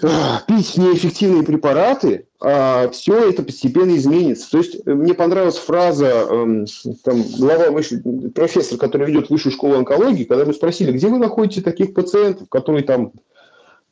а, 0.03 0.43
пить 0.47 0.77
неэффективные 0.77 1.45
препараты, 1.45 2.27
а 2.41 2.89
все 2.91 3.31
это 3.31 3.43
постепенно 3.43 3.97
изменится. 3.97 4.51
То 4.51 4.59
есть 4.59 4.77
э, 4.85 4.93
мне 4.93 5.15
понравилась 5.15 5.57
фраза 5.57 6.07
э, 6.07 6.65
там, 7.03 7.23
глава 7.39 7.71
выше, 7.71 8.03
профессор, 8.35 8.79
который 8.79 9.07
ведет 9.07 9.31
высшую 9.31 9.53
школу 9.53 9.77
онкологии, 9.77 10.25
когда 10.25 10.45
мы 10.45 10.53
спросили, 10.53 10.93
где 10.93 11.09
вы 11.09 11.19
находите 11.19 11.63
таких 11.63 11.95
пациентов, 11.95 12.49
которые 12.49 12.85
там 12.85 13.13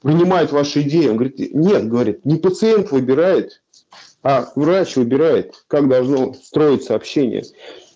принимает 0.02 0.52
ваши 0.52 0.82
идеи. 0.82 1.08
Он 1.08 1.16
говорит, 1.16 1.54
нет, 1.54 1.88
говорит, 1.88 2.24
не 2.24 2.36
пациент 2.36 2.90
выбирает, 2.90 3.62
а 4.22 4.50
врач 4.54 4.96
выбирает, 4.96 5.54
как 5.68 5.88
должно 5.88 6.34
строиться 6.34 6.94
общение. 6.94 7.44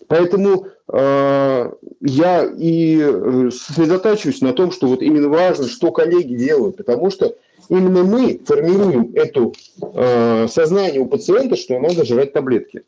Поэтому 0.07 0.67
э, 0.91 1.71
я 2.01 2.51
и 2.57 3.49
сосредотачиваюсь 3.51 4.41
на 4.41 4.53
том, 4.53 4.71
что 4.71 4.87
вот 4.87 5.01
именно 5.01 5.29
важно, 5.29 5.67
что 5.67 5.91
коллеги 5.91 6.35
делают, 6.35 6.77
потому 6.77 7.11
что 7.11 7.35
именно 7.69 8.03
мы 8.03 8.39
формируем 8.45 9.11
это 9.15 9.51
э, 9.81 10.47
сознание 10.49 11.01
у 11.01 11.07
пациента, 11.07 11.55
что 11.55 11.79
надо 11.79 12.05
жрать 12.05 12.33
таблетки. 12.33 12.83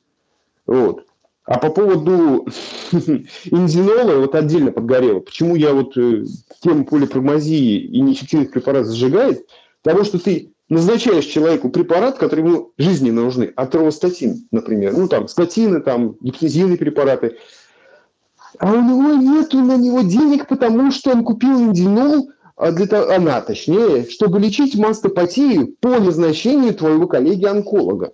Вот. 0.65 1.05
А 1.45 1.57
по 1.57 1.69
поводу 1.69 2.47
инзинола, 2.91 4.19
вот 4.19 4.35
отдельно 4.35 4.71
подгорело. 4.71 5.19
Почему 5.19 5.55
я 5.55 5.73
вот 5.73 5.97
э, 5.97 6.25
тему 6.61 6.85
полипрагмазии 6.85 7.79
и 7.79 8.01
неэффективных 8.01 8.51
препаратов 8.51 8.93
сжигает? 8.93 9.47
Потому 9.81 10.03
что 10.03 10.19
ты 10.19 10.51
назначаешь 10.69 11.25
человеку 11.25 11.69
препарат, 11.69 12.17
который 12.17 12.45
ему 12.45 12.71
жизненно 12.77 13.23
нужны, 13.23 13.51
атровостатин, 13.55 14.47
например, 14.51 14.95
ну 14.95 15.07
там 15.07 15.27
статины, 15.27 15.81
там 15.81 16.15
гипнозийные 16.21 16.77
препараты, 16.77 17.37
а 18.57 18.71
у 18.71 18.81
него 18.81 19.13
нету 19.13 19.59
на 19.59 19.77
него 19.77 20.01
денег, 20.01 20.47
потому 20.47 20.91
что 20.91 21.11
он 21.11 21.23
купил 21.23 21.59
индинол, 21.59 22.29
а 22.55 22.71
для 22.71 22.87
того, 22.87 23.11
она 23.11 23.41
точнее, 23.41 24.07
чтобы 24.09 24.39
лечить 24.39 24.77
мастопатию 24.77 25.75
по 25.79 25.99
назначению 25.99 26.73
твоего 26.73 27.07
коллеги-онколога. 27.07 28.11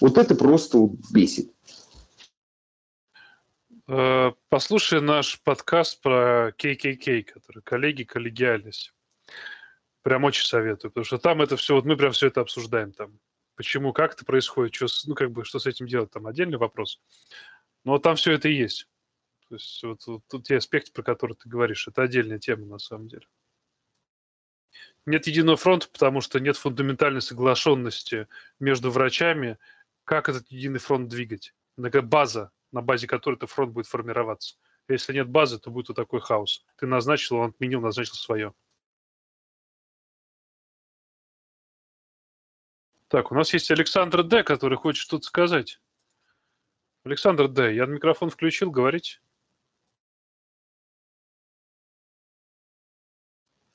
Вот 0.00 0.16
это 0.16 0.34
просто 0.34 0.88
бесит. 1.12 1.50
Э, 3.92 4.30
послушай 4.48 5.00
наш 5.00 5.40
подкаст 5.42 6.00
про 6.00 6.50
KKK, 6.56 7.24
который 7.24 7.60
коллеги, 7.60 8.04
коллегиальность. 8.04 8.94
Прям 10.02 10.22
очень 10.22 10.44
советую, 10.44 10.92
потому 10.92 11.04
что 11.04 11.18
там 11.18 11.42
это 11.42 11.56
все, 11.56 11.74
вот 11.74 11.84
мы 11.84 11.96
прям 11.96 12.12
все 12.12 12.28
это 12.28 12.40
обсуждаем 12.40 12.92
там. 12.92 13.18
Почему, 13.56 13.92
как 13.92 14.14
это 14.14 14.24
происходит, 14.24 14.76
что, 14.76 14.86
ну, 15.06 15.16
как 15.16 15.32
бы, 15.32 15.44
что 15.44 15.58
с 15.58 15.66
этим 15.66 15.88
делать, 15.88 16.12
там 16.12 16.28
отдельный 16.28 16.56
вопрос. 16.56 17.00
Но 17.82 17.98
там 17.98 18.14
все 18.14 18.30
это 18.30 18.48
есть. 18.48 18.86
То 19.48 19.56
есть 19.56 19.82
вот, 19.82 20.06
вот, 20.06 20.22
вот 20.30 20.44
те 20.44 20.58
аспекты, 20.58 20.92
про 20.92 21.02
которые 21.02 21.36
ты 21.36 21.48
говоришь, 21.48 21.88
это 21.88 22.02
отдельная 22.02 22.38
тема 22.38 22.66
на 22.66 22.78
самом 22.78 23.08
деле. 23.08 23.26
Нет 25.04 25.26
единого 25.26 25.56
фронта, 25.56 25.88
потому 25.92 26.20
что 26.20 26.38
нет 26.38 26.56
фундаментальной 26.56 27.22
соглашенности 27.22 28.28
между 28.60 28.92
врачами, 28.92 29.58
как 30.04 30.28
этот 30.28 30.48
единый 30.52 30.78
фронт 30.78 31.08
двигать. 31.08 31.54
База 31.76 32.52
на 32.72 32.82
базе 32.82 33.06
которой 33.06 33.36
этот 33.36 33.50
фронт 33.50 33.72
будет 33.72 33.86
формироваться. 33.86 34.56
Если 34.88 35.12
нет 35.12 35.28
базы, 35.28 35.58
то 35.58 35.70
будет 35.70 35.88
вот 35.88 35.94
такой 35.94 36.20
хаос. 36.20 36.64
Ты 36.76 36.86
назначил, 36.86 37.36
он 37.36 37.50
отменил, 37.50 37.80
назначил 37.80 38.14
свое. 38.14 38.54
Так, 43.08 43.32
у 43.32 43.34
нас 43.34 43.52
есть 43.52 43.70
Александр 43.70 44.22
Д, 44.22 44.44
который 44.44 44.78
хочет 44.78 45.02
что-то 45.02 45.24
сказать. 45.24 45.80
Александр 47.02 47.48
Д, 47.48 47.74
я 47.74 47.86
микрофон 47.86 48.30
включил, 48.30 48.70
говорите. 48.70 49.20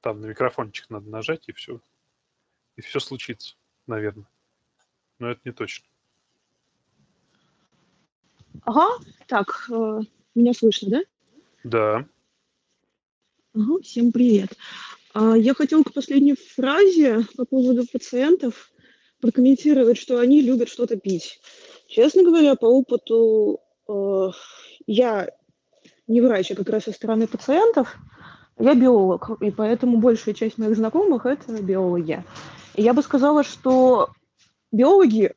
Там 0.02 0.22
на 0.22 0.28
микрофончик 0.28 0.90
надо 0.90 1.10
нажать, 1.10 1.50
и 1.50 1.52
все. 1.52 1.82
И 2.76 2.82
все 2.82 3.00
случится, 3.00 3.56
наверное. 3.88 4.30
Но 5.20 5.32
это 5.32 5.42
не 5.44 5.52
точно. 5.52 5.88
Ага, 8.64 8.88
так, 9.28 9.68
э, 9.72 10.00
меня 10.34 10.54
слышно, 10.54 10.90
да? 10.90 11.02
Да. 11.64 12.06
Ага, 13.54 13.82
всем 13.82 14.12
привет. 14.12 14.58
А, 15.14 15.38
я 15.38 15.54
хотела 15.54 15.84
к 15.84 15.94
последней 15.94 16.36
фразе 16.36 17.26
по 17.38 17.46
поводу 17.46 17.86
пациентов 17.92 18.70
прокомментировать, 19.22 19.98
что 19.98 20.20
они 20.20 20.42
любят 20.42 20.70
что-то 20.70 20.98
пить. 20.98 21.40
Честно 21.88 22.24
говоря, 22.24 22.56
по 22.56 22.66
опыту 22.66 23.62
э, 23.88 24.30
я 24.88 25.30
не 26.08 26.22
врач, 26.22 26.52
а 26.52 26.56
как 26.56 26.70
раз 26.70 26.84
со 26.84 26.92
стороны 26.92 27.28
пациентов, 27.28 27.96
я 28.60 28.74
биолог, 28.74 29.42
и 29.42 29.52
поэтому 29.52 29.98
большая 29.98 30.34
часть 30.34 30.58
моих 30.58 30.76
знакомых– 30.76 31.26
это 31.26 31.62
биологи. 31.62 32.24
И 32.76 32.82
я 32.82 32.94
бы 32.94 33.02
сказала, 33.02 33.44
что 33.44 34.10
биологи 34.72 35.34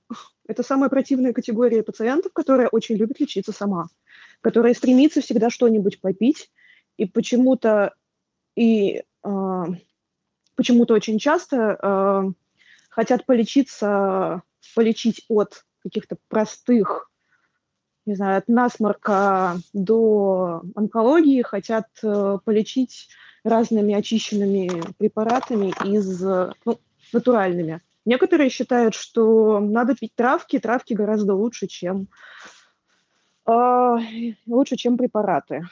это 0.49 0.63
самая 0.63 0.89
противная 0.89 1.33
категория 1.33 1.83
пациентов, 1.83 2.33
которая 2.33 2.69
очень 2.69 2.97
любит 2.97 3.21
лечиться 3.21 3.53
сама, 3.53 3.89
которая 4.41 4.75
стремится 4.75 5.21
всегда 5.21 5.51
что-нибудь 5.51 6.01
попить, 6.01 6.51
и 6.97 7.05
почему-то 7.05 7.95
и 8.57 9.05
э, 9.25 9.65
почему-то 10.57 10.95
очень 10.95 11.19
часто 11.19 11.79
э, 11.81 12.33
хотят 12.89 13.27
полечиться, 13.27 14.43
полечить 14.75 15.25
от 15.29 15.65
каких-то 15.83 16.17
простых, 16.29 17.11
не 18.07 18.15
знаю, 18.15 18.39
от 18.39 18.49
насморка 18.49 19.59
до 19.75 20.63
онкологии, 20.75 21.43
хотят 21.43 21.89
э, 22.03 22.39
полечить 22.43 23.09
разными 23.45 23.95
очищенными 23.95 24.71
препаратами 24.97 25.75
из, 25.87 26.21
ну, 26.21 26.81
натуральными. 27.13 27.83
Некоторые 28.09 28.49
считают, 28.49 28.95
что 28.95 29.61
надо 29.61 29.95
пить 29.95 30.15
травки, 30.15 30.59
травки 30.59 30.95
гораздо 30.95 31.35
лучше, 31.35 31.67
чем 31.67 32.09
э, 33.47 33.97
лучше, 34.47 34.77
чем 34.77 34.97
препараты. 34.97 35.69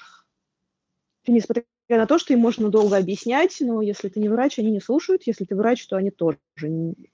Несмотря 1.27 1.65
на 1.89 2.07
то, 2.07 2.19
что 2.19 2.35
им 2.35 2.41
можно 2.41 2.69
долго 2.69 2.99
объяснять, 2.99 3.57
но 3.61 3.81
если 3.81 4.11
ты 4.11 4.21
не 4.21 4.29
врач, 4.29 4.59
они 4.59 4.71
не 4.71 4.81
слушают, 4.81 5.23
если 5.25 5.47
ты 5.47 5.57
врач, 5.57 5.87
то 5.87 5.97
они 5.97 6.11
тоже 6.11 6.37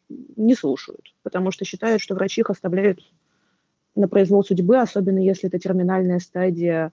не, 0.09 0.55
слушают, 0.57 1.15
потому 1.23 1.53
что 1.53 1.65
считают, 1.65 2.03
что 2.03 2.17
врачи 2.17 2.41
их 2.41 2.51
оставляют 2.51 2.99
на 3.95 4.09
произвол 4.09 4.43
судьбы, 4.43 4.77
особенно 4.79 5.21
если 5.21 5.49
это 5.49 5.61
терминальная 5.61 6.19
стадия 6.19 6.93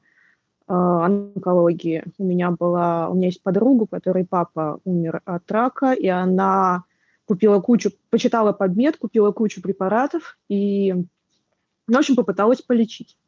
онкологии. 0.67 2.03
У 2.19 2.25
меня 2.25 2.51
была, 2.51 3.09
у 3.09 3.15
меня 3.15 3.29
есть 3.29 3.41
подруга, 3.41 3.87
которой 3.87 4.23
папа 4.23 4.79
умер 4.83 5.23
от 5.25 5.51
рака, 5.51 5.93
и 5.93 6.05
она 6.05 6.83
купила 7.29 7.59
кучу, 7.61 7.91
почитала 8.09 8.53
подмет, 8.53 8.97
купила 8.97 9.31
кучу 9.31 9.61
препаратов 9.61 10.39
и, 10.49 10.93
ну, 10.93 11.93
в 11.93 11.97
общем, 11.97 12.15
попыталась 12.15 12.63
полечить. 12.63 13.19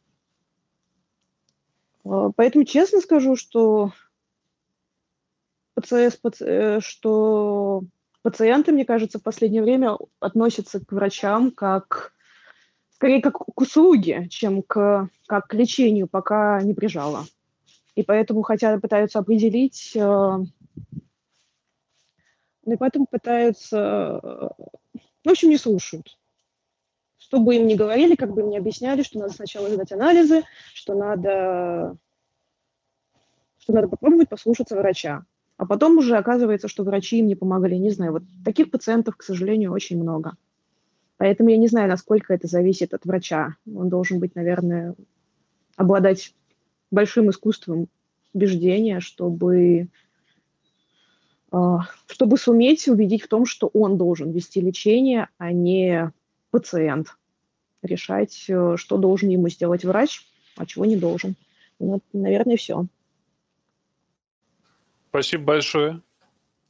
Поэтому 2.04 2.66
честно 2.66 3.00
скажу, 3.00 3.36
что 3.36 3.92
ПЦС, 5.76 6.18
э, 6.42 6.80
что 6.82 7.84
пациенты, 8.24 8.72
мне 8.72 8.86
кажется, 8.86 9.20
в 9.20 9.24
последнее 9.24 9.62
время 9.62 10.00
относятся 10.20 10.84
к 10.84 10.92
врачам 10.92 11.52
как 11.52 12.14
скорее 12.96 13.22
как 13.22 13.38
к 13.38 13.62
услуге, 13.62 14.28
чем 14.32 14.64
к, 14.64 15.10
как 15.28 15.46
к 15.46 15.54
лечению, 15.54 16.08
пока 16.08 16.60
не 16.64 16.74
прижало. 16.74 17.26
И 17.94 18.02
поэтому 18.02 18.42
хотя 18.42 18.80
пытаются 18.80 19.20
определить, 19.20 19.96
э, 19.96 20.38
и 22.66 22.76
поэтому 22.76 23.06
пытаются, 23.06 24.20
э, 24.22 24.50
в 25.26 25.30
общем, 25.30 25.50
не 25.50 25.58
слушают. 25.58 26.18
Что 27.18 27.40
бы 27.40 27.56
им 27.56 27.68
ни 27.68 27.76
говорили, 27.76 28.16
как 28.16 28.34
бы 28.34 28.42
им 28.42 28.50
ни 28.50 28.58
объясняли, 28.58 29.04
что 29.04 29.20
надо 29.20 29.34
сначала 29.34 29.70
сдать 29.70 29.92
анализы, 29.92 30.44
что 30.74 30.94
надо, 30.94 31.98
что 33.60 33.74
надо 33.74 33.88
попробовать 33.88 34.30
послушаться 34.30 34.76
врача. 34.76 35.26
А 35.58 35.66
потом 35.66 35.98
уже 35.98 36.18
оказывается, 36.18 36.68
что 36.68 36.84
врачи 36.84 37.20
им 37.20 37.28
не 37.28 37.36
помогали. 37.36 37.76
Не 37.76 37.92
знаю, 37.92 38.14
вот 38.14 38.24
таких 38.44 38.72
пациентов, 38.72 39.16
к 39.16 39.24
сожалению, 39.24 39.72
очень 39.72 40.02
много. 40.02 40.36
Поэтому 41.18 41.52
я 41.52 41.58
не 41.58 41.68
знаю, 41.68 41.88
насколько 41.88 42.34
это 42.34 42.48
зависит 42.48 42.96
от 42.96 43.06
врача. 43.06 43.56
Он 43.72 43.90
должен 43.90 44.20
быть, 44.20 44.34
наверное, 44.34 44.96
обладать 45.78 46.34
большим 46.90 47.30
искусством 47.30 47.90
убеждения, 48.34 49.00
чтобы, 49.00 49.88
чтобы 52.08 52.38
суметь 52.38 52.88
убедить 52.88 53.24
в 53.24 53.28
том, 53.28 53.46
что 53.46 53.68
он 53.74 53.98
должен 53.98 54.32
вести 54.32 54.62
лечение, 54.62 55.28
а 55.38 55.52
не 55.52 56.12
пациент. 56.50 57.18
Решать, 57.82 58.46
э, 58.48 58.76
что 58.78 58.98
должен 58.98 59.30
ему 59.30 59.50
сделать 59.50 59.84
врач, 59.84 60.26
а 60.56 60.66
чего 60.66 60.86
не 60.86 60.96
должен. 60.96 61.36
Вот, 61.80 62.04
наверное, 62.14 62.58
все. 62.58 62.86
Спасибо 65.10 65.44
большое. 65.44 66.02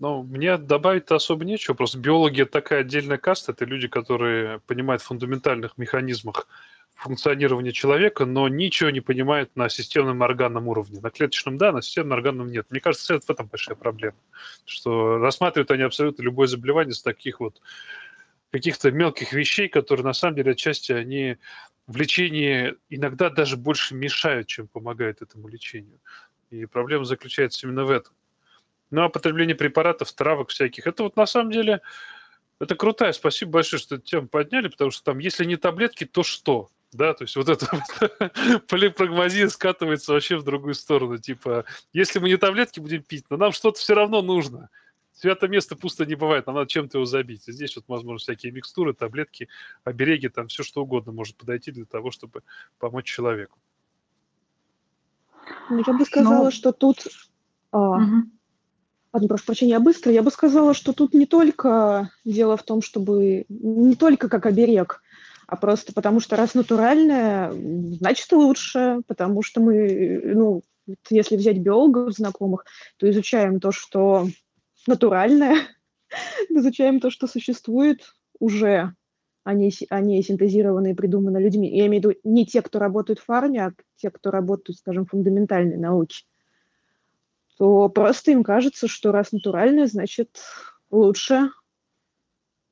Ну, 0.02 0.24
мне 0.24 0.58
добавить-то 0.58 1.14
особо 1.14 1.46
нечего. 1.46 1.76
Просто 1.76 2.00
биологи– 2.00 2.42
такая 2.52 2.80
отдельная 2.80 3.20
каста. 3.20 3.52
Это 3.52 3.66
люди, 3.66 3.88
которые 3.88 4.60
понимают 4.62 5.04
в 5.04 5.06
фундаментальных 5.06 5.78
механизмах 5.78 6.48
функционирования 6.96 7.72
человека, 7.72 8.26
но 8.26 8.48
ничего 8.48 8.90
не 8.90 9.02
понимают 9.02 9.56
на 9.56 9.70
системном 9.70 10.24
органном 10.24 10.68
уровне. 10.68 11.00
На 11.02 11.12
клеточном– 11.12 11.58
да, 11.60 11.72
на 11.72 11.84
системном 11.84 12.18
органном– 12.18 12.48
нет. 12.52 12.66
Мне 12.72 12.80
кажется, 12.80 13.14
это 13.14 13.28
в 13.28 13.30
этом 13.30 13.46
большая 13.46 13.76
проблема. 13.76 14.18
Что 14.66 15.20
рассматривают 15.20 15.70
они 15.70 15.84
абсолютно 15.84 16.24
любое 16.24 16.48
заболевание 16.48 16.96
с 16.96 17.04
таких 17.04 17.40
вот 17.40 17.62
каких-то 18.50 18.90
мелких 18.90 19.34
вещей, 19.34 19.68
которые 19.68 20.04
на 20.04 20.14
самом 20.14 20.36
деле 20.36 20.54
отчасти 20.54 20.94
они 20.94 21.38
в 21.86 21.96
лечении 21.96 22.74
иногда 22.90 23.30
даже 23.30 23.56
больше 23.56 23.94
мешают, 23.94 24.48
чем 24.48 24.68
помогают 24.68 25.22
этому 25.22 25.48
лечению. 25.48 26.00
И 26.50 26.66
проблема 26.66 27.06
заключается 27.06 27.68
именно 27.68 27.86
в 27.86 27.92
этом. 27.92 28.14
Ну, 28.92 29.04
а 29.04 29.10
потребление 29.10 29.56
препаратов, 29.56 30.12
травок 30.12 30.50
всяких, 30.50 30.86
это 30.86 31.04
вот 31.04 31.16
на 31.16 31.26
самом 31.26 31.52
деле, 31.52 31.82
это 32.60 32.76
крутая. 32.76 33.14
Спасибо 33.14 33.52
большое, 33.52 33.80
что 33.82 33.96
эту 33.96 34.06
тему 34.06 34.28
подняли, 34.28 34.68
потому 34.68 34.92
что 34.92 35.04
там, 35.04 35.20
если 35.20 35.46
не 35.46 35.56
таблетки, 35.56 36.06
то 36.06 36.24
что? 36.24 36.70
Да, 36.92 37.14
то 37.14 37.24
есть 37.24 37.38
вот 37.38 37.48
это 37.48 37.68
вот 37.72 38.68
полипрагмазия 38.68 39.48
скатывается 39.48 40.12
вообще 40.12 40.36
в 40.36 40.44
другую 40.44 40.74
сторону. 40.74 41.18
Типа, 41.18 41.64
если 41.94 42.20
мы 42.20 42.28
не 42.28 42.36
таблетки 42.36 42.82
будем 42.82 43.02
пить, 43.02 43.26
но 43.30 43.38
нам 43.38 43.54
что-то 43.54 43.80
все 43.80 43.96
равно 43.96 44.22
нужно. 44.22 44.70
Свято 45.14 45.48
место 45.48 45.78
пусто 45.78 46.06
не 46.06 46.16
бывает, 46.16 46.48
нам 46.48 46.56
надо 46.56 46.68
чем-то 46.68 46.98
его 46.98 47.06
забить. 47.06 47.48
И 47.48 47.52
здесь 47.54 47.76
вот, 47.78 47.86
возможно, 47.88 48.20
всякие 48.20 48.52
микстуры, 48.52 48.94
таблетки, 48.94 49.48
обереги, 49.86 50.28
там 50.28 50.48
все 50.48 50.64
что 50.64 50.82
угодно 50.82 51.14
может 51.14 51.38
подойти 51.38 51.72
для 51.72 51.86
того, 51.86 52.12
чтобы 52.12 52.44
помочь 52.78 53.06
человеку. 53.06 53.58
Ну, 55.70 55.82
я 55.86 55.94
бы 55.94 56.06
сказала, 56.06 56.46
ну, 56.46 56.52
что 56.52 56.74
тут... 56.74 57.08
А, 57.72 57.78
угу 57.78 58.24
Ладно, 59.14 59.28
прошу 59.28 59.46
прощения, 59.46 59.80
быстро. 59.80 60.12
Я 60.12 60.24
бы 60.24 60.32
сказала, 60.32 60.74
что 60.74 60.94
тут 60.94 61.14
не 61.14 61.26
только 61.26 62.12
дело 62.24 62.56
в 62.56 62.64
том, 62.64 62.82
чтобы... 62.82 63.46
Не 63.50 63.96
только 63.96 64.30
как 64.30 64.46
оберег, 64.46 65.02
а 65.48 65.58
просто 65.58 65.92
потому 65.92 66.22
что 66.22 66.38
раз 66.38 66.54
натуральное, 66.54 67.52
значит 67.52 68.32
лучше, 68.32 69.02
потому 69.08 69.42
что 69.42 69.60
мы, 69.60 70.22
ну, 70.34 70.62
если 71.10 71.36
взять 71.36 71.58
биологов 71.58 72.14
знакомых, 72.14 72.64
то 72.98 73.10
изучаем 73.10 73.60
то, 73.60 73.74
что 73.74 74.28
натуральное, 74.88 75.58
изучаем 76.50 77.02
то, 77.02 77.10
что 77.10 77.28
существует 77.28 78.14
уже, 78.40 78.96
а 79.44 79.54
не, 79.54 79.72
а 79.90 80.00
не 80.00 80.24
синтезировано 80.24 80.88
и 80.88 80.94
придумано 80.94 81.38
людьми. 81.38 81.70
Я 81.70 81.88
имею 81.88 82.02
в 82.02 82.06
виду 82.06 82.20
не 82.24 82.46
те, 82.46 82.62
кто 82.62 82.80
работают 82.80 83.20
в 83.20 83.26
фарме, 83.26 83.66
а 83.66 83.74
те, 83.98 84.10
кто 84.10 84.32
работают, 84.32 84.78
скажем, 84.78 85.06
в 85.06 85.10
фундаментальной 85.10 85.78
науке 85.78 86.24
то 87.58 87.90
просто 87.90 88.32
им 88.32 88.44
кажется, 88.44 88.88
что 88.88 89.12
раз 89.12 89.32
натуральное, 89.32 89.88
значит 89.88 90.42
лучше. 90.90 91.50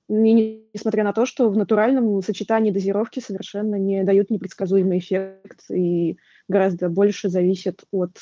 И 0.09 0.67
несмотря 0.73 1.03
на 1.03 1.13
то, 1.13 1.25
что 1.25 1.49
в 1.49 1.57
натуральном 1.57 2.21
сочетании 2.23 2.71
дозировки 2.71 3.19
совершенно 3.19 3.75
не 3.75 4.03
дают 4.03 4.31
непредсказуемый 4.31 4.97
эффект 4.97 5.69
и 5.69 6.17
гораздо 6.47 6.89
больше 6.89 7.29
зависят 7.29 7.83
от... 7.91 8.17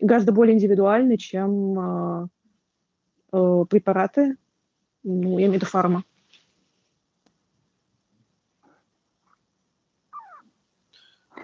гораздо 0.00 0.32
более 0.32 0.54
индивидуальны, 0.54 1.18
чем 1.18 1.78
э, 1.78 2.28
э, 3.32 3.64
препараты, 3.68 4.36
ну, 5.02 5.38
я 5.38 5.46
имею 5.46 5.52
в 5.52 5.54
виду 5.56 5.66
фарма. 5.66 6.04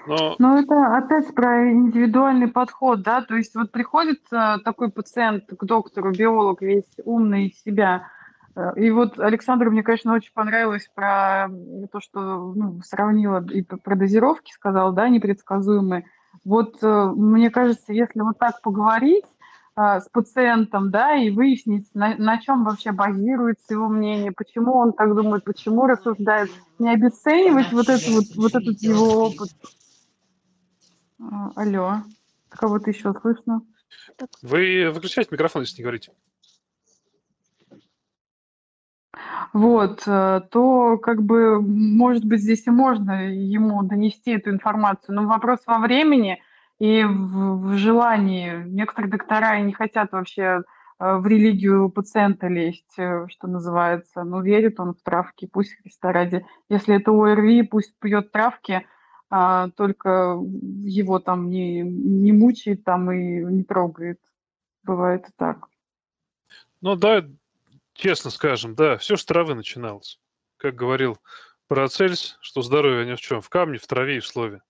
Но... 0.06 0.36
Но 0.38 0.58
это 0.58 0.96
опять 0.96 1.34
про 1.34 1.70
индивидуальный 1.70 2.48
подход, 2.48 3.02
да, 3.02 3.22
то 3.22 3.36
есть 3.36 3.54
вот 3.54 3.70
приходит 3.72 4.22
такой 4.28 4.90
пациент 4.90 5.44
к 5.46 5.64
доктору, 5.64 6.12
биолог 6.12 6.62
весь 6.62 6.88
умный 7.04 7.48
из 7.48 7.62
себя, 7.62 8.08
э, 8.54 8.72
и 8.76 8.90
вот 8.90 9.18
Александру 9.18 9.70
мне, 9.70 9.82
конечно, 9.82 10.14
очень 10.14 10.32
понравилось 10.32 10.90
про 10.94 11.48
то, 11.92 12.00
что 12.00 12.52
ну, 12.54 12.80
сравнила 12.82 13.44
и 13.50 13.62
про 13.62 13.96
дозировки 13.96 14.52
сказал, 14.52 14.92
да, 14.92 15.08
непредсказуемые. 15.08 16.04
Вот 16.44 16.78
э, 16.82 17.12
мне 17.14 17.50
кажется, 17.50 17.92
если 17.92 18.20
вот 18.20 18.38
так 18.38 18.62
поговорить 18.62 19.26
с 19.78 20.08
пациентом, 20.10 20.90
да, 20.90 21.14
и 21.14 21.30
выяснить, 21.30 21.86
на, 21.94 22.16
на 22.16 22.40
чем 22.40 22.64
вообще 22.64 22.90
базируется 22.90 23.74
его 23.74 23.88
мнение, 23.88 24.32
почему 24.32 24.74
он 24.74 24.92
так 24.92 25.14
думает, 25.14 25.44
почему 25.44 25.86
рассуждает, 25.86 26.50
не 26.80 26.92
обесценивать 26.92 27.72
вот, 27.72 27.88
это 27.88 28.10
вот, 28.10 28.24
вот 28.34 28.54
этот 28.56 28.82
его 28.82 29.26
опыт, 29.26 29.50
а, 31.20 31.52
алло, 31.54 32.02
кого-то 32.48 32.90
еще 32.90 33.14
слышно? 33.20 33.62
Вы 34.42 34.90
выключайте 34.92 35.30
микрофон, 35.30 35.62
если 35.62 35.76
не 35.78 35.84
говорите. 35.84 36.12
Вот, 39.52 40.02
э, 40.06 40.42
то 40.50 40.98
как 40.98 41.22
бы, 41.22 41.62
может 41.62 42.24
быть, 42.24 42.40
здесь 42.40 42.66
и 42.66 42.70
можно 42.70 43.32
ему 43.32 43.82
донести 43.84 44.32
эту 44.32 44.50
информацию, 44.50 45.14
но 45.14 45.26
вопрос 45.26 45.60
во 45.66 45.78
времени 45.78 46.42
и 46.78 47.04
в, 47.04 47.68
в 47.68 47.76
желании. 47.76 48.62
Некоторые 48.66 49.10
доктора 49.10 49.58
и 49.58 49.62
не 49.62 49.72
хотят 49.72 50.12
вообще 50.12 50.42
э, 50.42 51.16
в 51.16 51.26
религию 51.26 51.88
пациента 51.88 52.48
лезть, 52.48 52.98
э, 52.98 53.26
что 53.28 53.46
называется. 53.46 54.24
Ну, 54.24 54.42
верит 54.42 54.80
он 54.80 54.94
в 54.94 55.02
травки, 55.02 55.46
пусть 55.46 55.74
Христа 55.82 56.12
ради. 56.12 56.44
Если 56.68 56.96
это 56.96 57.10
ОРВИ, 57.10 57.62
пусть 57.62 57.98
пьет 57.98 58.32
травки– 58.32 58.86
а, 59.30 59.68
только 59.70 60.38
его 60.82 61.18
там 61.18 61.50
не, 61.50 61.82
не 61.82 62.32
мучает 62.32 62.84
там 62.84 63.10
и 63.12 63.44
не 63.44 63.62
трогает. 63.62 64.20
Бывает 64.84 65.28
и 65.28 65.32
так. 65.36 65.68
Ну 66.80 66.96
да, 66.96 67.26
честно 67.92 68.30
скажем, 68.30 68.74
да, 68.74 68.96
все 68.96 69.16
с 69.16 69.24
травы 69.24 69.54
начиналось. 69.54 70.18
Как 70.56 70.74
говорил 70.74 71.18
Парацельс, 71.66 72.38
что 72.40 72.62
здоровье 72.62 73.04
не 73.04 73.16
в 73.16 73.20
чем, 73.20 73.42
в 73.42 73.50
камне, 73.50 73.78
в 73.78 73.86
траве 73.86 74.16
и 74.16 74.20
в 74.20 74.26
слове. 74.26 74.62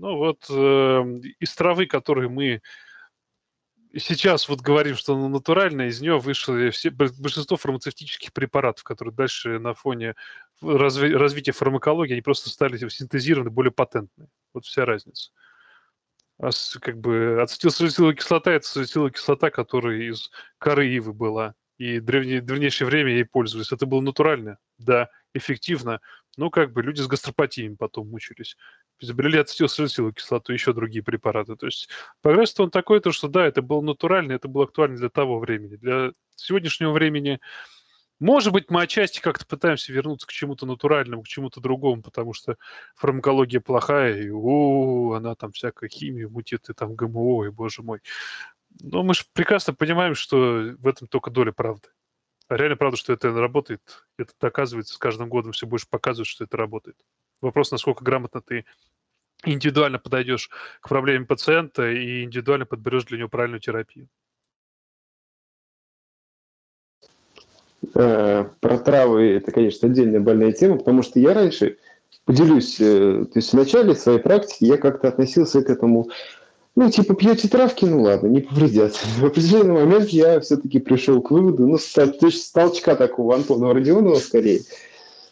Ну 0.00 0.16
вот 0.16 0.46
э, 0.48 0.52
из 1.40 1.54
травы, 1.54 1.84
которую 1.84 2.30
мы 2.30 2.62
сейчас 3.94 4.48
вот 4.48 4.62
говорим, 4.62 4.96
что 4.96 5.14
она 5.14 5.28
натуральная, 5.28 5.88
из 5.88 6.00
нее 6.00 6.18
вышло 6.18 6.70
все, 6.70 6.88
большинство 6.88 7.58
фармацевтических 7.58 8.32
препаратов, 8.32 8.82
которые 8.82 9.14
дальше 9.14 9.58
на 9.58 9.74
фоне 9.74 10.14
разви, 10.62 11.12
развития 11.12 11.52
фармакологии, 11.52 12.14
они 12.14 12.22
просто 12.22 12.48
стали 12.48 12.78
синтезированы, 12.88 13.50
более 13.50 13.72
патентные. 13.72 14.30
Вот 14.54 14.64
вся 14.64 14.86
разница. 14.86 15.32
А 16.38 16.50
с, 16.50 16.78
как 16.80 16.98
бы 16.98 17.38
ацетилсалициловая 17.42 18.14
кислота– 18.14 18.52
это 18.52 18.66
ацетиловая 18.66 19.12
кислота, 19.12 19.50
которая 19.50 19.98
из 19.98 20.30
коры 20.56 20.88
ивы 20.88 21.12
была. 21.12 21.54
И 21.76 22.00
древнее, 22.00 22.40
древнейшее 22.40 22.86
время 22.86 23.12
ей 23.12 23.26
пользовались. 23.26 23.70
Это 23.70 23.84
было 23.84 24.00
натурально, 24.00 24.56
да, 24.78 25.10
эффективно. 25.34 26.00
Но 26.38 26.48
как 26.48 26.72
бы 26.72 26.82
люди 26.82 27.02
с 27.02 27.06
гастропатиями 27.06 27.74
потом 27.74 28.08
мучились 28.08 28.56
изобрели 29.00 29.38
ацетилсалициловую 29.38 30.14
кислоту, 30.14 30.52
еще 30.52 30.72
другие 30.72 31.02
препараты. 31.02 31.56
То 31.56 31.66
есть 31.66 31.88
прогресс 32.22 32.58
он 32.60 32.70
такой, 32.70 33.00
то, 33.00 33.12
что 33.12 33.28
да, 33.28 33.46
это 33.46 33.62
было 33.62 33.80
натурально, 33.80 34.32
это 34.32 34.48
было 34.48 34.64
актуально 34.64 34.96
для 34.96 35.08
того 35.08 35.38
времени. 35.38 35.76
Для 35.76 36.12
сегодняшнего 36.36 36.92
времени, 36.92 37.40
может 38.18 38.52
быть, 38.52 38.70
мы 38.70 38.82
отчасти 38.82 39.20
как-то 39.20 39.46
пытаемся 39.46 39.92
вернуться 39.92 40.26
к 40.26 40.32
чему-то 40.32 40.66
натуральному, 40.66 41.22
к 41.22 41.28
чему-то 41.28 41.60
другому, 41.60 42.02
потому 42.02 42.34
что 42.34 42.56
фармакология 42.94 43.60
плохая, 43.60 44.20
и 44.20 44.28
у, 44.28 45.12
она 45.14 45.34
там 45.34 45.52
всякая 45.52 45.88
химия 45.88 46.28
мутит, 46.28 46.68
и 46.68 46.74
там 46.74 46.94
ГМО, 46.94 47.46
и 47.46 47.50
боже 47.50 47.82
мой. 47.82 48.00
Но 48.80 49.02
мы 49.02 49.14
же 49.14 49.24
прекрасно 49.32 49.74
понимаем, 49.74 50.14
что 50.14 50.74
в 50.78 50.86
этом 50.86 51.08
только 51.08 51.30
доля 51.30 51.52
правды. 51.52 51.88
А 52.48 52.56
реально 52.56 52.76
правда, 52.76 52.96
что 52.96 53.12
это 53.12 53.32
работает. 53.32 53.80
Это 54.18 54.32
доказывается 54.40 54.94
с 54.94 54.98
каждым 54.98 55.28
годом, 55.28 55.52
все 55.52 55.66
больше 55.66 55.86
показывает, 55.88 56.26
что 56.26 56.44
это 56.44 56.56
работает. 56.56 56.96
Вопрос, 57.40 57.70
насколько 57.70 58.04
грамотно 58.04 58.42
ты 58.42 58.66
индивидуально 59.44 59.98
подойдешь 59.98 60.50
к 60.80 60.88
проблеме 60.88 61.26
пациента 61.26 61.90
и 61.90 62.24
индивидуально 62.24 62.66
подберешь 62.66 63.04
для 63.04 63.18
него 63.18 63.28
правильную 63.28 63.60
терапию. 63.60 64.08
Э, 67.94 68.44
про 68.60 68.78
травы 68.78 69.32
это, 69.32 69.52
конечно, 69.52 69.88
отдельная 69.88 70.20
больная 70.20 70.52
тема, 70.52 70.76
потому 70.76 71.02
что 71.02 71.18
я 71.18 71.32
раньше, 71.32 71.78
поделюсь, 72.24 72.76
э, 72.78 73.24
то 73.24 73.38
есть 73.38 73.52
в 73.52 73.56
начале 73.56 73.94
своей 73.94 74.18
практики 74.18 74.64
я 74.64 74.76
как-то 74.76 75.08
относился 75.08 75.62
к 75.62 75.70
этому, 75.70 76.10
ну, 76.76 76.90
типа, 76.90 77.14
пьете 77.14 77.48
травки, 77.48 77.86
ну 77.86 78.02
ладно, 78.02 78.26
не 78.26 78.42
повредят. 78.42 78.94
В 79.18 79.24
определенный 79.24 79.74
момент 79.74 80.10
я 80.10 80.40
все-таки 80.40 80.78
пришел 80.78 81.22
к 81.22 81.30
выводу, 81.30 81.66
ну, 81.66 81.78
с, 81.78 81.90
толчка 82.52 82.96
такого 82.96 83.34
Антона 83.34 83.72
Родионова 83.72 84.16
скорее, 84.16 84.60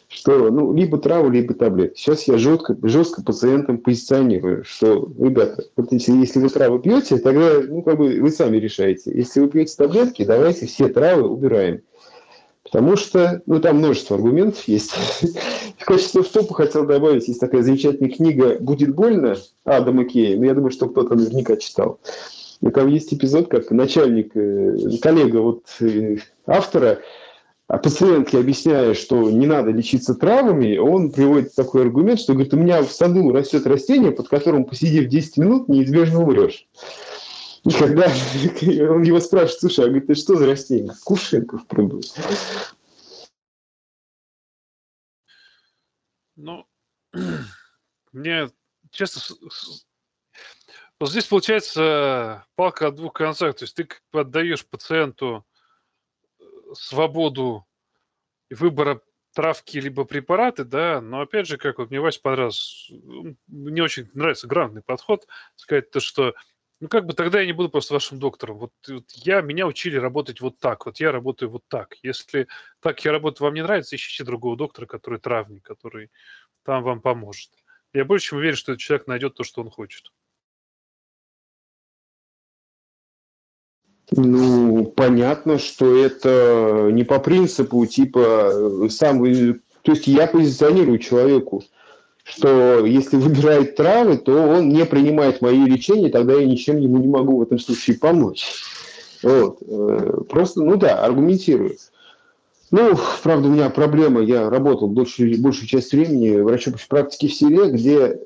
что 0.09 0.49
ну, 0.49 0.73
либо 0.73 0.97
травы, 0.97 1.31
либо 1.31 1.53
таблетки. 1.53 1.99
Сейчас 1.99 2.23
я 2.23 2.37
жестко, 2.37 2.75
жестко 2.81 3.23
пациентам 3.23 3.77
позиционирую, 3.77 4.63
что, 4.65 5.07
ребята, 5.19 5.65
вот 5.75 5.91
если, 5.91 6.13
если 6.13 6.39
вы 6.39 6.49
травы 6.49 6.79
пьете, 6.79 7.17
тогда 7.17 7.61
ну, 7.61 7.83
как 7.83 7.97
бы 7.97 8.19
вы 8.19 8.31
сами 8.31 8.57
решаете. 8.57 9.11
Если 9.13 9.39
вы 9.39 9.47
пьете 9.49 9.75
таблетки, 9.77 10.25
давайте 10.25 10.65
все 10.65 10.89
травы 10.89 11.29
убираем. 11.29 11.81
Потому 12.63 12.97
что, 12.97 13.41
ну, 13.45 13.59
там 13.59 13.77
множество 13.77 14.15
аргументов 14.15 14.67
есть. 14.67 14.91
В 15.77 15.85
качестве 15.85 16.23
вступа 16.23 16.55
хотел 16.55 16.85
добавить, 16.85 17.27
есть 17.27 17.39
такая 17.39 17.61
замечательная 17.61 18.11
книга 18.11 18.57
«Будет 18.59 18.93
больно» 18.93 19.37
Адама 19.63 20.05
Кея, 20.05 20.37
но 20.37 20.45
я 20.45 20.53
думаю, 20.53 20.71
что 20.71 20.89
кто-то 20.89 21.15
наверняка 21.15 21.55
читал. 21.55 21.99
И 22.61 22.69
там 22.69 22.87
есть 22.89 23.13
эпизод, 23.13 23.47
как 23.47 23.71
начальник, 23.71 24.35
э, 24.35 24.97
коллега 25.01 25.37
вот 25.37 25.63
э, 25.79 26.17
автора 26.45 26.99
а 27.69 27.77
пациентке 27.77 28.39
объясняя, 28.39 28.95
что 28.95 29.29
не 29.29 29.45
надо 29.45 29.69
лечиться 29.69 30.15
травами, 30.15 30.77
он 30.77 31.11
приводит 31.11 31.53
такой 31.53 31.83
аргумент, 31.83 32.19
что 32.19 32.33
говорит, 32.33 32.51
у 32.55 32.57
меня 32.57 32.81
в 32.81 32.91
саду 32.91 33.31
растет 33.31 33.67
растение, 33.67 34.11
под 34.11 34.27
которым 34.27 34.65
посидев 34.65 35.07
10 35.07 35.37
минут, 35.37 35.69
неизбежно 35.69 36.23
умрешь. 36.23 36.67
И 37.63 37.69
когда 37.69 38.05
он 38.91 39.03
его 39.03 39.19
спрашивает, 39.19 39.59
слушай, 39.59 39.85
а 39.85 39.87
говорит, 39.87 40.07
ты 40.07 40.15
что 40.15 40.35
за 40.35 40.47
растение? 40.47 40.93
Кувшинка 41.03 41.59
в 41.59 41.67
пруду. 41.67 42.01
Ну, 46.37 46.65
мне 48.13 48.49
честно, 48.89 49.21
вот 50.99 51.11
здесь 51.11 51.25
получается 51.25 52.45
палка 52.55 52.87
о 52.87 52.91
двух 52.91 53.13
концах. 53.13 53.55
То 53.57 53.65
есть 53.65 53.75
ты 53.75 53.87
отдаешь 54.11 54.65
пациенту 54.65 55.45
свободу 56.73 57.65
выбора 58.49 59.01
травки 59.33 59.77
либо 59.77 60.05
препараты, 60.05 60.63
да, 60.63 61.01
но 61.01 61.21
опять 61.21 61.47
же, 61.47 61.57
как 61.57 61.77
вот 61.77 61.89
мне 61.91 61.99
Вася 61.99 62.19
понравился, 62.21 62.93
мне 63.47 63.83
очень 63.83 64.09
нравится 64.13 64.47
грамотный 64.47 64.81
подход, 64.81 65.27
сказать 65.55 65.91
то, 65.91 65.99
что 65.99 66.33
ну 66.79 66.87
как 66.87 67.05
бы 67.05 67.13
тогда 67.13 67.41
я 67.41 67.45
не 67.45 67.53
буду 67.53 67.69
просто 67.69 67.93
вашим 67.93 68.19
доктором. 68.19 68.57
Вот, 68.57 68.71
вот 68.87 69.11
я, 69.11 69.41
меня 69.41 69.67
учили 69.67 69.97
работать 69.97 70.41
вот 70.41 70.59
так, 70.59 70.85
вот 70.85 70.99
я 70.99 71.11
работаю 71.11 71.49
вот 71.49 71.63
так. 71.67 71.95
Если 72.03 72.47
так 72.79 73.03
я 73.03 73.11
работаю, 73.11 73.45
вам 73.45 73.53
не 73.53 73.63
нравится, 73.63 73.95
ищите 73.95 74.23
другого 74.23 74.55
доктора, 74.55 74.85
который 74.85 75.19
травник, 75.19 75.63
который 75.63 76.09
там 76.63 76.83
вам 76.83 77.01
поможет. 77.01 77.51
Я 77.93 78.05
больше 78.05 78.27
чем 78.27 78.39
уверен, 78.39 78.55
что 78.55 78.73
этот 78.73 78.81
человек 78.81 79.07
найдет 79.07 79.35
то, 79.35 79.43
что 79.43 79.61
он 79.61 79.69
хочет. 79.69 80.11
Ну, 84.11 84.85
понятно, 84.95 85.59
что 85.59 85.95
это 85.95 86.89
не 86.91 87.03
по 87.03 87.19
принципу 87.19 87.85
типа 87.85 88.51
э, 88.51 88.87
сам... 88.89 89.23
То 89.81 89.91
есть 89.91 90.07
я 90.07 90.27
позиционирую 90.27 90.97
человеку, 90.97 91.63
что 92.23 92.85
если 92.85 93.17
выбирает 93.17 93.75
травы, 93.75 94.17
то 94.17 94.33
он 94.33 94.69
не 94.69 94.85
принимает 94.85 95.41
мои 95.41 95.63
лечение, 95.65 96.09
тогда 96.09 96.33
я 96.33 96.45
ничем 96.45 96.77
ему 96.77 96.97
не 96.97 97.07
могу 97.07 97.37
в 97.37 97.43
этом 97.43 97.59
случае 97.59 97.97
помочь. 97.97 98.45
Вот. 99.21 99.59
Э, 99.61 100.21
просто, 100.27 100.63
ну 100.63 100.75
да, 100.75 101.03
аргументирую. 101.03 101.77
Ну, 102.71 102.95
правда, 103.23 103.47
у 103.47 103.51
меня 103.51 103.69
проблема, 103.69 104.21
я 104.21 104.49
работал 104.49 104.87
большую, 104.87 105.39
большую 105.41 105.67
часть 105.67 105.91
времени 105.91 106.39
врачом 106.39 106.73
по 106.73 106.79
практике 106.87 107.27
в 107.27 107.33
селе, 107.33 107.71
где 107.71 108.19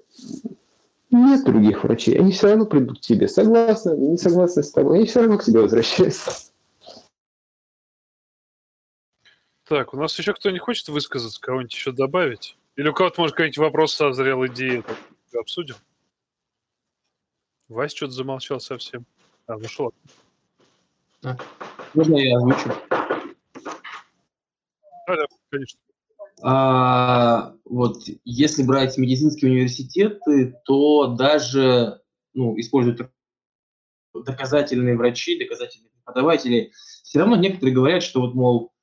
нет 1.14 1.46
других 1.46 1.84
врачей. 1.84 2.20
Они 2.20 2.32
все 2.32 2.50
равно 2.50 2.66
придут 2.66 3.00
к 3.00 3.02
тебе. 3.02 3.28
Согласны, 3.28 3.96
не 3.96 4.18
согласны 4.18 4.64
с 4.64 4.72
тобой. 4.72 4.98
Они 4.98 5.08
все 5.08 5.22
равно 5.22 5.38
к 5.38 5.44
тебе 5.44 5.62
возвращаются. 5.62 6.52
Так, 9.66 9.94
у 9.94 9.98
нас 9.98 10.18
еще 10.20 10.34
кто-нибудь 10.34 10.62
хочет 10.62 10.90
высказаться, 10.90 11.40
кого-нибудь 11.40 11.74
еще 11.74 11.92
добавить? 11.92 12.58
Или 12.76 12.90
у 12.90 12.94
кого-то, 12.94 13.22
может, 13.22 13.36
какой-нибудь 13.36 13.60
вопрос 13.60 13.94
созрел, 13.94 14.46
идеи 14.48 14.84
обсудим? 15.34 15.76
Вась 17.70 17.94
что-то 17.94 18.12
замолчал 18.12 18.60
совсем. 18.60 19.06
А, 19.48 19.58
ну 19.58 19.68
что? 19.68 19.94
А, 21.24 21.38
можно 21.94 22.18
я 22.18 22.38
озвучу? 22.38 22.72
Да, 25.08 25.16
да, 25.16 25.26
конечно. 25.50 25.80
А, 26.46 27.54
вот, 27.64 28.04
если 28.26 28.64
брать 28.64 28.98
медицинские 28.98 29.52
университеты, 29.52 30.60
то 30.66 31.08
даже 31.08 32.02
ну, 32.34 32.60
используют 32.60 33.10
доказательные 34.14 34.98
врачи, 34.98 35.40
доказательные 35.40 35.90
преподаватели, 35.92 36.72
все 37.04 37.20
равно 37.20 37.38
некоторые 37.38 37.74
говорят, 37.74 38.04
что 38.04 38.20
вот, 38.20 38.36
мол, 38.36 38.74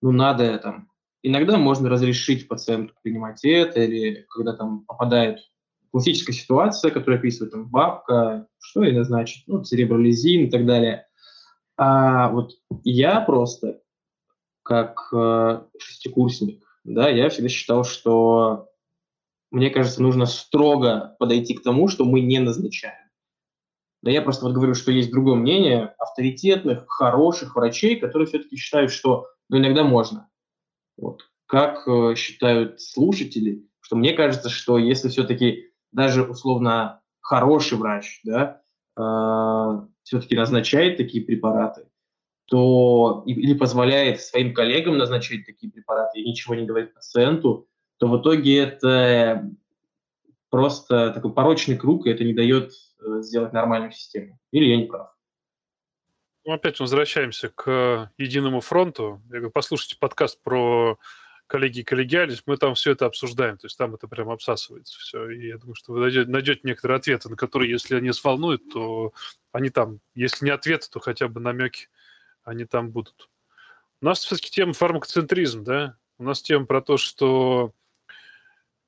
ну 0.00 0.12
надо 0.12 0.58
там, 0.58 0.90
иногда 1.22 1.58
можно 1.58 1.90
разрешить 1.90 2.48
пациенту 2.48 2.94
принимать 3.02 3.44
это, 3.44 3.80
или 3.80 4.24
когда 4.30 4.56
там 4.56 4.86
попадает 4.86 5.40
классическая 5.90 6.32
ситуация, 6.32 6.90
которая 6.90 7.18
описывает 7.18 7.52
там 7.52 7.68
бабка, 7.68 8.46
что 8.60 8.82
это 8.82 9.04
значит, 9.04 9.44
ну, 9.46 9.62
церебролизин 9.62 10.46
и 10.46 10.50
так 10.50 10.64
далее. 10.64 11.06
А 11.76 12.30
вот 12.30 12.52
я 12.84 13.20
просто, 13.20 13.82
как 14.62 15.08
э, 15.12 15.62
шестикурсник, 15.78 16.64
да, 16.84 17.08
я 17.08 17.28
всегда 17.28 17.48
считал, 17.48 17.84
что, 17.84 18.70
мне 19.50 19.70
кажется, 19.70 20.02
нужно 20.02 20.26
строго 20.26 21.16
подойти 21.18 21.54
к 21.54 21.62
тому, 21.62 21.88
что 21.88 22.04
мы 22.04 22.20
не 22.20 22.38
назначаем. 22.38 23.10
Да 24.02 24.10
я 24.10 24.22
просто 24.22 24.46
вот 24.46 24.54
говорю, 24.54 24.74
что 24.74 24.90
есть 24.92 25.10
другое 25.10 25.34
мнение 25.34 25.94
авторитетных, 25.98 26.84
хороших 26.88 27.54
врачей, 27.54 27.96
которые 27.96 28.26
все-таки 28.26 28.56
считают, 28.56 28.90
что 28.90 29.26
ну, 29.50 29.58
иногда 29.58 29.84
можно. 29.84 30.30
Вот. 30.96 31.22
Как 31.46 31.86
э, 31.86 32.14
считают 32.14 32.80
слушатели, 32.80 33.68
что 33.80 33.96
мне 33.96 34.14
кажется, 34.14 34.48
что 34.48 34.78
если 34.78 35.08
все-таки 35.08 35.72
даже 35.92 36.22
условно 36.22 37.02
хороший 37.20 37.76
врач, 37.76 38.20
да, 38.24 38.62
э, 38.96 39.86
все-таки 40.04 40.34
назначает 40.34 40.96
такие 40.96 41.22
препараты, 41.24 41.89
то 42.50 43.22
или 43.26 43.54
позволяет 43.54 44.20
своим 44.20 44.52
коллегам 44.52 44.98
назначать 44.98 45.46
такие 45.46 45.70
препараты 45.70 46.18
и 46.18 46.28
ничего 46.28 46.56
не 46.56 46.66
говорит 46.66 46.94
пациенту, 46.94 47.68
то 47.98 48.08
в 48.08 48.20
итоге 48.20 48.58
это 48.58 49.48
просто 50.50 51.12
такой 51.12 51.32
порочный 51.32 51.76
круг, 51.76 52.06
и 52.06 52.10
это 52.10 52.24
не 52.24 52.34
дает 52.34 52.72
э, 52.98 53.22
сделать 53.22 53.52
нормальную 53.52 53.92
систему. 53.92 54.36
Или 54.50 54.64
я 54.64 54.76
не 54.78 54.86
прав? 54.86 55.14
Ну, 56.44 56.52
опять 56.52 56.80
возвращаемся 56.80 57.50
к 57.50 58.10
единому 58.18 58.60
фронту. 58.60 59.22
Я 59.26 59.36
говорю, 59.36 59.52
послушайте 59.52 59.96
подкаст 60.00 60.42
про 60.42 60.98
коллеги 61.46 61.80
и 61.80 61.84
коллегиальность, 61.84 62.42
мы 62.46 62.56
там 62.56 62.74
все 62.74 62.92
это 62.92 63.06
обсуждаем, 63.06 63.58
то 63.58 63.66
есть 63.66 63.78
там 63.78 63.94
это 63.94 64.08
прям 64.08 64.28
обсасывается 64.28 64.98
все. 64.98 65.30
И 65.30 65.46
я 65.46 65.58
думаю, 65.58 65.76
что 65.76 65.92
вы 65.92 66.00
найдете, 66.00 66.28
найдете 66.28 66.60
некоторые 66.64 66.96
ответы, 66.96 67.28
на 67.28 67.36
которые, 67.36 67.70
если 67.70 67.94
они 67.94 68.08
вас 68.08 68.24
волнуют, 68.24 68.72
то 68.72 69.12
они 69.52 69.70
там, 69.70 70.00
если 70.16 70.46
не 70.46 70.50
ответы, 70.50 70.88
то 70.90 70.98
хотя 70.98 71.28
бы 71.28 71.40
намеки 71.40 71.88
они 72.44 72.64
там 72.64 72.90
будут. 72.90 73.30
У 74.00 74.06
нас 74.06 74.24
все-таки 74.24 74.50
тема 74.50 74.72
фармакоцентризм, 74.72 75.64
да? 75.64 75.96
У 76.18 76.24
нас 76.24 76.42
тема 76.42 76.66
про 76.66 76.80
то, 76.80 76.96
что 76.96 77.72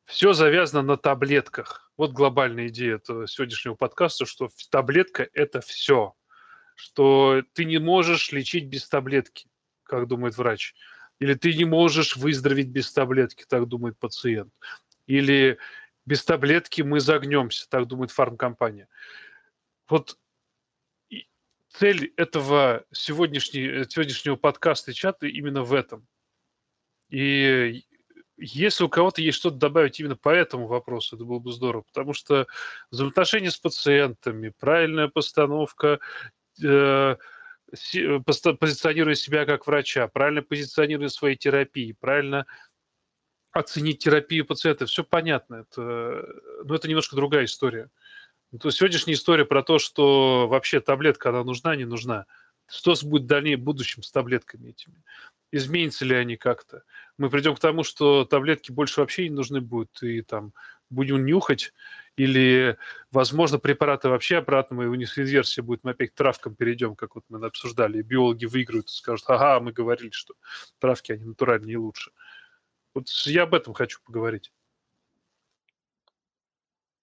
все 0.04 0.32
завязано 0.32 0.82
на 0.82 0.96
таблетках. 0.96 1.90
Вот 1.96 2.12
глобальная 2.12 2.68
идея 2.68 2.96
этого 2.96 3.26
сегодняшнего 3.26 3.74
подкаста, 3.74 4.26
что 4.26 4.48
таблетка– 4.70 5.28
это 5.32 5.60
все. 5.60 6.14
Что 6.74 7.42
ты 7.52 7.64
не 7.64 7.78
можешь 7.78 8.32
лечить 8.32 8.66
без 8.66 8.88
таблетки, 8.88 9.48
как 9.82 10.08
думает 10.08 10.36
врач. 10.36 10.74
Или 11.20 11.34
ты 11.34 11.54
не 11.54 11.64
можешь 11.64 12.16
выздороветь 12.16 12.68
без 12.68 12.92
таблетки, 12.92 13.44
так 13.48 13.68
думает 13.68 13.98
пациент. 13.98 14.52
Или 15.06 15.58
без 16.04 16.24
таблетки 16.24 16.82
мы 16.82 17.00
загнемся, 17.00 17.68
так 17.68 17.86
думает 17.86 18.10
фармкомпания. 18.10 18.88
Вот 19.88 20.18
цель 21.72 22.12
этого 22.16 22.84
сегодняшнего, 22.92 23.88
сегодняшнего 23.88 24.36
подкаста 24.36 24.90
и 24.90 24.94
чата 24.94 25.26
именно 25.26 25.62
в 25.62 25.72
этом. 25.72 26.06
И 27.08 27.84
если 28.36 28.84
у 28.84 28.88
кого-то 28.88 29.22
есть 29.22 29.38
что-то 29.38 29.56
добавить 29.56 30.00
именно 30.00 30.16
по 30.16 30.30
этому 30.30 30.66
вопросу, 30.66 31.16
это 31.16 31.24
было 31.24 31.38
бы 31.38 31.52
здорово, 31.52 31.82
потому 31.82 32.12
что 32.12 32.46
взаимоотношения 32.90 33.50
с 33.50 33.56
пациентами, 33.56 34.52
правильная 34.58 35.08
постановка, 35.08 36.00
э, 36.62 37.16
позиционируя 37.70 39.14
себя 39.14 39.46
как 39.46 39.66
врача, 39.66 40.08
правильно 40.08 40.42
позиционируя 40.42 41.08
свои 41.08 41.36
терапии, 41.36 41.96
правильно 41.98 42.46
оценить 43.52 44.02
терапию 44.02 44.46
пациента, 44.46 44.86
все 44.86 45.04
понятно. 45.04 45.66
Это, 45.66 46.26
но 46.64 46.74
это 46.74 46.88
немножко 46.88 47.16
другая 47.16 47.44
история. 47.44 47.90
То 48.60 48.70
сегодняшняя 48.70 49.14
история 49.14 49.46
про 49.46 49.62
то, 49.62 49.78
что 49.78 50.46
вообще 50.46 50.80
таблетка, 50.80 51.30
она 51.30 51.42
нужна, 51.42 51.74
не 51.74 51.86
нужна. 51.86 52.26
Что 52.66 52.94
будет 53.02 53.22
в 53.22 53.26
дальнейшем 53.26 53.64
будущем 53.64 54.02
с 54.02 54.10
таблетками 54.10 54.70
этими? 54.70 55.02
Изменятся 55.52 56.04
ли 56.04 56.14
они 56.14 56.36
как-то? 56.36 56.82
Мы 57.16 57.30
придем 57.30 57.54
к 57.54 57.60
тому, 57.60 57.82
что 57.82 58.24
таблетки 58.24 58.70
больше 58.70 59.00
вообще 59.00 59.28
не 59.28 59.34
нужны 59.34 59.60
будут, 59.60 60.02
и 60.02 60.20
там 60.22 60.52
будем 60.90 61.24
нюхать, 61.24 61.72
или, 62.16 62.76
возможно, 63.10 63.58
препараты 63.58 64.10
вообще 64.10 64.36
обратно, 64.36 64.76
мы 64.76 64.88
у 64.88 64.94
них 64.94 65.18
инверсия 65.18 65.64
будет, 65.64 65.82
мы 65.82 65.92
опять 65.92 66.10
к 66.10 66.14
травкам 66.14 66.54
перейдем, 66.54 66.94
как 66.94 67.14
вот 67.14 67.24
мы 67.30 67.44
обсуждали, 67.44 67.98
и 67.98 68.02
биологи 68.02 68.44
выиграют 68.44 68.88
и 68.88 68.92
скажут, 68.92 69.24
ага, 69.28 69.60
мы 69.60 69.72
говорили, 69.72 70.10
что 70.10 70.34
травки, 70.78 71.12
они 71.12 71.24
натуральнее 71.24 71.74
и 71.74 71.78
лучше. 71.78 72.12
Вот 72.94 73.08
я 73.08 73.44
об 73.44 73.54
этом 73.54 73.72
хочу 73.72 74.00
поговорить. 74.04 74.52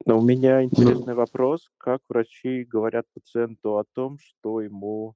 Но 0.05 0.17
у 0.19 0.21
меня 0.21 0.63
интересный 0.63 1.13
вопрос. 1.13 1.69
Как 1.77 2.01
врачи 2.07 2.63
говорят 2.63 3.05
пациенту 3.13 3.77
о 3.77 3.83
том, 3.93 4.17
что 4.19 4.61
ему 4.61 5.15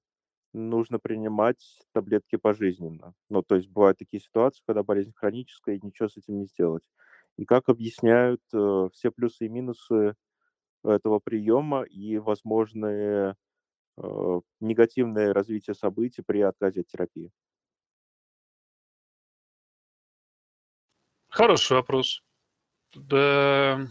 нужно 0.53 0.99
принимать 0.99 1.63
таблетки 1.93 2.35
пожизненно? 2.35 3.13
Ну, 3.29 3.41
то 3.41 3.55
есть 3.55 3.69
бывают 3.69 3.97
такие 3.97 4.21
ситуации, 4.21 4.61
когда 4.67 4.83
болезнь 4.83 5.13
хроническая, 5.15 5.75
и 5.75 5.85
ничего 5.85 6.09
с 6.09 6.17
этим 6.17 6.39
не 6.39 6.45
сделать. 6.45 6.83
И 7.37 7.45
как 7.45 7.69
объясняют 7.69 8.41
э, 8.53 8.89
все 8.93 9.09
плюсы 9.11 9.45
и 9.45 9.49
минусы 9.49 10.15
этого 10.83 11.19
приема 11.19 11.83
и 11.83 12.17
возможные 12.17 13.35
э, 13.97 14.41
негативное 14.59 15.33
развитие 15.33 15.75
событий 15.75 16.21
при 16.21 16.41
отказе 16.41 16.81
от 16.81 16.87
терапии? 16.87 17.31
Хороший 21.29 21.77
вопрос. 21.77 22.21
Да, 22.93 23.87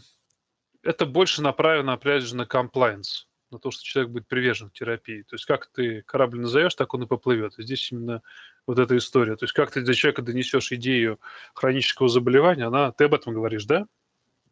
это 0.83 1.07
больше 1.07 1.43
направлено, 1.43 1.93
опять 1.93 2.23
же, 2.23 2.37
на 2.37 2.47
комплайнс, 2.47 3.29
на 3.51 3.59
то, 3.59 3.71
что 3.71 3.85
человек 3.85 4.13
будет 4.13 4.27
привержен 4.27 4.71
к 4.71 4.73
терапии. 4.73 5.23
То 5.23 5.35
есть 5.35 5.45
как 5.45 5.67
ты 5.69 6.03
корабль 6.03 6.41
назовешь, 6.41 6.75
так 6.75 6.95
он 6.95 7.05
и 7.05 7.07
поплывет. 7.07 7.55
здесь 7.59 7.93
именно 7.93 8.23
вот 8.67 8.79
эта 8.79 8.97
история. 8.97 9.37
То 9.37 9.45
есть 9.45 9.53
как 9.53 9.71
ты 9.71 9.83
для 9.83 9.95
человека 9.95 10.23
донесешь 10.23 10.73
идею 10.73 11.21
хронического 11.55 12.09
заболевания, 12.09 12.65
она, 12.65 12.93
ты 12.93 13.05
об 13.05 13.15
этом 13.15 13.35
говоришь, 13.35 13.65
да? 13.65 13.87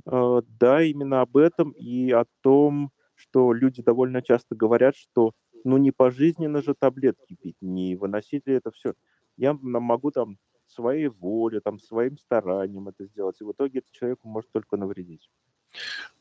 Uh, 0.06 0.42
да, 0.58 0.82
именно 0.82 1.20
об 1.20 1.36
этом 1.36 1.72
и 1.72 2.10
о 2.10 2.24
том, 2.40 2.90
что 3.14 3.52
люди 3.52 3.82
довольно 3.82 4.22
часто 4.22 4.54
говорят, 4.54 4.96
что 4.96 5.32
ну 5.62 5.76
не 5.76 5.90
пожизненно 5.90 6.62
же 6.62 6.74
таблетки 6.74 7.36
пить, 7.40 7.56
не 7.60 7.96
выносить 7.96 8.46
ли 8.46 8.54
это 8.54 8.70
все. 8.70 8.94
Я 9.36 9.52
могу 9.52 10.10
там 10.10 10.38
своей 10.66 11.08
волей, 11.08 11.60
там, 11.60 11.78
своим 11.78 12.16
старанием 12.16 12.88
это 12.88 13.04
сделать, 13.04 13.36
и 13.40 13.44
в 13.44 13.52
итоге 13.52 13.80
это 13.80 13.88
человеку 13.92 14.28
может 14.28 14.50
только 14.52 14.76
навредить. 14.76 15.28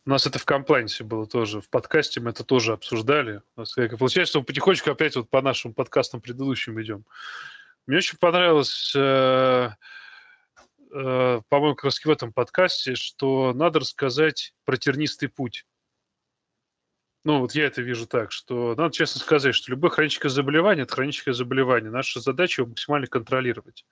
У 0.05 0.09
нас 0.09 0.26
это 0.26 0.39
в 0.39 0.45
комплайнсе 0.45 1.03
было 1.03 1.27
тоже, 1.27 1.61
в 1.61 1.69
подкасте 1.69 2.19
мы 2.19 2.31
это 2.31 2.43
тоже 2.43 2.73
обсуждали. 2.73 3.41
Получается, 3.55 4.31
что 4.31 4.39
мы 4.39 4.45
потихонечку 4.45 4.89
опять 4.89 5.15
вот 5.15 5.30
по 5.30 5.41
нашим 5.41 5.73
подкастам 5.73 6.21
предыдущим 6.21 6.81
идем. 6.81 7.05
Мне 7.85 7.97
очень 7.97 8.17
понравилось, 8.17 8.93
э, 8.95 9.69
э, 10.91 11.41
по-моему, 11.47 11.76
как 11.76 11.85
раз 11.85 12.03
в 12.03 12.09
этом 12.09 12.34
подкасте, 12.34 12.95
что 12.95 13.53
надо 13.53 13.80
рассказать 13.80 14.53
про 14.65 14.77
тернистый 14.77 15.30
путь. 15.30 15.65
Ну, 17.26 17.39
вот 17.39 17.53
я 17.53 17.65
это 17.65 17.81
вижу 17.81 18.07
так, 18.07 18.31
что 18.31 18.76
надо 18.76 18.93
честно 18.93 19.19
сказать, 19.19 19.53
что 19.53 19.71
любое 19.71 19.91
хроническое 19.91 20.31
заболевание– 20.31 20.84
это 20.85 20.95
хроническое 20.95 21.34
заболевание. 21.34 21.91
Наша 21.91 22.21
задача 22.21 22.61
его 22.61 22.69
максимально 22.69 23.07
контролировать. 23.07 23.85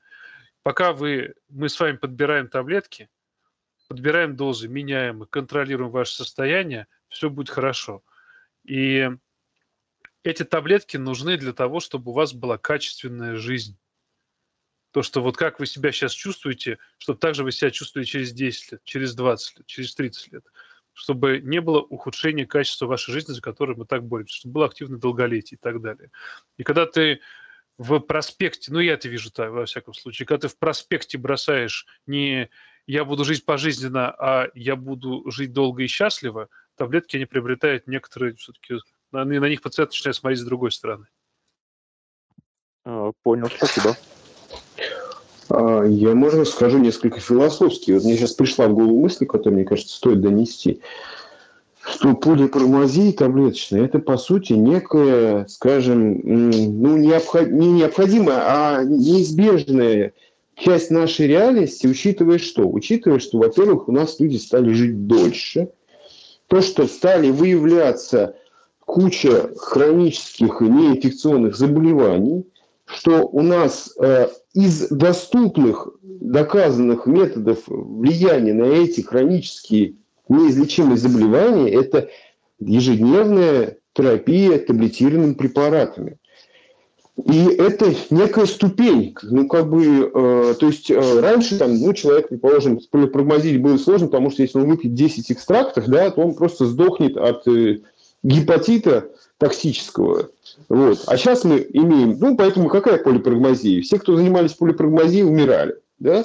Пока 0.63 0.93
вы, 0.93 1.35
мы 1.49 1.69
с 1.69 1.79
вами 1.79 1.97
подбираем 1.97 2.47
таблетки, 2.47 3.09
подбираем 3.87 4.35
дозы, 4.35 4.67
меняем 4.67 5.25
контролируем 5.25 5.91
ваше 5.91 6.13
состояние, 6.13 6.87
все 7.07 7.29
будет 7.29 7.49
хорошо. 7.49 8.03
И 8.63 9.09
эти 10.23 10.43
таблетки 10.43 10.97
нужны 10.97 11.37
для 11.37 11.53
того, 11.53 11.79
чтобы 11.79 12.11
у 12.11 12.13
вас 12.13 12.33
была 12.33 12.57
качественная 12.57 13.35
жизнь. 13.35 13.77
То, 14.91 15.03
что 15.03 15.21
вот 15.21 15.37
как 15.37 15.59
вы 15.59 15.65
себя 15.65 15.91
сейчас 15.91 16.11
чувствуете, 16.11 16.79
чтобы 16.97 17.19
так 17.19 17.35
же 17.35 17.43
вы 17.43 17.51
себя 17.51 17.71
чувствовали 17.71 18.05
через 18.05 18.31
10 18.33 18.71
лет, 18.73 18.81
через 18.83 19.15
20 19.15 19.59
лет, 19.59 19.67
через 19.67 19.95
30 19.95 20.33
лет. 20.33 20.45
Чтобы 20.93 21.39
не 21.39 21.61
было 21.61 21.79
ухудшения 21.79 22.45
качества 22.45 22.87
вашей 22.87 23.11
жизни, 23.13 23.33
за 23.33 23.41
которое 23.41 23.75
мы 23.75 23.85
так 23.85 24.03
боремся, 24.03 24.37
чтобы 24.37 24.53
было 24.53 24.65
активное 24.65 24.97
долголетие 24.97 25.57
и 25.57 25.59
так 25.61 25.81
далее. 25.81 26.09
И 26.57 26.63
когда 26.63 26.87
ты 26.87 27.21
в 27.77 27.99
проспекте, 27.99 28.71
ну 28.73 28.79
я 28.79 28.93
это 28.93 29.07
вижу 29.07 29.31
так, 29.31 29.51
во 29.51 29.65
всяком 29.65 29.93
случае, 29.93 30.25
когда 30.25 30.47
ты 30.47 30.53
в 30.53 30.57
проспекте 30.57 31.17
бросаешь 31.17 31.85
не 32.07 32.49
я 32.87 33.03
буду 33.03 33.25
жить 33.25 33.45
пожизненно, 33.45 34.09
а 34.17 34.47
я 34.55 34.75
буду 34.75 35.29
жить 35.29 35.53
долго 35.53 35.83
и 35.83 35.87
счастливо, 35.87 36.47
таблетки 36.75 37.17
они 37.17 37.25
приобретают 37.25 37.85
некоторые 37.85 38.33
все-таки, 38.35 38.75
на, 39.11 39.25
на 39.25 39.49
них 39.49 39.61
пациент 39.61 39.91
начинает 39.91 40.15
смотреть 40.15 40.39
с 40.39 40.45
другой 40.45 40.71
стороны. 40.71 41.07
А, 42.85 43.11
понял, 43.23 43.49
спасибо. 43.55 43.95
А, 45.49 45.83
я, 45.83 46.15
можно, 46.15 46.45
скажу 46.45 46.77
несколько 46.77 47.19
философски. 47.19 47.91
Вот 47.91 48.03
мне 48.03 48.15
сейчас 48.15 48.33
пришла 48.33 48.67
в 48.67 48.73
голову 48.73 49.01
мысль, 49.01 49.25
которую, 49.25 49.55
мне 49.55 49.65
кажется, 49.65 49.95
стоит 49.95 50.21
донести, 50.21 50.81
что 51.81 52.15
полипромазия 52.15 53.11
таблеточная– 53.11 53.85
это, 53.85 53.99
по 53.99 54.17
сути, 54.17 54.53
некая, 54.53 55.45
скажем, 55.47 56.19
ну, 56.23 56.97
необход... 56.97 57.49
не 57.49 57.71
необходимая, 57.71 58.43
а 58.45 58.83
неизбежная 58.83 60.13
часть 60.57 60.91
нашей 60.91 61.27
реальности, 61.27 61.87
учитывая 61.87 62.39
что? 62.39 62.67
Учитывая, 62.67 63.19
что, 63.19 63.37
во-первых, 63.37 63.87
у 63.87 63.91
нас 63.91 64.19
люди 64.19 64.37
стали 64.37 64.73
жить 64.73 65.07
дольше, 65.07 65.69
то, 66.47 66.61
что 66.61 66.87
стали 66.87 67.29
выявляться 67.29 68.35
куча 68.85 69.51
хронических 69.57 70.61
и 70.61 70.65
неинфекционных 70.65 71.55
заболеваний, 71.55 72.45
что 72.85 73.27
у 73.27 73.41
нас 73.41 73.93
э, 73.99 74.29
из 74.53 74.87
доступных, 74.89 75.89
доказанных 76.01 77.05
методов 77.05 77.59
влияния 77.67 78.53
на 78.53 78.63
эти 78.63 79.01
хронические 79.01 79.95
неизлечимые 80.29 80.97
заболевания– 80.97 81.71
это 81.73 82.09
ежедневная 82.59 83.77
терапия 83.93 84.57
таблетированными 84.57 85.33
препаратами. 85.33 86.17
И 87.25 87.45
это 87.45 87.93
некая 88.11 88.45
ступень, 88.45 89.15
ну, 89.23 89.47
как 89.47 89.69
бы, 89.69 90.11
э, 90.13 90.53
то 90.59 90.67
есть 90.67 90.91
э, 90.91 91.19
раньше 91.19 91.57
там, 91.57 91.75
ну, 91.75 91.91
человек, 91.93 92.29
предположим, 92.29 92.79
полипромазией 92.91 93.57
было 93.57 93.77
сложно, 93.77 94.07
потому 94.07 94.29
что 94.29 94.43
если 94.43 94.59
он 94.59 94.69
выпьет 94.69 94.93
10 94.93 95.31
экстрактов, 95.31 95.87
да, 95.87 96.11
то 96.11 96.21
он 96.21 96.35
просто 96.35 96.67
сдохнет 96.67 97.17
от 97.17 97.47
э, 97.47 97.79
гепатита 98.21 99.09
токсического. 99.39 100.29
Вот. 100.69 101.03
А 101.07 101.17
сейчас 101.17 101.43
мы 101.43 101.65
имеем, 101.73 102.17
ну, 102.19 102.37
поэтому 102.37 102.69
какая 102.69 102.97
полипрагмазия? 102.97 103.81
Все, 103.81 103.97
кто 103.97 104.15
занимались 104.15 104.53
полипрагмазией, 104.53 105.23
умирали. 105.23 105.77
Да? 105.97 106.23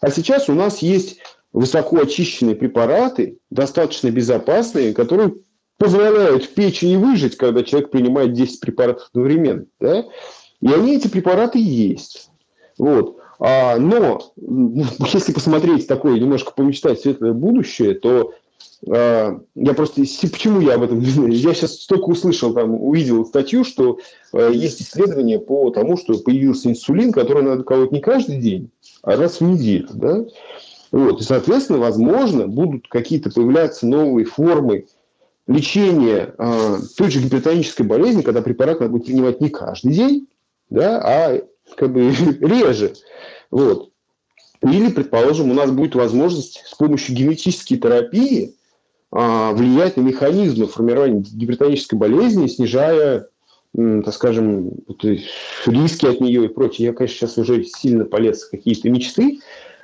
А 0.00 0.10
сейчас 0.10 0.50
у 0.50 0.52
нас 0.52 0.80
есть 0.80 1.18
высоко 1.54 2.00
очищенные 2.00 2.54
препараты, 2.54 3.38
достаточно 3.50 4.10
безопасные, 4.10 4.92
которые 4.92 5.34
позволяют 5.78 6.54
печени 6.54 6.96
выжить, 6.96 7.36
когда 7.36 7.62
человек 7.62 7.90
принимает 7.90 8.32
10 8.32 8.60
препаратов 8.60 9.08
одновременно. 9.10 9.66
Да? 9.80 10.04
И 10.60 10.72
они, 10.72 10.96
эти 10.96 11.08
препараты, 11.08 11.58
есть. 11.58 12.30
Вот. 12.78 13.18
А, 13.38 13.76
но 13.76 14.32
если 14.36 15.32
посмотреть 15.32 15.86
такое, 15.86 16.18
немножко 16.18 16.52
помечтать 16.52 17.00
светлое 17.00 17.32
будущее, 17.32 17.94
то 17.94 18.32
а, 18.88 19.40
я 19.54 19.74
просто... 19.74 20.02
Почему 20.02 20.60
я 20.60 20.74
об 20.74 20.82
этом 20.82 21.00
не 21.00 21.06
знаю? 21.06 21.32
Я 21.32 21.54
сейчас 21.54 21.86
только 21.86 22.04
услышал, 22.04 22.54
там, 22.54 22.74
увидел 22.74 23.26
статью, 23.26 23.64
что 23.64 23.98
а, 24.32 24.50
есть 24.50 24.80
исследование 24.80 25.38
по 25.38 25.70
тому, 25.70 25.96
что 25.96 26.18
появился 26.18 26.70
инсулин, 26.70 27.12
который 27.12 27.42
надо 27.42 27.64
колоть 27.64 27.92
не 27.92 28.00
каждый 28.00 28.38
день, 28.38 28.70
а 29.02 29.16
раз 29.16 29.40
в 29.40 29.44
неделю. 29.44 29.88
Да? 29.92 30.24
Вот. 30.92 31.20
И, 31.20 31.24
соответственно, 31.24 31.78
возможно, 31.80 32.46
будут 32.46 32.88
какие-то 32.88 33.30
появляться 33.30 33.86
новые 33.86 34.26
формы 34.26 34.86
лечение 35.46 36.34
э, 36.38 36.78
той 36.96 37.10
же 37.10 37.20
гипертонической 37.20 37.84
болезни, 37.84 38.22
когда 38.22 38.42
препарат 38.42 38.80
надо 38.80 38.92
будет 38.92 39.06
принимать 39.06 39.40
не 39.40 39.50
каждый 39.50 39.92
день, 39.92 40.28
да, 40.70 41.00
а 41.02 41.40
как 41.76 41.92
бы 41.92 42.10
реже. 42.40 42.94
Вот. 43.50 43.90
Или, 44.62 44.90
предположим, 44.90 45.50
у 45.50 45.54
нас 45.54 45.70
будет 45.70 45.94
возможность 45.94 46.62
с 46.66 46.74
помощью 46.74 47.14
генетической 47.14 47.76
терапии 47.76 48.54
а, 49.10 49.52
влиять 49.52 49.96
на 49.96 50.00
механизмы 50.00 50.66
формирования 50.66 51.20
гипертонической 51.20 51.98
болезни, 51.98 52.46
снижая, 52.46 53.28
так 53.74 54.14
скажем, 54.14 54.72
риски 55.66 56.06
от 56.06 56.20
нее 56.20 56.46
и 56.46 56.48
прочее. 56.48 56.88
Я, 56.88 56.92
конечно, 56.94 57.16
сейчас 57.16 57.38
уже 57.38 57.64
сильно 57.64 58.04
полез 58.04 58.44
в 58.44 58.50
какие-то 58.50 58.88
мечты, 58.88 59.40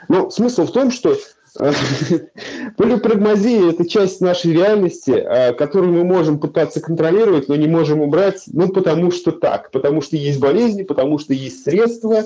но 0.09 0.31
смысл 0.31 0.65
в 0.65 0.73
том, 0.73 0.91
что 0.91 1.16
Полипрагмазия– 2.77 3.70
это 3.70 3.89
часть 3.89 4.20
нашей 4.20 4.52
реальности, 4.52 5.10
а, 5.10 5.52
которую 5.52 5.93
мы 5.93 6.05
можем 6.05 6.39
пытаться 6.39 6.81
контролировать, 6.81 7.48
но 7.48 7.56
не 7.56 7.66
можем 7.66 8.01
убрать, 8.01 8.44
ну, 8.47 8.68
потому 8.68 9.10
что 9.10 9.32
так, 9.32 9.70
потому 9.70 10.01
что 10.01 10.16
есть 10.16 10.39
болезни, 10.40 10.82
потому 10.82 11.18
что 11.18 11.35
есть 11.35 11.64
средства, 11.64 12.24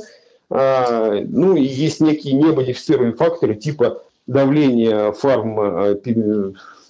а, 0.50 1.20
ну, 1.26 1.56
и 1.56 1.64
есть 1.64 2.00
некие 2.00 2.34
немодифицированные 2.34 3.14
факторы 3.14 3.54
типа 3.54 4.02
давления 4.26 5.12
фарм, 5.12 5.58
а, 5.60 5.94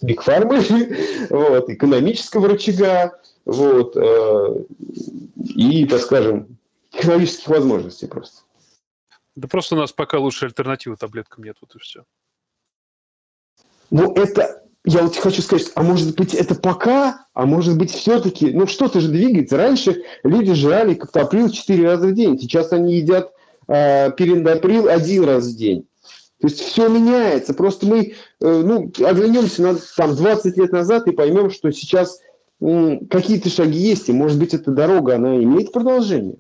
бигфармы, 0.02 0.60
вот, 1.30 1.70
экономического 1.70 2.48
рычага, 2.48 3.18
вот, 3.44 3.96
и, 5.36 5.86
так 5.86 6.00
скажем, 6.00 6.58
технологических 6.90 7.48
возможностей 7.48 8.06
просто. 8.06 8.40
Да 9.36 9.48
просто 9.48 9.74
у 9.74 9.78
нас 9.78 9.92
пока 9.92 10.18
лучше 10.18 10.46
альтернативы 10.46 10.96
таблеткам 10.96 11.44
нет, 11.44 11.56
вот 11.60 11.74
и 11.74 11.78
все. 11.78 12.04
Ну, 13.90 14.12
это, 14.14 14.62
я 14.84 15.02
вот 15.02 15.16
хочу 15.16 15.42
сказать, 15.42 15.70
а 15.74 15.82
может 15.82 16.16
быть 16.16 16.34
это 16.34 16.54
пока, 16.54 17.26
а 17.34 17.46
может 17.46 17.76
быть 17.78 17.90
все-таки, 17.90 18.52
ну 18.52 18.66
что-то 18.66 19.00
же 19.00 19.08
двигается. 19.08 19.56
Раньше 19.56 20.02
люди 20.22 20.54
жрали 20.54 20.94
каптоприл 20.94 21.50
4 21.50 21.84
раза 21.84 22.08
в 22.08 22.14
день, 22.14 22.38
сейчас 22.38 22.72
они 22.72 22.96
едят 22.96 23.32
э, 23.68 24.10
перендоприл 24.12 24.88
один 24.88 25.24
раз 25.24 25.46
в 25.46 25.56
день. 25.56 25.86
То 26.40 26.48
есть 26.48 26.60
все 26.60 26.88
меняется. 26.88 27.54
Просто 27.54 27.86
мы 27.86 28.00
э, 28.02 28.12
ну, 28.40 28.92
оглянемся 29.06 29.62
на 29.62 29.78
там, 29.96 30.14
20 30.14 30.56
лет 30.58 30.72
назад 30.72 31.06
и 31.06 31.12
поймем, 31.12 31.50
что 31.50 31.70
сейчас 31.70 32.20
э, 32.60 32.98
какие-то 33.08 33.48
шаги 33.48 33.78
есть, 33.78 34.08
и 34.08 34.12
может 34.12 34.38
быть 34.38 34.52
эта 34.52 34.70
дорога, 34.70 35.14
она 35.16 35.36
имеет 35.36 35.72
продолжение. 35.72 36.36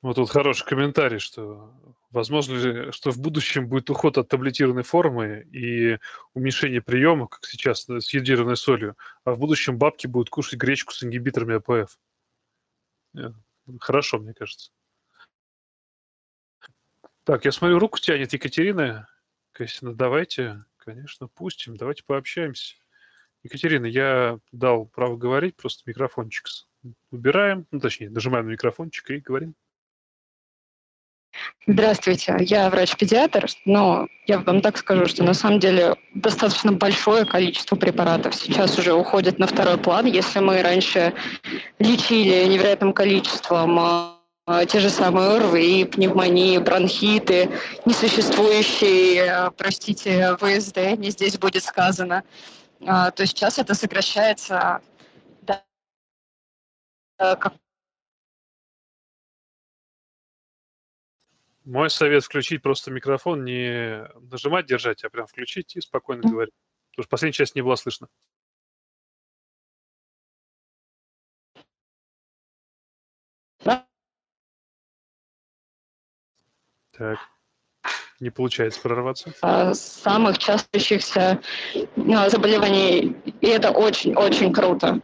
Вот 0.00 0.16
тут 0.16 0.30
хороший 0.30 0.66
комментарий, 0.66 1.20
что 1.20 1.70
возможно 2.12 2.54
ли, 2.54 2.92
что 2.92 3.10
в 3.10 3.18
будущем 3.18 3.68
будет 3.68 3.90
уход 3.90 4.18
от 4.18 4.28
таблетированной 4.28 4.82
формы 4.82 5.46
и 5.50 5.98
уменьшение 6.34 6.80
приема, 6.80 7.26
как 7.26 7.44
сейчас, 7.46 7.88
с 7.88 8.14
йодированной 8.14 8.56
солью, 8.56 8.96
а 9.24 9.32
в 9.32 9.38
будущем 9.38 9.78
бабки 9.78 10.06
будут 10.06 10.30
кушать 10.30 10.58
гречку 10.58 10.92
с 10.92 11.02
ингибиторами 11.02 11.56
АПФ. 11.56 11.98
Э, 13.16 13.32
хорошо, 13.80 14.18
мне 14.18 14.34
кажется. 14.34 14.70
Так, 17.24 17.44
я 17.44 17.52
смотрю, 17.52 17.78
руку 17.78 17.98
тянет 17.98 18.32
Екатерина. 18.32 19.08
Костина, 19.52 19.94
давайте, 19.94 20.64
конечно, 20.76 21.28
пустим, 21.28 21.76
давайте 21.76 22.04
пообщаемся. 22.04 22.76
Екатерина, 23.42 23.86
я 23.86 24.38
дал 24.52 24.86
право 24.86 25.16
говорить, 25.16 25.56
просто 25.56 25.82
микрофончик 25.86 26.46
убираем, 27.10 27.66
ну, 27.70 27.80
точнее, 27.80 28.10
нажимаем 28.10 28.46
на 28.46 28.50
микрофончик 28.50 29.10
и 29.10 29.18
говорим. 29.18 29.54
Здравствуйте, 31.68 32.36
я 32.40 32.68
врач-педиатр, 32.70 33.46
но 33.64 34.08
я 34.26 34.40
вам 34.40 34.62
так 34.62 34.76
скажу, 34.76 35.06
что 35.06 35.22
на 35.22 35.32
самом 35.32 35.60
деле 35.60 35.94
достаточно 36.12 36.72
большое 36.72 37.24
количество 37.24 37.76
препаратов 37.76 38.34
сейчас 38.34 38.76
уже 38.78 38.92
уходит 38.92 39.38
на 39.38 39.46
второй 39.46 39.78
план. 39.78 40.06
Если 40.06 40.40
мы 40.40 40.60
раньше 40.60 41.14
лечили 41.78 42.48
невероятным 42.48 42.92
количеством 42.92 43.78
а, 43.78 44.64
те 44.66 44.80
же 44.80 44.90
самые 44.90 45.36
ОРВИ, 45.36 45.84
пневмонии, 45.84 46.58
бронхиты, 46.58 47.48
несуществующие, 47.86 49.52
простите, 49.56 50.36
ВСД, 50.38 50.98
не 50.98 51.10
здесь 51.10 51.38
будет 51.38 51.62
сказано, 51.62 52.24
а, 52.84 53.12
то 53.12 53.24
сейчас 53.24 53.60
это 53.60 53.74
сокращается 53.74 54.80
до 55.42 55.62
Мой 61.64 61.90
совет 61.90 62.24
включить 62.24 62.62
просто 62.62 62.90
микрофон, 62.90 63.44
не 63.44 64.08
нажимать, 64.30 64.66
держать, 64.66 65.04
а 65.04 65.10
прям 65.10 65.26
включить 65.26 65.76
и 65.76 65.80
спокойно 65.80 66.22
говорить. 66.28 66.54
Потому 66.90 67.04
что 67.04 67.10
последняя 67.10 67.32
часть 67.32 67.54
не 67.54 67.62
была 67.62 67.76
слышно. 67.76 68.08
Так. 76.92 77.18
Не 78.20 78.30
получается 78.30 78.80
прорваться. 78.80 79.32
А, 79.40 79.74
самых 79.74 80.38
частых 80.38 80.82
а, 81.16 81.40
заболеваний, 82.28 83.16
и 83.40 83.46
это 83.46 83.70
очень-очень 83.70 84.52
круто. 84.52 85.00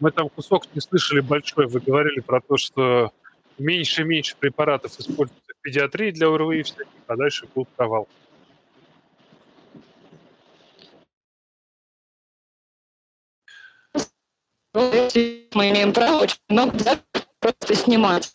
Мы 0.00 0.10
там 0.10 0.28
кусок 0.28 0.64
не 0.74 0.80
слышали 0.80 1.20
большой. 1.20 1.66
Вы 1.66 1.80
говорили 1.80 2.20
про 2.20 2.40
то, 2.40 2.56
что 2.56 3.12
меньше 3.58 4.02
и 4.02 4.04
меньше 4.04 4.36
препаратов 4.38 4.98
используется 4.98 5.52
в 5.58 5.62
педиатрии 5.62 6.10
для 6.10 6.28
ОРВИ, 6.28 6.62
всяких, 6.62 6.86
а 7.06 7.16
дальше 7.16 7.46
будет 7.54 7.68
провал. 7.70 8.08
Мы 14.74 15.70
имеем 15.70 15.92
право 15.92 16.22
очень 16.22 16.40
много 16.48 16.98
просто 17.38 17.74
снимать. 17.74 18.32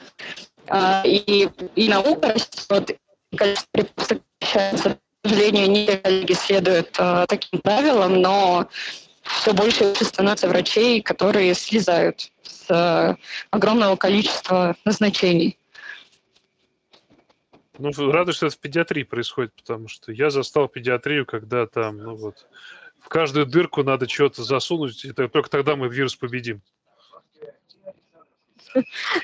А, 0.68 1.04
и, 1.06 1.50
и 1.76 1.90
наука 1.90 2.34
растет, 2.34 2.98
количество 3.36 3.68
препаратов 3.72 4.22
сокращается. 4.40 4.98
К 5.22 5.28
сожалению, 5.28 5.70
не 5.70 5.98
коллеги 5.98 6.34
следуют 6.34 6.96
а, 6.98 7.26
таким 7.28 7.60
правилам, 7.60 8.22
но 8.22 8.70
все 9.38 9.54
больше 9.54 9.94
становится 9.96 10.48
врачей, 10.48 11.02
которые 11.02 11.54
слезают 11.54 12.32
с 12.44 12.70
э, 12.70 13.16
огромного 13.52 13.96
количества 13.96 14.76
назначений. 14.86 15.58
Ну, 17.78 17.92
рада, 18.12 18.34
что 18.34 18.48
это 18.48 18.56
в 18.56 18.60
педиатрии 18.60 19.04
происходит, 19.04 19.54
потому 19.54 19.88
что 19.88 20.12
я 20.12 20.30
застал 20.30 20.68
педиатрию, 20.68 21.26
когда 21.26 21.66
там, 21.66 21.98
ну 21.98 22.16
вот, 22.16 22.48
в 23.00 23.08
каждую 23.08 23.46
дырку 23.46 23.84
надо 23.84 24.10
что-то 24.10 24.44
засунуть, 24.44 25.06
и 25.06 25.14
только 25.14 25.50
тогда 25.50 25.76
мы 25.78 25.88
вирус 25.88 26.16
победим. 26.16 26.62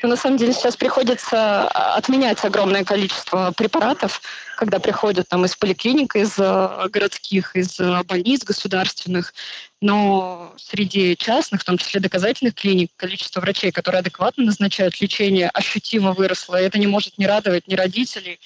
Но 0.01 0.09
на 0.09 0.15
самом 0.15 0.37
деле 0.37 0.53
сейчас 0.53 0.75
приходится 0.75 1.67
а, 1.67 1.95
отменять 1.95 2.43
огромное 2.43 2.83
количество 2.83 3.51
препаратов, 3.55 4.21
когда 4.57 4.79
приходят 4.79 5.27
там 5.27 5.45
из 5.45 5.55
поликлиник, 5.55 6.15
из 6.15 6.35
э, 6.37 6.87
городских, 6.89 7.55
из 7.55 7.79
э, 7.79 8.03
больниц 8.03 8.43
государственных. 8.43 9.33
Но 9.81 10.53
среди 10.57 11.15
частных, 11.17 11.61
в 11.61 11.65
том 11.65 11.77
числе 11.77 11.99
доказательных 11.99 12.55
клиник, 12.55 12.91
количество 12.95 13.41
врачей, 13.41 13.71
которые 13.71 13.99
адекватно 13.99 14.45
назначают 14.45 14.99
лечение, 15.01 15.49
ощутимо 15.49 16.13
выросло. 16.13 16.59
И 16.59 16.65
это 16.65 16.79
не 16.79 16.87
может 16.87 17.17
не 17.17 17.27
радовать 17.27 17.67
ни 17.67 17.75
родителей, 17.75 18.39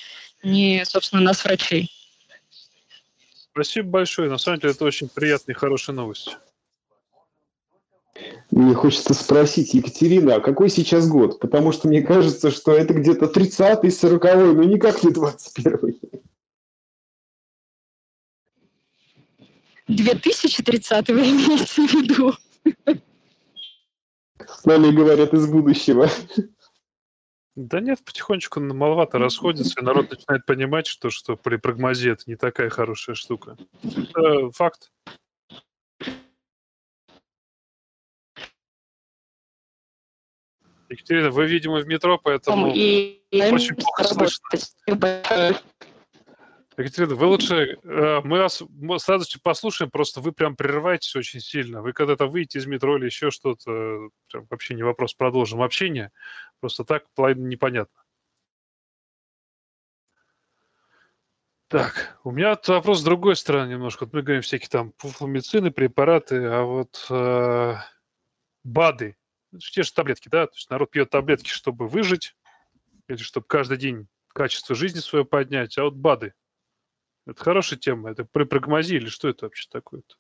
ни, 0.44 0.84
собственно, 0.86 1.22
нас, 1.22 1.44
врачей. 1.44 1.92
Спасибо 3.52 3.90
большое. 3.90 4.30
На 4.30 4.38
самом 4.38 4.60
деле 4.60 4.74
это 4.74 4.86
очень 4.86 5.10
приятная 5.10 5.56
и 5.56 5.58
хорошая 5.58 5.96
новость. 5.96 6.38
Мне 8.52 8.74
хочется 8.74 9.14
спросить, 9.14 9.74
Екатерина, 9.74 10.36
а 10.36 10.40
какой 10.40 10.70
сейчас 10.70 11.08
год? 11.08 11.40
Потому 11.40 11.72
что 11.72 11.88
мне 11.88 12.02
кажется, 12.02 12.50
что 12.50 12.72
это 12.72 12.94
где-то 12.94 13.26
30-й, 13.26 13.90
40-й, 13.90 14.54
но 14.56 14.64
никак 14.64 15.04
не 15.04 15.12
21-й. 15.12 16.00
2030 19.88 21.10
вы 21.10 21.22
имеете 21.22 21.66
в 21.66 21.94
виду? 21.94 22.34
С 24.38 24.66
нами 24.66 24.92
говорят 24.92 25.34
из 25.34 25.48
будущего. 25.48 26.10
Да 27.56 27.82
нет, 27.82 28.00
потихонечку 28.06 28.62
маловато 28.62 29.18
расходится, 29.18 29.80
и 29.80 29.84
народ 29.84 30.12
начинает 30.12 30.46
понимать, 30.46 30.88
что, 30.88 31.10
что 31.10 31.36
при 31.36 31.58
прогнозе 31.58 32.12
это 32.12 32.24
не 32.28 32.36
такая 32.36 32.70
хорошая 32.70 33.16
штука. 33.16 33.58
Это 33.84 34.50
факт. 34.52 34.92
Екатерина, 40.90 41.30
вы, 41.30 41.46
видимо, 41.46 41.80
в 41.80 41.88
метро, 41.88 42.18
поэтому 42.18 42.72
и, 42.74 43.22
очень 43.32 43.76
плохо 43.76 44.04
слышно. 44.04 45.62
Екатерина, 46.78 47.16
вы 47.16 47.26
лучше... 47.28 47.78
Э, 47.84 48.22
мы 48.24 48.40
вас 48.40 48.64
мы 48.70 49.00
сразу 49.00 49.26
послушаем, 49.44 49.92
просто 49.92 50.22
вы 50.22 50.32
прям 50.32 50.56
прерываетесь 50.56 51.16
очень 51.16 51.42
сильно. 51.42 51.82
Вы 51.82 51.92
когда-то 51.92 52.28
выйдете 52.28 52.60
из 52.60 52.68
метро 52.68 52.98
или 52.98 53.06
еще 53.06 53.32
что-то, 53.32 54.10
вообще 54.50 54.76
не 54.76 54.84
вопрос, 54.84 55.14
продолжим 55.14 55.62
общение. 55.62 56.12
Просто 56.62 56.86
так 56.86 57.04
непонятно. 57.18 58.02
Так, 61.68 62.18
у 62.24 62.32
меня 62.32 62.58
вопрос 62.66 63.02
с 63.02 63.04
другой 63.04 63.36
стороны 63.36 63.70
немножко. 63.70 64.06
Вот 64.06 64.14
мы 64.14 64.24
говорим 64.24 64.42
всякие 64.42 64.70
там 64.70 64.92
пуфломицины, 64.94 65.70
препараты, 65.70 66.44
а 66.46 66.64
вот 66.64 67.06
э, 67.12 67.76
БАДы, 68.64 69.16
те 69.58 69.84
же 69.84 69.94
таблетки, 69.94 70.30
да, 70.30 70.48
то 70.48 70.54
есть 70.56 70.70
народ 70.70 70.92
пьет 70.92 71.10
таблетки, 71.10 71.50
чтобы 71.50 71.88
выжить, 71.88 72.36
или 73.08 73.18
чтобы 73.18 73.46
каждый 73.48 73.78
день 73.78 74.08
качество 74.34 74.76
жизни 74.76 75.00
свое 75.00 75.26
поднять, 75.26 75.78
а 75.78 75.84
вот 75.84 75.96
БАДы. 75.96 76.34
Это 77.26 77.44
хорошая 77.44 77.78
тема. 77.78 78.10
Это 78.10 78.26
припрагмазия 78.26 78.98
или 78.98 79.08
что 79.08 79.28
это 79.28 79.46
вообще 79.46 79.68
такое-то? 79.70 80.16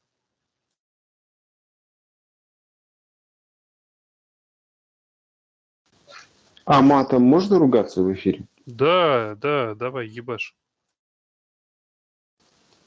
А 6.65 6.81
матом 6.81 7.23
можно 7.23 7.57
ругаться 7.57 8.03
в 8.03 8.13
эфире? 8.13 8.45
Да, 8.65 9.35
да, 9.35 9.73
давай, 9.73 10.07
ебашь. 10.07 10.55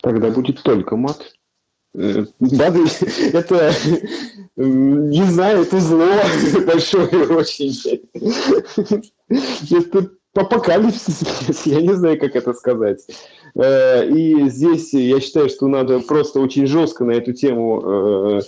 Тогда 0.00 0.30
будет 0.30 0.62
только 0.62 0.96
мат. 0.96 1.34
БАДы– 1.94 2.84
это, 3.32 3.72
не 4.56 5.24
знаю, 5.24 5.62
это 5.62 5.78
зло 5.78 6.06
большое 6.66 7.26
очень. 7.28 8.00
Это 9.28 10.10
апокалипсис, 10.34 11.66
я 11.66 11.82
не 11.82 11.94
знаю, 11.94 12.18
как 12.18 12.34
это 12.36 12.54
сказать. 12.54 13.06
Э, 13.54 14.08
и 14.08 14.48
здесь 14.48 14.94
я 14.94 15.20
считаю, 15.20 15.50
что 15.50 15.68
надо 15.68 16.00
просто 16.00 16.40
очень 16.40 16.66
жестко 16.66 17.04
на 17.04 17.12
эту 17.12 17.34
тему 17.34 18.38
э, 18.38 18.40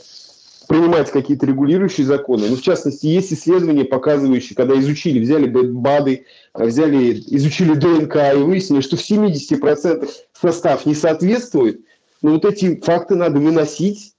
принимать 0.66 1.10
какие-то 1.10 1.46
регулирующие 1.46 2.06
законы. 2.06 2.46
Ну, 2.48 2.56
в 2.56 2.62
частности, 2.62 3.06
есть 3.06 3.32
исследования, 3.32 3.84
показывающие, 3.84 4.56
когда 4.56 4.78
изучили, 4.78 5.20
взяли 5.20 5.46
БАДы, 5.46 6.24
взяли, 6.54 7.22
изучили 7.26 7.74
ДНК 7.74 8.16
и 8.34 8.42
выяснили, 8.42 8.80
что 8.80 8.96
в 8.96 9.00
70% 9.00 10.08
состав 10.32 10.86
не 10.86 10.94
соответствует. 10.94 11.80
Но 12.24 12.30
вот 12.30 12.46
эти 12.46 12.80
факты 12.80 13.16
надо 13.16 13.38
выносить. 13.38 14.16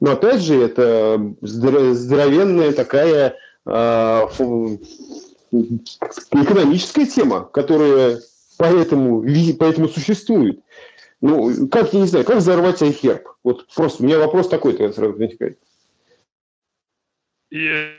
Но 0.00 0.12
опять 0.12 0.40
же, 0.40 0.58
это 0.58 1.34
здоровенная 1.42 2.72
такая 2.72 3.36
э, 3.66 3.70
экономическая 6.32 7.04
тема, 7.04 7.44
которая 7.44 8.22
поэтому, 8.56 9.22
поэтому 9.58 9.88
существует. 9.88 10.62
Ну, 11.20 11.68
как, 11.68 11.92
я 11.92 12.00
не 12.00 12.06
знаю, 12.06 12.24
как 12.24 12.38
взорвать 12.38 12.80
iHerb? 12.80 13.26
Вот 13.44 13.66
просто 13.74 14.02
у 14.02 14.06
меня 14.06 14.18
вопрос 14.18 14.48
такой 14.48 14.74
тогда 14.74 14.94
сразу 14.94 15.12
возникает. 15.12 15.60
И, 17.50 17.92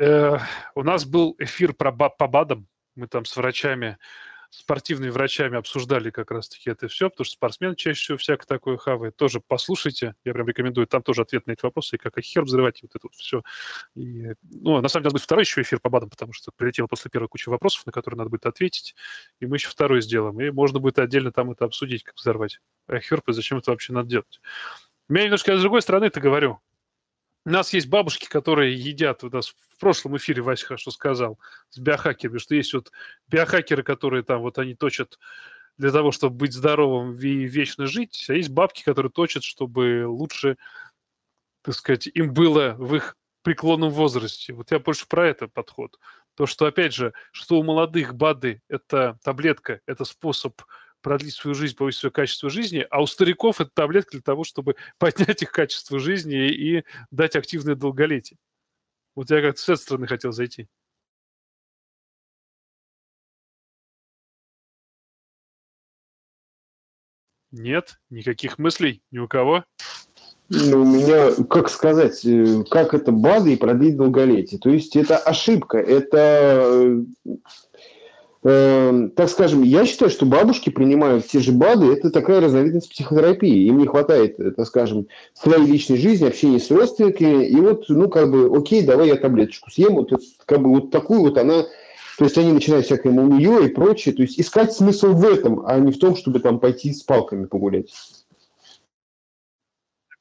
э, 0.00 0.38
у 0.74 0.82
нас 0.82 1.04
был 1.04 1.36
эфир 1.38 1.72
про, 1.72 1.92
по 1.92 2.26
БАДам. 2.26 2.66
Мы 2.96 3.06
там 3.06 3.26
с 3.26 3.36
врачами 3.36 3.96
спортивными 4.52 5.08
врачами 5.08 5.56
обсуждали 5.56 6.10
как 6.10 6.30
раз-таки 6.30 6.68
это 6.68 6.86
все, 6.86 7.08
потому 7.08 7.24
что 7.24 7.34
спортсмен 7.34 7.74
чаще 7.74 8.00
всего 8.02 8.18
всякое 8.18 8.46
такое 8.46 8.76
хавает. 8.76 9.16
Тоже 9.16 9.40
послушайте, 9.40 10.14
я 10.24 10.34
прям 10.34 10.46
рекомендую, 10.46 10.86
там 10.86 11.02
тоже 11.02 11.22
ответ 11.22 11.46
на 11.46 11.52
эти 11.52 11.62
вопросы, 11.62 11.96
и 11.96 11.98
как 11.98 12.20
хер 12.20 12.44
взрывать, 12.44 12.82
и 12.82 12.86
вот 12.86 12.94
это 12.94 13.00
вот 13.04 13.14
все. 13.14 13.42
И, 13.94 14.34
ну, 14.42 14.78
на 14.82 14.88
самом 14.88 15.04
деле, 15.04 15.12
будет 15.12 15.22
второй 15.22 15.44
еще 15.44 15.62
эфир 15.62 15.80
по 15.80 15.88
БАДам, 15.88 16.10
потому 16.10 16.34
что 16.34 16.52
прилетело 16.54 16.86
после 16.86 17.10
первой 17.10 17.28
кучи 17.28 17.48
вопросов, 17.48 17.86
на 17.86 17.92
которые 17.92 18.18
надо 18.18 18.28
будет 18.28 18.44
ответить, 18.44 18.94
и 19.40 19.46
мы 19.46 19.56
еще 19.56 19.68
второй 19.68 20.02
сделаем, 20.02 20.38
и 20.38 20.50
можно 20.50 20.80
будет 20.80 20.98
отдельно 20.98 21.32
там 21.32 21.50
это 21.50 21.64
обсудить, 21.64 22.04
как 22.04 22.16
взорвать. 22.16 22.60
А 22.88 23.00
херп, 23.00 23.30
и 23.30 23.32
зачем 23.32 23.56
это 23.56 23.70
вообще 23.70 23.94
надо 23.94 24.10
делать? 24.10 24.40
У 25.08 25.14
меня 25.14 25.24
немножко 25.24 25.56
с 25.56 25.60
другой 25.60 25.80
стороны 25.80 26.04
это 26.04 26.20
говорю. 26.20 26.60
У 27.44 27.50
нас 27.50 27.72
есть 27.72 27.88
бабушки, 27.88 28.26
которые 28.26 28.74
едят, 28.74 29.24
у 29.24 29.30
нас 29.30 29.48
в 29.48 29.80
прошлом 29.80 30.16
эфире 30.16 30.42
Вася 30.42 30.66
хорошо 30.66 30.92
сказал, 30.92 31.40
с 31.70 31.78
биохакерами, 31.78 32.38
что 32.38 32.54
есть 32.54 32.72
вот 32.72 32.92
биохакеры, 33.28 33.82
которые 33.82 34.22
там 34.22 34.42
вот 34.42 34.58
они 34.58 34.74
точат 34.74 35.18
для 35.76 35.90
того, 35.90 36.12
чтобы 36.12 36.36
быть 36.36 36.52
здоровым 36.52 37.18
и 37.18 37.44
вечно 37.46 37.86
жить, 37.86 38.26
а 38.28 38.34
есть 38.34 38.50
бабки, 38.50 38.84
которые 38.84 39.10
точат, 39.10 39.42
чтобы 39.42 40.04
лучше, 40.06 40.56
так 41.62 41.74
сказать, 41.74 42.06
им 42.06 42.32
было 42.32 42.74
в 42.78 42.94
их 42.94 43.16
преклонном 43.42 43.90
возрасте. 43.90 44.52
Вот 44.52 44.70
я 44.70 44.78
больше 44.78 45.08
про 45.08 45.28
это 45.28 45.48
подход. 45.48 45.98
То, 46.34 46.46
что, 46.46 46.66
опять 46.66 46.94
же, 46.94 47.12
что 47.32 47.58
у 47.58 47.64
молодых 47.64 48.14
БАДы– 48.14 48.62
это 48.68 49.18
таблетка, 49.24 49.80
это 49.86 50.04
способ 50.04 50.62
продлить 51.02 51.34
свою 51.34 51.54
жизнь, 51.54 51.76
повысить 51.76 52.00
свое 52.00 52.12
качество 52.12 52.48
жизни, 52.48 52.86
а 52.90 53.02
у 53.02 53.06
стариков 53.06 53.60
это 53.60 53.70
таблетка 53.74 54.12
для 54.12 54.22
того, 54.22 54.44
чтобы 54.44 54.76
поднять 54.98 55.42
их 55.42 55.52
качество 55.52 55.98
жизни 55.98 56.48
и 56.48 56.84
дать 57.10 57.36
активное 57.36 57.74
долголетие. 57.74 58.38
Вот 59.14 59.30
я 59.30 59.42
как-то 59.42 59.60
с 59.60 59.68
этой 59.68 59.80
стороны 59.82 60.06
хотел 60.06 60.32
зайти. 60.32 60.68
Нет, 67.50 68.00
никаких 68.08 68.58
мыслей 68.58 69.02
ни 69.10 69.18
у 69.18 69.28
кого. 69.28 69.64
Ну, 70.48 70.82
у 70.82 70.84
меня, 70.84 71.32
как 71.48 71.68
сказать, 71.70 72.24
э, 72.24 72.64
как 72.70 72.94
это 72.94 73.12
БАДы 73.12 73.54
и 73.54 73.56
продлить 73.56 73.96
долголетие. 73.96 74.58
То 74.58 74.70
есть 74.70 74.96
это 74.96 75.16
ошибка, 75.16 75.78
это 75.78 77.04
э, 78.42 78.48
э, 78.50 79.08
так 79.14 79.28
скажем, 79.28 79.62
я 79.62 79.86
считаю, 79.86 80.10
что 80.10 80.26
бабушки 80.26 80.70
принимают 80.70 81.26
те 81.26 81.40
же 81.40 81.52
БАДы, 81.52 81.92
это 81.92 82.10
такая 82.10 82.40
разновидность 82.40 82.90
психотерапии. 82.90 83.66
Им 83.66 83.78
не 83.78 83.86
хватает, 83.86 84.38
э, 84.38 84.50
так 84.52 84.66
скажем, 84.66 85.06
своей 85.34 85.66
личной 85.66 85.96
жизни, 85.96 86.26
общения 86.26 86.58
с 86.58 86.70
родственниками. 86.70 87.46
И 87.46 87.56
вот, 87.56 87.84
ну, 87.88 88.08
как 88.08 88.30
бы, 88.30 88.50
окей, 88.56 88.82
давай 88.82 89.08
я 89.08 89.16
таблеточку 89.16 89.70
съем. 89.70 89.94
Вот, 89.94 90.12
как 90.46 90.60
бы, 90.62 90.70
вот 90.70 90.90
такую 90.90 91.20
вот 91.20 91.38
она... 91.38 91.64
То 92.18 92.24
есть 92.24 92.36
они 92.36 92.52
начинают 92.52 92.86
всякое 92.86 93.10
мумию 93.10 93.60
и 93.60 93.68
прочее. 93.68 94.14
То 94.14 94.22
есть 94.22 94.38
искать 94.38 94.72
смысл 94.72 95.12
в 95.12 95.24
этом, 95.24 95.64
а 95.66 95.78
не 95.78 95.92
в 95.92 95.98
том, 95.98 96.14
чтобы 96.14 96.40
там 96.40 96.60
пойти 96.60 96.92
с 96.92 97.02
палками 97.02 97.46
погулять 97.46 97.90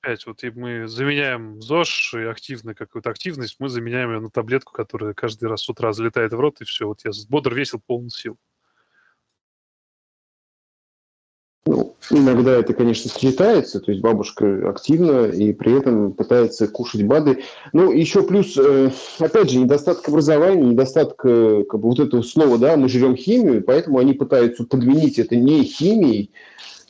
опять, 0.01 0.25
вот 0.25 0.43
и 0.43 0.49
мы 0.49 0.87
заменяем 0.87 1.61
ЗОЖ 1.61 2.15
и 2.15 2.23
активно 2.23 2.73
какую-то 2.73 3.09
активность, 3.09 3.57
мы 3.59 3.69
заменяем 3.69 4.11
ее 4.11 4.19
на 4.19 4.29
таблетку, 4.29 4.73
которая 4.73 5.13
каждый 5.13 5.47
раз 5.47 5.61
с 5.61 5.69
утра 5.69 5.93
залетает 5.93 6.33
в 6.33 6.39
рот, 6.39 6.61
и 6.61 6.65
все, 6.65 6.87
вот 6.87 7.01
я 7.05 7.11
бодр, 7.29 7.53
весел, 7.53 7.79
полный 7.85 8.09
сил. 8.09 8.37
Ну, 11.67 11.95
иногда 12.09 12.53
это, 12.53 12.73
конечно, 12.73 13.11
сочетается, 13.11 13.79
то 13.79 13.91
есть 13.91 14.01
бабушка 14.01 14.67
активна 14.67 15.27
и 15.27 15.53
при 15.53 15.77
этом 15.77 16.13
пытается 16.13 16.67
кушать 16.67 17.03
БАДы. 17.03 17.43
Ну, 17.71 17.91
еще 17.91 18.23
плюс, 18.23 18.57
э, 18.57 18.89
опять 19.19 19.51
же, 19.51 19.59
недостаток 19.59 20.07
образования, 20.09 20.63
недостаток 20.63 21.23
э, 21.23 21.63
как 21.69 21.79
бы, 21.79 21.89
вот 21.89 21.99
этого 21.99 22.23
слова, 22.23 22.57
да, 22.57 22.75
мы 22.77 22.89
жрем 22.89 23.15
химию, 23.15 23.63
поэтому 23.63 23.99
они 23.99 24.13
пытаются 24.13 24.63
подменить 24.63 25.19
это 25.19 25.35
не 25.35 25.63
химией, 25.63 26.31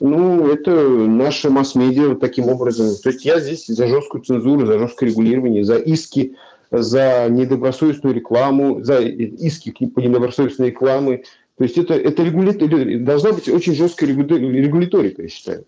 ну, 0.02 0.52
это 0.52 0.72
наша 0.72 1.52
масс-медиа 1.52 2.15
таким 2.15 2.49
образом. 2.49 2.90
То 3.03 3.10
есть 3.10 3.23
я 3.23 3.40
здесь 3.40 3.68
за 3.68 3.88
жесткую 3.88 4.23
цензуру, 4.23 4.65
за 4.65 4.80
жесткое 4.80 5.10
регулирование, 5.10 5.64
за 5.64 5.78
иски, 5.78 6.36
за 6.72 7.28
недобросовестную 7.30 8.15
рекламу, 8.15 8.84
за 8.84 8.99
иски 8.99 9.69
по 9.69 9.99
недобросовестной 9.99 10.69
рекламе. 10.69 11.23
То 11.57 11.65
есть 11.65 11.78
это, 11.78 11.94
это 11.94 12.23
регули... 12.23 12.98
должна 12.98 13.32
быть 13.32 13.48
очень 13.48 13.76
жесткая 13.76 14.10
регуляторика, 14.10 15.22
я 15.22 15.28
считаю. 15.28 15.65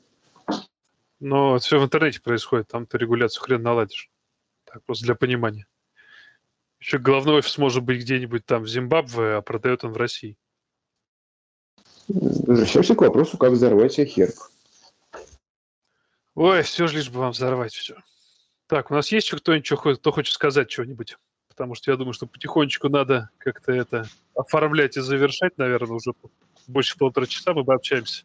Но 1.20 1.60
все 1.60 1.80
в 1.80 1.86
интернете 1.86 2.20
происходит, 2.20 2.68
там 2.68 2.88
ты 2.88 2.98
регуляцию 2.98 3.44
хрен 3.44 3.62
наладишь. 3.62 4.10
Так, 4.66 4.84
просто 4.84 5.06
для 5.06 5.14
понимания. 5.14 5.68
Еще 6.80 6.98
головной 6.98 7.38
офис 7.38 7.60
может 7.60 7.84
быть 7.84 8.02
где-нибудь 8.02 8.48
там 8.48 8.64
в 8.64 8.68
Зимбабве, 8.68 9.36
а 9.36 9.42
продает 9.42 9.84
он 9.84 9.92
в 9.92 9.98
России. 9.98 10.38
Возвращаемся 12.08 12.96
к 12.96 13.02
вопросу, 13.02 13.38
как 13.38 13.52
взорвать 13.52 13.96
херб. 13.96 14.36
Ой, 16.36 16.62
все 16.64 16.88
же 16.88 16.98
лишь 16.98 17.10
бы 17.10 17.20
вам 17.20 17.32
взорвать 17.32 17.74
все. 17.74 17.96
Так, 18.68 18.92
у 18.92 18.94
нас 18.94 19.12
есть 19.12 19.28
еще 19.28 19.38
кто-нибудь, 19.38 20.00
кто 20.00 20.12
хочет 20.12 20.34
сказать 20.34 20.72
что-нибудь? 20.72 21.18
Потому 21.48 21.76
что 21.76 21.92
я 21.92 21.98
думаю, 21.98 22.14
что 22.14 22.26
потихонечку 22.26 22.90
надо 22.90 23.30
как-то 23.38 23.72
это 23.72 24.08
оформлять 24.34 24.98
и 24.98 25.02
завершать, 25.02 25.58
наверное, 25.58 25.96
уже 25.96 26.14
больше 26.68 26.98
полутора 26.98 27.28
часа 27.28 27.54
мы 27.54 27.64
бы 27.64 27.74
общаемся. 27.74 28.24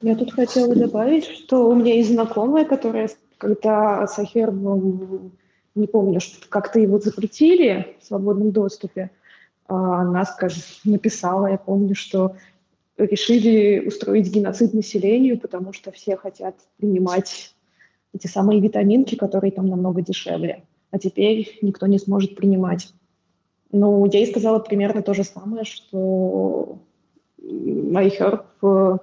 Я 0.00 0.14
тут 0.14 0.32
хотела 0.32 0.74
добавить, 0.74 1.24
что 1.24 1.68
у 1.68 1.74
меня 1.74 1.94
есть 1.94 2.10
знакомая, 2.10 2.64
которая, 2.64 3.10
когда 3.38 4.06
с 4.06 4.18
Ахербом, 4.18 5.32
не 5.74 5.86
помню, 5.86 6.20
как-то 6.50 6.78
его 6.78 7.00
запретили 7.00 7.96
в 8.00 8.04
свободном 8.04 8.52
доступе, 8.52 9.10
она, 9.66 10.24
скажем, 10.24 10.62
написала, 10.84 11.46
я 11.46 11.58
помню, 11.58 11.94
что 11.94 12.36
решили 12.96 13.86
устроить 13.86 14.30
геноцид 14.30 14.74
населению, 14.74 15.38
потому 15.38 15.72
что 15.72 15.90
все 15.90 16.16
хотят 16.16 16.54
принимать 16.76 17.54
эти 18.12 18.26
самые 18.26 18.60
витаминки, 18.60 19.16
которые 19.16 19.50
там 19.50 19.66
намного 19.66 20.02
дешевле. 20.02 20.64
А 20.90 20.98
теперь 20.98 21.58
никто 21.62 21.86
не 21.86 21.98
сможет 21.98 22.36
принимать. 22.36 22.92
Ну, 23.72 24.06
я 24.06 24.20
ей 24.20 24.30
сказала 24.30 24.60
примерно 24.60 25.02
то 25.02 25.14
же 25.14 25.24
самое, 25.24 25.64
что 25.64 26.78
MyHerb 27.42 28.44
э, 28.62 28.96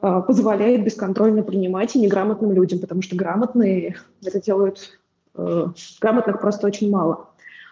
э, 0.00 0.22
позволяет 0.26 0.84
бесконтрольно 0.84 1.44
принимать 1.44 1.94
и 1.94 2.00
неграмотным 2.00 2.52
людям, 2.52 2.80
потому 2.80 3.02
что 3.02 3.14
грамотные 3.14 3.96
это 4.24 4.42
делают, 4.42 4.98
э, 5.36 5.66
грамотных 6.00 6.40
просто 6.40 6.66
очень 6.66 6.90
мало. 6.90 7.27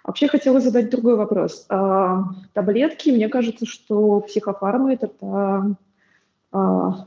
Вообще 0.06 0.28
хотела 0.28 0.60
задать 0.60 0.88
другой 0.90 1.16
вопрос. 1.16 1.66
А, 1.68 2.22
таблетки, 2.52 3.10
мне 3.10 3.28
кажется, 3.28 3.66
что 3.66 4.20
психофарма 4.20 4.92
это, 4.92 5.10
а, 6.52 7.06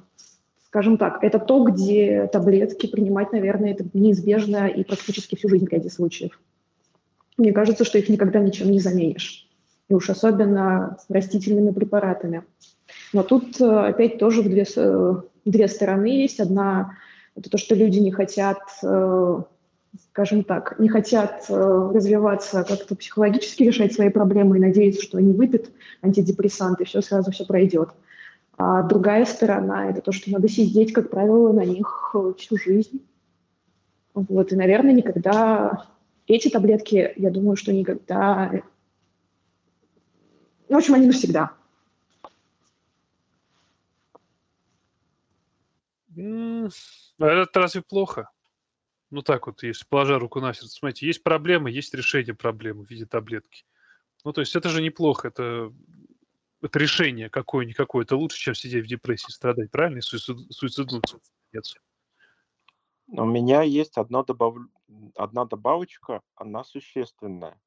скажем 0.65 0.97
так, 0.97 1.23
это 1.23 1.39
то, 1.39 1.63
где 1.63 2.27
таблетки 2.27 2.87
принимать, 2.87 3.31
наверное, 3.31 3.71
это 3.71 3.85
неизбежно 3.93 4.67
и 4.67 4.83
практически 4.83 5.35
всю 5.35 5.47
жизнь 5.47 5.65
в 5.65 5.69
ряде 5.69 5.89
случаев. 5.89 6.39
мне 7.37 7.53
кажется, 7.53 7.85
что 7.85 7.97
их 7.97 8.09
никогда 8.09 8.41
ничем 8.41 8.69
не 8.69 8.81
заменишь. 8.81 9.47
И 9.87 9.93
уж 9.93 10.09
особенно 10.09 10.97
растительными 11.07 11.71
препаратами. 11.71 12.43
Но 13.13 13.23
тут 13.23 13.61
э, 13.61 13.65
опять 13.65 14.19
тоже 14.19 14.41
в 14.41 14.49
две, 14.49 14.65
э, 14.75 15.15
две 15.45 15.67
стороны 15.69 16.07
есть. 16.07 16.41
Одна– 16.41 16.97
это 17.35 17.49
то, 17.49 17.57
что 17.57 17.75
люди 17.75 17.99
не 17.99 18.11
хотят, 18.11 18.59
э, 18.83 19.41
скажем 20.19 20.43
так, 20.43 20.77
не 20.79 20.89
хотят 20.89 21.45
развиваться, 21.47 22.65
как-то 22.65 22.93
психологически 22.93 23.63
решать 23.63 23.93
свои 23.93 24.09
проблемы 24.09 24.57
и 24.57 24.59
надеяться, 24.59 25.01
что 25.01 25.17
они 25.17 25.31
выпьют 25.31 25.71
антидепрессанты, 26.01 26.83
и 26.83 26.85
все 26.85 27.01
сразу 27.01 27.31
все 27.31 27.45
пройдет. 27.45 27.91
А 28.57 28.83
другая 28.83 29.23
сторона– 29.23 29.89
это 29.91 30.01
то, 30.01 30.11
что 30.11 30.29
надо 30.29 30.49
сидеть, 30.49 30.91
как 30.91 31.09
правило, 31.09 31.53
на 31.53 31.63
них 31.63 32.13
всю 32.37 32.57
жизнь. 32.57 33.01
Вот, 34.13 34.51
и, 34.51 34.57
наверное, 34.57 34.91
никогда 34.91 35.85
эти 36.27 36.49
таблетки, 36.49 37.13
я 37.15 37.31
думаю, 37.31 37.55
что 37.55 37.71
никогда... 37.71 38.61
В 40.67 40.75
общем, 40.75 40.95
они 40.95 41.07
навсегда. 41.07 41.51
А 46.17 47.25
это 47.25 47.59
разве 47.61 47.81
плохо? 47.81 48.29
Ну 49.11 49.21
так 49.21 49.47
вот, 49.47 49.63
если 49.63 49.85
положа 49.85 50.19
руку 50.19 50.39
на 50.39 50.53
сердце. 50.53 50.75
Смотрите, 50.75 51.07
есть 51.07 51.23
проблемы, 51.23 51.71
есть 51.71 51.93
решение 51.93 52.35
проблемы 52.35 52.85
в 52.85 52.89
виде 52.89 53.05
таблетки. 53.05 53.65
Ну 54.23 54.33
то 54.33 54.41
есть 54.41 54.55
это 54.55 54.69
же 54.69 54.81
неплохо, 54.81 55.29
это, 55.29 55.73
это 56.61 56.79
решение 56.79 57.29
какое-никакое. 57.29 58.03
Это 58.03 58.15
лучше, 58.15 58.37
чем 58.37 58.55
сидеть 58.55 58.85
в 58.85 58.87
депрессии, 58.87 59.31
страдать, 59.31 59.71
правильно? 59.71 59.99
И 59.99 60.01
суицид, 60.01 60.37
суициднуться. 60.51 61.19
У 63.07 63.25
меня 63.25 63.63
есть 63.63 63.97
одна, 63.97 64.23
добав... 64.23 64.55
одна 65.15 65.45
добавочка, 65.45 66.21
она 66.35 66.63
существенная. 66.63 67.59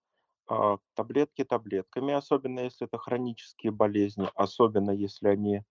А, 0.46 0.78
таблетки 0.94 1.44
таблетками, 1.44 2.14
особенно 2.14 2.60
если 2.60 2.86
это 2.86 2.98
хронические 2.98 3.72
болезни, 3.72 4.28
особенно 4.34 4.90
если 4.90 5.28
они 5.28 5.62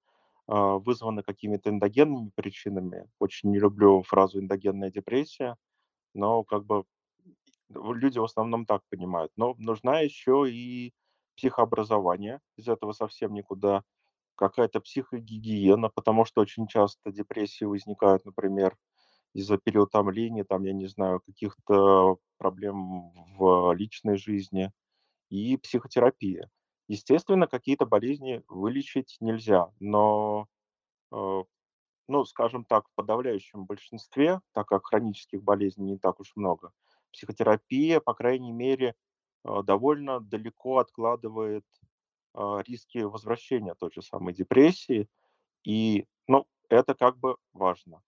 вызваны 0.80 1.24
какими-то 1.24 1.70
эндогенными 1.70 2.32
причинами. 2.36 3.08
Очень 3.20 3.52
не 3.52 3.60
люблю 3.60 4.04
фразу 4.04 4.40
эндогенная 4.40 4.92
депрессия, 4.92 5.58
но 6.16 6.44
как 6.44 6.66
бы 6.66 6.86
люди 7.70 8.20
в 8.20 8.24
основном 8.24 8.66
так 8.66 8.82
понимают. 8.90 9.32
Но 9.38 9.56
нужна 9.58 10.00
еще 10.02 10.46
и 10.50 10.94
психообразование, 11.38 12.40
из 12.58 12.68
этого 12.68 12.92
совсем 12.94 13.34
никуда, 13.34 13.84
какая-то 14.36 14.82
психогигиена, 14.82 15.90
потому 15.90 16.26
что 16.26 16.42
очень 16.42 16.68
часто 16.68 17.12
депрессии 17.12 17.66
возникают, 17.66 18.26
например, 18.26 18.78
из-за 19.34 19.58
переутомления, 19.58 20.46
там, 20.46 20.64
я 20.66 20.74
не 20.74 20.88
знаю, 20.88 21.22
каких-то 21.22 22.18
проблем 22.38 23.12
в 23.38 23.74
личной 23.74 24.18
жизни 24.18 24.72
и 25.30 25.58
психотерапия. 25.58 26.50
Естественно, 26.92 27.48
какие-то 27.48 27.86
болезни 27.86 28.44
вылечить 28.50 29.16
нельзя, 29.22 29.72
но, 29.80 30.48
э, 31.14 31.44
ну, 32.08 32.26
скажем 32.26 32.66
так, 32.66 32.88
в 32.88 32.94
подавляющем 32.96 33.66
большинстве, 33.66 34.42
так 34.54 34.68
как 34.68 34.88
хронических 34.88 35.44
болезней 35.44 35.94
не 35.94 36.00
так 36.00 36.20
уж 36.20 36.34
много, 36.36 36.74
психотерапия, 37.14 38.00
по 38.02 38.14
крайней 38.16 38.52
мере, 38.54 38.96
э, 39.46 39.64
довольно 39.64 40.20
далеко 40.22 40.80
откладывает 40.80 41.66
э, 42.36 42.62
риски 42.68 43.00
возвращения 43.00 43.76
той 43.76 43.92
же 43.94 44.02
самой 44.02 44.34
депрессии, 44.34 45.10
и, 45.66 46.06
ну, 46.28 46.48
это 46.70 46.96
как 46.96 47.18
бы 47.20 47.38
важно. 47.54 48.02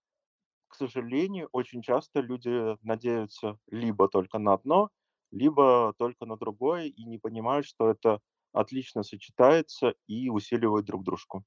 К 0.68 0.76
сожалению, 0.76 1.50
очень 1.52 1.82
часто 1.82 2.20
люди 2.20 2.78
надеются 2.86 3.58
либо 3.68 4.10
только 4.10 4.40
на 4.40 4.54
одно, 4.54 4.90
либо 5.32 5.94
только 5.98 6.26
на 6.26 6.38
другое 6.38 6.86
и 6.86 7.04
не 7.06 7.18
понимают, 7.20 7.66
что 7.66 7.90
это 7.90 8.20
отлично 8.54 9.04
сочетается 9.04 9.96
и 10.08 10.30
усиливает 10.30 10.86
друг 10.86 11.04
дружку. 11.04 11.44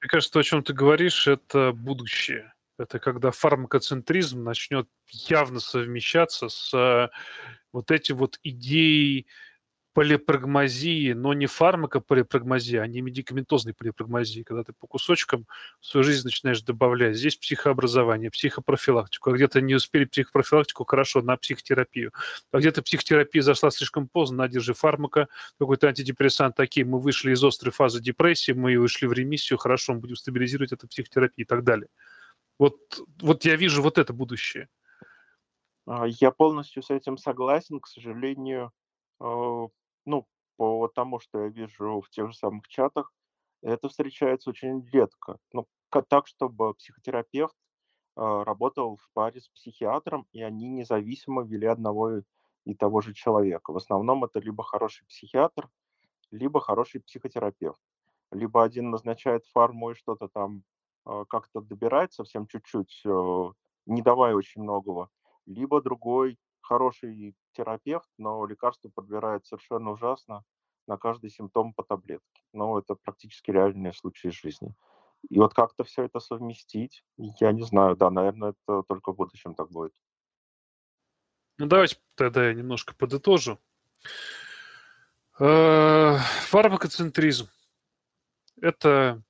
Мне 0.00 0.08
кажется, 0.08 0.38
о 0.38 0.42
чем 0.42 0.62
ты 0.62 0.72
говоришь, 0.72 1.26
это 1.26 1.72
будущее. 1.72 2.52
Это 2.78 2.98
когда 2.98 3.30
фармакоцентризм 3.30 4.42
начнет 4.42 4.88
явно 5.08 5.60
совмещаться 5.60 6.50
с 6.50 6.74
э, 6.74 7.08
вот 7.72 7.90
этим 7.90 8.16
вот 8.16 8.38
идеей 8.42 9.26
полипрагмазии, 9.96 11.14
но 11.14 11.32
не 11.32 11.46
фармакополипрагмазии, 11.46 12.76
а 12.76 12.86
не 12.86 13.00
медикаментозной 13.00 13.72
полипрагмазии, 13.72 14.42
когда 14.42 14.62
ты 14.62 14.74
по 14.74 14.86
кусочкам 14.86 15.46
в 15.80 15.86
свою 15.86 16.04
жизнь 16.04 16.26
начинаешь 16.26 16.60
добавлять. 16.60 17.16
Здесь 17.16 17.36
психообразование, 17.36 18.30
психопрофилактику. 18.30 19.30
А 19.30 19.32
где-то 19.32 19.62
не 19.62 19.74
успели 19.74 20.04
психопрофилактику, 20.04 20.84
хорошо, 20.84 21.22
на 21.22 21.38
психотерапию. 21.38 22.12
А 22.52 22.58
где-то 22.58 22.82
психотерапия 22.82 23.40
зашла 23.40 23.70
слишком 23.70 24.06
поздно, 24.06 24.36
на, 24.36 24.48
держи 24.48 24.74
фармака, 24.74 25.28
какой-то 25.58 25.88
антидепрессант, 25.88 26.56
такие, 26.56 26.84
мы 26.84 27.00
вышли 27.00 27.32
из 27.32 27.42
острой 27.42 27.72
фазы 27.72 28.02
депрессии, 28.02 28.52
мы 28.52 28.78
вышли 28.78 29.06
в 29.06 29.14
ремиссию, 29.14 29.58
хорошо, 29.58 29.94
мы 29.94 30.00
будем 30.00 30.16
стабилизировать 30.16 30.72
эту 30.72 30.88
психотерапию 30.88 31.46
и 31.46 31.48
так 31.48 31.64
далее. 31.64 31.88
Вот, 32.58 32.76
вот 33.22 33.46
я 33.46 33.56
вижу 33.56 33.80
вот 33.80 33.96
это 33.96 34.12
будущее. 34.12 34.68
А, 35.86 36.04
я 36.06 36.32
полностью 36.32 36.82
с 36.82 36.90
этим 36.90 37.16
согласен. 37.16 37.80
К 37.80 37.86
сожалению, 37.86 38.72
э, 39.20 39.68
ну, 40.06 40.26
по 40.56 40.88
тому, 40.88 41.20
что 41.20 41.42
я 41.42 41.48
вижу 41.48 42.00
в 42.00 42.08
тех 42.10 42.28
же 42.28 42.36
самых 42.36 42.66
чатах, 42.68 43.12
это 43.62 43.88
встречается 43.88 44.50
очень 44.50 44.86
редко. 44.92 45.38
Ну, 45.52 45.66
так, 46.08 46.26
чтобы 46.26 46.74
психотерапевт 46.74 47.54
э, 48.16 48.42
работал 48.44 48.96
в 48.96 49.10
паре 49.12 49.40
с 49.40 49.48
психиатром, 49.48 50.26
и 50.32 50.42
они 50.42 50.68
независимо 50.68 51.42
вели 51.42 51.66
одного 51.66 52.22
и 52.64 52.74
того 52.74 53.00
же 53.00 53.14
человека. 53.14 53.72
В 53.72 53.76
основном 53.76 54.24
это 54.24 54.40
либо 54.40 54.62
хороший 54.62 55.06
психиатр, 55.06 55.68
либо 56.30 56.60
хороший 56.60 57.00
психотерапевт. 57.00 57.80
Либо 58.32 58.62
один 58.62 58.90
назначает 58.90 59.46
фарму 59.46 59.90
и 59.90 59.94
что-то 59.94 60.28
там 60.28 60.62
э, 61.06 61.24
как-то 61.28 61.60
добирает 61.60 62.12
совсем 62.12 62.46
чуть-чуть, 62.46 63.02
э, 63.04 63.50
не 63.86 64.02
давая 64.02 64.34
очень 64.34 64.62
многого, 64.62 65.08
либо 65.46 65.80
другой 65.80 66.38
хороший 66.60 67.34
терапевт, 67.56 68.08
но 68.18 68.44
лекарство 68.46 68.88
подбирает 68.88 69.46
совершенно 69.46 69.90
ужасно 69.92 70.44
на 70.86 70.96
каждый 70.96 71.30
симптом 71.30 71.72
по 71.72 71.82
таблетке. 71.82 72.42
Но 72.52 72.78
это 72.78 72.94
практически 72.94 73.50
реальные 73.50 73.92
случаи 73.92 74.28
жизни. 74.28 74.74
И 75.28 75.38
вот 75.38 75.54
как-то 75.54 75.84
все 75.84 76.04
это 76.04 76.20
совместить, 76.20 77.04
я 77.16 77.52
не 77.52 77.62
знаю, 77.62 77.96
да, 77.96 78.10
наверное, 78.10 78.50
это 78.50 78.82
только 78.82 79.12
в 79.12 79.16
будущем 79.16 79.54
так 79.54 79.70
будет. 79.70 79.94
Ну, 81.58 81.66
давайте 81.66 81.96
тогда 82.14 82.46
я 82.46 82.54
немножко 82.54 82.94
подытожу. 82.94 83.58
Э, 85.38 86.18
фармакоцентризм– 86.48 87.48
это 88.60 89.22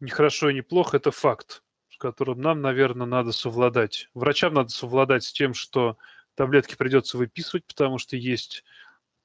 не 0.00 0.10
хорошо 0.10 0.50
и 0.50 0.54
не 0.54 0.62
плохо, 0.62 0.96
это 0.96 1.10
факт, 1.10 1.62
с 1.88 1.96
которым 1.98 2.40
нам, 2.40 2.60
наверное, 2.60 3.06
надо 3.06 3.32
совладать. 3.32 4.08
Врачам 4.14 4.54
надо 4.54 4.70
совладать 4.70 5.24
с 5.24 5.32
тем, 5.32 5.54
что 5.54 5.98
таблетки 6.34 6.76
придется 6.76 7.18
выписывать, 7.18 7.64
потому 7.66 7.98
что 7.98 8.16
есть 8.16 8.64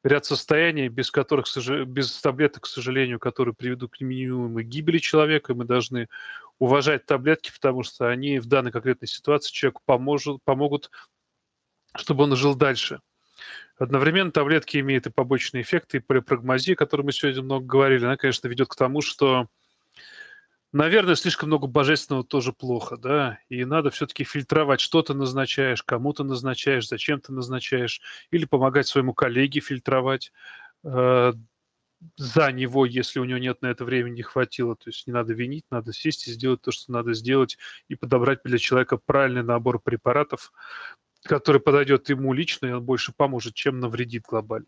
ряд 0.04 0.26
состояний, 0.26 0.88
без 0.88 1.12
которых, 1.12 1.48
без 1.88 2.22
таблеток, 2.22 2.64
к 2.64 2.68
сожалению, 2.68 3.20
которые 3.20 3.54
приведут 3.54 3.94
к 3.94 4.02
неминуемой 4.02 4.64
гибели 4.64 4.98
человека. 5.00 5.54
Мы 5.54 5.66
должны 5.66 6.08
уважать 6.60 7.06
таблетки, 7.06 7.52
потому 7.52 7.84
что 7.84 8.10
они 8.10 8.40
в 8.40 8.46
данной 8.46 8.72
конкретной 8.72 9.08
ситуации 9.08 9.52
человеку 9.52 9.82
поможет, 9.86 10.42
помогут, 10.44 10.92
чтобы 11.96 12.24
он 12.24 12.36
жил 12.36 12.56
дальше. 12.56 13.00
Одновременно 13.78 14.32
таблетки 14.32 14.78
имеют 14.78 15.06
и 15.06 15.12
побочные 15.12 15.62
эффекты, 15.62 15.98
и 15.98 16.00
полипрагмазия, 16.00 16.74
о 16.74 16.78
которой 16.78 17.04
мы 17.04 17.12
сегодня 17.12 17.44
много 17.44 17.66
говорили, 17.66 18.06
она, 18.06 18.18
конечно, 18.18 18.48
ведет 18.48 18.70
к 18.70 18.76
тому, 18.76 19.02
что 19.02 19.48
Наверное, 20.74 21.16
слишком 21.16 21.48
много 21.48 21.68
божественного 21.68 22.26
тоже 22.26 22.52
плохо, 22.52 22.98
да, 22.98 23.40
и 23.48 23.64
надо 23.64 23.90
все-таки 23.90 24.26
фильтровать, 24.26 24.82
что 24.82 25.02
ты 25.02 25.14
назначаешь, 25.14 25.82
кому 25.82 26.12
ты 26.12 26.24
назначаешь, 26.24 26.88
зачем 26.88 27.22
ты 27.22 27.32
назначаешь, 27.32 28.02
или 28.32 28.44
помогать 28.46 28.86
своему 28.86 29.14
коллеге 29.14 29.62
фильтровать 29.62 30.34
э, 30.84 31.34
за 32.16 32.52
него, 32.52 32.86
если 32.86 33.20
у 33.20 33.24
него 33.24 33.40
нет 33.40 33.62
на 33.62 33.68
это 33.68 33.86
времени 33.86 34.16
не 34.16 34.22
хватило. 34.24 34.76
То 34.76 34.90
есть 34.90 35.08
не 35.08 35.14
надо 35.14 35.34
винить, 35.34 35.66
надо 35.72 35.94
сесть 35.94 36.28
и 36.28 36.32
сделать 36.32 36.62
то, 36.62 36.72
что 36.72 36.92
надо 36.92 37.14
сделать, 37.14 37.58
и 37.88 37.96
подобрать 37.96 38.42
для 38.44 38.58
человека 38.58 38.98
правильный 38.98 39.44
набор 39.44 39.80
препаратов, 39.80 40.52
который 41.24 41.62
подойдет 41.62 42.10
ему 42.10 42.34
лично, 42.34 42.68
и 42.68 42.72
он 42.72 42.84
больше 42.84 43.14
поможет, 43.16 43.54
чем 43.56 43.80
навредит 43.80 44.24
глобально. 44.24 44.68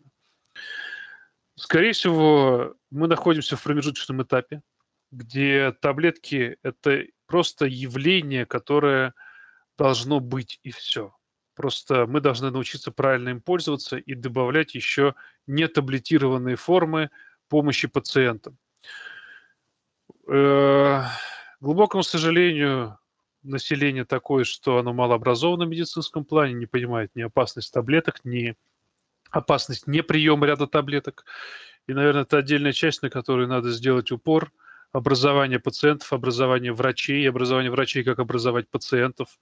Скорее 1.56 1.92
всего, 1.92 2.74
мы 2.90 3.06
находимся 3.06 3.56
в 3.56 3.62
промежуточном 3.62 4.22
этапе 4.22 4.62
где 5.10 5.72
таблетки– 5.72 6.56
это 6.62 7.04
просто 7.26 7.66
явление, 7.66 8.46
которое 8.46 9.14
должно 9.78 10.20
быть, 10.20 10.60
и 10.62 10.70
все. 10.70 11.14
Просто 11.54 12.06
мы 12.06 12.20
должны 12.20 12.50
научиться 12.50 12.90
правильно 12.90 13.30
им 13.30 13.40
пользоваться 13.40 13.96
и 13.96 14.14
добавлять 14.14 14.74
еще 14.74 15.14
нетаблетированные 15.46 16.56
формы 16.56 17.10
помощи 17.48 17.88
пациентам. 17.88 18.56
Э, 20.26 21.02
глубокому 21.60 22.02
сожалению, 22.02 22.98
население 23.42 24.04
такое, 24.04 24.44
что 24.44 24.78
оно 24.78 24.92
малообразовано 24.92 25.66
в 25.66 25.68
медицинском 25.68 26.24
плане, 26.24 26.54
не 26.54 26.66
понимает 26.66 27.10
ни 27.14 27.22
опасность 27.22 27.72
таблеток, 27.72 28.24
ни 28.24 28.56
опасность 29.30 29.86
неприема 29.86 30.46
ряда 30.46 30.66
таблеток. 30.66 31.24
И, 31.86 31.92
наверное, 31.92 32.22
это 32.22 32.38
отдельная 32.38 32.72
часть, 32.72 33.02
на 33.02 33.10
которую 33.10 33.48
надо 33.48 33.70
сделать 33.70 34.12
упор. 34.12 34.52
Образование 34.92 35.60
пациентов, 35.60 36.12
образование 36.12 36.72
врачей, 36.72 37.28
образование 37.28 37.70
врачей, 37.70 38.02
как 38.02 38.18
образовать 38.18 38.68
пациентов. 38.68 39.38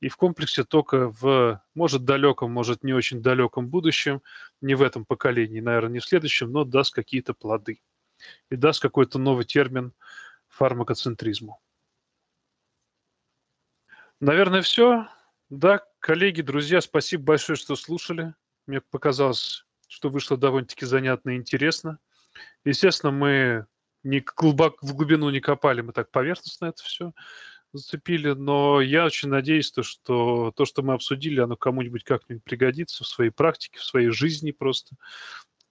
И 0.00 0.08
в 0.08 0.16
комплексе 0.16 0.64
только 0.64 1.08
в, 1.08 1.62
может, 1.74 2.04
далеком, 2.04 2.52
может, 2.52 2.84
не 2.84 2.92
очень 2.92 3.22
далеком 3.22 3.68
будущем, 3.68 4.22
не 4.60 4.74
в 4.74 4.82
этом 4.82 5.06
поколении, 5.06 5.60
наверное, 5.60 5.94
не 5.94 5.98
в 6.00 6.04
следующем, 6.04 6.52
но 6.52 6.64
даст 6.64 6.94
какие-то 6.94 7.32
плоды. 7.32 7.80
И 8.50 8.56
даст 8.56 8.82
какой-то 8.82 9.18
новый 9.18 9.46
термин 9.46 9.94
фармакоцентризму. 10.48 11.60
Наверное, 14.20 14.60
все. 14.60 15.08
Да, 15.48 15.82
коллеги, 15.98 16.42
друзья, 16.42 16.82
спасибо 16.82 17.24
большое, 17.24 17.56
что 17.56 17.74
слушали. 17.74 18.34
Мне 18.66 18.82
показалось, 18.82 19.64
что 19.88 20.10
вышло 20.10 20.36
довольно-таки 20.36 20.84
занятно 20.84 21.30
и 21.30 21.36
интересно. 21.36 21.98
Естественно, 22.64 23.12
мы 23.12 23.66
не 24.02 24.20
глубоко 24.20 24.78
в 24.86 24.94
глубину 24.94 25.30
не 25.30 25.40
копали, 25.40 25.80
мы 25.80 25.92
так 25.92 26.10
поверхностно 26.10 26.66
это 26.66 26.82
все 26.82 27.12
зацепили, 27.72 28.30
но 28.30 28.80
я 28.80 29.04
очень 29.04 29.28
надеюсь, 29.28 29.70
то, 29.70 29.82
что 29.82 30.52
то, 30.56 30.64
что 30.64 30.82
мы 30.82 30.94
обсудили, 30.94 31.40
оно 31.40 31.56
кому-нибудь 31.56 32.04
как-нибудь 32.04 32.44
пригодится 32.44 33.04
в 33.04 33.06
своей 33.06 33.30
практике, 33.30 33.78
в 33.78 33.84
своей 33.84 34.10
жизни 34.10 34.50
просто. 34.50 34.96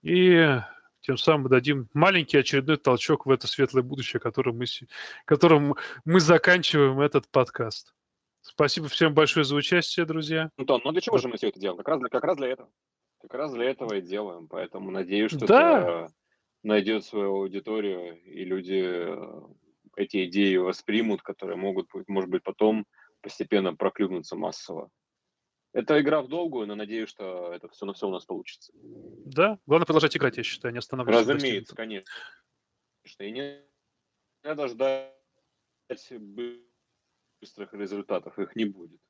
И 0.02 0.58
тем 1.00 1.16
самым 1.16 1.48
дадим 1.48 1.88
маленький 1.92 2.38
очередной 2.38 2.76
толчок 2.76 3.26
в 3.26 3.30
это 3.30 3.46
светлое 3.46 3.82
будущее, 3.82 4.20
которым 4.20 4.58
мы, 4.58 4.64
которым 5.24 5.76
мы 6.04 6.20
заканчиваем 6.20 7.00
этот 7.00 7.28
подкаст. 7.28 7.94
Спасибо 8.42 8.88
всем 8.88 9.12
большое 9.12 9.44
за 9.44 9.54
участие, 9.54 10.06
друзья. 10.06 10.50
Антон, 10.56 10.80
ну 10.84 10.92
для 10.92 11.00
чего 11.00 11.18
же 11.18 11.28
мы 11.28 11.36
все 11.36 11.48
это 11.48 11.60
делаем? 11.60 11.78
Как 11.78 11.88
раз, 11.88 12.00
как 12.10 12.24
раз 12.24 12.36
для 12.36 12.48
этого. 12.48 12.70
Как 13.20 13.34
раз 13.34 13.52
для 13.52 13.70
этого 13.70 13.94
и 13.94 14.00
делаем. 14.00 14.48
Поэтому 14.48 14.90
надеюсь, 14.90 15.30
что 15.30 15.46
да. 15.46 15.80
это 15.80 16.12
найдет 16.62 17.04
свою 17.04 17.36
аудиторию, 17.36 18.20
и 18.22 18.44
люди 18.44 18.82
э, 18.82 19.40
эти 19.96 20.26
идеи 20.26 20.56
воспримут, 20.56 21.22
которые 21.22 21.56
могут, 21.56 21.88
может 22.08 22.30
быть, 22.30 22.42
потом 22.42 22.86
постепенно 23.20 23.74
проклюнуться 23.74 24.36
массово. 24.36 24.90
Это 25.72 26.00
игра 26.00 26.20
в 26.20 26.28
долгую, 26.28 26.66
но 26.66 26.74
надеюсь, 26.74 27.08
что 27.08 27.52
это 27.52 27.68
все 27.68 27.86
на 27.86 27.92
все 27.92 28.08
у 28.08 28.10
нас 28.10 28.24
получится. 28.24 28.72
Да, 28.74 29.58
главное 29.66 29.86
продолжать 29.86 30.16
играть, 30.16 30.36
я 30.36 30.42
считаю, 30.42 30.72
не 30.72 30.78
останавливаться. 30.78 31.32
Разумеется, 31.32 31.76
конечно. 31.76 32.10
И 33.20 33.30
не 33.30 33.60
надо 34.42 34.68
ждать 34.68 35.12
быстрых 37.40 37.72
результатов, 37.72 38.38
их 38.38 38.56
не 38.56 38.64
будет. 38.64 39.00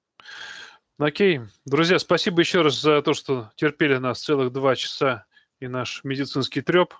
Окей. 0.98 1.40
Друзья, 1.64 1.98
спасибо 1.98 2.40
еще 2.40 2.60
раз 2.60 2.78
за 2.78 3.00
то, 3.00 3.14
что 3.14 3.50
терпели 3.56 3.96
нас 3.96 4.22
целых 4.22 4.52
два 4.52 4.76
часа 4.76 5.24
и 5.58 5.66
наш 5.66 6.04
медицинский 6.04 6.60
треп. 6.60 6.94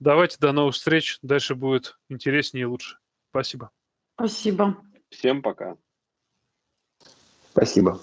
Давайте 0.00 0.38
до 0.38 0.52
новых 0.52 0.74
встреч. 0.74 1.18
Дальше 1.22 1.54
будет 1.54 1.98
интереснее 2.08 2.62
и 2.62 2.66
лучше. 2.66 2.98
Спасибо. 3.30 3.70
Спасибо. 4.16 4.76
Всем 5.10 5.42
пока. 5.42 5.76
Спасибо. 7.52 8.00